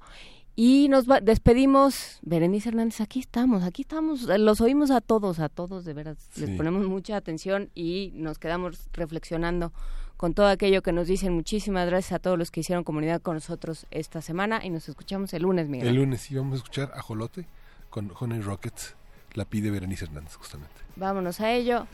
y 0.58 0.88
nos 0.88 1.04
despedimos, 1.22 2.18
Berenice 2.22 2.70
Hernández, 2.70 3.02
aquí 3.02 3.20
estamos, 3.20 3.62
aquí 3.62 3.82
estamos, 3.82 4.22
los 4.22 4.62
oímos 4.62 4.90
a 4.90 5.02
todos, 5.02 5.38
a 5.38 5.50
todos, 5.50 5.84
de 5.84 5.92
veras, 5.92 6.16
les 6.36 6.48
ponemos 6.56 6.86
mucha 6.86 7.14
atención 7.14 7.68
y 7.74 8.10
nos 8.14 8.38
quedamos 8.38 8.88
reflexionando 8.94 9.74
con 10.16 10.32
todo 10.32 10.46
aquello 10.46 10.82
que 10.82 10.92
nos 10.92 11.08
dicen. 11.08 11.34
Muchísimas 11.34 11.86
gracias 11.86 12.12
a 12.12 12.18
todos 12.20 12.38
los 12.38 12.50
que 12.50 12.60
hicieron 12.60 12.84
comunidad 12.84 13.20
con 13.20 13.34
nosotros 13.34 13.86
esta 13.90 14.22
semana 14.22 14.64
y 14.64 14.70
nos 14.70 14.88
escuchamos 14.88 15.34
el 15.34 15.42
lunes, 15.42 15.68
Miguel. 15.68 15.88
El 15.88 15.96
lunes 15.96 16.22
sí 16.22 16.34
vamos 16.34 16.54
a 16.54 16.56
escuchar 16.56 16.90
a 16.94 17.02
Jolote 17.02 17.46
con 17.90 18.10
Honey 18.18 18.40
Rockets, 18.40 18.96
la 19.36 19.44
pide 19.44 19.70
Berenice 19.70 20.06
Hernández 20.06 20.34
justamente. 20.34 20.74
Vámonos 20.96 21.40
a 21.40 21.52
ello. 21.52 21.86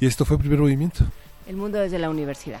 Y 0.00 0.06
esto 0.06 0.24
fue 0.24 0.36
el 0.36 0.40
Primer 0.40 0.58
Movimiento. 0.58 1.04
El 1.46 1.56
mundo 1.56 1.78
desde 1.78 1.98
la 1.98 2.10
universidad. 2.10 2.60